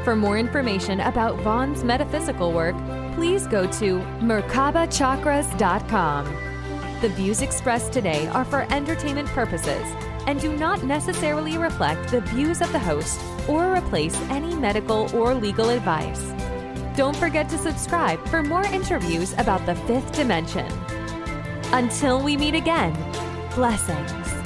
For 0.04 0.18
more 0.18 0.38
information 0.38 1.00
about 1.00 1.40
Vaughn's 1.40 1.82
metaphysical 1.82 2.52
work, 2.52 2.76
please 3.16 3.48
go 3.48 3.66
to 3.72 4.00
merkabachakras.com. 4.20 6.26
The 7.00 7.08
views 7.08 7.42
expressed 7.42 7.94
today 7.94 8.28
are 8.28 8.44
for 8.44 8.68
entertainment 8.70 9.30
purposes 9.30 9.86
and 10.28 10.42
do 10.42 10.58
not 10.58 10.84
necessarily 10.84 11.58
reflect 11.58 12.12
the 12.12 12.20
views 12.20 12.62
of 12.62 12.70
the 12.74 12.80
host 12.80 13.18
or 13.48 13.74
replace 13.74 14.20
any 14.24 14.54
medical 14.56 15.10
or 15.16 15.34
legal 15.34 15.70
advice. 15.70 16.34
Don't 16.96 17.16
forget 17.16 17.48
to 17.50 17.58
subscribe 17.58 18.26
for 18.28 18.44
more 18.44 18.66
interviews 18.66 19.34
about 19.38 19.66
the 19.66 19.76
fifth 19.76 20.12
dimension. 20.12 20.66
Until 21.72 22.22
we 22.22 22.36
meet 22.36 22.56
again, 22.56 22.94
blessings. 23.56 24.39